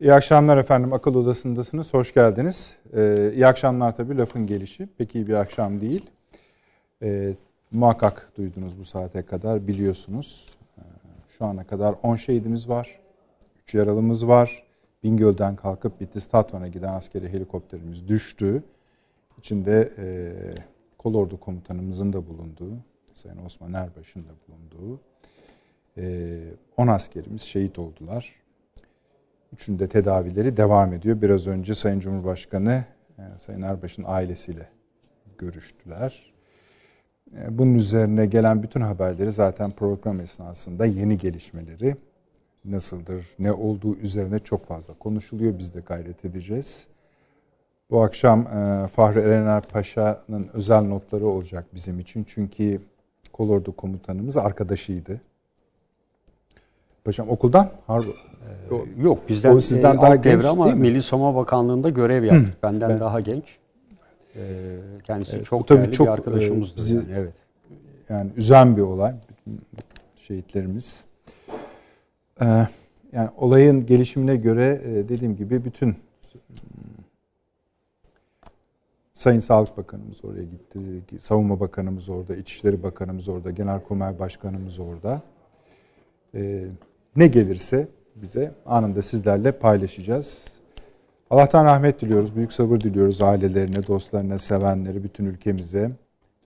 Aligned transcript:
İyi 0.00 0.12
akşamlar 0.12 0.56
efendim. 0.56 0.92
Akıl 0.92 1.14
Odası'ndasınız. 1.14 1.94
Hoş 1.94 2.14
geldiniz. 2.14 2.76
Ee, 2.96 3.30
iyi 3.34 3.46
akşamlar 3.46 3.96
tabii 3.96 4.18
lafın 4.18 4.46
gelişi. 4.46 4.88
Pek 4.98 5.14
iyi 5.14 5.26
bir 5.26 5.34
akşam 5.34 5.80
değil. 5.80 6.10
Ee, 7.02 7.34
muhakkak 7.70 8.32
duydunuz 8.36 8.78
bu 8.78 8.84
saate 8.84 9.22
kadar 9.22 9.66
biliyorsunuz. 9.66 10.48
Ee, 10.78 10.82
şu 11.38 11.44
ana 11.44 11.64
kadar 11.64 11.94
10 12.02 12.16
şehidimiz 12.16 12.68
var. 12.68 12.98
3 13.62 13.74
yaralımız 13.74 14.28
var. 14.28 14.62
Bingöl'den 15.02 15.56
kalkıp 15.56 16.00
Bitlis 16.00 16.28
Tatvan'a 16.28 16.68
giden 16.68 16.92
askeri 16.92 17.32
helikopterimiz 17.32 18.08
düştü. 18.08 18.62
İçinde 19.38 19.92
e, 19.98 20.34
kolordu 20.98 21.40
komutanımızın 21.40 22.12
da 22.12 22.26
bulunduğu, 22.26 22.72
Sayın 23.12 23.44
Osman 23.44 23.72
Erbaş'ın 23.72 24.24
da 24.24 24.32
bulunduğu 24.48 25.00
10 26.76 26.86
e, 26.86 26.90
askerimiz 26.90 27.42
şehit 27.42 27.78
oldular. 27.78 28.45
Üçünde 29.52 29.88
tedavileri 29.88 30.56
devam 30.56 30.92
ediyor. 30.92 31.22
Biraz 31.22 31.46
önce 31.46 31.74
Sayın 31.74 32.00
Cumhurbaşkanı 32.00 32.84
e, 33.18 33.22
Sayın 33.38 33.62
Erbaş'ın 33.62 34.04
ailesiyle 34.06 34.68
görüştüler. 35.38 36.32
E, 37.36 37.58
bunun 37.58 37.74
üzerine 37.74 38.26
gelen 38.26 38.62
bütün 38.62 38.80
haberleri 38.80 39.32
zaten 39.32 39.70
program 39.70 40.20
esnasında 40.20 40.86
yeni 40.86 41.18
gelişmeleri 41.18 41.96
nasıldır, 42.64 43.26
ne 43.38 43.52
olduğu 43.52 43.96
üzerine 43.96 44.38
çok 44.38 44.66
fazla 44.66 44.94
konuşuluyor. 44.94 45.58
Biz 45.58 45.74
de 45.74 45.80
gayret 45.80 46.24
edeceğiz. 46.24 46.86
Bu 47.90 48.02
akşam 48.02 48.40
e, 48.40 48.88
Fahri 48.88 49.18
Erener 49.18 49.62
Paşa'nın 49.62 50.50
özel 50.52 50.82
notları 50.82 51.26
olacak 51.26 51.64
bizim 51.74 52.00
için. 52.00 52.24
Çünkü 52.24 52.80
kolordu 53.32 53.76
komutanımız 53.76 54.36
arkadaşıydı. 54.36 55.20
Paşam 57.04 57.28
okuldan? 57.28 57.70
Harbi. 57.86 58.14
Ee, 58.70 59.02
yok 59.02 59.28
bizden 59.28 59.54
o 59.54 59.60
sizden 59.60 59.94
e, 59.94 59.96
daha 59.96 60.16
genç 60.16 60.24
devre 60.24 60.48
ama 60.48 60.66
Milli 60.66 61.02
Savunma 61.02 61.34
Bakanlığı'nda 61.34 61.88
görev 61.88 62.24
yaptık. 62.24 62.54
Hı, 62.54 62.62
Benden 62.62 62.90
ben, 62.90 63.00
daha 63.00 63.20
genç. 63.20 63.56
Ee, 64.36 64.76
kendisi 65.04 65.36
evet, 65.36 65.46
çok 65.46 65.68
tabii 65.68 65.92
çok, 65.92 66.06
bir 66.06 66.12
arkadaşımızdı. 66.12 66.80
E, 66.80 66.82
bizi, 66.82 66.94
yani, 66.94 67.06
evet. 67.14 67.34
Yani 68.08 68.30
üzen 68.36 68.76
bir 68.76 68.82
olay. 68.82 69.14
Bütün 69.28 69.60
şehitlerimiz. 70.16 71.04
Ee, 72.42 72.66
yani 73.12 73.30
olayın 73.36 73.86
gelişimine 73.86 74.36
göre 74.36 74.80
e, 74.84 75.08
dediğim 75.08 75.36
gibi 75.36 75.64
bütün 75.64 75.96
Sayın 79.14 79.40
Sağlık 79.40 79.76
Bakanımız 79.76 80.24
oraya 80.24 80.44
gitti. 80.44 80.78
Savunma 81.20 81.60
Bakanımız 81.60 82.08
orada, 82.08 82.36
İçişleri 82.36 82.82
Bakanımız 82.82 83.28
orada, 83.28 83.50
Genelkurmay 83.50 84.18
Başkanımız 84.18 84.78
orada. 84.78 85.22
Ee, 86.34 86.64
ne 87.16 87.26
gelirse 87.26 87.88
bize 88.22 88.54
anında 88.66 89.02
sizlerle 89.02 89.52
paylaşacağız. 89.52 90.46
Allah'tan 91.30 91.64
rahmet 91.64 92.00
diliyoruz, 92.00 92.36
büyük 92.36 92.52
sabır 92.52 92.80
diliyoruz 92.80 93.22
ailelerine, 93.22 93.86
dostlarına, 93.86 94.38
sevenleri, 94.38 95.04
bütün 95.04 95.24
ülkemize, 95.24 95.90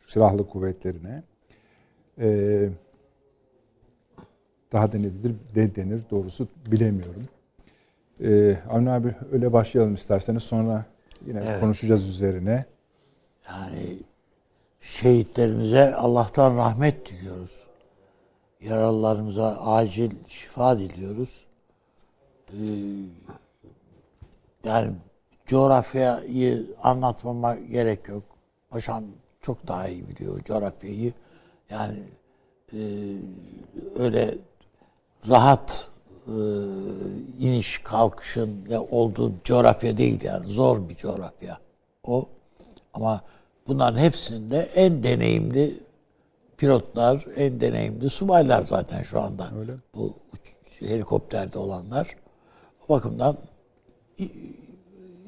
Türk 0.00 0.10
Silahlı 0.10 0.48
Kuvvetlerine. 0.48 1.22
Ee, 2.18 2.68
daha 4.72 4.92
da 4.92 4.98
ne 4.98 5.04
denir, 5.04 5.34
ne 5.56 5.74
denir 5.74 6.00
doğrusu 6.10 6.48
bilemiyorum. 6.66 7.28
Ee, 8.20 8.56
Avni 8.70 8.90
abi 8.90 9.14
öyle 9.32 9.52
başlayalım 9.52 9.94
isterseniz 9.94 10.42
sonra 10.42 10.84
yine 11.27 11.42
evet. 11.46 11.60
konuşacağız 11.60 12.08
üzerine. 12.08 12.64
Yani 13.48 13.98
şehitlerimize 14.80 15.94
Allah'tan 15.94 16.56
rahmet 16.56 17.10
diliyoruz. 17.10 17.64
Yaralılarımıza 18.60 19.56
acil 19.56 20.10
şifa 20.27 20.78
diliyoruz. 20.78 21.44
Ee, 22.52 22.64
yani 24.64 24.92
coğrafyayı 25.46 26.66
anlatmama 26.82 27.54
gerek 27.54 28.08
yok. 28.08 28.22
Paşam 28.70 29.04
çok 29.40 29.68
daha 29.68 29.88
iyi 29.88 30.08
biliyor 30.08 30.44
coğrafyayı. 30.44 31.12
Yani 31.70 31.98
e, 32.72 32.80
öyle 33.98 34.34
rahat 35.28 35.90
e, 36.27 36.36
iniş 37.39 37.78
kalkışın 37.78 38.66
ya 38.68 38.83
olduğu 38.83 39.33
coğrafya 39.44 39.96
değil 39.96 40.24
yani 40.24 40.48
zor 40.48 40.89
bir 40.89 40.96
coğrafya 40.96 41.58
o. 42.05 42.28
Ama 42.94 43.20
bunların 43.66 43.98
hepsinde 43.98 44.58
en 44.58 45.02
deneyimli 45.02 45.80
pilotlar, 46.56 47.24
en 47.36 47.60
deneyimli 47.60 48.10
subaylar 48.10 48.62
zaten 48.62 49.02
şu 49.02 49.20
anda. 49.20 49.50
Öyle. 49.58 49.72
Bu 49.94 50.14
helikopterde 50.80 51.58
olanlar. 51.58 52.16
Bakımdan 52.90 53.36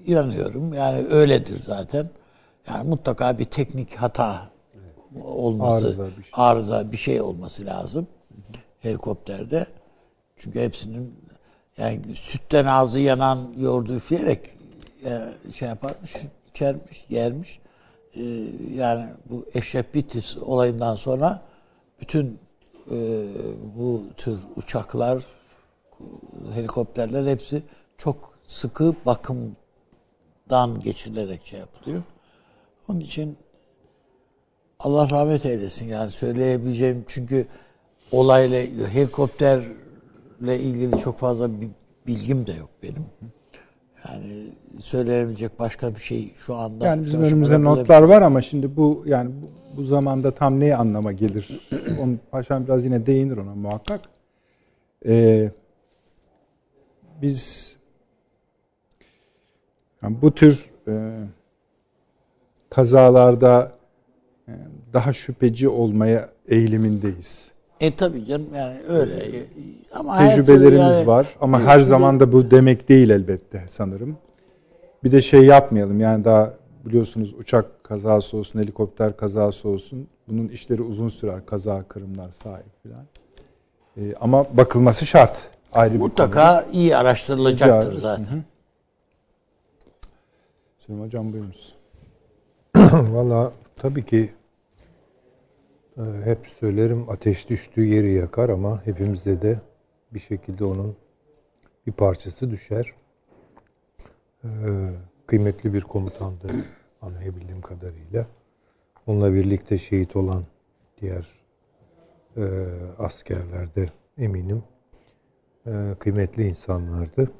inanıyorum. 0.06 0.72
Yani 0.72 1.06
öyledir 1.06 1.58
zaten. 1.58 2.10
Yani 2.68 2.88
mutlaka 2.88 3.38
bir 3.38 3.44
teknik 3.44 3.94
hata 3.94 4.50
olması, 5.24 5.86
arıza 5.86 6.06
bir 6.06 6.22
şey, 6.22 6.32
arıza 6.32 6.92
bir 6.92 6.96
şey 6.96 7.20
olması 7.20 7.66
lazım 7.66 8.06
helikopterde. 8.80 9.66
Çünkü 10.36 10.60
hepsinin 10.60 11.14
yani 11.78 12.00
sütten 12.14 12.66
ağzı 12.66 13.00
yanan 13.00 13.52
yoğurdu 13.56 13.94
üfleyerek 13.94 14.50
e, 15.04 15.20
şey 15.52 15.68
yaparmış, 15.68 16.16
içermiş, 16.50 17.06
yermiş. 17.08 17.60
E, 18.14 18.22
yani 18.74 19.06
bu 19.30 19.46
Eşref 19.54 19.94
Bitis 19.94 20.36
olayından 20.36 20.94
sonra 20.94 21.42
bütün 22.00 22.38
e, 22.90 23.26
bu 23.76 24.02
tür 24.16 24.40
uçaklar, 24.56 25.24
helikopterler 26.54 27.26
hepsi 27.26 27.62
çok 27.98 28.32
sıkı 28.46 28.94
bakımdan 29.06 30.80
geçirilerek 30.80 31.46
şey 31.46 31.60
yapılıyor. 31.60 32.02
Onun 32.88 33.00
için 33.00 33.36
Allah 34.80 35.10
rahmet 35.10 35.46
eylesin 35.46 35.86
yani 35.86 36.10
söyleyebileceğim 36.10 37.04
çünkü 37.06 37.46
olayla 38.12 38.86
helikopterle 38.88 40.58
ilgili 40.58 40.98
çok 40.98 41.18
fazla 41.18 41.60
bir 41.60 41.68
bilgim 42.06 42.46
de 42.46 42.52
yok 42.52 42.70
benim. 42.82 43.06
Yani 44.08 44.46
söyleyebilecek 44.80 45.58
başka 45.58 45.94
bir 45.94 46.00
şey 46.00 46.32
şu 46.36 46.54
anda. 46.54 46.86
Yani 46.86 47.02
bizim 47.02 47.22
önümüzde 47.22 47.62
notlar 47.62 48.02
var 48.02 48.22
ama 48.22 48.42
şimdi 48.42 48.76
bu 48.76 49.02
yani 49.06 49.30
bu, 49.42 49.76
bu 49.76 49.84
zamanda 49.84 50.30
tam 50.30 50.60
ne 50.60 50.76
anlama 50.76 51.12
gelir? 51.12 51.60
Onu 52.00 52.16
paşam 52.30 52.64
biraz 52.64 52.84
yine 52.84 53.06
değinir 53.06 53.36
ona 53.36 53.54
muhakkak. 53.54 54.00
Ee, 55.06 55.50
biz 57.22 57.76
yani 60.02 60.16
bu 60.22 60.34
tür 60.34 60.70
e, 60.88 60.92
kazalarda 62.70 63.72
e, 64.48 64.52
daha 64.92 65.12
şüpheci 65.12 65.68
olmaya 65.68 66.28
eğilimindeyiz. 66.48 67.52
E 67.80 67.96
tabii 67.96 68.26
canım 68.26 68.48
yani 68.54 68.76
öyle. 68.88 69.44
Ama 69.94 70.18
Tecrübelerimiz 70.18 70.96
yani, 70.96 71.06
var 71.06 71.26
ama 71.40 71.60
her 71.60 71.80
zaman 71.80 72.20
da 72.20 72.32
bu 72.32 72.50
demek 72.50 72.88
değil 72.88 73.10
elbette 73.10 73.64
sanırım. 73.70 74.16
Bir 75.04 75.12
de 75.12 75.22
şey 75.22 75.42
yapmayalım 75.42 76.00
yani 76.00 76.24
daha 76.24 76.54
biliyorsunuz 76.84 77.34
uçak 77.38 77.84
kazası 77.84 78.36
olsun, 78.36 78.60
helikopter 78.60 79.16
kazası 79.16 79.68
olsun. 79.68 80.08
Bunun 80.28 80.48
işleri 80.48 80.82
uzun 80.82 81.08
sürer. 81.08 81.46
Kaza, 81.46 81.82
kırımlar, 81.82 82.32
sahip 82.32 82.82
falan. 82.82 83.06
Ee, 83.96 84.14
ama 84.20 84.46
bakılması 84.56 85.06
şart. 85.06 85.38
Ayrı 85.72 85.98
Mutlaka 85.98 86.66
bir 86.68 86.74
iyi 86.74 86.96
araştırılacaktır 86.96 87.92
zaten. 87.92 88.24
Hı 88.24 88.36
hı. 88.36 88.42
Süleyman 90.78 91.06
Hocam 91.06 91.32
buyurunuz. 91.32 91.74
Valla 92.92 93.52
tabii 93.76 94.04
ki 94.04 94.32
e, 95.96 96.02
hep 96.24 96.46
söylerim 96.46 97.10
ateş 97.10 97.48
düştüğü 97.48 97.84
yeri 97.84 98.12
yakar 98.12 98.48
ama 98.48 98.86
hepimizde 98.86 99.42
de 99.42 99.60
bir 100.14 100.20
şekilde 100.20 100.64
onun 100.64 100.96
bir 101.86 101.92
parçası 101.92 102.50
düşer. 102.50 102.92
Ee, 104.44 104.48
kıymetli 105.26 105.74
bir 105.74 105.82
komutandı 105.82 106.48
anlayabildiğim 107.02 107.60
kadarıyla. 107.60 108.26
Onunla 109.06 109.34
birlikte 109.34 109.78
şehit 109.78 110.16
olan 110.16 110.44
diğer 111.00 111.28
e, 112.36 112.42
askerler 112.98 113.74
de 113.74 113.90
eminim 114.18 114.62
kıymetli 115.98 116.48
insanlardı. 116.48 117.30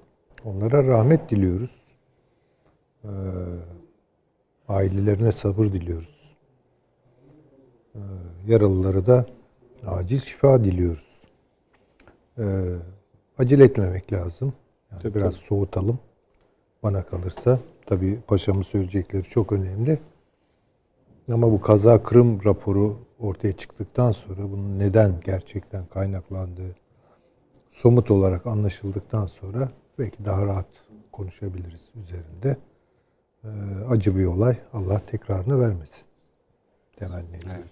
Onlara 0.45 0.87
rahmet 0.87 1.31
diliyoruz. 1.31 1.83
E, 3.05 3.11
ailelerine 4.69 5.33
sabır 5.33 5.65
diliyoruz. 5.65 6.37
E, 7.95 8.01
yaralıları 8.47 9.07
da 9.07 9.27
acil 9.87 10.19
şifa 10.19 10.65
diliyoruz. 10.65 11.13
Acele 13.39 13.65
etmemek 13.65 14.13
lazım. 14.13 14.53
Yani 14.93 15.03
tabii, 15.03 15.15
biraz 15.15 15.35
tabii. 15.35 15.45
soğutalım. 15.45 15.99
Bana 16.83 17.03
kalırsa 17.03 17.59
tabii 17.87 18.21
paşamın 18.27 18.63
söyleyecekleri 18.63 19.23
çok 19.23 19.53
önemli. 19.53 19.99
Ama 21.33 21.53
bu 21.53 21.61
kaza 21.61 22.03
kırım 22.03 22.45
raporu 22.45 22.97
ortaya 23.19 23.53
çıktıktan 23.53 24.13
sonra 24.13 24.43
bunun 24.43 24.79
neden 24.79 25.15
gerçekten 25.25 25.87
kaynaklandığı 25.87 26.82
somut 27.73 28.11
olarak 28.11 28.47
anlaşıldıktan 28.47 29.27
sonra 29.27 29.69
belki 29.99 30.25
daha 30.25 30.47
rahat 30.47 30.67
konuşabiliriz 31.13 31.91
üzerinde. 31.97 32.57
Ee, 33.45 33.49
acı 33.89 34.17
bir 34.17 34.25
olay. 34.25 34.57
Allah 34.73 35.03
tekrarını 35.07 35.61
vermesin. 35.61 36.03
Temenni 36.97 37.37
ediyoruz. 37.37 37.57
Evet. 37.57 37.65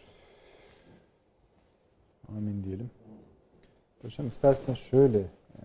Amin 2.28 2.64
diyelim. 2.64 2.90
Paşam 4.02 4.28
istersen 4.28 4.74
şöyle 4.74 5.18
e, 5.18 5.62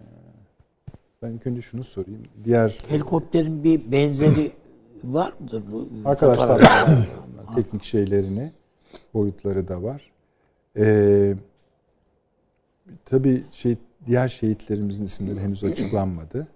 ben 1.22 1.32
ilk 1.32 1.48
önce 1.48 1.62
şunu 1.62 1.84
sorayım. 1.84 2.24
Diğer 2.44 2.78
helikopterin 2.90 3.64
bir 3.64 3.92
benzeri 3.92 4.52
var 5.04 5.34
mıdır 5.40 5.64
bu? 5.72 5.90
Arkadaşlar 6.06 6.62
teknik 7.56 7.84
şeylerini 7.84 8.52
boyutları 9.14 9.68
da 9.68 9.84
var. 9.84 10.12
Ee, 10.78 11.36
tabii 13.06 13.44
şey 13.52 13.78
diğer 14.08 14.28
şehitlerimizin 14.28 15.06
isimleri 15.06 15.40
henüz 15.40 15.64
açıklanmadı. 15.64 16.48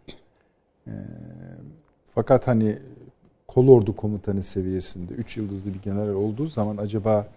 Ee, 0.88 0.92
fakat 2.16 2.48
hani 2.48 2.80
kolordu 3.48 3.96
komutanı 3.96 4.44
seviyesinde 4.44 5.14
3 5.14 5.38
yıldızlı 5.38 5.74
bir 5.74 5.82
general 5.82 6.14
olduğu 6.14 6.48
zaman 6.48 6.78
acaba 6.78 7.28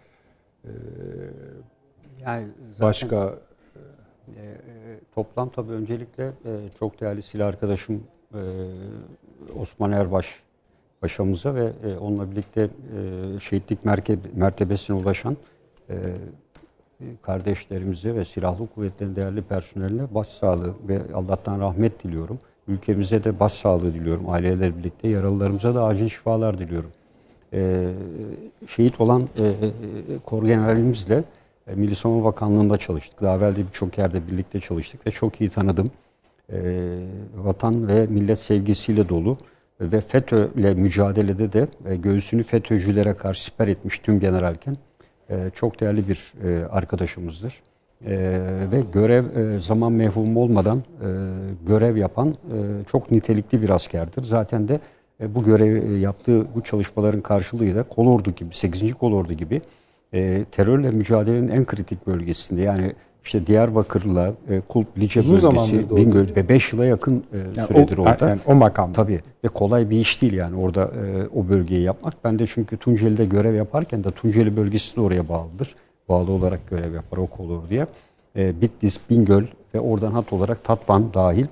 e, 0.64 0.70
yani 2.26 2.48
başka 2.80 3.34
e, 4.36 4.40
e, 4.42 4.54
toplam 5.14 5.50
tabii 5.50 5.72
öncelikle 5.72 6.24
e, 6.24 6.68
çok 6.78 7.00
değerli 7.00 7.22
silah 7.22 7.46
arkadaşım 7.46 8.04
e, 8.34 8.40
Osman 9.58 9.92
Erbaş 9.92 10.42
paşamıza 11.00 11.54
ve 11.54 11.72
e, 11.84 11.96
onunla 11.96 12.30
birlikte 12.30 12.62
e, 12.62 13.40
şehitlik 13.40 13.84
merke, 13.84 14.18
mertebesine 14.34 14.96
ulaşan 14.96 15.36
e, 15.90 15.96
kardeşlerimize 17.22 18.14
ve 18.14 18.24
silahlı 18.24 18.66
kuvvetlerin 18.74 19.16
değerli 19.16 19.42
personeline 19.42 20.14
başsağlığı 20.14 20.74
ve 20.88 21.00
Allah'tan 21.14 21.60
rahmet 21.60 22.04
diliyorum. 22.04 22.38
Ülkemize 22.68 23.24
de 23.24 23.40
başsağlığı 23.40 23.94
diliyorum. 23.94 24.30
Aileler 24.30 24.78
birlikte 24.78 25.08
yaralılarımıza 25.08 25.74
da 25.74 25.84
acil 25.84 26.08
şifalar 26.08 26.58
diliyorum. 26.58 26.90
E, 27.52 27.92
şehit 28.68 29.00
olan 29.00 29.22
e, 29.22 29.44
e, 29.44 29.52
kor 30.26 30.42
generalimizle 30.42 31.24
e, 31.66 31.74
Milli 31.74 31.94
Savunma 31.94 32.24
Bakanlığı'nda 32.24 32.78
çalıştık. 32.78 33.22
Daha 33.22 33.36
evvel 33.36 33.56
de 33.56 33.66
birçok 33.66 33.98
yerde 33.98 34.28
birlikte 34.28 34.60
çalıştık 34.60 35.06
ve 35.06 35.10
çok 35.10 35.40
iyi 35.40 35.50
tanıdım. 35.50 35.90
E, 36.52 36.58
vatan 37.34 37.88
ve 37.88 38.06
millet 38.06 38.38
sevgisiyle 38.38 39.08
dolu 39.08 39.36
ve 39.80 40.00
FETÖ 40.00 40.48
ile 40.56 40.74
mücadelede 40.74 41.52
de 41.52 41.66
e, 41.86 41.96
göğsünü 41.96 42.42
FETÖ'cülere 42.42 43.14
karşı 43.14 43.44
siper 43.44 43.68
etmiş 43.68 43.98
tüm 43.98 44.20
generalken 44.20 44.76
e, 45.32 45.50
çok 45.54 45.80
değerli 45.80 46.08
bir 46.08 46.32
e, 46.44 46.66
arkadaşımızdır. 46.66 47.62
E, 48.06 48.40
ve 48.72 48.80
görev 48.92 49.24
e, 49.36 49.60
zaman 49.60 49.92
mevhum 49.92 50.36
olmadan 50.36 50.78
e, 50.78 51.08
görev 51.66 51.96
yapan 51.96 52.34
çok 52.92 53.10
nitelikli 53.10 53.62
bir 53.62 53.70
askerdir. 53.70 54.22
Zaten 54.22 54.68
de 54.68 54.80
bu 55.20 55.42
görev 55.42 55.96
yaptığı 55.96 56.54
bu 56.54 56.62
çalışmaların 56.62 57.20
karşılığı 57.20 57.74
da 57.74 57.82
kolordu 57.82 58.30
gibi, 58.30 58.54
8. 58.54 58.94
kolordu 58.94 59.32
gibi 59.32 59.60
terörle 60.52 60.90
mücadelenin 60.90 61.48
en 61.48 61.64
kritik 61.64 62.06
bölgesinde 62.06 62.60
yani 62.60 62.92
işte 63.24 63.46
Diyarbakır'la 63.46 64.34
e, 64.48 64.60
Kulp, 64.60 64.98
Lice 64.98 65.20
Uzun 65.20 65.50
bölgesi, 65.50 65.96
Bingöl 65.96 66.36
ve 66.36 66.48
5 66.48 66.72
yıla 66.72 66.84
yakın 66.84 67.24
e, 67.32 67.38
yani 67.56 67.66
süredir 67.68 67.98
o, 67.98 68.02
orada. 68.02 68.28
Yani 68.28 68.40
o 68.46 68.54
makam. 68.54 68.92
Tabii 68.92 69.20
ve 69.44 69.48
kolay 69.48 69.90
bir 69.90 69.96
iş 69.96 70.22
değil 70.22 70.32
yani 70.32 70.56
orada 70.56 70.82
e, 70.82 71.28
o 71.38 71.48
bölgeyi 71.48 71.82
yapmak. 71.82 72.24
Ben 72.24 72.38
de 72.38 72.46
çünkü 72.46 72.76
Tunceli'de 72.76 73.24
görev 73.24 73.54
yaparken 73.54 74.04
de 74.04 74.10
Tunceli 74.10 74.56
bölgesi 74.56 74.96
de 74.96 75.00
oraya 75.00 75.28
bağlıdır. 75.28 75.74
Bağlı 76.08 76.32
olarak 76.32 76.70
görev 76.70 76.94
yapar 76.94 77.18
o 77.18 77.28
olur 77.38 77.68
diye. 77.70 77.86
E, 78.36 78.60
Bitlis, 78.60 79.00
Bingöl 79.10 79.44
ve 79.74 79.80
oradan 79.80 80.12
hat 80.12 80.32
olarak 80.32 80.64
Tatvan 80.64 81.14
dahil 81.14 81.46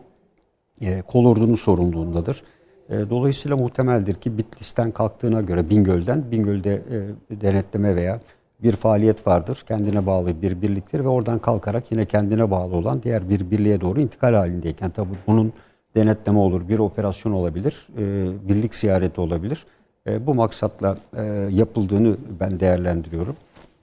e, 0.81 1.02
kolordunun 1.02 1.55
sorumluluğundadır. 1.55 2.43
E, 2.88 3.11
dolayısıyla 3.11 3.56
muhtemeldir 3.56 4.14
ki 4.14 4.38
Bitlis'ten 4.38 4.90
kalktığına 4.90 5.40
göre 5.40 5.70
Bingöl'den, 5.70 6.31
Bingöl'de 6.31 6.75
e, 6.75 7.40
denetleme 7.40 7.96
veya 7.96 8.20
bir 8.62 8.76
faaliyet 8.76 9.26
vardır. 9.26 9.64
Kendine 9.68 10.06
bağlı 10.06 10.42
bir 10.42 10.62
birliktir 10.62 11.00
ve 11.00 11.08
oradan 11.08 11.38
kalkarak 11.38 11.92
yine 11.92 12.04
kendine 12.04 12.50
bağlı 12.50 12.76
olan 12.76 13.02
diğer 13.02 13.28
bir 13.28 13.50
birliğe 13.50 13.80
doğru 13.80 14.00
intikal 14.00 14.34
halindeyken 14.34 14.90
tabi 14.90 15.08
bunun 15.26 15.52
denetleme 15.96 16.38
olur, 16.38 16.68
bir 16.68 16.78
operasyon 16.78 17.32
olabilir, 17.32 17.86
e, 17.98 18.28
birlik 18.48 18.74
ziyareti 18.74 19.20
olabilir. 19.20 19.66
E, 20.06 20.26
bu 20.26 20.34
maksatla 20.34 20.96
e, 21.16 21.22
yapıldığını 21.50 22.16
ben 22.40 22.60
değerlendiriyorum. 22.60 23.36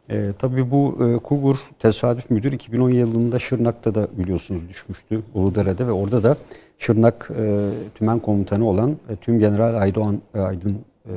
E, 0.09 0.33
tabii 0.39 0.71
bu 0.71 0.97
e, 1.05 1.17
Kugur 1.17 1.57
Tesadüf 1.79 2.29
Müdür 2.29 2.51
2010 2.51 2.89
yılında 2.89 3.39
Şırnak'ta 3.39 3.95
da 3.95 4.07
biliyorsunuz 4.17 4.69
düşmüştü 4.69 5.21
Uludere'de 5.33 5.87
ve 5.87 5.91
orada 5.91 6.23
da 6.23 6.35
Şırnak 6.77 7.31
e, 7.37 7.69
Tümen 7.95 8.19
Komutanı 8.19 8.67
olan 8.69 8.91
e, 9.09 9.15
Tüm 9.15 9.39
General 9.39 9.81
Aydoğan 9.81 10.21
e, 10.35 10.39
Aydın 10.39 10.77
e, 11.05 11.13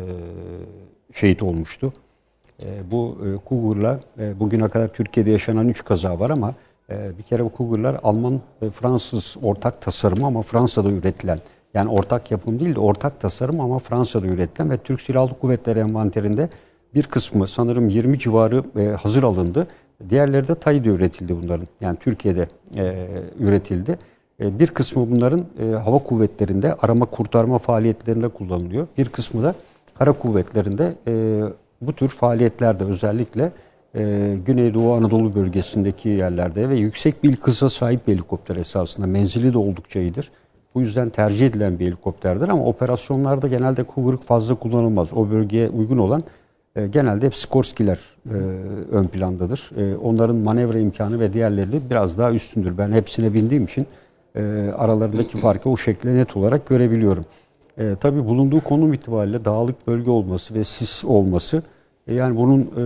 şehit 1.14 1.42
olmuştu. 1.42 1.92
E, 2.62 2.90
bu 2.90 3.18
e, 3.26 3.36
Kugur'la 3.44 4.00
e, 4.18 4.40
bugüne 4.40 4.68
kadar 4.68 4.88
Türkiye'de 4.88 5.30
yaşanan 5.30 5.68
3 5.68 5.84
kaza 5.84 6.20
var 6.20 6.30
ama 6.30 6.54
e, 6.90 7.18
bir 7.18 7.22
kere 7.22 7.44
bu 7.44 7.48
Kugur'lar 7.48 8.00
Alman 8.02 8.40
Fransız 8.74 9.36
ortak 9.42 9.82
tasarımı 9.82 10.26
ama 10.26 10.42
Fransa'da 10.42 10.90
üretilen 10.90 11.38
yani 11.74 11.90
ortak 11.90 12.30
yapım 12.30 12.60
değil 12.60 12.74
de 12.74 12.80
ortak 12.80 13.20
tasarım 13.20 13.60
ama 13.60 13.78
Fransa'da 13.78 14.26
üretilen 14.26 14.70
ve 14.70 14.76
Türk 14.76 15.00
Silahlı 15.00 15.38
Kuvvetleri 15.38 15.78
envanterinde 15.78 16.48
bir 16.94 17.02
kısmı 17.02 17.48
sanırım 17.48 17.88
20 17.88 18.18
civarı 18.18 18.62
e, 18.78 18.88
hazır 18.88 19.22
alındı. 19.22 19.66
Diğerleri 20.10 20.48
de 20.48 20.54
Tayyip'de 20.54 20.88
üretildi 20.88 21.42
bunların. 21.42 21.66
Yani 21.80 21.96
Türkiye'de 21.96 22.48
e, 22.76 23.08
üretildi. 23.38 23.98
E, 24.40 24.58
bir 24.58 24.66
kısmı 24.66 25.10
bunların 25.10 25.44
e, 25.62 25.64
hava 25.64 25.98
kuvvetlerinde 25.98 26.74
arama 26.74 27.04
kurtarma 27.04 27.58
faaliyetlerinde 27.58 28.28
kullanılıyor. 28.28 28.86
Bir 28.98 29.08
kısmı 29.08 29.42
da 29.42 29.54
kara 29.98 30.12
kuvvetlerinde 30.12 30.94
e, 31.06 31.42
bu 31.80 31.92
tür 31.92 32.08
faaliyetlerde 32.08 32.84
özellikle 32.84 33.52
e, 33.94 34.34
Güneydoğu 34.46 34.94
Anadolu 34.94 35.34
bölgesindeki 35.34 36.08
yerlerde 36.08 36.68
ve 36.68 36.76
yüksek 36.76 37.24
bir 37.24 37.36
kısa 37.36 37.68
sahip 37.68 38.06
bir 38.06 38.12
helikopter 38.12 38.56
esasında 38.56 39.06
menzili 39.06 39.52
de 39.52 39.58
oldukça 39.58 40.00
iyidir. 40.00 40.30
Bu 40.74 40.80
yüzden 40.80 41.10
tercih 41.10 41.46
edilen 41.46 41.78
bir 41.78 41.86
helikopterdir 41.86 42.48
ama 42.48 42.64
operasyonlarda 42.64 43.48
genelde 43.48 43.82
kuyruk 43.82 44.22
fazla 44.22 44.54
kullanılmaz. 44.54 45.12
O 45.12 45.30
bölgeye 45.30 45.68
uygun 45.68 45.98
olan 45.98 46.22
e, 46.76 46.86
genelde 46.86 47.26
hep 47.26 47.34
Skorskiler 47.34 47.98
e, 48.30 48.34
ön 48.90 49.06
plandadır. 49.06 49.70
E, 49.76 49.96
onların 49.96 50.36
manevra 50.36 50.78
imkanı 50.78 51.20
ve 51.20 51.32
diğerleri 51.32 51.90
biraz 51.90 52.18
daha 52.18 52.32
üstündür. 52.32 52.78
Ben 52.78 52.92
hepsine 52.92 53.34
bindiğim 53.34 53.64
için 53.64 53.86
e, 54.34 54.42
aralarındaki 54.76 55.38
farkı 55.38 55.70
o 55.70 55.76
şekilde 55.76 56.14
net 56.14 56.36
olarak 56.36 56.66
görebiliyorum. 56.66 57.24
E, 57.80 57.96
tabii 58.00 58.24
bulunduğu 58.24 58.60
konum 58.60 58.92
itibariyle 58.92 59.44
dağlık 59.44 59.86
bölge 59.86 60.10
olması 60.10 60.54
ve 60.54 60.64
sis 60.64 61.04
olması 61.04 61.62
e, 62.06 62.14
yani 62.14 62.36
bunun 62.36 62.60
e, 62.60 62.80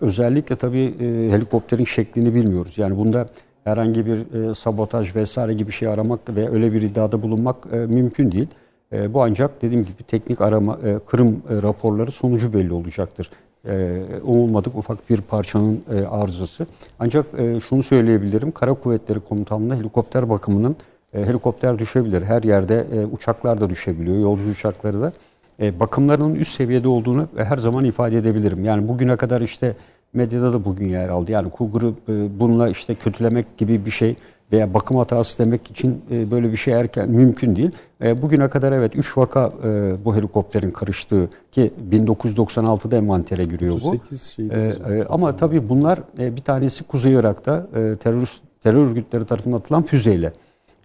özellikle 0.00 0.56
tabii 0.56 0.94
e, 1.00 1.30
helikopterin 1.30 1.84
şeklini 1.84 2.34
bilmiyoruz. 2.34 2.78
Yani 2.78 2.96
bunda 2.96 3.26
herhangi 3.64 4.06
bir 4.06 4.50
e, 4.50 4.54
sabotaj 4.54 5.16
vesaire 5.16 5.52
gibi 5.52 5.72
şey 5.72 5.88
aramak 5.88 6.36
ve 6.36 6.50
öyle 6.50 6.72
bir 6.72 6.82
iddiada 6.82 7.22
bulunmak 7.22 7.56
e, 7.72 7.76
mümkün 7.76 8.32
değil. 8.32 8.48
E, 8.92 9.14
bu 9.14 9.22
ancak 9.22 9.62
dediğim 9.62 9.84
gibi 9.84 10.02
teknik 10.02 10.40
arama 10.40 10.78
e, 10.84 10.98
kırım 10.98 11.42
e, 11.50 11.62
raporları 11.62 12.12
sonucu 12.12 12.52
belli 12.52 12.72
olacaktır. 12.72 13.30
E, 13.68 14.02
umulmadık 14.22 14.76
ufak 14.76 15.10
bir 15.10 15.20
parçanın 15.20 15.80
e, 15.94 16.00
arızası. 16.06 16.66
Ancak 16.98 17.26
e, 17.38 17.60
şunu 17.60 17.82
söyleyebilirim. 17.82 18.52
Kara 18.52 18.74
Kuvvetleri 18.74 19.20
Komutanlığı 19.20 19.76
helikopter 19.76 20.30
bakımının 20.30 20.76
e, 21.14 21.26
helikopter 21.26 21.78
düşebilir. 21.78 22.22
Her 22.22 22.42
yerde 22.42 22.86
e, 22.92 23.06
uçaklar 23.06 23.60
da 23.60 23.70
düşebiliyor, 23.70 24.18
yolcu 24.18 24.48
uçakları 24.48 25.00
da. 25.00 25.12
E, 25.60 25.80
bakımlarının 25.80 26.34
üst 26.34 26.52
seviyede 26.52 26.88
olduğunu 26.88 27.28
her 27.36 27.56
zaman 27.56 27.84
ifade 27.84 28.16
edebilirim. 28.16 28.64
Yani 28.64 28.88
bugüne 28.88 29.16
kadar 29.16 29.40
işte 29.40 29.76
medyada 30.12 30.52
da 30.52 30.64
bugün 30.64 30.88
yer 30.88 31.08
aldı. 31.08 31.30
Yani 31.30 31.50
Cougar'ı 31.58 31.88
e, 32.08 32.40
bununla 32.40 32.68
işte 32.68 32.94
kötülemek 32.94 33.56
gibi 33.56 33.84
bir 33.84 33.90
şey 33.90 34.16
veya 34.52 34.74
bakım 34.74 34.96
hatası 34.96 35.44
demek 35.44 35.70
için 35.70 36.02
e, 36.10 36.30
böyle 36.30 36.52
bir 36.52 36.56
şey 36.56 36.74
erken 36.74 37.10
mümkün 37.10 37.56
değil. 37.56 37.70
E, 38.02 38.22
bugüne 38.22 38.48
kadar 38.48 38.72
evet 38.72 38.96
3 38.96 39.18
vaka 39.18 39.52
e, 39.64 40.04
bu 40.04 40.16
helikopterin 40.16 40.70
karıştığı 40.70 41.30
ki 41.52 41.72
1996'da 41.90 42.96
envantere 42.96 43.44
giriyor 43.44 43.80
bu. 43.84 44.16
Şey 44.16 44.46
e, 44.46 44.58
e, 44.94 45.04
ama 45.04 45.36
tabii 45.36 45.68
bunlar 45.68 45.98
e, 46.18 46.36
bir 46.36 46.42
tanesi 46.42 46.84
Kuzey 46.84 47.12
Irak'ta 47.12 47.66
e, 47.74 47.96
terör 47.96 48.38
terör 48.62 48.86
örgütleri 48.86 49.26
tarafından 49.26 49.58
atılan 49.58 49.82
füzeyle. 49.82 50.32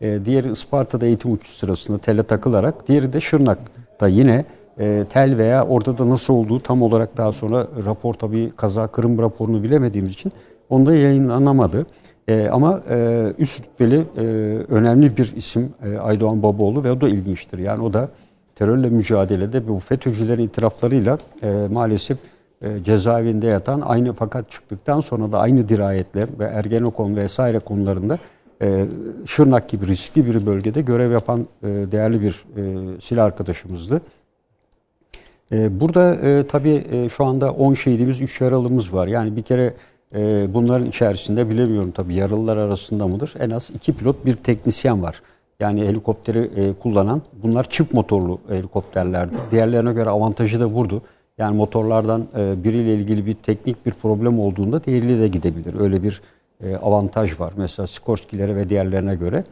E, 0.04 0.26
diğeri 0.26 0.52
Isparta'da 0.52 1.06
eğitim 1.06 1.32
uçuş 1.32 1.50
sırasında 1.50 1.98
tele 1.98 2.24
takılarak, 2.24 2.88
diğeri 2.88 3.14
de 3.14 3.22
Şırnak'ta 3.22 4.08
yine 4.08 4.46
e, 4.80 5.06
tel 5.10 5.38
veya 5.38 5.66
orada 5.66 5.98
da 5.98 6.10
nasıl 6.10 6.34
olduğu 6.34 6.60
tam 6.60 6.82
olarak 6.82 7.18
daha 7.18 7.34
sonra 7.34 7.68
rapor 7.86 8.14
tabii 8.14 8.52
kaza 8.52 8.88
kırım 8.88 9.20
raporunu 9.20 9.64
bilemediğimiz 9.64 10.14
için 10.14 10.32
onda 10.70 10.96
yayınlanamadı. 10.96 11.86
E, 12.28 12.50
ama 12.50 12.82
e, 12.90 13.28
üst 13.38 13.60
rütbeli 13.60 14.06
e, 14.18 14.22
önemli 14.70 15.18
bir 15.18 15.34
isim 15.36 15.74
e, 15.86 15.98
Aydoğan 15.98 16.44
Babaoğlu 16.44 16.84
ve 16.84 16.92
o 16.92 17.02
da 17.02 17.10
ilginçtir. 17.10 17.60
Yani 17.60 17.84
o 17.84 17.94
da 17.94 18.10
terörle 18.56 18.90
mücadelede 18.90 19.68
bu 19.68 19.80
FETÖ'cülerin 19.80 20.44
itiraflarıyla 20.44 21.18
e, 21.44 21.68
maalesef 21.72 22.18
e, 22.62 22.84
cezaevinde 22.84 23.48
yatan 23.48 23.82
aynı 23.82 24.14
fakat 24.14 24.52
çıktıktan 24.52 25.00
sonra 25.00 25.32
da 25.32 25.40
aynı 25.40 25.70
dirayetle 25.70 26.28
ve 26.40 26.46
Ergenekon 26.46 27.16
vesaire 27.16 27.60
konularında 27.60 28.20
e, 28.64 28.86
Şırnak 29.26 29.70
gibi 29.70 29.88
riskli 29.88 30.26
bir 30.26 30.46
bölgede 30.46 30.82
görev 30.82 31.12
yapan 31.12 31.48
e, 31.64 31.68
değerli 31.68 32.22
bir 32.22 32.46
e, 32.58 33.02
silah 33.02 33.26
arkadaşımızdı. 33.26 34.02
E, 35.52 35.80
burada 35.80 36.16
e, 36.16 36.48
tabii 36.48 36.84
e, 36.92 37.10
şu 37.10 37.26
anda 37.26 37.52
10 37.52 37.74
şehidimiz, 37.74 38.22
3 38.22 38.42
yaralımız 38.42 38.94
var. 38.94 39.08
Yani 39.08 39.36
bir 39.36 39.42
kere 39.42 39.74
bunların 40.54 40.88
içerisinde 40.88 41.50
bilemiyorum 41.50 41.92
tabii 41.92 42.16
yaralılar 42.16 42.58
arasında 42.58 43.08
mıdır? 43.08 43.34
En 43.40 43.50
az 43.50 43.70
2 43.76 43.94
pilot, 43.94 44.26
bir 44.26 44.36
teknisyen 44.36 45.02
var. 45.02 45.22
Yani 45.60 45.88
helikopteri 45.88 46.74
kullanan 46.80 47.22
bunlar 47.44 47.70
çift 47.70 47.94
motorlu 47.94 48.40
helikopterlerdi. 48.50 49.34
Diğerlerine 49.52 49.94
göre 49.94 50.10
avantajı 50.10 50.60
da 50.60 50.76
burada. 50.76 50.96
Yani 51.38 51.58
motorlardan 51.58 52.28
biriyle 52.36 52.94
ilgili 52.94 53.26
bir 53.26 53.34
teknik 53.34 53.86
bir 53.86 53.92
problem 53.92 54.40
olduğunda 54.40 54.84
diğeriyle 54.84 55.20
de 55.20 55.28
gidebilir. 55.28 55.80
Öyle 55.80 56.04
bir 56.04 56.22
e, 56.64 56.76
avantaj 56.76 57.40
var. 57.40 57.54
Mesela 57.58 57.88
Skorsky'lere 57.88 58.56
ve 58.56 58.70
diğerlerine 58.70 59.16
göre. 59.16 59.44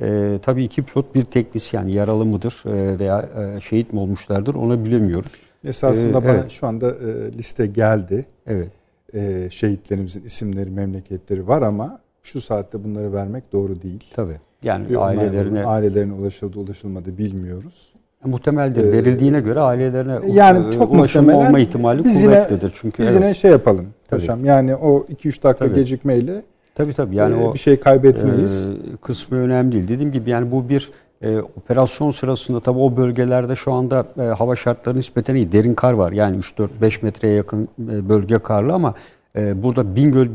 E, 0.00 0.38
tabii 0.42 0.64
iki 0.64 0.82
pilot 0.82 1.14
bir 1.14 1.24
teknisyen 1.24 1.88
yaralı 1.88 2.24
mıdır 2.24 2.62
e, 2.66 2.98
veya 2.98 3.28
e, 3.56 3.60
şehit 3.60 3.92
mi 3.92 4.00
olmuşlardır 4.00 4.54
onu 4.54 4.84
bilemiyoruz. 4.84 5.32
Esasında 5.64 6.18
ee, 6.18 6.24
bana 6.24 6.32
evet. 6.32 6.50
şu 6.50 6.66
anda 6.66 6.90
e, 6.90 7.32
liste 7.32 7.66
geldi. 7.66 8.26
Evet. 8.46 8.72
E, 9.14 9.48
şehitlerimizin 9.50 10.24
isimleri, 10.24 10.70
memleketleri 10.70 11.48
var 11.48 11.62
ama 11.62 12.00
şu 12.22 12.40
saatte 12.40 12.84
bunları 12.84 13.12
vermek 13.12 13.52
doğru 13.52 13.82
değil. 13.82 14.04
Tabii. 14.14 14.40
Yani 14.62 14.98
ailelerine 14.98 15.64
ailelerine 15.64 16.12
ulaşıldı, 16.12 16.58
ulaşılmadı 16.58 17.18
bilmiyoruz. 17.18 17.92
Muhtemeldir. 18.24 18.84
Ee, 18.84 18.92
Verildiğine 18.92 19.40
göre 19.40 19.60
ailelerine 19.60 20.18
yani 20.32 20.74
çok 20.74 20.92
ulaşım 20.92 21.34
olma 21.34 21.58
ihtimali 21.58 22.04
biz 22.04 22.22
kuvvetlidir. 22.22 22.62
Yine, 22.62 22.72
Çünkü 22.80 23.02
biz 23.02 23.08
evet. 23.08 23.22
yine 23.22 23.34
şey 23.34 23.50
yapalım 23.50 23.86
paşam. 24.10 24.44
Yani 24.44 24.76
o 24.76 24.98
2-3 25.00 25.24
dakika 25.24 25.52
tabii. 25.52 25.74
gecikmeyle 25.74 26.42
tabii 26.74 26.94
tabii 26.94 27.16
yani 27.16 27.42
e, 27.42 27.46
o 27.46 27.54
bir 27.54 27.58
şey 27.58 27.80
kaybetmeyiz. 27.80 28.68
E, 28.68 28.96
kısmı 29.02 29.38
önemli 29.38 29.72
değil. 29.72 29.88
Dediğim 29.88 30.12
gibi 30.12 30.30
yani 30.30 30.50
bu 30.50 30.68
bir 30.68 30.90
e, 31.22 31.38
operasyon 31.38 32.10
sırasında 32.10 32.60
tabii 32.60 32.78
o 32.78 32.96
bölgelerde 32.96 33.56
şu 33.56 33.72
anda 33.72 34.06
e, 34.18 34.22
hava 34.22 34.56
şartları 34.56 34.98
nispeten 34.98 35.34
iyi. 35.34 35.52
Derin 35.52 35.74
kar 35.74 35.92
var. 35.92 36.12
Yani 36.12 36.36
3-4-5 36.36 37.04
metreye 37.04 37.34
yakın 37.34 37.68
e, 37.92 38.08
bölge 38.08 38.38
karlı 38.38 38.72
ama 38.72 38.94
e, 39.36 39.62
burada 39.62 39.96
Bingöl 39.96 40.28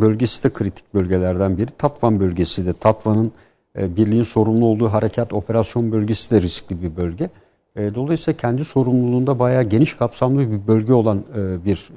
bölgesi 0.00 0.44
de 0.44 0.52
kritik 0.52 0.94
bölgelerden 0.94 1.58
biri. 1.58 1.70
Tatvan 1.78 2.20
bölgesi 2.20 2.66
de. 2.66 2.72
Tatvan'ın 2.72 3.32
e, 3.78 3.96
birliğin 3.96 4.22
sorumlu 4.22 4.66
olduğu 4.66 4.88
harekat 4.88 5.32
operasyon 5.32 5.92
bölgesi 5.92 6.30
de 6.30 6.42
riskli 6.42 6.82
bir 6.82 6.96
bölge. 6.96 7.30
E, 7.76 7.94
dolayısıyla 7.94 8.36
kendi 8.36 8.64
sorumluluğunda 8.64 9.38
bayağı 9.38 9.62
geniş 9.62 9.94
kapsamlı 9.94 10.50
bir 10.50 10.66
bölge 10.66 10.92
olan 10.92 11.24
e, 11.36 11.64
bir 11.64 11.90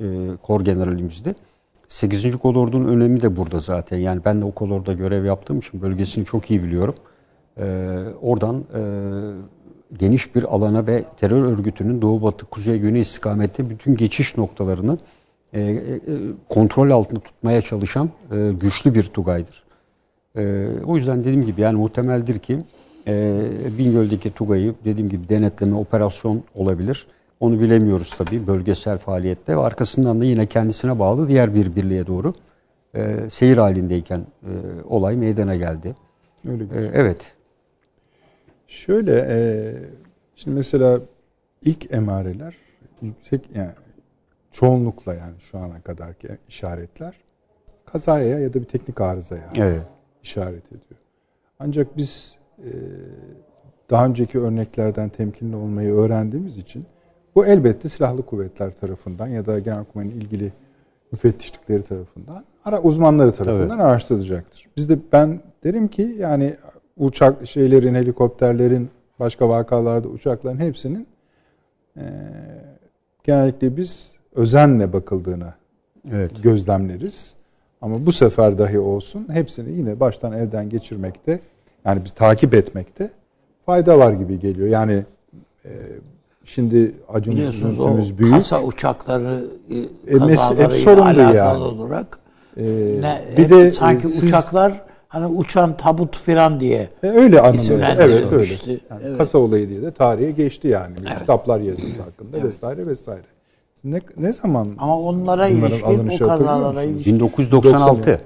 kor 0.43 0.61
generalimizdi. 0.61 1.35
8. 1.87 2.37
kolordun 2.37 2.85
önemi 2.85 3.21
de 3.21 3.37
burada 3.37 3.59
zaten. 3.59 3.97
Yani 3.97 4.21
ben 4.25 4.41
de 4.41 4.45
o 4.45 4.51
kolorda 4.51 4.93
görev 4.93 5.25
yaptığım 5.25 5.59
için 5.59 5.81
bölgesini 5.81 6.25
çok 6.25 6.51
iyi 6.51 6.63
biliyorum. 6.63 6.95
Oradan 8.21 8.63
geniş 9.99 10.35
bir 10.35 10.43
alana 10.43 10.87
ve 10.87 11.03
terör 11.17 11.43
örgütünün 11.43 12.01
doğu 12.01 12.21
batı 12.21 12.45
kuzey 12.45 12.79
güney 12.79 13.01
istikamette 13.01 13.69
bütün 13.69 13.95
geçiş 13.95 14.37
noktalarını 14.37 14.97
kontrol 16.49 16.89
altında 16.89 17.19
tutmaya 17.19 17.61
çalışan 17.61 18.09
güçlü 18.61 18.95
bir 18.95 19.03
Tugay'dır. 19.03 19.66
E, 20.37 20.67
o 20.85 20.97
yüzden 20.97 21.19
dediğim 21.19 21.45
gibi 21.45 21.61
yani 21.61 21.77
muhtemeldir 21.77 22.39
ki 22.39 22.59
e, 23.07 23.43
Bingöl'deki 23.77 24.31
Tugay'ı 24.31 24.75
dediğim 24.85 25.09
gibi 25.09 25.29
denetleme 25.29 25.75
operasyon 25.75 26.43
olabilir. 26.55 27.07
Onu 27.39 27.59
bilemiyoruz 27.59 28.13
tabii 28.17 28.47
bölgesel 28.47 28.97
faaliyette 28.97 29.55
arkasından 29.55 30.19
da 30.19 30.25
yine 30.25 30.45
kendisine 30.45 30.99
bağlı 30.99 31.27
diğer 31.27 31.55
bir 31.55 31.75
birliğe 31.75 32.07
doğru 32.07 32.33
e, 32.95 33.29
seyir 33.29 33.57
halindeyken 33.57 34.19
e, 34.19 34.51
olay 34.89 35.15
meydana 35.15 35.55
geldi. 35.55 35.95
Öyle 36.47 36.63
e, 36.63 36.91
evet. 36.93 37.33
Şöyle 38.67 39.25
e, 39.29 39.37
şimdi 40.35 40.57
mesela 40.57 41.01
ilk 41.61 41.93
emareler 41.93 42.55
yüksek 43.01 43.41
yani 43.55 43.71
çoğunlukla 44.51 45.13
yani 45.13 45.33
şu 45.39 45.57
ana 45.57 45.81
kadarki 45.81 46.27
işaretler 46.49 47.13
kazaya 47.85 48.39
ya 48.39 48.53
da 48.53 48.59
bir 48.61 48.65
teknik 48.65 49.01
arızaya. 49.01 49.49
Evet 49.55 49.81
işaret 50.27 50.65
ediyor. 50.67 50.99
Ancak 51.59 51.97
biz 51.97 52.35
e, 52.59 52.69
daha 53.89 54.05
önceki 54.05 54.39
örneklerden 54.39 55.09
temkinli 55.09 55.55
olmayı 55.55 55.93
öğrendiğimiz 55.93 56.57
için 56.57 56.85
bu 57.35 57.45
elbette 57.45 57.89
silahlı 57.89 58.25
kuvvetler 58.25 58.71
tarafından 58.81 59.27
ya 59.27 59.45
da 59.45 59.59
Genelkurmay'ın 59.59 60.11
ilgili 60.11 60.53
müfettişlikleri 61.11 61.83
tarafından, 61.83 62.43
ara 62.65 62.81
uzmanları 62.81 63.31
tarafından 63.31 63.77
evet. 63.77 63.85
araştırılacaktır. 63.85 64.67
Biz 64.77 64.89
de 64.89 64.99
ben 65.11 65.41
derim 65.63 65.87
ki 65.87 66.15
yani 66.19 66.55
uçak 66.97 67.47
şeylerin, 67.47 67.95
helikopterlerin, 67.95 68.89
başka 69.19 69.49
vakalarda 69.49 70.07
uçakların 70.07 70.57
hepsinin 70.57 71.07
e, 71.97 72.03
genellikle 73.23 73.77
biz 73.77 74.13
özenle 74.35 74.93
bakıldığını 74.93 75.53
evet. 76.11 76.43
gözlemleriz. 76.43 77.36
Ama 77.81 78.05
bu 78.05 78.11
sefer 78.11 78.57
dahi 78.57 78.79
olsun 78.79 79.27
hepsini 79.31 79.77
yine 79.77 79.99
baştan 79.99 80.33
evden 80.33 80.69
geçirmekte 80.69 81.39
yani 81.85 82.01
biz 82.05 82.11
takip 82.11 82.53
etmekte 82.53 83.09
fayda 83.65 83.99
var 83.99 84.13
gibi 84.13 84.39
geliyor. 84.39 84.67
Yani 84.67 85.05
e, 85.65 85.71
şimdi 86.45 86.91
acımız 87.13 87.79
o 87.79 87.97
büyük. 88.17 88.33
kasa 88.33 88.63
uçakları 88.63 89.45
e, 90.07 90.17
kazalarıyla 90.17 91.09
alakalı 91.09 91.35
yani. 91.35 91.63
olarak 91.63 92.19
ee, 92.57 92.63
ne, 93.01 93.21
bir 93.37 93.49
de 93.49 93.71
sanki 93.71 94.07
siz, 94.07 94.23
uçaklar 94.23 94.81
hani 95.07 95.25
uçan 95.25 95.77
tabut 95.77 96.17
falan 96.17 96.59
diye 96.59 96.89
e, 97.03 97.07
öyle 97.07 97.41
anılıyor. 97.41 97.79
Evet 97.97 98.31
öyle. 98.31 98.79
Yani 98.89 99.01
evet. 99.03 99.17
Kasa 99.17 99.37
olayı 99.37 99.69
diye 99.69 99.81
de 99.81 99.91
tarihe 99.91 100.31
geçti 100.31 100.67
yani. 100.67 100.95
Evet. 101.07 101.19
Kitaplar 101.19 101.59
yazıldı 101.59 102.01
hakkında 102.05 102.37
evet. 102.37 102.45
vesaire 102.45 102.87
vesaire. 102.87 103.36
Ne, 103.83 104.01
ne 104.17 104.33
zaman? 104.33 104.67
Ama 104.77 104.99
onlara 104.99 105.47
ilişkin 105.47 106.07
o 106.07 106.27
kazalara 106.27 106.83
ilişkin. 106.83 107.15
1996. 107.15 108.21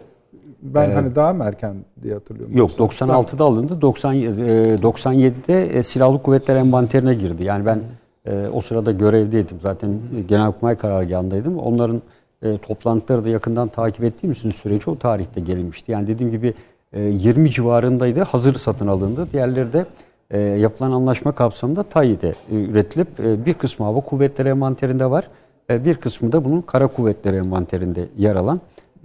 Ben 0.62 0.90
ee, 0.90 0.94
hani 0.94 1.16
daha 1.16 1.34
mı 1.34 1.44
erken 1.44 1.76
diye 2.04 2.14
hatırlıyorum. 2.14 2.58
Yok 2.58 2.72
96'da 2.72 3.44
alındı. 3.44 3.82
90 3.82 4.16
97'de 4.16 5.64
e, 5.64 5.84
Silahlı 5.84 6.22
Kuvvetler 6.22 6.56
envanterine 6.56 7.14
girdi. 7.14 7.44
Yani 7.44 7.66
ben 7.66 7.80
e, 8.26 8.48
o 8.54 8.62
sırada 8.62 8.92
görevdeydim. 8.92 9.58
Zaten 9.62 10.00
Genelkurmay 10.28 10.76
karargahındaydım. 10.76 11.58
Onların 11.58 12.02
e, 12.42 12.58
toplantıları 12.58 13.26
da 13.26 13.30
yakından 13.30 13.68
takip 13.68 14.04
ettiğim 14.04 14.32
için 14.32 14.50
süreci 14.50 14.90
o 14.90 14.98
tarihte 14.98 15.42
gelinmişti. 15.42 15.92
Yani 15.92 16.08
dediğim 16.08 16.32
gibi 16.32 16.54
e, 16.94 17.02
20 17.02 17.52
civarındaydı. 17.52 18.22
Hazır 18.22 18.54
satın 18.56 18.88
alındı. 18.88 19.28
Diğerleri 19.34 19.74
de 19.74 19.86
e, 20.32 20.40
yapılan 20.40 20.92
anlaşma 20.92 21.32
kapsamında 21.32 21.84
TAİ'de 21.84 22.30
e, 22.30 22.56
üretilip 22.56 23.20
e, 23.20 23.46
bir 23.46 23.54
kısmı 23.54 23.86
hava 23.86 24.02
kuvvetleri 24.02 24.50
envanterinde 24.50 25.10
var. 25.10 25.28
E, 25.70 25.86
bir 25.86 25.96
kısmı 25.96 26.32
da 26.32 26.46
bunun 26.46 26.62
kara 26.62 26.88
kuvvetleri 26.88 27.36
envanterinde 27.36 28.08
yer 28.18 28.36
alan 28.36 28.60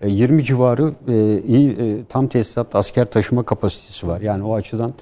20 0.05 0.41
e, 0.41 0.45
civarı 0.45 0.93
e, 1.09 1.39
iyi 1.41 2.05
tam 2.09 2.29
tesisat 2.29 2.75
asker 2.75 3.05
taşıma 3.05 3.43
kapasitesi 3.43 4.09
var. 4.09 4.21
Yani 4.21 4.43
o 4.43 4.55
açıdan 4.55 4.93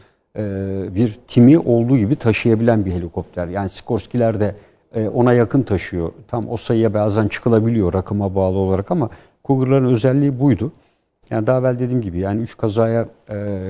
bir 0.95 1.19
timi 1.29 1.59
olduğu 1.59 1.97
gibi 1.97 2.17
taşıyabilen 2.17 2.85
bir 2.85 2.93
helikopter. 2.93 3.47
Yani 3.47 3.69
Sikorsky'ler 3.69 4.41
de 4.41 4.55
ona 5.15 5.33
yakın 5.33 5.63
taşıyor. 5.63 6.13
Tam 6.29 6.49
o 6.49 6.57
sayıya 6.57 6.95
bazen 6.95 7.29
çıkılabiliyor 7.29 7.93
rakıma 7.93 8.35
bağlı 8.35 8.59
olarak 8.59 8.91
ama 8.91 9.11
Cougar'ların 9.45 9.85
özelliği 9.85 10.41
buydu. 10.41 10.73
Yani 11.31 11.47
daha 11.47 11.59
evvel 11.59 11.79
dediğim 11.79 12.01
gibi 12.01 12.19
yani 12.19 12.41
üç 12.41 12.57
kazaya 12.57 13.09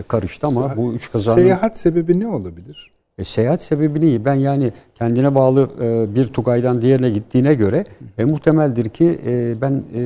karıştı 0.09 0.47
ama 0.47 0.77
bu 0.77 0.93
üç 0.93 1.11
kazanın... 1.11 1.37
Seyahat 1.37 1.79
sebebi 1.79 2.21
ne 2.21 2.27
olabilir? 2.27 2.91
E, 3.19 3.25
seyahat 3.25 3.63
sebebi 3.63 4.07
iyi. 4.07 4.25
Ben 4.25 4.35
yani 4.35 4.73
kendine 4.95 5.35
bağlı 5.35 5.71
e, 5.83 6.15
bir 6.15 6.25
Tugay'dan 6.25 6.83
diğerine 6.83 7.11
gittiğine 7.11 7.55
göre 7.55 7.85
e, 8.19 8.25
muhtemeldir 8.25 8.89
ki 8.89 9.21
e, 9.27 9.61
ben 9.61 9.83
e, 9.95 10.03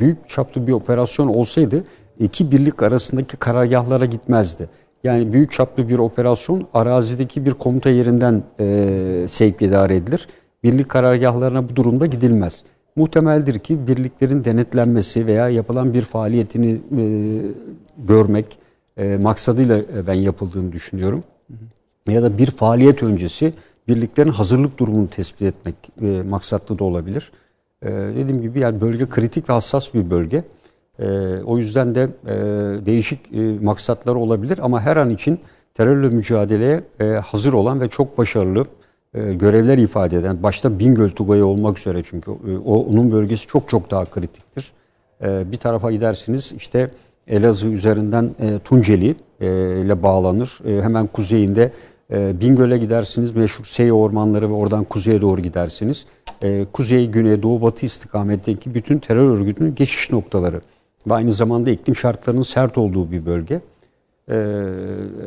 büyük 0.00 0.28
çaplı 0.28 0.66
bir 0.66 0.72
operasyon 0.72 1.28
olsaydı 1.28 1.84
iki 2.18 2.50
birlik 2.50 2.82
arasındaki 2.82 3.36
karargahlara 3.36 4.04
gitmezdi. 4.04 4.68
Yani 5.04 5.32
büyük 5.32 5.52
çaplı 5.52 5.88
bir 5.88 5.98
operasyon 5.98 6.66
arazideki 6.74 7.44
bir 7.44 7.52
komuta 7.52 7.90
yerinden 7.90 8.42
e, 8.60 9.26
sevk 9.28 9.62
idare 9.62 9.96
edilir. 9.96 10.28
Birlik 10.62 10.88
karargahlarına 10.88 11.68
bu 11.68 11.76
durumda 11.76 12.06
gidilmez. 12.06 12.64
Muhtemeldir 12.96 13.58
ki 13.58 13.86
birliklerin 13.86 14.44
denetlenmesi 14.44 15.26
veya 15.26 15.48
yapılan 15.48 15.94
bir 15.94 16.02
faaliyetini 16.02 16.80
e, 17.00 17.04
görmek 17.98 18.58
e, 18.96 19.16
maksadıyla 19.16 19.78
e, 19.78 20.06
ben 20.06 20.14
yapıldığını 20.14 20.72
düşünüyorum. 20.72 21.24
Ya 22.08 22.22
da 22.22 22.38
bir 22.38 22.50
faaliyet 22.50 23.02
öncesi 23.02 23.52
birliklerin 23.88 24.30
hazırlık 24.30 24.78
durumunu 24.78 25.08
tespit 25.08 25.42
etmek 25.42 25.76
e, 26.02 26.22
maksatlı 26.22 26.78
da 26.78 26.84
olabilir. 26.84 27.32
E, 27.82 27.90
dediğim 27.90 28.42
gibi 28.42 28.60
yani 28.60 28.80
bölge 28.80 29.08
kritik 29.08 29.48
ve 29.48 29.52
hassas 29.52 29.94
bir 29.94 30.10
bölge. 30.10 30.44
E, 30.98 31.06
o 31.44 31.58
yüzden 31.58 31.94
de 31.94 32.08
e, 32.26 32.34
değişik 32.86 33.32
e, 33.32 33.58
maksatları 33.62 34.18
olabilir 34.18 34.58
ama 34.62 34.80
her 34.80 34.96
an 34.96 35.10
için 35.10 35.40
terörle 35.74 36.08
mücadeleye 36.08 36.84
e, 37.00 37.04
hazır 37.04 37.52
olan 37.52 37.80
ve 37.80 37.88
çok 37.88 38.18
başarılı 38.18 38.64
görevler 39.14 39.78
ifade 39.78 40.16
eden, 40.16 40.42
başta 40.42 40.78
Bingöl 40.78 41.10
Tugayı 41.10 41.46
olmak 41.46 41.78
üzere 41.78 42.02
çünkü 42.02 42.30
e, 42.30 42.58
o, 42.64 42.74
onun 42.74 43.12
bölgesi 43.12 43.46
çok 43.46 43.68
çok 43.68 43.90
daha 43.90 44.04
kritiktir. 44.04 44.72
E, 45.22 45.52
bir 45.52 45.56
tarafa 45.56 45.92
gidersiniz 45.92 46.52
işte 46.56 46.86
Elazığ 47.26 47.68
üzerinden 47.68 48.30
e, 48.38 48.58
Tunceli 48.58 49.14
e, 49.40 49.46
ile 49.80 50.02
bağlanır. 50.02 50.58
E, 50.64 50.82
hemen 50.82 51.06
kuzeyinde 51.06 51.72
e, 52.10 52.40
Bingöl'e 52.40 52.78
gidersiniz. 52.78 53.36
Meşhur 53.36 53.64
Sey 53.64 53.92
ormanları 53.92 54.48
ve 54.48 54.54
oradan 54.54 54.84
kuzeye 54.84 55.20
doğru 55.20 55.40
gidersiniz. 55.40 56.06
E, 56.42 56.66
kuzey, 56.72 57.06
güney, 57.06 57.42
doğu, 57.42 57.62
batı 57.62 57.86
istikametteki 57.86 58.74
bütün 58.74 58.98
terör 58.98 59.38
örgütünün 59.38 59.74
geçiş 59.74 60.10
noktaları. 60.10 60.60
Ve 61.06 61.14
aynı 61.14 61.32
zamanda 61.32 61.70
iklim 61.70 61.96
şartlarının 61.96 62.42
sert 62.42 62.78
olduğu 62.78 63.12
bir 63.12 63.26
bölge. 63.26 63.60
E, 64.28 64.34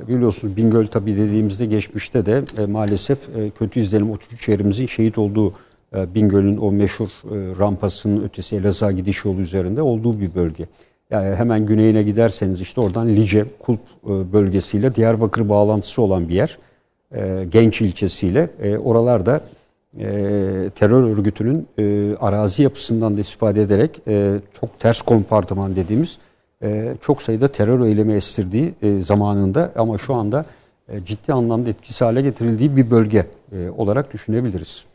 biliyorsunuz 0.07 0.57
Bingöl 0.57 0.87
tabi 0.87 1.17
dediğimizde 1.17 1.65
geçmişte 1.65 2.25
de 2.25 2.43
e, 2.57 2.65
maalesef 2.65 3.29
e, 3.37 3.49
kötü 3.49 3.79
izlenim 3.79 4.11
33 4.11 4.49
yerimizin 4.49 4.85
şehit 4.85 5.17
olduğu 5.17 5.53
e, 5.95 6.15
Bingöl'ün 6.15 6.57
o 6.57 6.71
meşhur 6.71 7.07
e, 7.07 7.59
rampasının 7.59 8.23
ötesi 8.23 8.55
Elazığ 8.55 8.91
gidiş 8.91 9.25
yolu 9.25 9.41
üzerinde 9.41 9.81
olduğu 9.81 10.19
bir 10.19 10.35
bölge. 10.35 10.67
Yani 11.09 11.35
hemen 11.35 11.65
güneyine 11.65 12.03
giderseniz 12.03 12.61
işte 12.61 12.81
oradan 12.81 13.07
Lice, 13.07 13.45
Kulp 13.59 13.79
e, 14.05 14.33
bölgesiyle 14.33 14.95
Diyarbakır 14.95 15.49
bağlantısı 15.49 16.01
olan 16.01 16.29
bir 16.29 16.33
yer. 16.33 16.57
E, 17.11 17.45
Genç 17.51 17.81
ilçesiyle. 17.81 18.49
E, 18.61 18.77
oralarda 18.77 19.41
terör 20.75 21.03
örgütünün 21.03 21.67
arazi 22.19 22.63
yapısından 22.63 23.17
da 23.17 23.21
istifade 23.21 23.61
ederek 23.61 24.01
çok 24.61 24.79
ters 24.79 25.01
kompartıman 25.01 25.75
dediğimiz 25.75 26.19
çok 27.01 27.21
sayıda 27.21 27.47
terör 27.47 27.85
eylemi 27.85 28.13
estirdiği 28.13 28.73
zamanında 29.01 29.71
ama 29.75 29.97
şu 29.97 30.15
anda 30.15 30.45
ciddi 31.05 31.33
anlamda 31.33 31.69
etkisi 31.69 32.03
hale 32.03 32.21
getirildiği 32.21 32.75
bir 32.77 32.91
bölge 32.91 33.25
olarak 33.77 34.13
düşünebiliriz. 34.13 34.85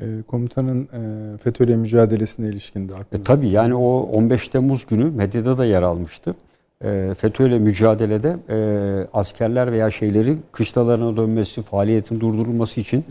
E, 0.00 0.22
komutanın 0.26 0.82
e, 0.82 1.38
FETÖ'yle 1.38 1.76
mücadelesine 1.76 2.48
ilişkin 2.48 2.88
de 2.88 2.94
E, 3.12 3.22
tabii 3.22 3.48
yani 3.48 3.74
o 3.74 4.00
15 4.00 4.48
Temmuz 4.48 4.86
günü 4.86 5.04
medyada 5.04 5.58
da 5.58 5.64
yer 5.64 5.82
almıştı. 5.82 6.34
E, 6.84 7.14
FETÖ'yle 7.18 7.58
mücadelede 7.58 8.36
e, 8.48 8.58
askerler 9.12 9.72
veya 9.72 9.90
şeyleri 9.90 10.36
kışlalarına 10.52 11.16
dönmesi, 11.16 11.62
faaliyetin 11.62 12.20
durdurulması 12.20 12.80
için 12.80 13.04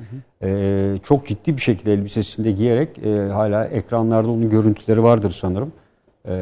E, 0.44 0.98
çok 1.08 1.28
ciddi 1.28 1.58
bir 1.58 1.62
şekilde 1.62 1.94
elbisesinde 1.94 2.52
giyerek 2.52 2.90
e, 2.98 3.10
hala 3.10 3.66
ekranlarda 3.66 4.30
onun 4.30 4.50
görüntüleri 4.50 5.04
vardır 5.04 5.32
sanırım. 5.32 5.72
E, 6.28 6.34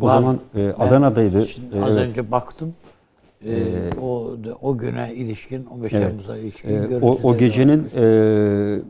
o 0.00 0.06
Var. 0.06 0.14
zaman 0.14 0.40
e, 0.56 0.68
Adana'daydı. 0.78 1.46
Şimdi 1.46 1.84
az 1.84 1.96
evet. 1.96 2.08
önce 2.08 2.30
baktım. 2.30 2.74
Ee, 3.46 3.90
o 4.02 4.36
o 4.62 4.78
güne 4.78 5.14
ilişkin 5.14 5.66
15 5.66 5.92
evet. 5.92 6.06
Temmuz'a 6.06 6.36
ilişkin 6.36 6.70
ee, 6.70 6.96
o, 7.02 7.18
o 7.22 7.36
gecenin 7.36 7.86
e, 7.96 8.80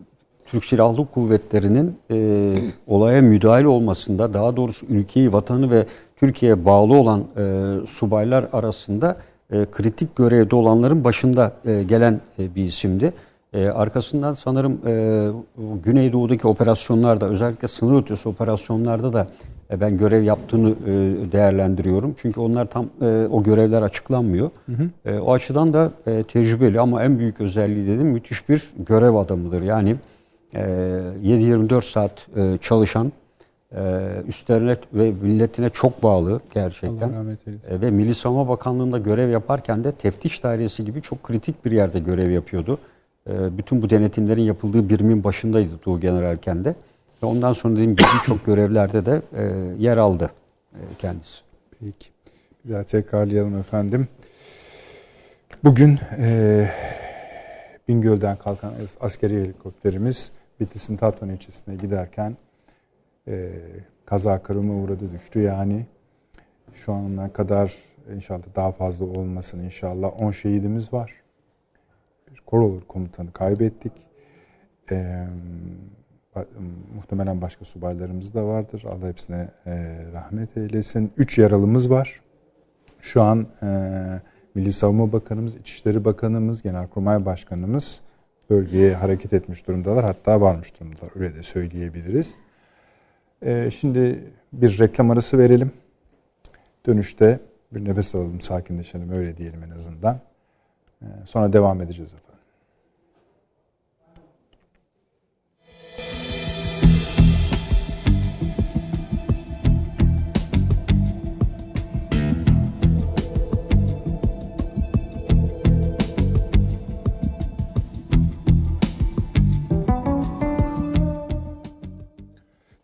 Türk 0.47 0.64
Silahlı 0.64 1.07
Kuvvetleri'nin 1.07 1.97
e, 2.11 2.55
olaya 2.87 3.23
müdahil 3.23 3.64
olmasında, 3.64 4.35
daha 4.35 4.57
doğrusu 4.57 4.87
ülkeyi, 4.87 5.33
vatanı 5.33 5.71
ve 5.71 5.87
Türkiye'ye 6.16 6.64
bağlı 6.64 6.95
olan 6.95 7.25
e, 7.37 7.87
subaylar 7.87 8.49
arasında 8.52 9.16
e, 9.50 9.66
kritik 9.73 10.16
görevde 10.16 10.57
olanların 10.57 11.05
başında 11.05 11.52
e, 11.64 11.83
gelen 11.83 12.21
e, 12.38 12.55
bir 12.55 12.64
isimdi. 12.64 13.12
E, 13.52 13.66
arkasından 13.69 14.35
sanırım 14.35 14.81
e, 14.87 15.28
Güneydoğu'daki 15.85 16.49
operasyonlarda, 16.49 17.26
özellikle 17.26 17.69
sınır 17.69 18.02
ötesi 18.02 18.28
operasyonlarda 18.28 19.12
da 19.12 19.21
e, 19.21 19.55
ben 19.80 19.99
görev 19.99 20.23
yaptığını 20.23 20.70
e, 20.70 20.92
değerlendiriyorum. 21.32 22.14
Çünkü 22.18 22.40
onlar 22.40 22.70
tam 22.70 22.87
e, 23.00 23.26
o 23.30 23.42
görevler 23.42 23.82
açıklanmıyor. 23.82 24.50
Hı 24.66 24.73
hı. 24.73 25.11
E, 25.11 25.18
o 25.20 25.32
açıdan 25.32 25.73
da 25.73 25.90
e, 26.06 26.23
tecrübeli 26.23 26.80
ama 26.80 27.02
en 27.02 27.18
büyük 27.18 27.40
özelliği 27.40 27.87
dedim 27.87 28.06
müthiş 28.06 28.49
bir 28.49 28.70
görev 28.87 29.14
adamıdır. 29.14 29.62
Yani 29.62 29.96
7-24 30.54 31.78
ee, 31.78 31.80
saat 31.80 32.28
e, 32.37 32.58
çalışan, 32.61 33.12
e, 33.76 34.08
üstlerine 34.28 34.76
ve 34.94 35.12
milletine 35.23 35.68
çok 35.70 36.02
bağlı 36.02 36.40
gerçekten. 36.54 37.08
E, 37.68 37.80
ve 37.80 37.90
Milli 37.90 38.14
Savunma 38.14 38.49
Bakanlığı'nda 38.49 38.99
görev 38.99 39.30
yaparken 39.30 39.85
de 39.85 39.92
teftiş 39.92 40.42
dairesi 40.42 40.85
gibi 40.85 41.02
çok 41.02 41.23
kritik 41.23 41.64
bir 41.64 41.73
yerde 41.73 41.99
görev 41.99 42.30
yapıyordu. 42.30 42.78
Bütün 43.28 43.82
bu 43.82 43.90
denetimlerin 43.90 44.42
yapıldığı 44.42 44.88
birimin 44.88 45.25
başındaydı 45.25 45.70
Doğu 45.87 46.00
Generalken 46.00 46.64
de. 46.64 46.75
Ve 47.23 47.26
ondan 47.26 47.52
sonra 47.52 47.75
dediğim 47.75 47.97
gibi 47.97 48.08
birçok 48.21 48.45
görevlerde 48.45 49.06
de 49.06 49.23
yer 49.78 49.97
aldı 49.97 50.30
kendisi. 50.99 51.43
Peki. 51.80 52.08
Bir 52.64 52.73
daha 52.73 52.84
tekrarlayalım 52.84 53.58
efendim. 53.58 54.08
Bugün 55.64 56.00
e, 56.19 56.71
Bingöl'den 57.88 58.36
kalkan 58.36 58.73
askeri 59.00 59.43
helikopterimiz 59.43 60.32
Bitlis'in 60.60 60.97
Tatvan 60.97 61.30
ilçesine 61.30 61.76
giderken 61.76 62.36
e, 63.28 63.52
kaza 64.04 64.43
kırılma 64.43 64.75
uğradı 64.75 65.12
düştü. 65.12 65.41
Yani 65.41 65.86
şu 66.75 66.93
ana 66.93 67.32
kadar 67.32 67.75
inşallah 68.14 68.43
daha 68.56 68.73
fazla 68.73 69.04
olmasın 69.04 69.58
inşallah 69.58 70.23
10 70.23 70.30
şehidimiz 70.30 70.93
var. 70.93 71.14
Bir 72.30 72.41
korolur 72.41 72.82
komutanı 72.82 73.32
kaybettik. 73.32 73.93
E, 74.91 75.26
muhtemelen 76.94 77.40
başka 77.40 77.64
subaylarımız 77.64 78.34
da 78.34 78.46
vardır. 78.46 78.84
Allah 78.88 79.08
hepsine 79.08 79.49
e, 79.66 80.04
rahmet 80.12 80.56
eylesin. 80.56 81.12
3 81.16 81.38
yaralımız 81.38 81.90
var. 81.90 82.20
Şu 83.00 83.22
an 83.22 83.46
e, 83.62 83.66
Milli 84.54 84.72
Savunma 84.72 85.12
Bakanımız, 85.12 85.56
İçişleri 85.56 86.04
Bakanımız, 86.04 86.62
Genelkurmay 86.62 87.26
Başkanımız 87.26 88.00
bölgeye 88.50 88.94
hareket 88.94 89.32
etmiş 89.32 89.66
durumdalar. 89.66 90.04
Hatta 90.04 90.40
varmış 90.40 90.80
durumdalar. 90.80 91.10
Öyle 91.14 91.34
de 91.34 91.42
söyleyebiliriz. 91.42 92.34
Ee, 93.42 93.70
şimdi 93.70 94.25
bir 94.52 94.78
reklam 94.78 95.10
arası 95.10 95.38
verelim. 95.38 95.70
Dönüşte 96.86 97.40
bir 97.72 97.84
nefes 97.84 98.14
alalım, 98.14 98.40
sakinleşelim. 98.40 99.12
Öyle 99.12 99.36
diyelim 99.36 99.62
en 99.62 99.70
azından. 99.70 100.20
Ee, 101.02 101.06
sonra 101.26 101.52
devam 101.52 101.80
edeceğiz 101.80 102.08
efendim. 102.14 102.25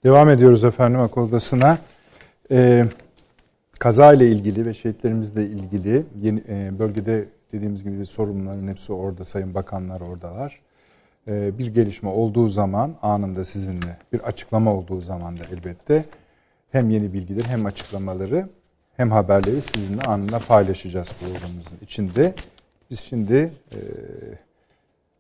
Devam 0.05 0.31
ediyoruz 0.31 0.65
efendim 0.65 1.01
akıl 1.01 1.21
odasına. 1.21 1.79
Ee, 2.51 2.85
kaza 3.79 4.13
ile 4.13 4.29
ilgili 4.29 4.67
ve 4.67 4.75
şehitlerimizle 4.75 5.47
ilgili 5.47 6.07
yeni, 6.21 6.43
e, 6.49 6.79
bölgede 6.79 7.29
dediğimiz 7.53 7.83
gibi 7.83 8.07
sorumluların 8.07 8.69
hepsi 8.69 8.93
orada, 8.93 9.25
sayın 9.25 9.55
bakanlar 9.55 10.01
oradalar. 10.01 10.61
Ee, 11.29 11.59
bir 11.59 11.67
gelişme 11.67 12.09
olduğu 12.09 12.49
zaman 12.49 12.95
anında 13.03 13.45
sizinle 13.45 13.97
bir 14.13 14.21
açıklama 14.21 14.75
olduğu 14.75 15.01
zaman 15.01 15.37
da 15.37 15.43
elbette 15.53 16.05
hem 16.73 16.91
yeni 16.91 17.13
bilgiler 17.13 17.45
hem 17.45 17.67
açıklamaları 17.67 18.49
hem 18.97 19.11
haberleri 19.11 19.63
sizinle 19.63 20.03
anında 20.03 20.39
paylaşacağız 20.39 21.13
programımızın 21.21 21.79
içinde. 21.83 22.35
Biz 22.91 23.01
şimdi 23.01 23.53
e, 23.73 23.79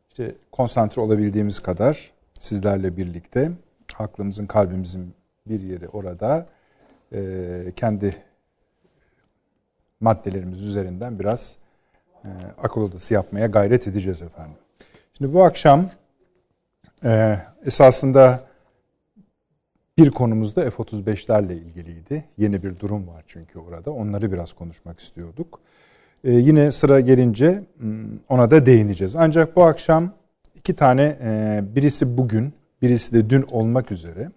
işte 0.08 0.34
konsantre 0.52 1.02
olabildiğimiz 1.02 1.58
kadar 1.60 2.10
sizlerle 2.38 2.96
birlikte 2.96 3.50
aklımızın, 3.98 4.46
kalbimizin 4.46 5.14
bir 5.46 5.60
yeri 5.60 5.88
orada. 5.88 6.46
E, 7.12 7.72
kendi 7.76 8.16
maddelerimiz 10.00 10.64
üzerinden 10.64 11.18
biraz 11.18 11.56
e, 12.24 12.28
akıl 12.62 12.80
odası 12.80 13.14
yapmaya 13.14 13.46
gayret 13.46 13.88
edeceğiz 13.88 14.22
efendim. 14.22 14.56
Şimdi 15.18 15.34
bu 15.34 15.44
akşam 15.44 15.90
e, 17.04 17.36
esasında 17.64 18.40
bir 19.98 20.10
konumuz 20.10 20.56
da 20.56 20.70
F-35'lerle 20.70 21.52
ilgiliydi. 21.52 22.24
Yeni 22.38 22.62
bir 22.62 22.78
durum 22.78 23.08
var 23.08 23.24
çünkü 23.26 23.58
orada. 23.58 23.90
Onları 23.90 24.32
biraz 24.32 24.52
konuşmak 24.52 25.00
istiyorduk. 25.00 25.60
E, 26.24 26.32
yine 26.32 26.72
sıra 26.72 27.00
gelince 27.00 27.64
hmm, 27.78 28.18
ona 28.28 28.50
da 28.50 28.66
değineceğiz. 28.66 29.16
Ancak 29.16 29.56
bu 29.56 29.64
akşam 29.64 30.12
iki 30.54 30.76
tane, 30.76 31.18
e, 31.22 31.60
birisi 31.74 32.18
bugün, 32.18 32.52
birisi 32.82 33.14
de 33.14 33.30
dün 33.30 33.42
olmak 33.42 33.92
üzere 33.92 34.30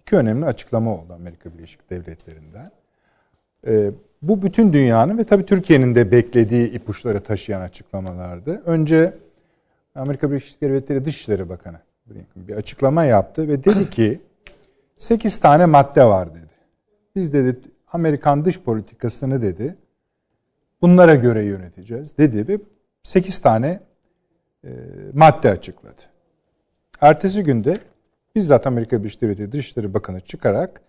iki 0.00 0.16
önemli 0.16 0.46
açıklama 0.46 0.94
oldu 0.94 1.12
Amerika 1.12 1.54
Birleşik 1.54 1.90
Devletleri'nden. 1.90 2.70
E, 3.66 3.90
bu 4.22 4.42
bütün 4.42 4.72
dünyanın 4.72 5.18
ve 5.18 5.24
tabii 5.24 5.46
Türkiye'nin 5.46 5.94
de 5.94 6.10
beklediği 6.10 6.70
ipuçları 6.70 7.20
taşıyan 7.22 7.60
açıklamalardı. 7.60 8.62
Önce 8.66 9.14
Amerika 9.94 10.30
Birleşik 10.30 10.62
Devletleri 10.62 11.04
Dışişleri 11.04 11.48
Bakanı 11.48 11.78
bir 12.36 12.56
açıklama 12.56 13.04
yaptı 13.04 13.48
ve 13.48 13.64
dedi 13.64 13.90
ki 13.90 14.20
8 14.98 15.38
tane 15.38 15.66
madde 15.66 16.04
var 16.04 16.34
dedi. 16.34 16.54
Biz 17.16 17.32
dedi 17.32 17.60
Amerikan 17.92 18.44
dış 18.44 18.60
politikasını 18.60 19.42
dedi 19.42 19.76
bunlara 20.82 21.14
göre 21.14 21.44
yöneteceğiz 21.44 22.18
dedi 22.18 22.48
ve 22.48 22.58
8 23.02 23.38
tane 23.38 23.80
e, 24.64 24.70
madde 25.14 25.50
açıkladı. 25.50 26.02
Ertesi 27.00 27.44
günde 27.44 27.78
bizzat 28.34 28.66
Amerika 28.66 28.98
Birleşik 28.98 29.22
Devletleri 29.22 29.52
Dışişleri 29.52 29.94
Bakanı 29.94 30.20
çıkarak 30.20 30.80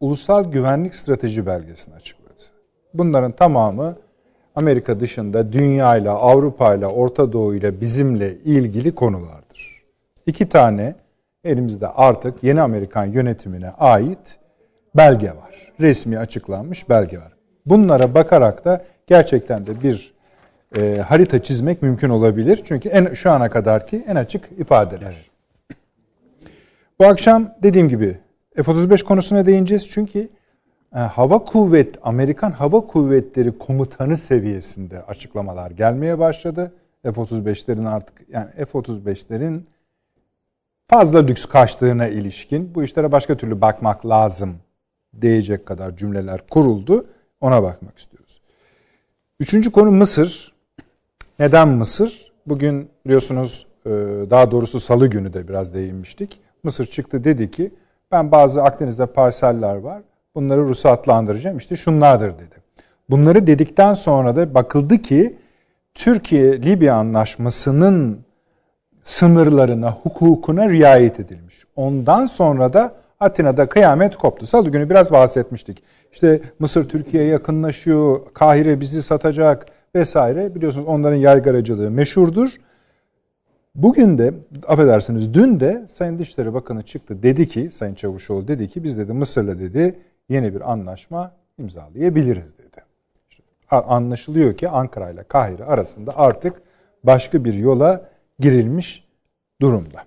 Ulusal 0.00 0.52
Güvenlik 0.52 0.94
Strateji 0.94 1.46
Belgesini 1.46 1.94
açıkladı. 1.94 2.42
Bunların 2.94 3.32
tamamı 3.32 3.96
Amerika 4.54 5.00
dışında 5.00 5.52
dünyayla, 5.52 6.12
Avrupa'yla, 6.12 6.88
Orta 6.88 7.32
Doğu'yla 7.32 7.80
bizimle 7.80 8.34
ilgili 8.34 8.94
konulardır. 8.94 9.82
İki 10.26 10.48
tane 10.48 10.94
elimizde 11.44 11.88
artık 11.88 12.42
yeni 12.42 12.60
Amerikan 12.60 13.06
yönetimine 13.06 13.70
ait 13.70 14.38
belge 14.96 15.28
var. 15.28 15.72
Resmi 15.80 16.18
açıklanmış 16.18 16.88
belge 16.88 17.18
var. 17.18 17.32
Bunlara 17.66 18.14
bakarak 18.14 18.64
da 18.64 18.84
gerçekten 19.06 19.66
de 19.66 19.82
bir 19.82 20.14
e, 20.76 20.96
harita 21.08 21.42
çizmek 21.42 21.82
mümkün 21.82 22.08
olabilir. 22.08 22.62
Çünkü 22.64 22.88
en 22.88 23.14
şu 23.14 23.30
ana 23.30 23.50
kadarki 23.50 24.04
en 24.08 24.16
açık 24.16 24.44
ifadeler. 24.58 25.16
Bu 26.98 27.06
akşam 27.06 27.54
dediğim 27.62 27.88
gibi 27.88 28.18
F-35 28.54 29.04
konusuna 29.04 29.46
değineceğiz. 29.46 29.88
Çünkü 29.90 30.28
e, 30.94 30.98
hava 30.98 31.44
kuvvet, 31.44 31.98
Amerikan 32.02 32.50
Hava 32.50 32.80
Kuvvetleri 32.80 33.58
komutanı 33.58 34.16
seviyesinde 34.16 35.02
açıklamalar 35.02 35.70
gelmeye 35.70 36.18
başladı. 36.18 36.72
F-35'lerin 37.02 37.88
artık 37.88 38.22
yani 38.28 38.50
F-35'lerin 38.50 39.60
fazla 40.88 41.18
lüks 41.18 41.44
kaçtığına 41.44 42.08
ilişkin 42.08 42.74
bu 42.74 42.82
işlere 42.82 43.12
başka 43.12 43.36
türlü 43.36 43.60
bakmak 43.60 44.06
lazım 44.06 44.56
diyecek 45.20 45.66
kadar 45.66 45.96
cümleler 45.96 46.40
kuruldu. 46.50 47.06
Ona 47.40 47.62
bakmak 47.62 47.98
istiyoruz. 47.98 48.40
Üçüncü 49.40 49.72
konu 49.72 49.90
Mısır. 49.90 50.54
Neden 51.38 51.68
Mısır? 51.68 52.32
Bugün 52.46 52.88
biliyorsunuz 53.04 53.66
e, 53.86 53.90
daha 54.30 54.50
doğrusu 54.50 54.80
salı 54.80 55.06
günü 55.06 55.32
de 55.32 55.48
biraz 55.48 55.74
değinmiştik. 55.74 56.40
Mısır 56.66 56.86
çıktı 56.86 57.24
dedi 57.24 57.50
ki 57.50 57.70
ben 58.12 58.32
bazı 58.32 58.62
Akdeniz'de 58.62 59.06
parseller 59.06 59.76
var. 59.76 60.02
Bunları 60.34 60.60
ruhsatlandıracağım. 60.60 61.56
İşte 61.58 61.76
şunlardır 61.76 62.34
dedi. 62.34 62.56
Bunları 63.10 63.46
dedikten 63.46 63.94
sonra 63.94 64.36
da 64.36 64.54
bakıldı 64.54 64.98
ki 64.98 65.36
Türkiye-Libya 65.94 66.94
anlaşmasının 66.94 68.18
sınırlarına, 69.02 69.90
hukukuna 69.92 70.68
riayet 70.68 71.20
edilmiş. 71.20 71.64
Ondan 71.76 72.26
sonra 72.26 72.72
da 72.72 72.94
Atina'da 73.20 73.68
kıyamet 73.68 74.16
koptu. 74.16 74.46
Salı 74.46 74.70
günü 74.70 74.90
biraz 74.90 75.10
bahsetmiştik. 75.12 75.82
İşte 76.12 76.40
Mısır 76.58 76.88
Türkiye'ye 76.88 77.28
yakınlaşıyor, 77.28 78.20
Kahire 78.34 78.80
bizi 78.80 79.02
satacak 79.02 79.66
vesaire. 79.94 80.54
Biliyorsunuz 80.54 80.86
onların 80.86 81.16
yaygaracılığı 81.16 81.90
meşhurdur. 81.90 82.50
Bugün 83.76 84.18
de 84.18 84.34
affedersiniz 84.66 85.34
dün 85.34 85.60
de 85.60 85.84
Sayın 85.88 86.18
Dışişleri 86.18 86.54
Bakanı 86.54 86.82
çıktı 86.82 87.22
dedi 87.22 87.48
ki 87.48 87.68
Sayın 87.72 87.94
Çavuşoğlu 87.94 88.48
dedi 88.48 88.68
ki 88.68 88.84
biz 88.84 88.98
dedi 88.98 89.12
Mısır'la 89.12 89.58
dedi 89.58 89.98
yeni 90.28 90.54
bir 90.54 90.72
anlaşma 90.72 91.32
imzalayabiliriz 91.58 92.58
dedi. 92.58 92.84
Anlaşılıyor 93.70 94.56
ki 94.56 94.68
Ankara 94.68 95.10
ile 95.10 95.22
Kahire 95.22 95.64
arasında 95.64 96.12
artık 96.16 96.54
başka 97.04 97.44
bir 97.44 97.54
yola 97.54 98.08
girilmiş 98.38 99.04
durumda. 99.60 100.02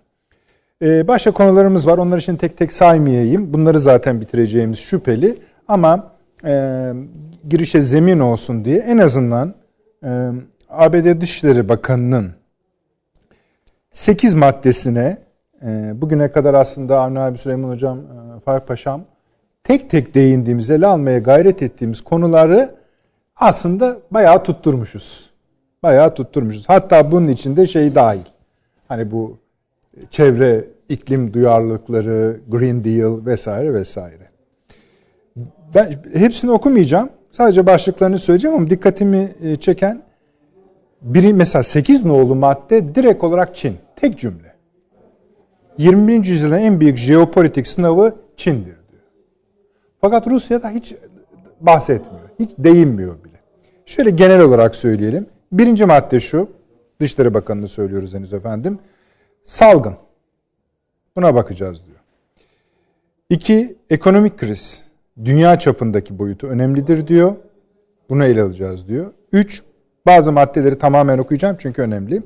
Ee, 0.81 1.07
başka 1.07 1.31
konularımız 1.31 1.87
var. 1.87 1.97
Onlar 1.97 2.17
için 2.17 2.35
tek 2.35 2.57
tek 2.57 2.73
saymayayım. 2.73 3.53
Bunları 3.53 3.79
zaten 3.79 4.21
bitireceğimiz 4.21 4.79
şüpheli. 4.79 5.37
Ama 5.67 6.11
e, 6.45 6.93
girişe 7.49 7.81
zemin 7.81 8.19
olsun 8.19 8.65
diye 8.65 8.77
en 8.77 8.97
azından 8.97 9.53
e, 10.03 10.29
ABD 10.69 11.21
Dışişleri 11.21 11.69
Bakanı'nın 11.69 12.38
8 13.91 14.35
maddesine 14.35 15.17
e, 15.61 16.01
bugüne 16.01 16.31
kadar 16.31 16.53
aslında 16.53 16.99
Avni 16.99 17.19
abi 17.19 17.37
Süleyman 17.37 17.69
Hocam, 17.69 17.99
e, 17.99 18.39
Faruk 18.39 18.67
Paşam 18.67 19.01
tek 19.63 19.89
tek 19.89 20.15
değindiğimiz, 20.15 20.69
ele 20.69 20.87
almaya 20.87 21.19
gayret 21.19 21.61
ettiğimiz 21.61 22.01
konuları 22.01 22.75
aslında 23.35 23.97
bayağı 24.11 24.43
tutturmuşuz. 24.43 25.29
Bayağı 25.83 26.13
tutturmuşuz. 26.13 26.69
Hatta 26.69 27.11
bunun 27.11 27.27
içinde 27.27 27.67
şey 27.67 27.95
dahil. 27.95 28.25
Hani 28.87 29.11
bu 29.11 29.37
çevre 30.11 30.65
iklim 30.89 31.33
duyarlılıkları, 31.33 32.39
Green 32.47 32.83
Deal 32.83 33.25
vesaire 33.25 33.73
vesaire. 33.73 34.29
Ben 35.75 35.99
hepsini 36.13 36.51
okumayacağım. 36.51 37.09
Sadece 37.31 37.65
başlıklarını 37.65 38.17
söyleyeceğim 38.17 38.57
ama 38.57 38.69
dikkatimi 38.69 39.35
e, 39.41 39.55
çeken 39.55 40.01
biri 41.01 41.33
mesela 41.33 41.63
8 41.63 42.05
nolu 42.05 42.35
madde 42.35 42.95
direkt 42.95 43.23
olarak 43.23 43.55
Çin. 43.55 43.77
Tek 43.95 44.19
cümle. 44.19 44.55
21. 45.77 46.25
yüzyılın 46.25 46.59
en 46.59 46.79
büyük 46.79 46.97
jeopolitik 46.97 47.67
sınavı 47.67 48.15
Çin'dir 48.37 48.65
diyor. 48.65 49.03
Fakat 50.01 50.27
Rusya'da 50.27 50.69
hiç 50.69 50.95
bahsetmiyor. 51.61 52.29
Hiç 52.39 52.49
değinmiyor 52.57 53.23
bile. 53.23 53.39
Şöyle 53.85 54.09
genel 54.09 54.41
olarak 54.41 54.75
söyleyelim. 54.75 55.25
Birinci 55.51 55.85
madde 55.85 56.19
şu. 56.19 56.49
Dışişleri 56.99 57.33
Bakanı'nı 57.33 57.67
söylüyoruz 57.67 58.13
henüz 58.13 58.33
efendim. 58.33 58.79
Salgın. 59.43 59.95
Buna 61.15 61.35
bakacağız 61.35 61.85
diyor. 61.85 61.97
İki, 63.29 63.75
ekonomik 63.89 64.37
kriz. 64.37 64.83
Dünya 65.25 65.59
çapındaki 65.59 66.19
boyutu 66.19 66.47
önemlidir 66.47 67.07
diyor. 67.07 67.35
Bunu 68.09 68.25
ele 68.25 68.41
alacağız 68.41 68.87
diyor. 68.87 69.13
Üç, 69.31 69.63
bazı 70.09 70.31
maddeleri 70.31 70.77
tamamen 70.77 71.17
okuyacağım 71.17 71.55
çünkü 71.59 71.81
önemli. 71.81 72.21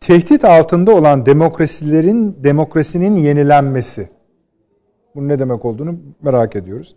Tehdit 0.00 0.44
altında 0.44 0.94
olan 0.94 1.26
demokrasilerin 1.26 2.36
demokrasinin 2.44 3.16
yenilenmesi. 3.16 4.08
Bunun 5.14 5.28
ne 5.28 5.38
demek 5.38 5.64
olduğunu 5.64 5.96
merak 6.22 6.56
ediyoruz. 6.56 6.94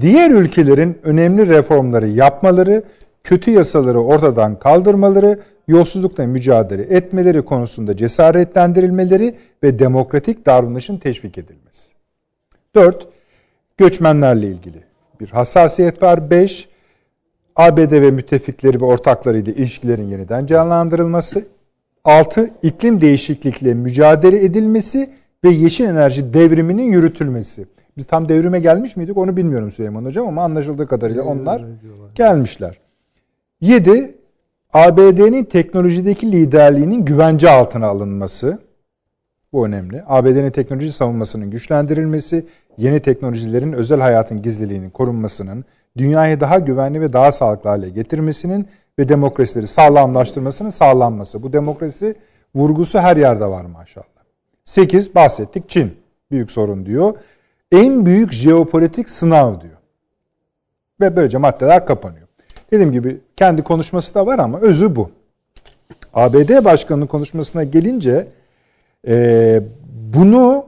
Diğer 0.00 0.30
ülkelerin 0.30 0.98
önemli 1.02 1.46
reformları 1.46 2.08
yapmaları, 2.08 2.82
kötü 3.24 3.50
yasaları 3.50 4.00
ortadan 4.00 4.58
kaldırmaları, 4.58 5.38
yolsuzlukla 5.68 6.26
mücadele 6.26 6.82
etmeleri 6.82 7.42
konusunda 7.42 7.96
cesaretlendirilmeleri 7.96 9.34
ve 9.62 9.78
demokratik 9.78 10.46
davranışın 10.46 10.98
teşvik 10.98 11.38
edilmesi. 11.38 11.92
4. 12.74 13.08
Göçmenlerle 13.76 14.46
ilgili 14.46 14.78
bir 15.20 15.28
hassasiyet 15.28 16.02
var. 16.02 16.30
5. 16.30 16.71
ABD 17.56 17.92
ve 17.92 18.10
müttefikleri 18.10 18.80
ve 18.80 18.84
ortaklarıyla 18.84 19.52
ilişkilerin 19.52 20.06
yeniden 20.06 20.46
canlandırılması. 20.46 21.46
6. 22.04 22.50
iklim 22.62 23.00
değişiklikle 23.00 23.74
mücadele 23.74 24.44
edilmesi 24.44 25.08
ve 25.44 25.50
yeşil 25.50 25.84
enerji 25.84 26.34
devriminin 26.34 26.92
yürütülmesi. 26.92 27.66
Biz 27.96 28.06
tam 28.06 28.28
devrime 28.28 28.60
gelmiş 28.60 28.96
miydik 28.96 29.16
onu 29.16 29.36
bilmiyorum 29.36 29.70
Süleyman 29.70 30.04
Hocam 30.04 30.26
ama 30.26 30.44
anlaşıldığı 30.44 30.86
kadarıyla 30.86 31.22
onlar 31.22 31.62
gelmişler. 32.14 32.78
7. 33.60 34.14
ABD'nin 34.72 35.44
teknolojideki 35.44 36.32
liderliğinin 36.32 37.04
güvence 37.04 37.50
altına 37.50 37.86
alınması. 37.86 38.58
Bu 39.52 39.66
önemli. 39.66 40.02
ABD'nin 40.06 40.50
teknoloji 40.50 40.92
savunmasının 40.92 41.50
güçlendirilmesi, 41.50 42.46
yeni 42.78 43.00
teknolojilerin 43.00 43.72
özel 43.72 44.00
hayatın 44.00 44.42
gizliliğinin 44.42 44.90
korunmasının, 44.90 45.64
dünyayı 45.96 46.40
daha 46.40 46.58
güvenli 46.58 47.00
ve 47.00 47.12
daha 47.12 47.32
sağlıklı 47.32 47.70
hale 47.70 47.88
getirmesinin 47.88 48.68
ve 48.98 49.08
demokrasileri 49.08 49.66
sağlamlaştırmasının 49.66 50.70
sağlanması. 50.70 51.42
Bu 51.42 51.52
demokrasi 51.52 52.14
vurgusu 52.54 52.98
her 52.98 53.16
yerde 53.16 53.46
var 53.46 53.64
maşallah. 53.64 54.06
8 54.64 55.14
bahsettik 55.14 55.68
Çin. 55.68 55.96
Büyük 56.30 56.50
sorun 56.50 56.86
diyor. 56.86 57.14
En 57.72 58.06
büyük 58.06 58.32
jeopolitik 58.32 59.10
sınav 59.10 59.60
diyor. 59.60 59.76
Ve 61.00 61.16
böylece 61.16 61.38
maddeler 61.38 61.86
kapanıyor. 61.86 62.28
Dediğim 62.70 62.92
gibi 62.92 63.20
kendi 63.36 63.62
konuşması 63.62 64.14
da 64.14 64.26
var 64.26 64.38
ama 64.38 64.58
özü 64.58 64.96
bu. 64.96 65.10
ABD 66.14 66.64
Başkanı'nın 66.64 67.06
konuşmasına 67.06 67.64
gelince 67.64 68.28
e, 69.08 69.62
bunu 70.14 70.66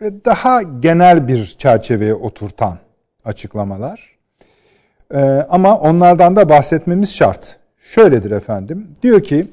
daha 0.00 0.62
genel 0.62 1.28
bir 1.28 1.44
çerçeveye 1.58 2.14
oturtan 2.14 2.78
açıklamalar. 3.24 4.09
E, 5.14 5.46
ama 5.50 5.78
onlardan 5.78 6.36
da 6.36 6.48
bahsetmemiz 6.48 7.14
şart. 7.14 7.56
Şöyledir 7.78 8.30
efendim. 8.30 8.88
Diyor 9.02 9.22
ki 9.22 9.46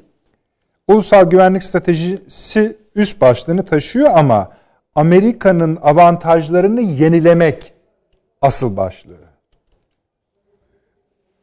ulusal 0.88 1.30
güvenlik 1.30 1.63
stratejisi 1.63 2.78
üst 2.96 3.22
başlığını 3.22 3.65
taşıyor 3.65 4.10
ama 4.15 4.50
Amerika'nın 4.96 5.78
avantajlarını 5.82 6.82
yenilemek 6.82 7.74
asıl 8.41 8.78
başlığı. 8.78 9.28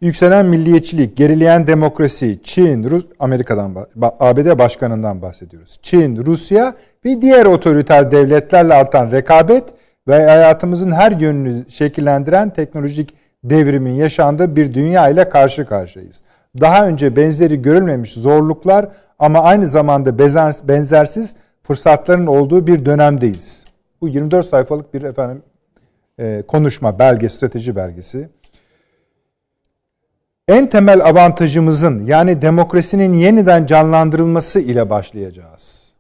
Yükselen 0.01 0.47
milliyetçilik, 0.47 1.17
gerileyen 1.17 1.67
demokrasi, 1.67 2.41
Çin, 2.43 2.91
Rus, 2.91 3.07
Amerika'dan, 3.19 3.77
ABD 4.21 4.59
başkanından 4.59 5.23
bahsediyoruz. 5.23 5.79
Çin, 5.83 6.27
Rusya 6.27 6.75
ve 7.05 7.23
diğer 7.23 7.47
otoriter 7.47 8.11
devletlerle 8.11 8.75
artan 8.75 9.11
rekabet 9.11 9.65
ve 10.09 10.15
hayatımızın 10.15 10.93
her 10.93 11.13
yönünü 11.13 11.71
şekillendiren 11.71 12.51
teknolojik 12.51 13.15
devrimin 13.45 13.95
yaşandığı 13.95 14.57
bir 14.57 14.75
dünya 14.75 15.09
ile 15.09 15.29
karşı 15.29 15.67
karşıyayız. 15.67 16.23
Daha 16.61 16.87
önce 16.87 17.17
benzeri 17.17 17.63
görülmemiş 17.63 18.15
zorluklar 18.15 18.89
ama 19.19 19.41
aynı 19.41 19.67
zamanda 19.67 20.19
benzersiz 20.69 21.37
fırsatların 21.63 22.27
olduğu 22.27 22.67
bir 22.67 22.87
dönemdeyiz. 22.87 23.65
Bu 24.01 24.09
24 24.09 24.47
sayfalık 24.47 24.95
bir 24.95 25.03
efendim 25.03 25.43
konuşma, 26.49 26.99
belge, 26.99 27.29
strateji 27.29 27.77
belgesi. 27.77 28.29
en 30.49 30.67
temel 30.67 31.05
avantajımızın 31.05 32.07
yani 32.07 32.43
demokrasinin 32.43 33.13
yeniden 33.13 33.67
canlandırılması 33.67 34.61
ile 34.61 34.91
başlayacağız. 34.91 35.93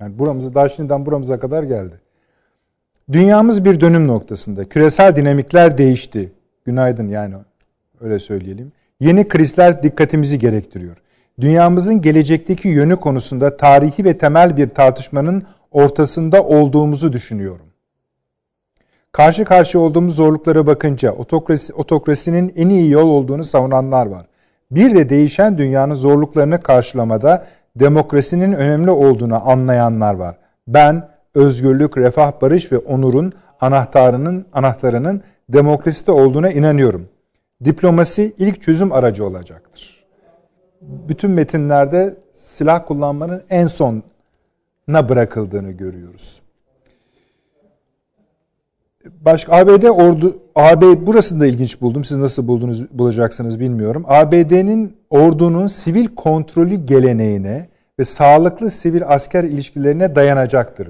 Yani 0.00 0.18
buramızı 0.18 0.54
daha 0.54 0.68
şimdiden 0.68 1.06
buramıza 1.06 1.40
kadar 1.40 1.62
geldi. 1.62 2.00
Dünyamız 3.12 3.64
bir 3.64 3.80
dönüm 3.80 4.08
noktasında. 4.08 4.68
Küresel 4.68 5.16
dinamikler 5.16 5.78
değişti. 5.78 6.32
Günaydın 6.64 7.08
yani 7.08 7.34
öyle 8.00 8.18
söyleyelim. 8.18 8.72
Yeni 9.00 9.28
krizler 9.28 9.82
dikkatimizi 9.82 10.38
gerektiriyor. 10.38 10.96
Dünyamızın 11.40 12.00
gelecekteki 12.00 12.68
yönü 12.68 12.96
konusunda 12.96 13.56
tarihi 13.56 14.04
ve 14.04 14.18
temel 14.18 14.56
bir 14.56 14.68
tartışmanın 14.68 15.42
ortasında 15.70 16.42
olduğumuzu 16.42 17.12
düşünüyorum. 17.12 17.66
Karşı 19.12 19.44
karşıya 19.44 19.84
olduğumuz 19.84 20.16
zorluklara 20.16 20.66
bakınca 20.66 21.12
otokrasi, 21.12 21.74
otokrasinin 21.74 22.52
en 22.56 22.68
iyi 22.68 22.90
yol 22.90 23.08
olduğunu 23.08 23.44
savunanlar 23.44 24.06
var. 24.06 24.26
Bir 24.70 24.94
de 24.94 25.08
değişen 25.08 25.58
dünyanın 25.58 25.94
zorluklarını 25.94 26.62
karşılamada 26.62 27.46
demokrasinin 27.76 28.52
önemli 28.52 28.90
olduğunu 28.90 29.50
anlayanlar 29.50 30.14
var. 30.14 30.36
Ben 30.68 31.08
özgürlük, 31.34 31.98
refah, 31.98 32.32
barış 32.42 32.72
ve 32.72 32.78
onurun 32.78 33.32
anahtarının 33.60 34.46
anahtarının 34.52 35.22
demokraside 35.48 36.12
olduğuna 36.12 36.50
inanıyorum. 36.50 37.08
Diplomasi 37.64 38.34
ilk 38.38 38.62
çözüm 38.62 38.92
aracı 38.92 39.24
olacaktır. 39.24 40.04
Bütün 40.80 41.30
metinlerde 41.30 42.16
silah 42.32 42.86
kullanmanın 42.86 43.42
en 43.50 43.66
sona 43.66 45.08
bırakıldığını 45.08 45.70
görüyoruz. 45.70 46.40
Başka 49.20 49.52
ABD 49.52 49.82
ordu 49.82 50.36
AB 50.54 51.06
burasını 51.06 51.40
da 51.40 51.46
ilginç 51.46 51.80
buldum. 51.80 52.04
Siz 52.04 52.16
nasıl 52.16 52.48
buldunuz 52.48 52.98
bulacaksınız 52.98 53.60
bilmiyorum. 53.60 54.04
ABD'nin 54.06 54.96
ordunun 55.10 55.66
sivil 55.66 56.06
kontrolü 56.06 56.74
geleneğine 56.74 57.68
ve 57.98 58.04
sağlıklı 58.04 58.70
sivil 58.70 59.02
asker 59.06 59.44
ilişkilerine 59.44 60.14
dayanacaktır. 60.14 60.88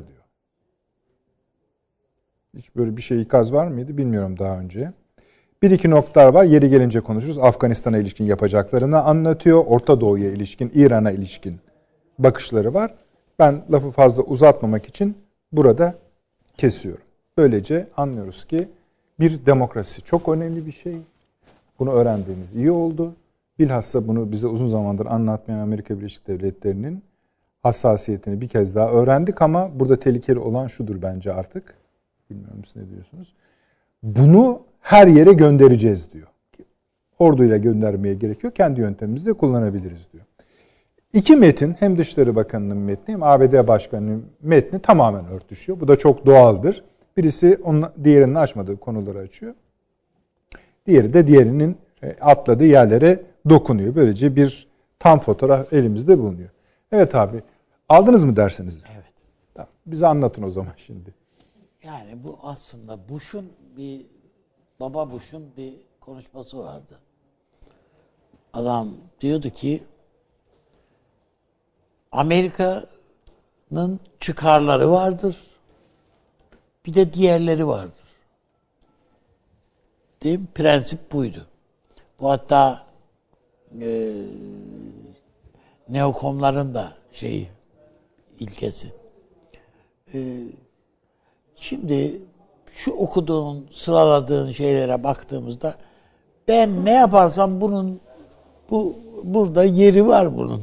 Hiç 2.56 2.76
böyle 2.76 2.96
bir 2.96 3.02
şey 3.02 3.22
ikaz 3.22 3.52
var 3.52 3.68
mıydı 3.68 3.96
bilmiyorum 3.98 4.38
daha 4.38 4.60
önce. 4.60 4.92
Bir 5.62 5.70
iki 5.70 5.90
noktalar 5.90 6.28
var. 6.28 6.44
Yeri 6.44 6.70
gelince 6.70 7.00
konuşuruz. 7.00 7.38
Afganistan'a 7.38 7.98
ilişkin 7.98 8.24
yapacaklarını 8.24 9.02
anlatıyor. 9.02 9.64
Orta 9.66 10.00
Doğu'ya 10.00 10.30
ilişkin, 10.30 10.72
İran'a 10.74 11.10
ilişkin 11.10 11.56
bakışları 12.18 12.74
var. 12.74 12.90
Ben 13.38 13.62
lafı 13.72 13.90
fazla 13.90 14.22
uzatmamak 14.22 14.86
için 14.86 15.16
burada 15.52 15.94
kesiyorum. 16.56 17.04
Böylece 17.36 17.86
anlıyoruz 17.96 18.44
ki 18.44 18.68
bir 19.20 19.46
demokrasi 19.46 20.02
çok 20.02 20.28
önemli 20.28 20.66
bir 20.66 20.72
şey. 20.72 20.96
Bunu 21.78 21.90
öğrendiğimiz 21.92 22.54
iyi 22.54 22.70
oldu. 22.70 23.14
Bilhassa 23.58 24.08
bunu 24.08 24.32
bize 24.32 24.46
uzun 24.46 24.68
zamandır 24.68 25.06
anlatmayan 25.06 25.60
Amerika 25.60 25.98
Birleşik 25.98 26.26
Devletleri'nin 26.26 27.02
hassasiyetini 27.62 28.40
bir 28.40 28.48
kez 28.48 28.74
daha 28.74 28.90
öğrendik 28.90 29.42
ama 29.42 29.70
burada 29.80 29.98
tehlikeli 29.98 30.38
olan 30.38 30.66
şudur 30.66 31.02
bence 31.02 31.32
artık. 31.32 31.79
Bilmiyorum 32.30 32.64
siz 32.64 32.76
ne 32.76 32.90
diyorsunuz. 32.90 33.34
Bunu 34.02 34.62
her 34.80 35.06
yere 35.06 35.32
göndereceğiz 35.32 36.12
diyor. 36.12 36.26
Orduyla 37.18 37.56
göndermeye 37.56 38.14
gerek 38.14 38.44
yok. 38.44 38.56
Kendi 38.56 38.80
yöntemimizi 38.80 39.26
de 39.26 39.32
kullanabiliriz 39.32 40.08
diyor. 40.12 40.24
İki 41.12 41.36
metin 41.36 41.72
hem 41.78 41.98
Dışişleri 41.98 42.36
Bakanı'nın 42.36 42.76
metni 42.76 43.14
hem 43.14 43.22
ABD 43.22 43.68
Başkanı'nın 43.68 44.24
metni 44.42 44.78
tamamen 44.78 45.26
örtüşüyor. 45.26 45.80
Bu 45.80 45.88
da 45.88 45.96
çok 45.96 46.26
doğaldır. 46.26 46.84
Birisi 47.16 47.58
onun, 47.64 47.84
diğerinin 48.04 48.34
açmadığı 48.34 48.76
konuları 48.76 49.18
açıyor. 49.18 49.54
Diğeri 50.86 51.12
de 51.12 51.26
diğerinin 51.26 51.76
e, 52.02 52.16
atladığı 52.20 52.64
yerlere 52.64 53.20
dokunuyor. 53.48 53.94
Böylece 53.94 54.36
bir 54.36 54.68
tam 54.98 55.18
fotoğraf 55.18 55.72
elimizde 55.72 56.18
bulunuyor. 56.18 56.48
Evet 56.92 57.14
abi 57.14 57.42
aldınız 57.88 58.24
mı 58.24 58.36
dersiniz? 58.36 58.82
Evet. 58.94 59.04
Tamam. 59.54 59.68
Bize 59.86 60.06
anlatın 60.06 60.42
o 60.42 60.50
zaman 60.50 60.72
şimdi. 60.76 61.19
Yani 61.84 62.24
bu 62.24 62.38
aslında 62.42 63.08
Bush'un 63.08 63.52
bir 63.76 64.06
Baba 64.80 65.10
Bush'un 65.10 65.56
bir 65.56 65.74
konuşması 66.00 66.58
vardı. 66.58 66.98
Adam 68.52 68.94
diyordu 69.20 69.50
ki 69.50 69.84
Amerika'nın 72.12 74.00
çıkarları 74.20 74.90
vardır. 74.90 75.36
Bir 76.86 76.94
de 76.94 77.14
diğerleri 77.14 77.66
vardır. 77.66 78.08
Değil 80.22 80.38
mi? 80.38 80.46
Prensip 80.54 81.12
buydu. 81.12 81.46
Bu 82.20 82.30
hatta 82.30 82.86
e, 83.80 84.12
neokomların 85.88 86.74
da 86.74 86.96
şeyi 87.12 87.48
ilkesi. 88.38 88.92
E, 90.14 90.38
şimdi 91.60 92.22
şu 92.74 92.92
okuduğun, 92.92 93.66
sıraladığın 93.72 94.50
şeylere 94.50 95.04
baktığımızda 95.04 95.74
ben 96.48 96.84
ne 96.84 96.92
yaparsam 96.92 97.60
bunun 97.60 98.00
bu 98.70 98.96
burada 99.24 99.64
yeri 99.64 100.06
var 100.06 100.36
bunun 100.36 100.62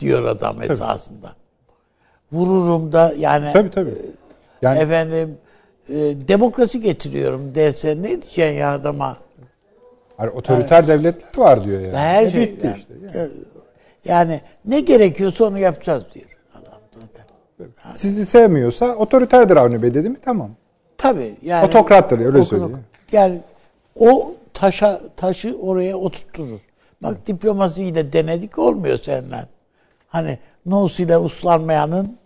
diyor 0.00 0.24
adam 0.24 0.56
tabii. 0.56 0.72
esasında. 0.72 1.32
Vururum 2.32 2.92
da 2.92 3.14
yani 3.18 3.52
tabii, 3.52 3.70
tabii. 3.70 3.94
Yani, 4.62 4.78
efendim 4.78 5.38
e, 5.88 5.94
demokrasi 6.28 6.80
getiriyorum 6.80 7.54
dese 7.54 7.96
ne 7.96 8.02
diyeceksin 8.02 8.42
ya 8.42 8.72
adama? 8.72 9.16
Hani 10.16 10.30
otoriter 10.30 10.76
yani, 10.82 10.88
devletler 10.88 11.44
var 11.44 11.64
diyor 11.64 11.80
yani. 11.80 11.96
Her 11.96 12.24
e, 12.24 12.30
şey. 12.30 12.58
Yani, 12.64 12.76
işte, 12.76 12.94
yani. 13.14 13.30
yani 14.04 14.40
ne 14.64 14.80
gerekiyorsa 14.80 15.44
onu 15.44 15.58
yapacağız 15.58 16.04
diyor. 16.14 16.35
Sizi 17.94 18.26
sevmiyorsa 18.26 18.94
otoriterdir 18.94 19.56
Avni 19.56 19.82
Bey 19.82 19.94
dedi 19.94 20.08
mi 20.10 20.16
tamam. 20.24 20.50
Tabii 20.98 21.34
yani. 21.42 21.66
Otokrattır 21.66 22.20
öyle 22.20 22.44
söyleyeyim. 22.44 22.78
Yani 23.12 23.40
o 23.98 24.34
taşa 24.54 25.00
taşı 25.16 25.56
oraya 25.58 25.96
oturtturur. 25.96 26.60
Bak 27.02 27.14
evet. 27.16 27.26
diplomasiyi 27.26 27.94
de 27.94 28.12
denedik 28.12 28.58
olmuyor 28.58 28.96
senden. 28.96 29.46
Hani 30.08 30.38
Nus 30.66 31.00
ile 31.00 31.18
uslanmayanın 31.18 32.16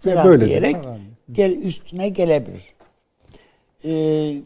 falan 0.00 0.24
Böyle 0.24 0.46
diyerek 0.46 0.76
gel, 1.32 1.50
üstüne 1.56 2.08
gelebilir. 2.08 2.74
Ee, 3.84 4.42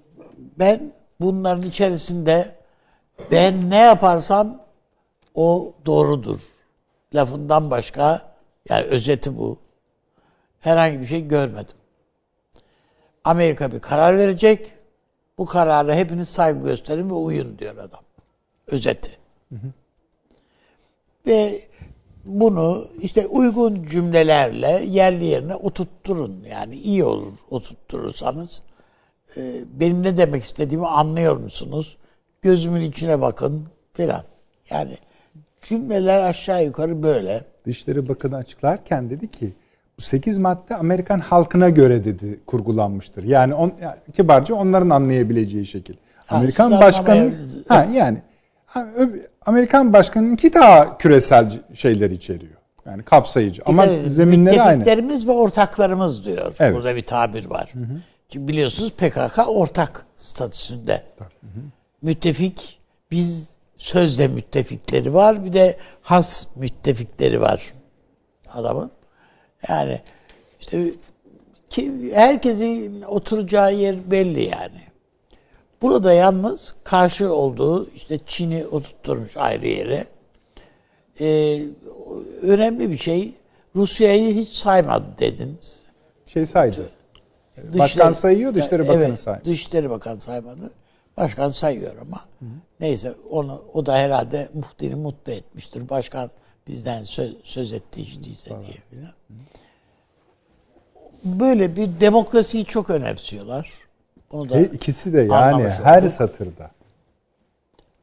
ben 0.59 0.93
bunların 1.21 1.63
içerisinde 1.63 2.55
ben 3.31 3.71
ne 3.71 3.77
yaparsam 3.77 4.61
o 5.35 5.73
doğrudur. 5.87 6.41
Lafından 7.15 7.71
başka 7.71 8.35
yani 8.69 8.85
özeti 8.85 9.39
bu. 9.39 9.59
Herhangi 10.65 11.01
bir 11.01 11.07
şey 11.07 11.29
görmedim. 11.29 11.77
Amerika 13.25 13.73
bir 13.73 13.81
karar 13.81 14.19
verecek. 14.19 14.73
Bu 15.39 15.45
karara 15.45 15.95
hepiniz 15.95 16.29
saygı 16.29 16.67
gösterin 16.67 17.11
ve 17.11 17.15
uyun 17.15 17.59
diyor 17.59 17.77
adam. 17.77 18.01
Özeti. 18.67 19.11
Hı 19.49 19.55
hı. 19.55 19.73
Ve 21.27 21.61
bunu 22.25 22.89
işte 23.01 23.27
uygun 23.27 23.85
cümlelerle 23.85 24.85
yerli 24.87 25.25
yerine 25.25 25.55
oturtturun. 25.55 26.45
Yani 26.51 26.77
iyi 26.77 27.05
olur 27.05 27.33
oturtturursanız. 27.51 28.63
Ee, 29.37 29.65
benim 29.81 30.03
ne 30.03 30.19
demek 30.19 30.45
istediğimi 30.45 30.87
anlıyor 30.87 31.37
musunuz? 31.37 31.97
Gözümün 32.43 32.81
içine 32.81 33.21
bakın 33.21 33.69
filan. 33.93 34.25
Yani 34.71 34.99
cümleler 35.63 36.21
aşağı 36.21 36.65
yukarı 36.65 37.03
böyle. 37.03 37.45
Dışişleri 37.67 38.09
Bakanı 38.09 38.37
açıklarken 38.37 39.11
dedi 39.11 39.31
ki 39.31 39.53
8 39.99 40.39
madde 40.39 40.77
Amerikan 40.77 41.21
halkına 41.21 41.69
göre 41.69 42.05
dedi 42.05 42.41
kurgulanmıştır. 42.47 43.25
Yani 43.25 43.55
on, 43.55 43.73
kibarca 44.17 44.55
onların 44.55 44.91
anlayabileceği 44.91 45.67
şekil. 45.67 45.95
Ha, 46.27 46.37
Amerikan 46.37 46.81
başkanı 46.81 47.35
ha 47.69 47.89
yani 47.93 48.19
Amerikan 49.47 49.93
başkanınki 49.93 50.55
daha 50.55 50.99
küresel 50.99 51.63
şeyler 51.75 52.11
içeriyor. 52.11 52.53
Yani 52.87 53.03
kapsayıcı. 53.03 53.63
Ama 53.67 53.87
evet, 53.87 54.09
zeminleri 54.09 54.63
aynı. 54.63 54.79
Müttefiklerimiz 54.79 55.29
ve 55.29 55.33
ortaklarımız 55.33 56.25
diyor. 56.25 56.57
Evet. 56.61 56.75
Burada 56.75 56.97
bir 56.97 57.03
tabir 57.03 57.45
var. 57.45 57.71
Hı 57.73 57.79
hı. 57.79 58.01
Çünkü 58.29 58.49
biliyorsunuz 58.49 58.93
PKK 58.93 59.49
ortak 59.49 60.07
statüsünde. 60.15 61.03
Hı 61.19 61.25
hı. 61.25 61.61
Müttefik, 62.03 62.79
biz 63.11 63.57
sözde 63.79 64.29
müttefikleri 64.29 65.15
var. 65.15 65.45
Bir 65.45 65.53
de 65.53 65.77
has 66.03 66.47
müttefikleri 66.57 67.41
var 67.41 67.73
adamın. 68.53 68.91
Yani 69.69 70.01
işte 70.61 70.93
ki 71.71 72.11
herkesin 72.15 73.03
oturacağı 73.03 73.75
yer 73.75 74.11
belli 74.11 74.43
yani. 74.43 74.81
Burada 75.83 76.13
yalnız 76.13 76.77
karşı 76.85 77.33
olduğu 77.33 77.91
işte 77.91 78.19
Çin'i 78.27 78.67
oturtturmuş 78.67 79.37
ayrı 79.37 79.67
yere. 79.67 80.07
Ee, 81.21 81.63
önemli 82.43 82.91
bir 82.91 82.97
şey 82.97 83.35
Rusya'yı 83.77 84.35
hiç 84.35 84.49
saymadı 84.49 85.07
dediniz. 85.19 85.85
Şey 86.27 86.47
saydı. 86.47 86.89
Dışişleri, 87.57 87.79
Başkan 87.79 88.13
sayıyor, 88.13 88.55
Dışişleri 88.55 88.89
Bakanı 88.89 89.05
evet, 89.05 89.19
saymadı. 89.19 89.45
Dışişleri 89.45 89.91
Bakanı 89.91 90.21
saymadı. 90.21 90.71
Başkan 91.17 91.51
sayıyor 91.51 91.93
ama. 92.01 92.17
Hı. 92.17 92.45
Neyse 92.81 93.15
onu 93.31 93.63
o 93.75 93.87
da 93.87 93.97
herhalde 93.97 94.49
muhtini 94.55 94.95
mutlu 94.95 95.33
etmiştir. 95.33 95.89
Başkan 95.89 96.31
bizden 96.69 97.03
söz, 97.03 97.37
söz 97.45 97.73
etti 97.73 98.05
hiç 98.05 98.25
değilse 98.25 98.51
diye 98.51 98.79
filan. 98.91 99.13
Böyle 101.25 101.77
bir 101.77 102.01
demokrasiyi 102.01 102.65
çok 102.65 102.91
önemsiyorlar. 102.91 103.73
Bunu 104.33 104.49
da 104.49 104.59
e, 104.59 104.63
ikisi 104.63 105.13
de 105.13 105.21
yani 105.21 105.69
her 105.69 106.03
olduk. 106.03 106.13
satırda. 106.13 106.71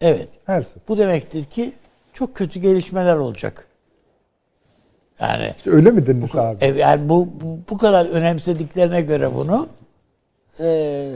Evet. 0.02 0.30
Her 0.46 0.62
satır. 0.62 0.82
Bu 0.88 0.98
demektir 0.98 1.46
ki 1.46 1.74
çok 2.14 2.36
kötü 2.36 2.60
gelişmeler 2.60 3.16
olacak. 3.16 3.68
Yani 5.20 5.54
işte 5.58 5.72
öyle 5.72 5.92
mi 5.92 6.08
denir 6.08 6.36
abi? 6.36 6.80
Yani 6.80 7.10
bu, 7.10 7.30
bu 7.42 7.60
bu 7.70 7.78
kadar 7.78 8.06
önemsediklerine 8.06 9.02
göre 9.02 9.36
bunu 9.36 9.68
e, 10.60 11.12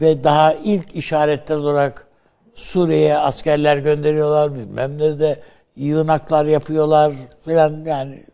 ve 0.00 0.24
daha 0.24 0.52
ilk 0.52 0.96
işaretler 0.96 1.56
olarak 1.56 2.06
Suriye'ye 2.54 3.18
askerler 3.18 3.76
gönderiyorlar 3.76 4.54
bilmem 4.54 4.98
ne 4.98 5.18
de 5.18 5.40
yığınaklar 5.78 6.44
yapıyorlar 6.44 7.14
falan 7.44 7.84
yani 7.84 8.24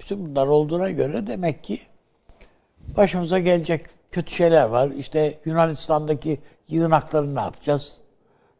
bütün 0.00 0.26
bunlar 0.26 0.46
olduğuna 0.46 0.90
göre 0.90 1.26
demek 1.26 1.64
ki 1.64 1.80
başımıza 2.96 3.38
gelecek 3.38 3.86
kötü 4.10 4.34
şeyler 4.34 4.64
var. 4.64 4.90
İşte 4.90 5.38
Yunanistan'daki 5.44 6.38
yığınakları 6.68 7.34
ne 7.34 7.40
yapacağız? 7.40 8.00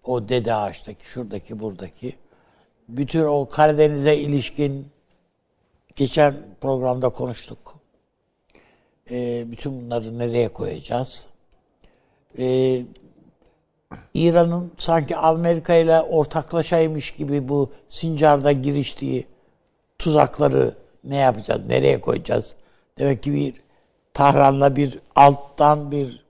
O 0.05 0.29
Dede 0.29 0.55
Ağaç'taki, 0.55 1.07
şuradaki, 1.07 1.61
buradaki. 1.61 2.17
Bütün 2.89 3.25
o 3.25 3.49
Karadeniz'e 3.49 4.17
ilişkin 4.17 4.89
geçen 5.97 6.35
programda 6.61 7.09
konuştuk. 7.09 7.77
Ee, 9.11 9.45
bütün 9.51 9.83
bunları 9.83 10.19
nereye 10.19 10.49
koyacağız? 10.49 11.27
Ee, 12.39 12.83
İran'ın 14.15 14.73
sanki 14.79 15.17
Amerika 15.17 15.75
ile 15.75 16.01
ortaklaşaymış 16.01 17.11
gibi 17.11 17.49
bu 17.49 17.71
Sincar'da 17.89 18.53
giriştiği 18.53 19.27
tuzakları 19.99 20.75
ne 21.05 21.17
yapacağız, 21.17 21.67
nereye 21.67 22.01
koyacağız? 22.01 22.55
Demek 22.99 23.23
ki 23.23 23.33
bir 23.35 23.55
Tahran'la 24.15 24.77
bir 24.77 24.99
alttan 25.15 25.91
bir 25.91 26.25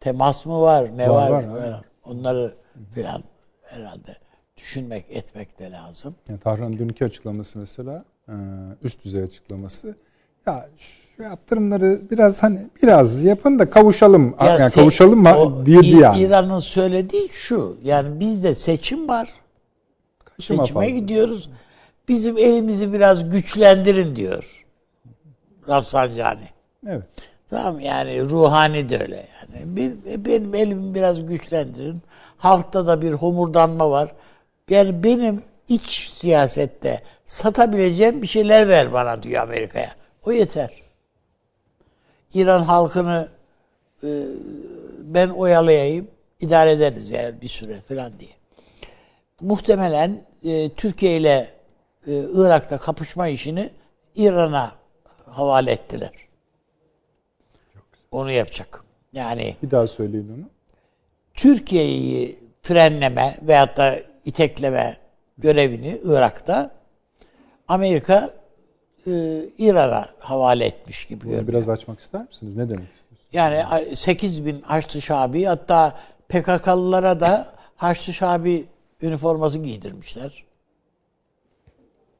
temas 0.00 0.46
mı 0.46 0.60
var, 0.60 0.98
ne 0.98 1.10
var? 1.10 1.30
var, 1.30 1.44
var 1.44 1.80
Onları 2.04 2.54
filan 2.94 3.22
herhalde 3.62 4.16
düşünmek, 4.56 5.04
etmek 5.08 5.58
de 5.58 5.70
lazım. 5.70 6.14
Yani 6.28 6.40
Tahran'ın 6.40 6.78
dünkü 6.78 7.04
açıklaması 7.04 7.58
mesela, 7.58 8.04
e, 8.28 8.34
üst 8.82 9.04
düzey 9.04 9.22
açıklaması. 9.22 9.96
Ya 10.46 10.68
şu 10.78 11.22
yaptırımları 11.22 12.00
biraz 12.10 12.42
hani 12.42 12.58
biraz 12.82 13.22
yapın 13.22 13.58
da 13.58 13.70
kavuşalım. 13.70 14.34
Ya 14.40 14.46
yani 14.46 14.60
se- 14.62 14.74
kavuşalım 14.74 15.22
mı 15.22 15.66
diye 15.66 16.00
yani. 16.00 16.20
İran'ın 16.20 16.58
söylediği 16.58 17.28
şu. 17.32 17.76
Yani 17.84 18.20
bizde 18.20 18.54
seçim 18.54 19.08
var. 19.08 19.28
Kaçıma 20.24 20.64
Seçime 20.64 20.84
fazla. 20.84 20.98
gidiyoruz. 20.98 21.50
Bizim 22.08 22.38
elimizi 22.38 22.92
biraz 22.92 23.30
güçlendirin 23.30 24.16
diyor. 24.16 24.64
Rafsanjani. 25.68 26.48
Evet. 26.86 27.04
Tamam 27.50 27.80
yani 27.80 28.22
ruhani 28.22 28.88
de 28.88 28.98
öyle 29.02 29.16
yani. 29.16 29.76
Bir, 29.76 29.92
benim 30.24 30.54
elimi 30.54 30.94
biraz 30.94 31.26
güçlendirin. 31.26 32.02
Halkta 32.36 32.86
da 32.86 33.02
bir 33.02 33.12
homurdanma 33.12 33.90
var. 33.90 34.12
Yani 34.70 35.02
benim 35.04 35.42
iç 35.68 36.10
siyasette 36.14 37.02
satabileceğim 37.26 38.22
bir 38.22 38.26
şeyler 38.26 38.68
ver 38.68 38.92
bana 38.92 39.22
diyor 39.22 39.42
Amerika'ya. 39.42 39.90
O 40.26 40.32
yeter. 40.32 40.82
İran 42.34 42.62
halkını 42.62 43.28
e, 44.04 44.08
ben 44.98 45.28
oyalayayım, 45.28 46.08
idare 46.40 46.70
ederiz 46.70 47.10
yani 47.10 47.40
bir 47.40 47.48
süre 47.48 47.80
falan 47.80 48.20
diye. 48.20 48.30
Muhtemelen 49.40 50.24
e, 50.44 50.70
Türkiye 50.70 51.16
ile 51.16 51.50
e, 52.06 52.12
Irak'ta 52.34 52.78
kapışma 52.78 53.28
işini 53.28 53.70
İran'a 54.14 54.72
havale 55.26 55.72
ettiler. 55.72 56.12
Onu 58.10 58.30
yapacak. 58.30 58.84
Yani 59.12 59.56
bir 59.62 59.70
daha 59.70 59.86
söyleyin 59.86 60.28
onu. 60.28 60.50
Türkiye'yi 61.34 62.38
frenleme 62.62 63.38
veyahut 63.42 63.76
da 63.76 63.98
itekleme 64.24 64.96
görevini 65.38 66.00
Irak'ta 66.04 66.70
Amerika 67.68 68.41
e, 69.06 69.44
İran'a 69.58 70.08
havale 70.18 70.64
etmiş 70.64 71.04
gibi 71.04 71.20
görünüyor. 71.24 71.48
Biraz 71.48 71.68
açmak 71.68 72.00
ister 72.00 72.26
misiniz? 72.28 72.56
Ne 72.56 72.68
demek 72.68 72.92
istiyorsunuz? 72.92 73.22
Yani 73.32 73.96
8 73.96 74.46
bin 74.46 74.60
Haçlı 74.60 75.02
Şabi 75.02 75.44
hatta 75.44 75.96
PKK'lılara 76.28 77.20
da 77.20 77.46
Haçlı 77.76 78.12
Şabi 78.12 78.66
üniforması 79.02 79.58
giydirmişler. 79.58 80.44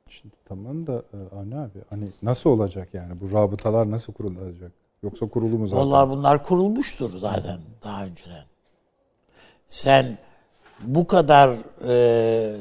Şimdi 0.09 0.35
tamam 0.49 0.87
da 0.87 0.92
e, 0.92 1.37
Avni 1.37 1.57
abi 1.57 1.79
hani 1.90 2.09
nasıl 2.23 2.51
olacak 2.51 2.88
yani 2.92 3.21
bu 3.21 3.33
rabıtalar 3.33 3.90
nasıl 3.90 4.12
kurulacak? 4.12 4.73
Yoksa 5.03 5.29
kurulu 5.29 5.59
mu 5.59 5.66
zaten? 5.66 5.87
Vallahi 5.87 6.11
bunlar 6.11 6.45
kurulmuştur 6.45 7.16
zaten 7.18 7.59
daha 7.85 8.05
önceden. 8.05 8.45
Sen 9.68 10.18
bu 10.83 11.07
kadar 11.07 11.57
e, 11.88 12.57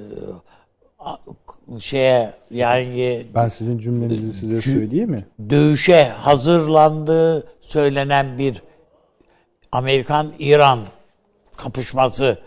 şeye 1.79 2.33
yani 2.51 3.25
ben 3.35 3.47
sizin 3.47 3.77
cümlenizi 3.77 4.33
size 4.33 4.61
söyleyeyim 4.61 5.09
mi? 5.09 5.25
Dövüşe 5.49 6.03
hazırlandığı 6.03 7.47
söylenen 7.61 8.37
bir 8.37 8.63
Amerikan 9.71 10.33
İran 10.39 10.79
kapışması 11.57 12.37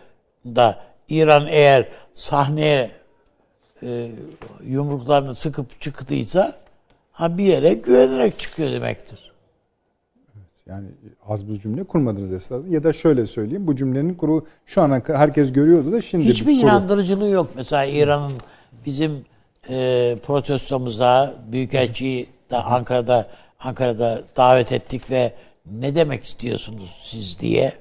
da 0.46 0.84
İran 1.08 1.46
eğer 1.46 1.88
sahneye 2.12 2.90
e, 3.82 4.10
yumruklarını 4.62 5.34
sıkıp 5.34 5.80
çıktıysa 5.80 6.54
ha 7.12 7.38
bir 7.38 7.44
yere 7.44 7.74
güvenerek 7.74 8.38
çıkıyor 8.38 8.70
demektir. 8.70 9.23
Yani 10.66 10.88
az 11.28 11.48
bir 11.48 11.60
cümle 11.60 11.84
kurmadınız 11.84 12.32
esasında. 12.32 12.68
Ya 12.74 12.82
da 12.82 12.92
şöyle 12.92 13.26
söyleyeyim. 13.26 13.66
Bu 13.66 13.76
cümlenin 13.76 14.14
kuru 14.14 14.46
şu 14.66 14.82
ana 14.82 15.02
herkes 15.06 15.52
görüyordu 15.52 15.92
da 15.92 16.02
şimdi 16.02 16.24
Hiçbir 16.24 16.60
kuru. 16.60 16.66
inandırıcılığı 16.66 17.28
yok. 17.28 17.50
Mesela 17.56 17.84
İran'ın 17.84 18.32
bizim 18.86 19.24
e, 19.68 20.16
protestomuzda 20.26 21.34
Büyükelçiyi 21.52 22.28
de 22.50 22.56
Ankara'da 22.56 23.28
Ankara'da 23.60 24.22
davet 24.36 24.72
ettik 24.72 25.10
ve 25.10 25.32
ne 25.70 25.94
demek 25.94 26.24
istiyorsunuz 26.24 27.00
siz 27.04 27.40
diye 27.40 27.72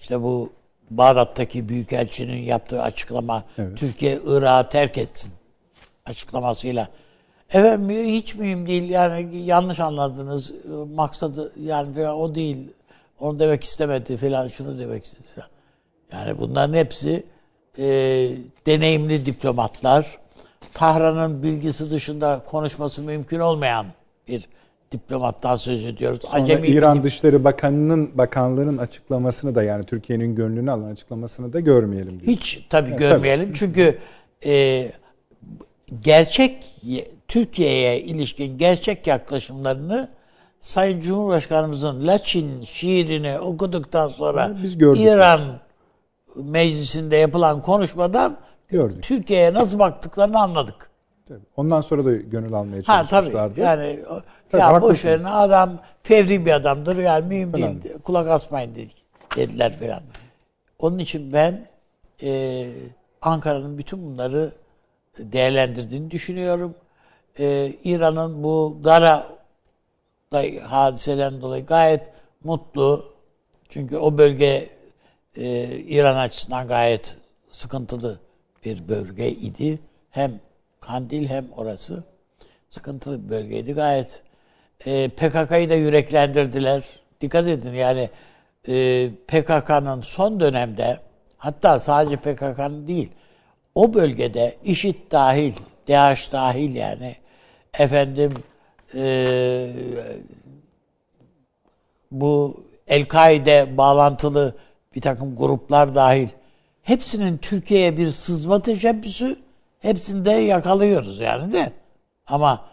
işte 0.00 0.22
bu 0.22 0.52
Bağdat'taki 0.90 1.68
Büyükelçinin 1.68 2.42
yaptığı 2.42 2.82
açıklama 2.82 3.44
evet. 3.58 3.78
Türkiye 3.78 4.18
Irak'ı 4.26 4.70
terk 4.70 4.98
etsin 4.98 5.32
açıklamasıyla 6.06 6.88
Efendim 7.52 8.06
hiç 8.06 8.34
mühim 8.34 8.66
değil 8.66 8.90
yani 8.90 9.36
yanlış 9.36 9.80
anladınız 9.80 10.52
maksadı 10.94 11.52
yani 11.60 11.94
falan 11.94 12.16
o 12.16 12.34
değil 12.34 12.56
onu 13.20 13.38
demek 13.38 13.64
istemedi 13.64 14.16
falan 14.16 14.48
şunu 14.48 14.78
demek 14.78 15.04
istedi 15.04 15.28
falan. 15.34 15.48
Yani 16.12 16.38
bunların 16.38 16.74
hepsi 16.74 17.24
e, 17.78 17.84
deneyimli 18.66 19.26
diplomatlar 19.26 20.18
Tahran'ın 20.74 21.42
bilgisi 21.42 21.90
dışında 21.90 22.42
konuşması 22.46 23.02
mümkün 23.02 23.40
olmayan 23.40 23.86
bir 24.28 24.48
diplomattan 24.92 25.56
söz 25.56 25.84
ediyoruz. 25.84 26.20
Sonra 26.22 26.42
Acemi 26.42 26.66
İran 26.66 26.98
bir... 26.98 27.02
Dışişleri 27.02 27.44
Bakanı'nın 27.44 28.18
bakanların 28.18 28.78
açıklamasını 28.78 29.54
da 29.54 29.62
yani 29.62 29.84
Türkiye'nin 29.84 30.34
gönlünü 30.34 30.70
alan 30.70 30.90
açıklamasını 30.90 31.52
da 31.52 31.60
görmeyelim. 31.60 32.20
Diyor. 32.20 32.32
Hiç 32.32 32.66
tabii 32.70 32.90
yani, 32.90 32.98
görmeyelim 32.98 33.46
tabii. 33.46 33.58
çünkü 33.58 33.98
e, 34.44 34.86
gerçek 36.02 36.64
Türkiye'ye 37.30 38.00
ilişkin 38.00 38.58
gerçek 38.58 39.06
yaklaşımlarını 39.06 40.08
Sayın 40.60 41.00
Cumhurbaşkanımızın 41.00 42.06
Laçin 42.06 42.62
şiirini 42.62 43.38
okuduktan 43.38 44.08
sonra 44.08 44.56
Biz 44.62 44.78
gördük 44.78 45.02
İran 45.02 45.40
meclisinde 46.36 47.16
yapılan 47.16 47.62
konuşmadan 47.62 48.36
gördük. 48.68 49.02
Türkiye'ye 49.02 49.54
nasıl 49.54 49.78
baktıklarını 49.78 50.40
anladık. 50.40 50.90
Tabii. 51.28 51.40
Ondan 51.56 51.80
sonra 51.80 52.04
da 52.04 52.12
gönül 52.12 52.54
almaya 52.54 52.82
çalışmışlardı. 52.82 53.38
Ha, 53.38 53.48
tabii. 53.48 53.60
Yani 53.60 54.00
tabii, 54.50 54.62
ya 54.62 54.82
boş 54.82 55.04
verin 55.04 55.24
adam 55.24 55.78
fevri 56.02 56.46
bir 56.46 56.52
adamdır 56.52 56.96
yani 56.96 57.26
mühim 57.26 57.52
değil. 57.52 57.98
Kulak 58.04 58.28
asmayın 58.28 58.74
dedik, 58.74 59.04
dediler 59.36 59.72
falan. 59.72 60.02
Onun 60.78 60.98
için 60.98 61.32
ben 61.32 61.66
e, 62.22 62.66
Ankara'nın 63.22 63.78
bütün 63.78 64.06
bunları 64.06 64.52
değerlendirdiğini 65.18 66.10
düşünüyorum 66.10 66.74
e, 67.38 67.72
İran'ın 67.84 68.42
bu 68.42 68.78
Gara 68.82 69.26
hadiseden 70.62 71.42
dolayı 71.42 71.66
gayet 71.66 72.10
mutlu. 72.44 73.04
Çünkü 73.68 73.96
o 73.96 74.18
bölge 74.18 74.68
e, 75.36 75.66
İran 75.78 76.16
açısından 76.16 76.68
gayet 76.68 77.16
sıkıntılı 77.50 78.18
bir 78.64 78.88
bölge 78.88 79.30
idi. 79.30 79.78
Hem 80.10 80.40
Kandil 80.80 81.28
hem 81.28 81.46
orası 81.56 82.04
sıkıntılı 82.70 83.24
bir 83.24 83.30
bölgeydi 83.30 83.72
gayet. 83.72 84.22
E, 84.86 85.08
PKK'yı 85.08 85.70
da 85.70 85.74
yüreklendirdiler. 85.74 86.84
Dikkat 87.20 87.48
edin 87.48 87.72
yani 87.72 88.10
e, 88.68 89.10
PKK'nın 89.28 90.00
son 90.00 90.40
dönemde 90.40 90.98
hatta 91.38 91.78
sadece 91.78 92.16
PKK'nın 92.16 92.86
değil, 92.88 93.08
o 93.74 93.94
bölgede 93.94 94.56
IŞİD 94.64 94.94
dahil, 95.10 95.52
DH 95.88 96.32
dahil 96.32 96.74
yani 96.74 97.16
efendim 97.78 98.34
e, 98.94 99.70
bu 102.10 102.64
El-Kaide 102.88 103.76
bağlantılı 103.76 104.54
bir 104.94 105.00
takım 105.00 105.36
gruplar 105.36 105.94
dahil 105.94 106.28
hepsinin 106.82 107.38
Türkiye'ye 107.38 107.96
bir 107.96 108.10
sızma 108.10 108.62
teşebbüsü 108.62 109.36
hepsinde 109.78 110.30
yakalıyoruz 110.30 111.18
yani 111.18 111.52
de. 111.52 111.72
Ama 112.26 112.64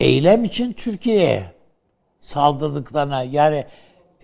eylem 0.00 0.44
için 0.44 0.72
Türkiye'ye 0.72 1.44
saldırdıklarına 2.20 3.22
yani 3.22 3.64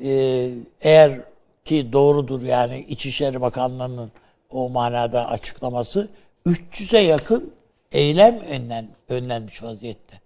e, 0.05 0.49
eğer 0.81 1.21
ki 1.65 1.93
doğrudur 1.93 2.43
yani 2.43 2.81
İçişleri 2.89 3.41
Bakanlığı'nın 3.41 4.13
o 4.51 4.69
manada 4.69 5.29
açıklaması 5.29 6.09
300'e 6.47 7.01
yakın 7.01 7.53
eylem 7.93 8.41
önlen, 8.41 8.89
önlenmiş 9.09 9.63
vaziyette. 9.63 10.21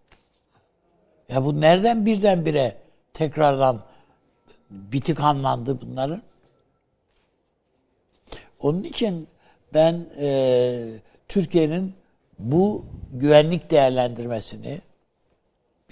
Ya 1.29 1.45
bu 1.45 1.61
nereden 1.61 2.07
birdenbire 2.07 2.77
tekrardan 3.15 3.83
bitik 4.71 5.21
anlandı 5.21 5.81
bunların? 5.81 6.23
Onun 8.61 8.83
için 8.83 9.29
ben 9.75 10.07
e, 10.21 10.89
Türkiye'nin 11.29 11.95
bu 12.39 12.85
güvenlik 13.13 13.71
değerlendirmesini 13.71 14.81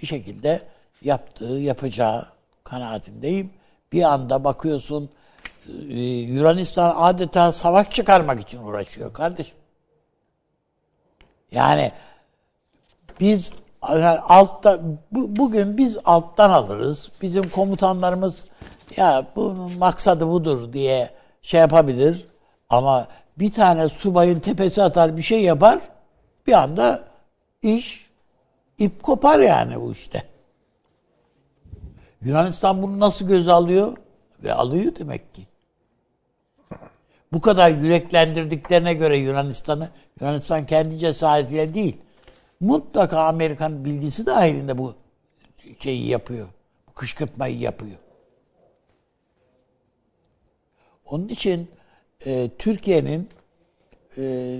bir 0.02 0.06
şekilde 0.06 0.62
yaptığı, 1.02 1.44
yapacağı 1.44 2.26
kanaatindeyim. 2.64 3.50
Bir 3.92 4.02
anda 4.02 4.44
bakıyorsun 4.44 5.10
e, 5.68 6.00
Yunanistan 6.04 6.94
adeta 6.96 7.52
savaş 7.52 7.90
çıkarmak 7.90 8.40
için 8.40 8.58
uğraşıyor 8.62 9.12
kardeşim. 9.12 9.58
Yani 11.54 11.92
biz 13.20 13.52
altta 14.28 14.80
bu, 15.12 15.36
bugün 15.36 15.76
biz 15.76 15.98
alttan 16.04 16.50
alırız. 16.50 17.10
Bizim 17.22 17.48
komutanlarımız 17.48 18.46
ya 18.96 19.26
bunun 19.36 19.78
maksadı 19.78 20.28
budur 20.28 20.72
diye 20.72 21.10
şey 21.42 21.60
yapabilir. 21.60 22.26
Ama 22.68 23.08
bir 23.38 23.52
tane 23.52 23.88
subayın 23.88 24.40
tepesi 24.40 24.82
atar 24.82 25.16
bir 25.16 25.22
şey 25.22 25.42
yapar. 25.42 25.78
Bir 26.46 26.52
anda 26.52 27.04
iş 27.62 28.10
ip 28.78 29.02
kopar 29.02 29.40
yani 29.40 29.80
bu 29.80 29.92
işte. 29.92 30.22
Yunanistan 32.22 32.82
bunu 32.82 33.00
nasıl 33.00 33.26
göz 33.26 33.48
alıyor? 33.48 33.96
Ve 34.42 34.54
alıyor 34.54 34.92
demek 34.98 35.34
ki. 35.34 35.46
Bu 37.34 37.40
kadar 37.40 37.70
yüreklendirdiklerine 37.70 38.94
göre 38.94 39.18
Yunanistan'ı, 39.18 39.88
Yunanistan 40.20 40.66
kendi 40.66 40.98
cesaretiyle 40.98 41.74
değil, 41.74 41.96
mutlaka 42.60 43.24
Amerikan 43.24 43.84
bilgisi 43.84 44.26
dahilinde 44.26 44.78
bu 44.78 44.94
şeyi 45.80 46.08
yapıyor. 46.08 46.48
Bu 46.88 46.92
kışkırtmayı 46.92 47.58
yapıyor. 47.58 47.96
Onun 51.04 51.28
için 51.28 51.70
e, 52.26 52.50
Türkiye'nin 52.58 53.28
e, 54.18 54.58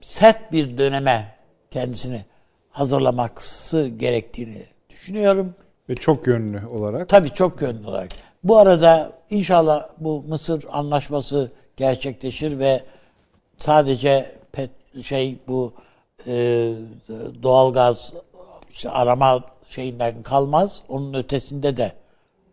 sert 0.00 0.52
bir 0.52 0.78
döneme 0.78 1.36
kendisini 1.70 2.24
hazırlaması 2.70 3.88
gerektiğini 3.88 4.62
düşünüyorum. 4.90 5.54
Ve 5.88 5.94
çok 5.94 6.26
yönlü 6.26 6.66
olarak. 6.66 7.08
Tabii 7.08 7.30
çok 7.30 7.62
yönlü 7.62 7.86
olarak. 7.86 8.10
Bu 8.46 8.58
arada 8.58 9.12
inşallah 9.30 9.88
bu 9.98 10.24
Mısır 10.28 10.64
anlaşması 10.72 11.50
gerçekleşir 11.76 12.58
ve 12.58 12.80
sadece 13.58 14.26
pet, 14.52 14.70
şey 15.02 15.38
bu 15.48 15.72
e, 16.26 16.32
doğalgaz 17.42 18.12
işte 18.70 18.90
arama 18.90 19.40
şeyinden 19.68 20.22
kalmaz. 20.22 20.82
Onun 20.88 21.14
ötesinde 21.14 21.76
de 21.76 21.92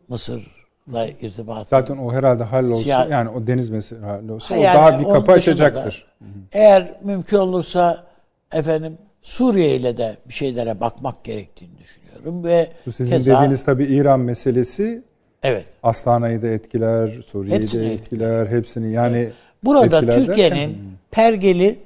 Mısır'la 0.08 1.08
irtibatı. 1.22 1.70
Zaten 1.70 1.98
o 1.98 2.14
herhalde 2.14 2.44
hallolsa 2.44 2.82
Siyah- 2.90 3.12
yani 3.12 3.30
o 3.30 3.48
deniz 3.48 3.70
meselesi 3.70 4.06
hallolsa 4.06 4.56
Yani 4.56 4.78
o 4.78 4.82
daha 4.82 5.00
bir 5.00 5.06
kapı 5.06 5.32
açacaktır. 5.32 6.06
da 6.22 6.26
Eğer 6.52 7.00
mümkün 7.04 7.38
olursa 7.38 8.04
efendim 8.52 8.98
Suriye 9.22 9.76
ile 9.76 9.98
de 9.98 10.18
bir 10.28 10.34
şeylere 10.34 10.80
bakmak 10.80 11.24
gerektiğini 11.24 11.78
düşünüyorum 11.80 12.44
ve 12.44 12.70
Bu 12.86 12.92
sizin 12.92 13.16
keza- 13.20 13.36
dediğiniz 13.38 13.66
tabii 13.66 13.86
İran 13.86 14.20
meselesi 14.20 15.04
evet. 15.44 15.66
Astana'yı 15.84 16.42
da 16.42 16.48
etkiler, 16.48 17.22
Suriye'yi 17.22 17.62
Hepsini 17.62 17.90
de 17.90 17.94
etkiler, 17.94 18.48
hepsini 18.48 18.94
yani 18.94 19.30
Burada 19.64 19.98
etkiler 19.98 20.26
Türkiye'nin 20.26 20.98
pergeli 21.12 21.80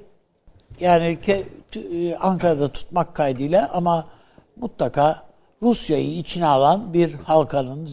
yani 0.80 1.18
t- 1.70 2.16
Ankara'da 2.18 2.68
tutmak 2.72 3.14
kaydıyla 3.14 3.70
ama 3.72 4.06
mutlaka 4.56 5.22
Rusya'yı 5.62 6.18
içine 6.18 6.46
alan 6.46 6.94
bir 6.94 7.14
halkanın 7.14 7.88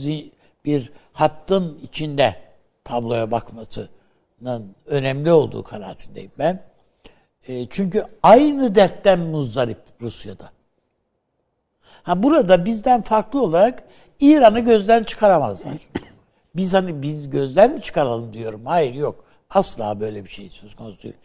bir 0.65 0.91
hattın 1.13 1.79
içinde 1.83 2.35
tabloya 2.83 3.31
bakmasının 3.31 4.75
önemli 4.85 5.31
olduğu 5.31 5.63
kanaatindeyim 5.63 6.31
ben. 6.39 6.63
E, 7.47 7.65
çünkü 7.69 8.05
aynı 8.23 8.75
dertten 8.75 9.19
muzdarip 9.19 9.77
Rusya'da. 10.01 10.51
Ha 12.03 12.23
burada 12.23 12.65
bizden 12.65 13.01
farklı 13.01 13.41
olarak 13.41 13.83
İran'ı 14.19 14.59
gözden 14.59 15.03
çıkaramazlar. 15.03 15.73
Biz 16.55 16.73
hani 16.73 17.01
biz 17.01 17.29
gözden 17.29 17.73
mi 17.73 17.81
çıkaralım 17.81 18.33
diyorum. 18.33 18.61
Hayır 18.65 18.93
yok. 18.93 19.23
Asla 19.49 19.99
böyle 19.99 20.23
bir 20.23 20.29
şey 20.29 20.49
söz 20.49 20.75
konusu 20.75 21.03
değil. 21.03 21.15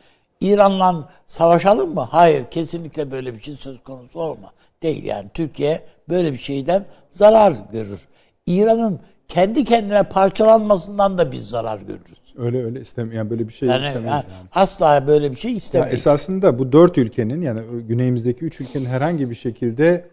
İran'la 0.40 1.08
savaşalım 1.26 1.94
mı? 1.94 2.08
Hayır. 2.10 2.44
Kesinlikle 2.50 3.10
böyle 3.10 3.34
bir 3.34 3.40
şey 3.40 3.54
söz 3.54 3.82
konusu 3.82 4.20
olma. 4.20 4.52
Değil 4.82 5.04
yani. 5.04 5.28
Türkiye 5.34 5.80
böyle 6.08 6.32
bir 6.32 6.38
şeyden 6.38 6.84
zarar 7.10 7.54
görür. 7.72 8.00
İran'ın 8.46 9.00
kendi 9.28 9.64
kendine 9.64 10.02
parçalanmasından 10.02 11.18
da 11.18 11.32
biz 11.32 11.48
zarar 11.48 11.78
görürüz. 11.80 12.18
öyle 12.38 12.64
öyle 12.64 12.80
istem 12.80 13.12
yani 13.12 13.30
böyle 13.30 13.48
bir 13.48 13.52
şey 13.52 13.68
Yani, 13.68 13.80
istemeyiz 13.86 14.04
yani 14.10 14.24
yani. 14.32 14.48
asla 14.54 15.06
böyle 15.06 15.30
bir 15.30 15.36
şey 15.36 15.50
Ya 15.50 15.56
istemeyiz. 15.56 15.94
esasında 15.94 16.58
bu 16.58 16.72
dört 16.72 16.98
ülkenin 16.98 17.40
yani 17.42 17.60
güneyimizdeki 17.88 18.44
üç 18.44 18.60
ülkenin 18.60 18.84
herhangi 18.84 19.30
bir 19.30 19.34
şekilde 19.34 20.08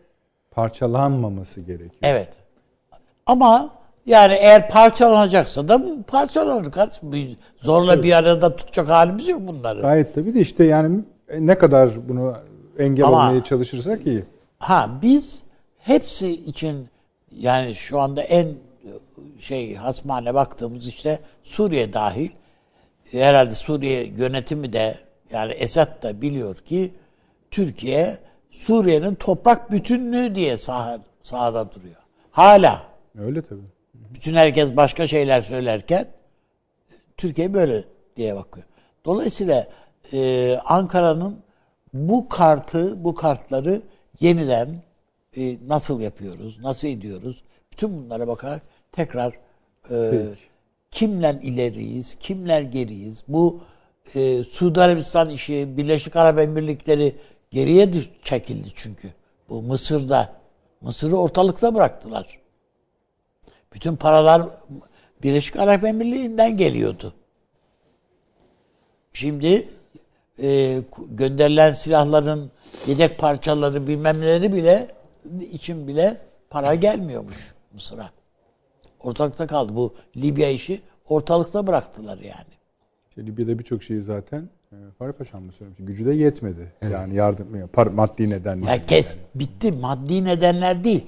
parçalanmaması 0.51 1.61
gerekiyor. 1.61 1.91
Evet. 2.01 2.29
Ama 3.27 3.69
yani 4.05 4.33
eğer 4.33 4.69
parçalanacaksa 4.69 5.67
da 5.67 5.81
parçalanır 6.07 6.71
kardeşim. 6.71 7.37
Zorla 7.57 8.03
bir 8.03 8.11
arada 8.11 8.55
tutacak 8.55 8.89
halimiz 8.89 9.27
yok 9.27 9.41
bunları. 9.47 9.81
Gayet 9.81 10.15
tabii 10.15 10.33
de 10.33 10.39
işte 10.39 10.63
yani 10.63 10.99
ne 11.39 11.57
kadar 11.57 11.89
bunu 12.09 12.33
engel 12.79 13.05
Ama- 13.05 13.17
olmaya 13.17 13.43
çalışırsak 13.43 14.07
iyi. 14.07 14.23
Ha 14.59 14.89
biz 15.01 15.43
hepsi 15.77 16.31
için 16.31 16.87
yani 17.31 17.73
şu 17.73 17.99
anda 17.99 18.21
en 18.21 18.47
şey 19.39 19.75
hasmane 19.75 20.33
baktığımız 20.33 20.87
işte 20.87 21.19
Suriye 21.43 21.93
dahil 21.93 22.29
herhalde 23.11 23.51
Suriye 23.51 24.03
yönetimi 24.03 24.73
de 24.73 24.95
yani 25.31 25.51
Esad 25.51 26.03
da 26.03 26.21
biliyor 26.21 26.55
ki 26.55 26.91
Türkiye 27.51 28.17
Suriye'nin 28.51 29.15
toprak 29.15 29.71
bütünlüğü 29.71 30.35
diye 30.35 30.57
sah 30.57 30.97
sahada 31.23 31.71
duruyor. 31.71 31.95
Hala. 32.31 32.81
Öyle 33.17 33.41
tabii. 33.41 33.61
Bütün 33.93 34.33
herkes 34.33 34.75
başka 34.75 35.07
şeyler 35.07 35.41
söylerken 35.41 36.07
Türkiye 37.17 37.53
böyle 37.53 37.83
diye 38.15 38.35
bakıyor. 38.35 38.65
Dolayısıyla 39.05 39.67
e, 40.13 40.53
Ankara'nın 40.65 41.39
bu 41.93 42.29
kartı, 42.29 43.03
bu 43.03 43.15
kartları 43.15 43.81
yeniden 44.19 44.83
e, 45.37 45.67
nasıl 45.67 46.01
yapıyoruz, 46.01 46.59
nasıl 46.59 46.87
ediyoruz? 46.87 47.43
Bütün 47.71 47.97
bunlara 47.97 48.27
bakarak 48.27 48.61
tekrar 48.91 49.33
e, 49.91 50.25
kimler 50.91 51.35
ileriyiz, 51.35 52.15
kimler 52.19 52.61
geriyiz? 52.61 53.23
Bu 53.27 53.61
e, 54.15 54.43
Suudi 54.43 54.81
Arabistan 54.81 55.29
işi, 55.29 55.77
Birleşik 55.77 56.15
Arap 56.15 56.39
Emirlikleri 56.39 57.15
geriye 57.51 57.91
çekildi 58.23 58.67
çünkü. 58.75 59.09
Bu 59.49 59.61
Mısır'da. 59.61 60.33
Mısır'ı 60.81 61.17
ortalıkta 61.17 61.75
bıraktılar. 61.75 62.46
Bütün 63.77 63.95
paralar 63.95 64.49
Birleşik 65.23 65.55
Arap 65.55 65.83
Emirliği'nden 65.83 66.57
geliyordu. 66.57 67.13
Şimdi 69.13 69.67
e, 70.41 70.79
gönderilen 71.09 71.71
silahların 71.71 72.51
yedek 72.87 73.17
parçaları 73.17 73.87
bilmem 73.87 74.21
neleri 74.21 74.53
bile 74.53 74.87
için 75.51 75.87
bile 75.87 76.17
para 76.49 76.75
gelmiyormuş 76.75 77.35
Mısır'a. 77.73 78.09
Ortalıkta 78.99 79.47
kaldı. 79.47 79.75
Bu 79.75 79.93
Libya 80.17 80.49
işi 80.49 80.81
ortalıkta 81.09 81.67
bıraktılar 81.67 82.17
yani. 82.17 82.53
İşte 83.09 83.25
Libya'da 83.25 83.59
birçok 83.59 83.83
şeyi 83.83 84.01
zaten 84.01 84.49
e, 84.71 84.75
Fahri 84.99 85.13
Paşam 85.13 85.43
mı 85.43 85.51
söylemiş? 85.51 85.79
Gücü 85.79 86.05
de 86.05 86.13
yetmedi. 86.13 86.73
Yani 86.91 87.15
yardım, 87.15 87.67
par, 87.73 87.87
maddi 87.87 88.29
nedenler. 88.29 88.67
Ya 88.67 88.85
kes 88.85 89.17
bitti. 89.35 89.71
Maddi 89.71 90.25
nedenler 90.25 90.83
değil. 90.83 91.05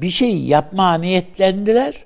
Bir 0.00 0.10
şeyi 0.10 0.46
yapma 0.46 0.94
niyetlendiler. 0.94 2.04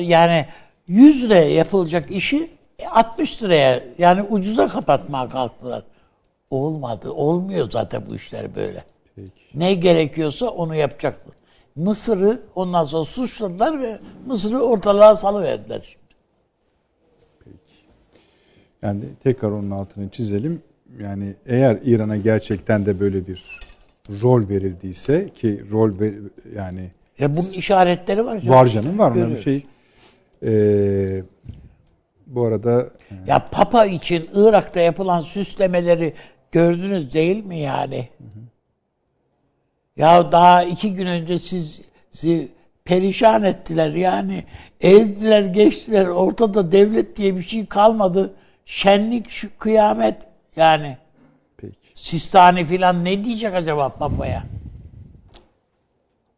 Yani 0.00 0.46
100 0.88 1.22
liraya 1.24 1.50
yapılacak 1.50 2.10
işi 2.10 2.50
60 2.90 3.42
liraya 3.42 3.84
yani 3.98 4.22
ucuza 4.22 4.66
kapatmaya 4.66 5.28
kalktılar. 5.28 5.82
Olmadı. 6.50 7.10
Olmuyor 7.10 7.70
zaten 7.70 8.02
bu 8.10 8.14
işler 8.14 8.54
böyle. 8.54 8.84
Peki. 9.16 9.30
Ne 9.54 9.74
gerekiyorsa 9.74 10.46
onu 10.46 10.74
yapacaksın. 10.74 11.32
Mısır'ı 11.76 12.40
ondan 12.54 12.84
sonra 12.84 13.04
suçladılar 13.04 13.80
ve 13.80 13.98
Mısır'ı 14.26 14.60
ortalığa 14.62 15.16
salıverdiler 15.16 15.80
şimdi. 15.80 16.14
Peki. 17.44 17.56
Yani 18.82 19.04
tekrar 19.22 19.50
onun 19.50 19.70
altını 19.70 20.08
çizelim. 20.08 20.62
Yani 21.00 21.34
eğer 21.46 21.78
İran'a 21.84 22.16
gerçekten 22.16 22.86
de 22.86 23.00
böyle 23.00 23.26
bir 23.26 23.60
rol 24.10 24.48
verildiyse 24.48 25.28
ki 25.28 25.64
rol 25.70 26.00
ver, 26.00 26.12
yani 26.56 26.90
ya 27.18 27.36
bunun 27.36 27.52
işaretleri 27.52 28.24
var 28.24 28.38
canım. 28.38 28.58
Var 28.58 28.66
canım 28.66 28.98
var 28.98 29.10
mı 29.10 29.30
bir 29.30 29.40
şey? 29.40 29.66
Ee, 30.42 31.22
bu 32.26 32.44
arada 32.46 32.90
ya 33.26 33.46
Papa 33.50 33.86
için 33.86 34.30
Irak'ta 34.34 34.80
yapılan 34.80 35.20
süslemeleri 35.20 36.14
gördünüz 36.52 37.14
değil 37.14 37.44
mi 37.44 37.58
yani? 37.58 38.08
Hı 38.18 38.24
hı. 38.24 38.42
Ya 39.96 40.32
daha 40.32 40.62
iki 40.64 40.94
gün 40.94 41.06
önce 41.06 41.38
siz, 41.38 41.80
sizi 42.10 42.48
perişan 42.84 43.42
ettiler 43.42 43.90
yani. 43.90 44.44
Ezdiler 44.80 45.44
geçtiler. 45.44 46.06
Ortada 46.06 46.72
devlet 46.72 47.16
diye 47.16 47.36
bir 47.36 47.42
şey 47.42 47.66
kalmadı. 47.66 48.34
Şenlik 48.66 49.30
şu 49.30 49.48
kıyamet 49.58 50.16
yani. 50.56 50.96
Sistani 52.02 52.66
filan 52.66 53.04
ne 53.04 53.24
diyecek 53.24 53.54
acaba 53.54 53.88
papaya? 53.88 54.44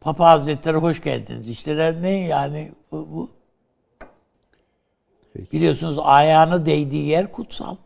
Papa 0.01 0.31
Hazretleri 0.31 0.77
hoş 0.77 1.03
geldiniz. 1.03 1.49
İşte 1.49 1.95
ne 2.03 2.11
yani 2.11 2.73
bu, 2.93 3.09
bu. 3.11 3.31
Peki. 5.33 5.53
Biliyorsunuz 5.53 5.99
ayağını 5.99 6.67
değdiği 6.67 7.07
yer 7.07 7.33
kutsal. 7.33 7.77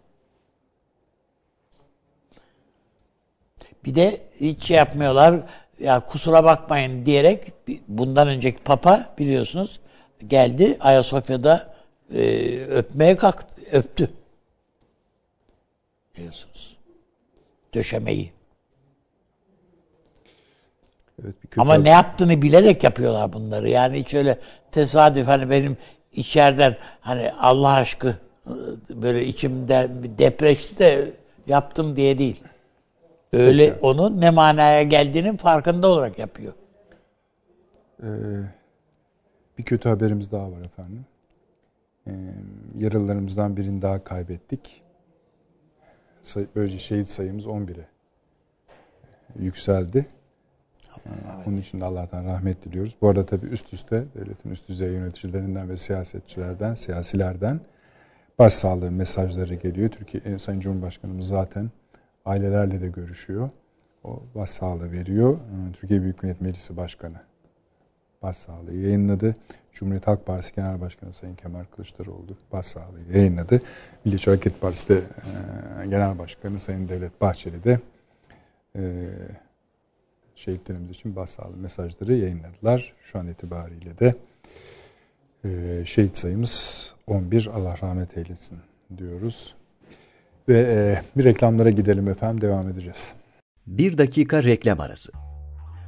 Bir 3.85 3.95
de 3.95 4.21
hiç 4.41 4.65
şey 4.65 4.77
yapmıyorlar. 4.77 5.41
Ya 5.79 6.01
kusura 6.01 6.45
bakmayın 6.45 7.07
diyerek 7.07 7.53
bundan 7.89 8.29
önceki 8.29 8.63
papa 8.63 9.15
biliyorsunuz 9.19 9.81
geldi 10.27 10.77
Ayasofya'da 10.81 11.75
e, 12.15 12.21
öpmeye 12.61 13.17
kalktı. 13.17 13.61
Öptü. 13.73 14.11
Biliyorsunuz. 16.17 16.78
Döşemeyi. 17.75 18.33
Evet, 21.25 21.35
bir 21.43 21.61
Ama 21.61 21.75
ne 21.75 21.91
yaptığını 21.91 22.43
bilerek 22.43 22.85
yapıyorlar 22.85 23.33
bunları. 23.33 23.69
Yani 23.69 23.99
hiç 23.99 24.15
öyle 24.15 24.39
tesadüf 24.73 25.27
hani 25.27 25.51
benim 25.51 25.77
içeriden 26.13 26.77
hani 27.01 27.33
Allah 27.33 27.73
aşkı 27.73 28.15
böyle 28.91 29.27
içimden 29.27 30.19
depreşti 30.19 30.79
de 30.79 31.13
yaptım 31.47 31.97
diye 31.97 32.19
değil. 32.19 32.43
Öyle 33.33 33.69
Peki. 33.69 33.81
onun 33.81 34.21
ne 34.21 34.31
manaya 34.31 34.83
geldiğinin 34.83 35.37
farkında 35.37 35.89
olarak 35.89 36.19
yapıyor. 36.19 36.53
Ee, 38.03 38.07
bir 39.59 39.63
kötü 39.63 39.89
haberimiz 39.89 40.33
daha 40.33 40.53
var 40.53 40.61
efendim. 40.61 41.07
Ee, 42.07 42.13
yaralılarımızdan 42.79 43.57
birini 43.57 43.83
daha 43.83 44.05
kaybettik. 44.05 44.83
Böylece 46.37 46.79
şehit 46.79 47.09
sayımız 47.09 47.45
11'e 47.45 47.89
yükseldi. 49.39 50.07
Ee, 51.07 51.11
onun 51.47 51.57
için 51.57 51.81
de 51.81 51.85
Allah'tan 51.85 52.25
rahmet 52.25 52.65
diliyoruz. 52.65 52.97
Bu 53.01 53.09
arada 53.09 53.27
tabii 53.27 53.47
üst 53.47 53.73
üste 53.73 54.05
devletin 54.15 54.51
üst 54.51 54.69
düzey 54.69 54.93
yöneticilerinden 54.93 55.69
ve 55.69 55.77
siyasetçilerden, 55.77 56.75
siyasilerden 56.75 57.61
başsağlığı 58.39 58.91
mesajları 58.91 59.55
geliyor. 59.55 59.91
Türkiye 59.91 60.39
Sayın 60.39 60.61
Cumhurbaşkanımız 60.61 61.29
zaten 61.29 61.71
ailelerle 62.25 62.81
de 62.81 62.89
görüşüyor. 62.89 63.51
O 64.05 64.23
başsağlığı 64.35 64.93
veriyor. 64.93 65.35
Ee, 65.35 65.73
Türkiye 65.73 66.03
Büyük 66.03 66.23
Millet 66.23 66.41
Meclisi 66.41 66.77
Başkanı 66.77 67.28
başsağlığı 68.23 68.75
yayınladı. 68.75 69.35
Cumhuriyet 69.73 70.07
Halk 70.07 70.27
Partisi 70.27 70.55
Genel 70.55 70.81
Başkanı 70.81 71.13
Sayın 71.13 71.35
Kemal 71.35 71.65
Kılıçdaroğlu 71.65 72.37
başsağlığı 72.53 73.13
yayınladı. 73.15 73.61
Milliyetçi 74.05 74.31
Hareket 74.31 74.61
Partisi 74.61 74.89
de 74.89 74.95
e, 74.95 75.87
Genel 75.87 76.19
Başkanı 76.19 76.59
Sayın 76.59 76.89
Devlet 76.89 77.21
Bahçeli 77.21 77.65
de 77.65 77.81
e, 78.77 79.09
şehitlerimiz 80.35 80.91
için 80.91 81.17
başsağlığı 81.17 81.57
mesajları 81.57 82.15
yayınladılar. 82.15 82.93
Şu 83.03 83.19
an 83.19 83.29
itibariyle 83.29 83.99
de 83.99 84.15
e, 85.45 85.83
şehit 85.85 86.17
sayımız 86.17 86.95
11. 87.07 87.47
Allah 87.47 87.77
rahmet 87.83 88.19
eylesin 88.19 88.59
diyoruz. 88.99 89.55
Ve 90.49 90.59
e, 90.61 91.03
bir 91.17 91.25
reklamlara 91.25 91.71
gidelim 91.71 92.09
efendim 92.09 92.41
devam 92.41 92.69
edeceğiz. 92.69 93.15
Bir 93.67 93.99
dakika 93.99 94.45
reklam 94.45 94.81
arası. 94.81 95.13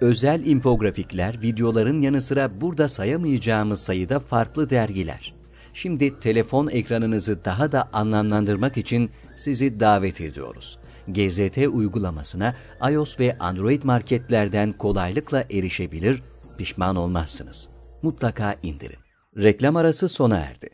Özel 0.00 0.46
infografikler, 0.46 1.42
videoların 1.42 2.00
yanı 2.00 2.20
sıra 2.20 2.60
burada 2.60 2.88
sayamayacağımız 2.88 3.80
sayıda 3.80 4.18
farklı 4.18 4.70
dergiler. 4.70 5.34
Şimdi 5.74 6.20
telefon 6.20 6.68
ekranınızı 6.68 7.44
daha 7.44 7.72
da 7.72 7.88
anlamlandırmak 7.92 8.76
için 8.76 9.10
sizi 9.36 9.80
davet 9.80 10.20
ediyoruz. 10.20 10.78
GZT 11.08 11.58
uygulamasına 11.72 12.54
iOS 12.90 13.20
ve 13.20 13.38
Android 13.38 13.82
marketlerden 13.82 14.72
kolaylıkla 14.72 15.44
erişebilir, 15.50 16.22
pişman 16.58 16.96
olmazsınız. 16.96 17.68
Mutlaka 18.02 18.56
indirin. 18.62 18.98
Reklam 19.36 19.76
arası 19.76 20.08
sona 20.08 20.36
erdi. 20.36 20.70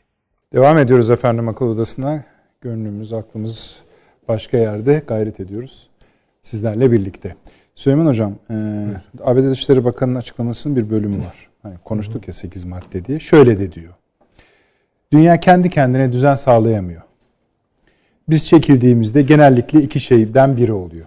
Devam 0.52 0.78
ediyoruz 0.78 1.10
efendim 1.10 1.48
akıl 1.48 1.66
odasına 1.66 2.24
gönlümüz, 2.60 3.12
aklımız 3.12 3.82
başka 4.28 4.56
yerde 4.56 5.02
gayret 5.06 5.40
ediyoruz. 5.40 5.88
Sizlerle 6.42 6.92
birlikte. 6.92 7.36
Süleyman 7.80 8.06
Hocam, 8.06 8.34
e, 8.50 8.54
ABD 9.24 9.50
Dışişleri 9.50 9.84
Bakanı'nın 9.84 10.18
açıklamasının 10.18 10.76
bir 10.76 10.90
bölümü 10.90 11.18
var. 11.18 11.48
Hani 11.62 11.74
konuştuk 11.84 12.28
ya 12.28 12.34
8 12.34 12.64
madde 12.64 13.04
diye. 13.04 13.20
Şöyle 13.20 13.58
de 13.58 13.72
diyor. 13.72 13.94
Dünya 15.12 15.40
kendi 15.40 15.70
kendine 15.70 16.12
düzen 16.12 16.34
sağlayamıyor. 16.34 17.02
Biz 18.28 18.46
çekildiğimizde 18.46 19.22
genellikle 19.22 19.82
iki 19.82 20.00
şeyden 20.00 20.56
biri 20.56 20.72
oluyor. 20.72 21.06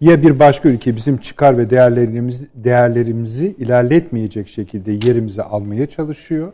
Ya 0.00 0.22
bir 0.22 0.38
başka 0.38 0.68
ülke 0.68 0.96
bizim 0.96 1.16
çıkar 1.16 1.58
ve 1.58 1.70
değerlerimiz, 1.70 2.48
değerlerimizi 2.54 3.46
ilerletmeyecek 3.46 4.48
şekilde 4.48 4.92
yerimizi 4.92 5.42
almaya 5.42 5.86
çalışıyor 5.86 6.52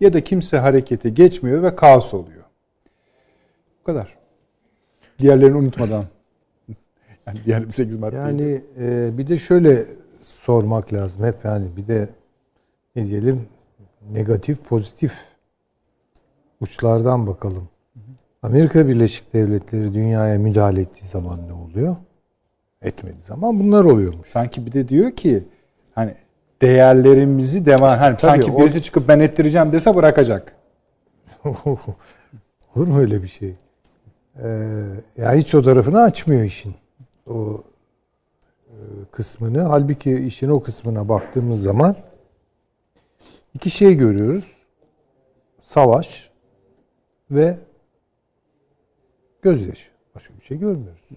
ya 0.00 0.12
da 0.12 0.24
kimse 0.24 0.58
harekete 0.58 1.08
geçmiyor 1.08 1.62
ve 1.62 1.76
kaos 1.76 2.14
oluyor. 2.14 2.44
Bu 3.80 3.84
kadar. 3.84 4.14
Diğerlerini 5.18 5.56
unutmadan. 5.56 6.04
Yani 7.26 7.38
diğer 7.44 7.70
8 7.70 7.96
madde. 7.96 8.16
Yani 8.16 8.62
e, 8.78 9.18
bir 9.18 9.26
de 9.26 9.36
şöyle 9.36 9.86
sormak 10.22 10.92
lazım 10.92 11.24
hep 11.24 11.44
yani 11.44 11.76
bir 11.76 11.88
de 11.88 12.08
ne 12.96 13.06
diyelim 13.06 13.46
negatif 14.12 14.64
pozitif 14.64 15.18
uçlardan 16.60 17.26
bakalım. 17.26 17.68
Amerika 18.42 18.88
Birleşik 18.88 19.34
Devletleri 19.34 19.94
dünyaya 19.94 20.38
müdahale 20.38 20.80
ettiği 20.80 21.06
zaman 21.06 21.48
ne 21.48 21.52
oluyor? 21.52 21.96
Etmediği 22.82 23.20
zaman 23.20 23.60
bunlar 23.60 23.84
oluyormuş. 23.84 24.28
Sanki 24.28 24.66
bir 24.66 24.72
de 24.72 24.88
diyor 24.88 25.10
ki 25.10 25.44
hani 25.94 26.14
değerlerimizi 26.62 27.66
devam 27.66 27.98
hani 27.98 28.16
sanki 28.18 28.52
o... 28.52 28.60
birisi 28.60 28.82
çıkıp 28.82 29.08
ben 29.08 29.20
ettireceğim 29.20 29.72
dese 29.72 29.94
bırakacak. 29.94 30.52
Olur 32.74 32.88
mu 32.88 32.98
öyle 32.98 33.22
bir 33.22 33.28
şey? 33.28 33.54
Ee, 34.42 34.48
yani 35.16 35.38
hiç 35.38 35.54
o 35.54 35.62
tarafını 35.62 36.00
açmıyor 36.00 36.44
işin. 36.44 36.74
O 37.26 37.62
e, 38.68 38.74
kısmını. 39.10 39.60
Halbuki 39.60 40.18
işin 40.18 40.48
o 40.48 40.62
kısmına 40.62 41.08
baktığımız 41.08 41.62
zaman 41.62 41.96
iki 43.54 43.70
şey 43.70 43.96
görüyoruz. 43.96 44.66
Savaş 45.62 46.30
ve 47.30 47.58
gözyaşı. 49.42 49.90
Başka 50.14 50.34
bir 50.34 50.42
şey 50.42 50.58
görmüyoruz. 50.58 51.08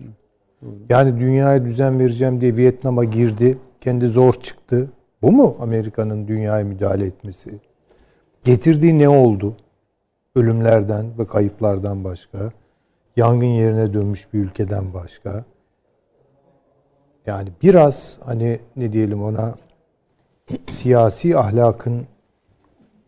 Yani 0.90 1.20
dünyaya 1.20 1.66
düzen 1.66 2.00
vereceğim 2.00 2.42
diye 2.42 2.56
Vietnam'a 2.56 3.04
girdi. 3.04 3.58
Kendi 3.82 4.08
zor 4.08 4.34
çıktı. 4.34 4.92
Bu 5.22 5.32
mu 5.32 5.58
Amerika'nın 5.60 6.28
dünyaya 6.28 6.66
müdahale 6.66 7.06
etmesi? 7.06 7.60
Getirdiği 8.44 9.00
ne 9.00 9.10
oldu? 9.10 9.58
ölümlerden 10.38 11.20
ve 11.20 11.28
kayıplardan 11.28 12.04
başka, 12.04 12.52
yangın 13.16 13.48
yerine 13.48 13.94
dönmüş 13.94 14.34
bir 14.34 14.40
ülkeden 14.40 14.94
başka. 14.94 15.46
Yani 17.28 17.50
biraz 17.64 18.20
hani 18.26 18.60
ne 18.76 18.94
diyelim 18.94 19.24
ona 19.24 19.56
siyasi 20.70 21.38
ahlakın 21.38 22.08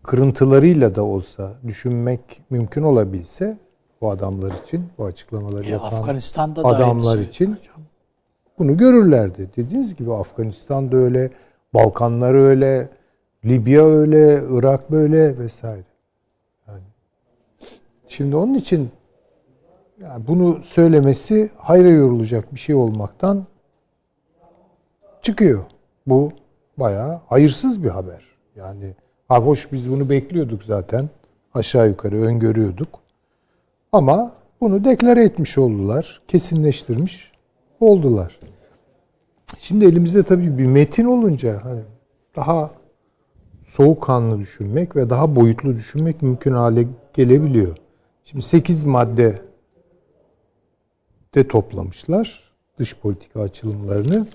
kırıntılarıyla 0.03 0.95
da 0.95 1.03
olsa 1.03 1.53
düşünmek 1.67 2.41
mümkün 2.49 2.84
olabilse 2.84 3.57
bu 4.01 4.09
adamlar 4.11 4.51
için, 4.63 4.86
bu 4.97 5.05
açıklamaları 5.05 5.65
E, 5.65 5.70
yapan 5.70 5.88
Afganistan'da 5.88 6.63
da 6.63 6.67
adamlar 6.67 7.15
aynısı. 7.15 7.30
için 7.30 7.57
bunu 8.59 8.78
görürlerdi. 8.78 9.49
Dediğiniz 9.57 9.95
gibi 9.95 10.13
Afganistan'da 10.13 10.97
öyle, 10.97 11.32
Balkanlar 11.74 12.34
öyle, 12.34 12.89
Libya 13.45 13.86
öyle, 13.86 14.43
Irak 14.49 14.91
böyle 14.91 15.39
vesaire. 15.39 15.84
Yani 16.67 16.84
şimdi 18.07 18.36
onun 18.36 18.53
için 18.53 18.89
yani 20.01 20.28
bunu 20.28 20.63
söylemesi 20.63 21.49
hayra 21.57 21.89
yorulacak 21.89 22.53
bir 22.53 22.59
şey 22.59 22.76
olmaktan 22.76 23.45
çıkıyor. 25.22 25.63
Bu 26.07 26.32
bayağı 26.78 27.22
hayırsız 27.28 27.84
bir 27.84 27.89
haber. 27.89 28.24
Yani 28.55 28.95
ha 29.28 29.39
hoş 29.39 29.72
biz 29.72 29.91
bunu 29.91 30.09
bekliyorduk 30.09 30.63
zaten. 30.63 31.09
Aşağı 31.53 31.88
yukarı 31.88 32.22
öngörüyorduk. 32.22 32.99
Ama 33.91 34.32
bunu 34.61 34.84
deklare 34.84 35.24
etmiş 35.24 35.57
oldular. 35.57 36.22
Kesinleştirmiş 36.28 37.32
oldular. 37.80 38.39
Şimdi 39.57 39.86
elimizde 39.86 40.24
tabii 40.24 40.57
bir 40.57 40.65
metin 40.65 41.05
olunca 41.05 41.65
hani 41.65 41.82
daha 42.36 42.72
soğukkanlı 43.65 44.39
düşünmek 44.39 44.95
ve 44.95 45.09
daha 45.09 45.36
boyutlu 45.36 45.76
düşünmek 45.76 46.22
mümkün 46.22 46.53
hale 46.53 46.88
gelebiliyor. 47.13 47.78
Şimdi 48.26 48.45
8 48.45 48.86
madde 48.86 49.41
de 51.36 51.47
toplamışlar 51.47 52.53
dış 52.78 52.95
politika 52.95 53.41
açılımlarını. 53.41 54.28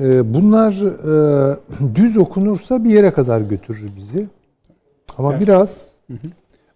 Ee, 0.00 0.34
Bunlar 0.34 0.72
e, 0.72 1.94
düz 1.94 2.16
okunursa 2.18 2.84
bir 2.84 2.90
yere 2.90 3.10
kadar 3.10 3.40
götürür 3.40 3.90
bizi. 3.96 4.26
Ama 5.18 5.30
Evet. 5.32 5.42
biraz 5.42 5.90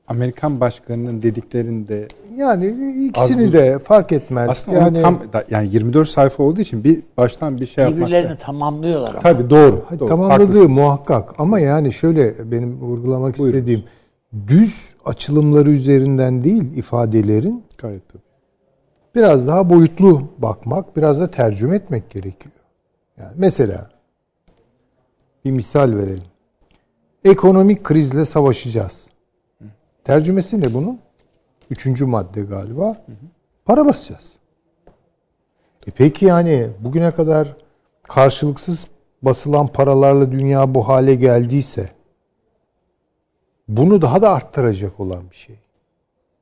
Amerikan 0.09 0.61
başkanının 0.61 1.23
dediklerinde 1.23 2.09
yani 2.37 2.66
ikisini 3.07 3.47
Az- 3.47 3.53
de 3.53 3.79
fark 3.79 4.12
etmez. 4.12 4.51
aslında 4.51 4.79
yani 4.79 5.03
tam 5.03 5.18
yani 5.51 5.68
24 5.73 6.09
sayfa 6.09 6.43
olduğu 6.43 6.61
için 6.61 6.85
bir 6.85 7.03
baştan 7.16 7.57
bir 7.61 7.66
şey 7.66 7.85
yapmak. 7.85 8.01
Birbirlerini 8.01 8.37
tamamlıyorlar 8.37 9.11
ama. 9.11 9.21
Tabii 9.21 9.51
doğru. 9.51 9.83
Hayır, 9.89 10.01
doğru, 10.01 10.09
tamamladığı 10.09 10.43
haklısınız. 10.45 10.68
muhakkak 10.68 11.35
ama 11.39 11.61
yani 11.61 11.93
şöyle 11.93 12.51
benim 12.51 12.81
vurgulamak 12.81 13.39
Buyurun. 13.39 13.57
istediğim 13.59 13.85
düz 14.49 14.89
açılımları 15.05 15.71
üzerinden 15.71 16.45
değil 16.45 16.77
ifadelerin 16.77 17.64
Gayet 17.79 18.09
tabii. 18.09 18.23
biraz 19.14 19.47
daha 19.49 19.71
boyutlu 19.71 20.23
bakmak, 20.39 20.97
biraz 20.97 21.21
da 21.21 21.31
tercüme 21.31 21.77
etmek 21.77 22.11
gerekiyor. 22.11 22.55
Yani 23.21 23.33
mesela 23.37 23.91
bir 25.45 25.51
misal 25.51 25.93
verelim. 25.97 26.29
Ekonomik 27.25 27.85
krizle 27.85 28.25
savaşacağız. 28.25 29.11
Tercümesi 30.05 30.61
ne 30.61 30.75
bunun? 30.75 31.01
Üçüncü 31.71 32.05
madde 32.07 32.43
galiba. 32.43 33.05
Para 33.64 33.87
basacağız. 33.87 34.33
E 35.87 35.91
peki 35.91 36.25
yani 36.25 36.71
bugüne 36.81 37.11
kadar 37.11 37.57
karşılıksız 38.03 38.87
basılan 39.23 39.66
paralarla 39.66 40.33
dünya 40.33 40.75
bu 40.75 40.89
hale 40.89 41.14
geldiyse 41.14 41.91
bunu 43.68 44.03
daha 44.03 44.23
da 44.23 44.31
arttıracak 44.31 45.01
olan 45.01 45.31
bir 45.31 45.37
şey. 45.37 45.57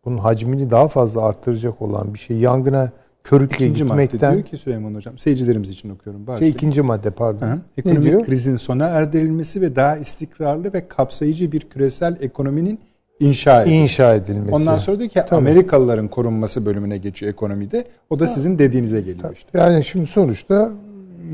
Bunun 0.04 0.18
hacmini 0.18 0.70
daha 0.70 0.88
fazla 0.88 1.22
arttıracak 1.22 1.82
olan 1.82 2.14
bir 2.14 2.18
şey. 2.18 2.38
Yangına 2.38 2.92
körükle 3.24 3.64
İkinci 3.64 3.84
madde 3.84 4.02
gitmekten 4.02 4.32
diyor 4.34 4.44
ki 4.44 4.56
Süleyman 4.56 4.94
Hocam, 4.94 5.18
seyircilerimiz 5.18 5.70
için 5.70 5.90
okuyorum. 5.90 6.20
şey 6.20 6.26
Bağışlayın. 6.26 6.52
ikinci 6.52 6.82
madde 6.82 7.10
pardon. 7.10 7.46
Hı 7.46 7.50
hı. 7.52 7.56
Ne 7.56 7.60
Ekonomik 7.78 8.02
diyor? 8.02 8.24
krizin 8.24 8.56
sona 8.56 8.86
erdirilmesi 8.86 9.60
ve 9.60 9.76
daha 9.76 9.96
istikrarlı 9.96 10.72
ve 10.72 10.88
kapsayıcı 10.88 11.52
bir 11.52 11.60
küresel 11.60 12.16
ekonominin 12.20 12.78
inşa 13.20 13.62
edilmesi. 13.62 13.82
İnşa 13.82 14.14
edilmesi. 14.14 14.54
Ondan 14.54 14.78
sonra 14.78 14.98
diyor 14.98 15.10
ki 15.10 15.20
Tabii. 15.28 15.34
Amerikalıların 15.40 16.08
korunması 16.08 16.66
bölümüne 16.66 16.98
geçiyor 16.98 17.32
ekonomide. 17.32 17.84
O 18.10 18.18
da 18.18 18.26
sizin 18.26 18.58
dediğinize 18.58 19.00
geliyor 19.00 19.34
işte. 19.34 19.58
Yani 19.58 19.84
şimdi 19.84 20.06
sonuçta 20.06 20.70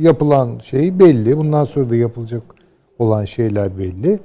yapılan 0.00 0.58
şey 0.58 0.98
belli. 0.98 1.36
Bundan 1.36 1.64
sonra 1.64 1.90
da 1.90 1.96
yapılacak 1.96 2.42
olan 2.98 3.24
şeyler 3.24 3.78
belli. 3.78 4.18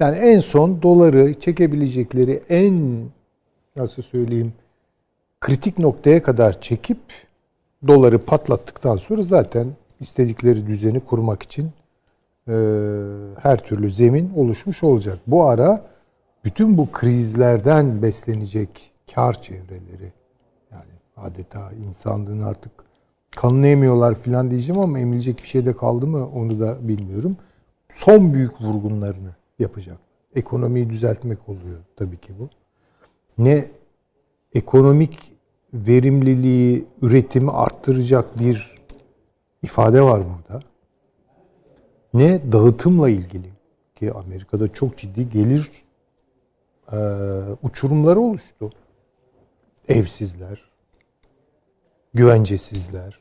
Yani 0.00 0.16
en 0.16 0.40
son 0.40 0.82
doları 0.82 1.34
çekebilecekleri 1.34 2.40
en 2.48 3.00
nasıl 3.76 4.02
söyleyeyim 4.02 4.52
kritik 5.40 5.78
noktaya 5.78 6.22
kadar 6.22 6.60
çekip 6.60 6.98
doları 7.86 8.18
patlattıktan 8.18 8.96
sonra 8.96 9.22
zaten 9.22 9.68
istedikleri 10.00 10.66
düzeni 10.66 11.00
kurmak 11.00 11.42
için 11.42 11.70
e, 12.48 12.54
her 13.40 13.58
türlü 13.58 13.90
zemin 13.90 14.32
oluşmuş 14.36 14.82
olacak. 14.82 15.18
Bu 15.26 15.44
ara 15.44 15.84
bütün 16.44 16.78
bu 16.78 16.92
krizlerden 16.92 18.02
beslenecek 18.02 18.90
kar 19.14 19.42
çevreleri 19.42 20.12
yani 20.72 20.92
adeta 21.16 21.72
insanlığın 21.72 22.42
artık 22.42 22.72
kanını 23.36 23.66
emiyorlar 23.66 24.14
filan 24.14 24.50
diyeceğim 24.50 24.80
ama 24.80 24.98
emilecek 24.98 25.42
bir 25.42 25.48
şey 25.48 25.66
de 25.66 25.76
kaldı 25.76 26.06
mı 26.06 26.28
onu 26.28 26.60
da 26.60 26.88
bilmiyorum. 26.88 27.36
Son 27.88 28.34
büyük 28.34 28.60
vurgunlarını 28.60 29.34
yapacak. 29.58 29.98
Ekonomiyi 30.34 30.90
düzeltmek 30.90 31.48
oluyor 31.48 31.78
tabii 31.96 32.16
ki 32.16 32.32
bu. 32.38 32.48
Ne 33.38 33.64
ekonomik 34.56 35.32
verimliliği, 35.74 36.86
üretimi 37.02 37.50
arttıracak 37.50 38.38
bir 38.38 38.74
ifade 39.62 40.02
var 40.02 40.22
burada. 40.22 40.62
Ne 42.14 42.52
dağıtımla 42.52 43.08
ilgili 43.08 43.50
ki 43.94 44.12
Amerika'da 44.12 44.72
çok 44.72 44.98
ciddi 44.98 45.30
gelir 45.30 45.70
e, 46.92 46.98
uçurumları 47.62 48.20
oluştu. 48.20 48.70
Evsizler, 49.88 50.70
güvencesizler. 52.14 53.18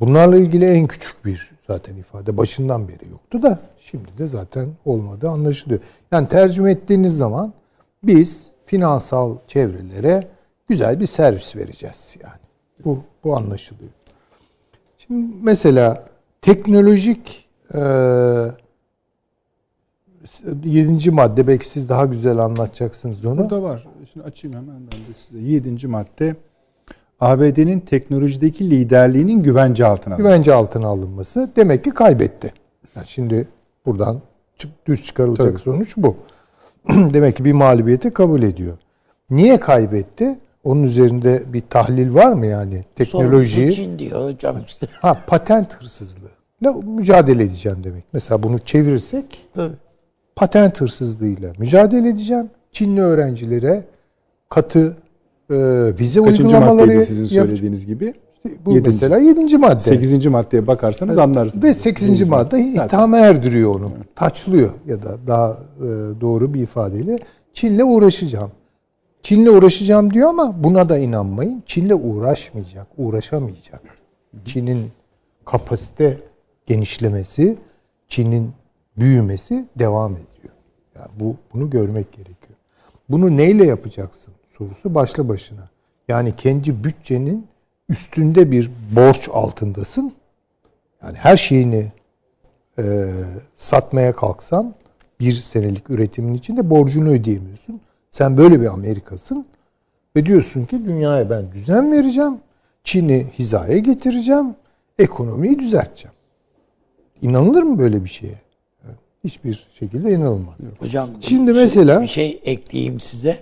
Bunlarla 0.00 0.36
ilgili 0.36 0.64
en 0.64 0.86
küçük 0.86 1.24
bir 1.24 1.50
zaten 1.66 1.96
ifade 1.96 2.36
başından 2.36 2.88
beri 2.88 3.10
yoktu 3.10 3.42
da 3.42 3.58
şimdi 3.78 4.18
de 4.18 4.28
zaten 4.28 4.68
olmadı 4.84 5.30
anlaşılıyor. 5.30 5.80
Yani 6.12 6.28
tercüme 6.28 6.70
ettiğiniz 6.70 7.16
zaman 7.16 7.52
biz 8.02 8.57
finansal 8.68 9.36
çevrelere 9.46 10.28
güzel 10.68 11.00
bir 11.00 11.06
servis 11.06 11.56
vereceğiz 11.56 12.16
yani. 12.22 12.40
Bu 12.84 13.02
bu 13.24 13.36
anlaşılıyor. 13.36 13.90
Şimdi 14.98 15.34
mesela 15.42 16.04
teknolojik 16.42 17.48
e, 17.74 17.80
yedinci 20.64 21.10
madde 21.10 21.46
belki 21.46 21.68
siz 21.68 21.88
daha 21.88 22.06
güzel 22.06 22.38
anlatacaksınız 22.38 23.24
onu. 23.24 23.38
Burada 23.38 23.62
var. 23.62 23.88
Şimdi 24.12 24.26
açayım 24.26 24.56
hemen 24.56 24.80
ben 24.80 25.00
de 25.00 25.18
size. 25.18 25.38
Yedinci 25.38 25.86
madde. 25.86 26.36
ABD'nin 27.20 27.80
teknolojideki 27.80 28.70
liderliğinin 28.70 29.42
güvence 29.42 29.86
altına 29.86 30.14
alınması. 30.14 30.30
güvence 30.34 30.54
altına 30.54 30.86
alınması 30.86 31.50
demek 31.56 31.84
ki 31.84 31.90
kaybetti. 31.90 32.52
Yani 32.96 33.06
şimdi 33.06 33.48
buradan 33.86 34.20
düz 34.86 35.04
çıkarılacak 35.04 35.52
Tabii. 35.52 35.58
sonuç 35.58 35.96
bu. 35.96 36.16
demek 37.14 37.36
ki 37.36 37.44
bir 37.44 37.52
mağlubiyeti 37.52 38.10
kabul 38.10 38.42
ediyor. 38.42 38.78
Niye 39.30 39.60
kaybetti? 39.60 40.38
Onun 40.64 40.82
üzerinde 40.82 41.42
bir 41.52 41.62
tahlil 41.70 42.14
var 42.14 42.32
mı 42.32 42.46
yani? 42.46 42.84
Teknolojiyi 42.96 43.72
Sorumlusu 43.72 43.76
Çin 43.76 43.98
diyor 43.98 44.24
hocam 44.32 44.56
işte. 44.66 44.86
ha 44.92 45.18
patent 45.26 45.74
hırsızlığıyla 45.74 46.72
mücadele 46.86 47.42
edeceğim 47.42 47.78
demek. 47.84 48.04
Mesela 48.12 48.42
bunu 48.42 48.58
çevirirsek 48.58 49.48
Tabii. 49.54 49.74
patent 50.36 50.80
hırsızlığıyla 50.80 51.52
mücadele 51.58 52.08
edeceğim. 52.08 52.50
Çinli 52.72 53.00
öğrencilere 53.00 53.84
katı 54.48 54.96
e, 55.50 55.56
vize 56.00 56.22
Kaçıncı 56.22 56.42
uygulamaları 56.42 56.86
maddeydi 56.86 57.06
sizin 57.06 57.24
söylediğiniz 57.24 57.86
gibi? 57.86 58.14
Bu 58.64 58.70
Yedinci. 58.70 58.86
mesela 58.86 59.18
yedinci 59.18 59.58
madde. 59.58 59.80
Sekizinci 59.80 60.28
maddeye 60.28 60.66
bakarsanız 60.66 61.18
anlarsınız. 61.18 61.64
Ve 61.64 61.74
8. 61.74 62.02
Yedinci 62.02 62.24
madde 62.24 62.60
ithama 62.60 63.18
erdiriyor 63.18 63.74
onu. 63.74 63.90
Taçlıyor 64.14 64.70
ya 64.86 65.02
da 65.02 65.16
daha 65.26 65.50
e, 65.50 65.86
doğru 66.20 66.54
bir 66.54 66.62
ifadeyle 66.62 67.18
Çin'le 67.52 67.80
uğraşacağım. 67.84 68.50
Çin'le 69.22 69.46
uğraşacağım 69.46 70.12
diyor 70.12 70.28
ama 70.28 70.64
buna 70.64 70.88
da 70.88 70.98
inanmayın. 70.98 71.62
Çin'le 71.66 71.92
uğraşmayacak, 72.02 72.86
uğraşamayacak. 72.98 73.82
Çin'in 74.44 74.90
kapasite 75.44 76.18
genişlemesi, 76.66 77.56
Çin'in 78.08 78.52
büyümesi 78.96 79.66
devam 79.78 80.12
ediyor. 80.12 80.54
Yani 80.94 81.08
bu 81.20 81.36
bunu 81.54 81.70
görmek 81.70 82.12
gerekiyor. 82.12 82.58
Bunu 83.08 83.36
neyle 83.36 83.66
yapacaksın 83.66 84.34
sorusu 84.48 84.94
başlı 84.94 85.28
başına. 85.28 85.68
Yani 86.08 86.36
kendi 86.36 86.84
bütçenin 86.84 87.46
üstünde 87.88 88.50
bir 88.50 88.70
borç 88.96 89.28
altındasın. 89.32 90.12
Yani 91.02 91.16
her 91.16 91.36
şeyini 91.36 91.86
e, 92.78 92.84
satmaya 93.56 94.12
kalksan 94.16 94.74
bir 95.20 95.32
senelik 95.32 95.90
üretimin 95.90 96.34
içinde 96.34 96.70
borcunu 96.70 97.08
ödeyemiyorsun. 97.10 97.80
Sen 98.10 98.36
böyle 98.36 98.60
bir 98.60 98.66
Amerikasın 98.66 99.46
ve 100.16 100.26
diyorsun 100.26 100.64
ki 100.64 100.84
dünyaya 100.86 101.30
ben 101.30 101.52
düzen 101.52 101.92
vereceğim. 101.92 102.34
Çin'i 102.84 103.26
hizaya 103.38 103.78
getireceğim. 103.78 104.54
Ekonomiyi 104.98 105.58
düzelteceğim. 105.58 106.14
İnanılır 107.22 107.62
mı 107.62 107.78
böyle 107.78 108.04
bir 108.04 108.08
şeye? 108.08 108.40
Hiçbir 109.24 109.68
şekilde 109.74 110.12
inanılmaz. 110.12 110.54
Hocam 110.78 111.10
Şimdi 111.20 111.52
şey- 111.54 111.62
mesela- 111.62 112.02
bir 112.02 112.06
şey 112.06 112.40
ekleyeyim 112.44 113.00
size. 113.00 113.38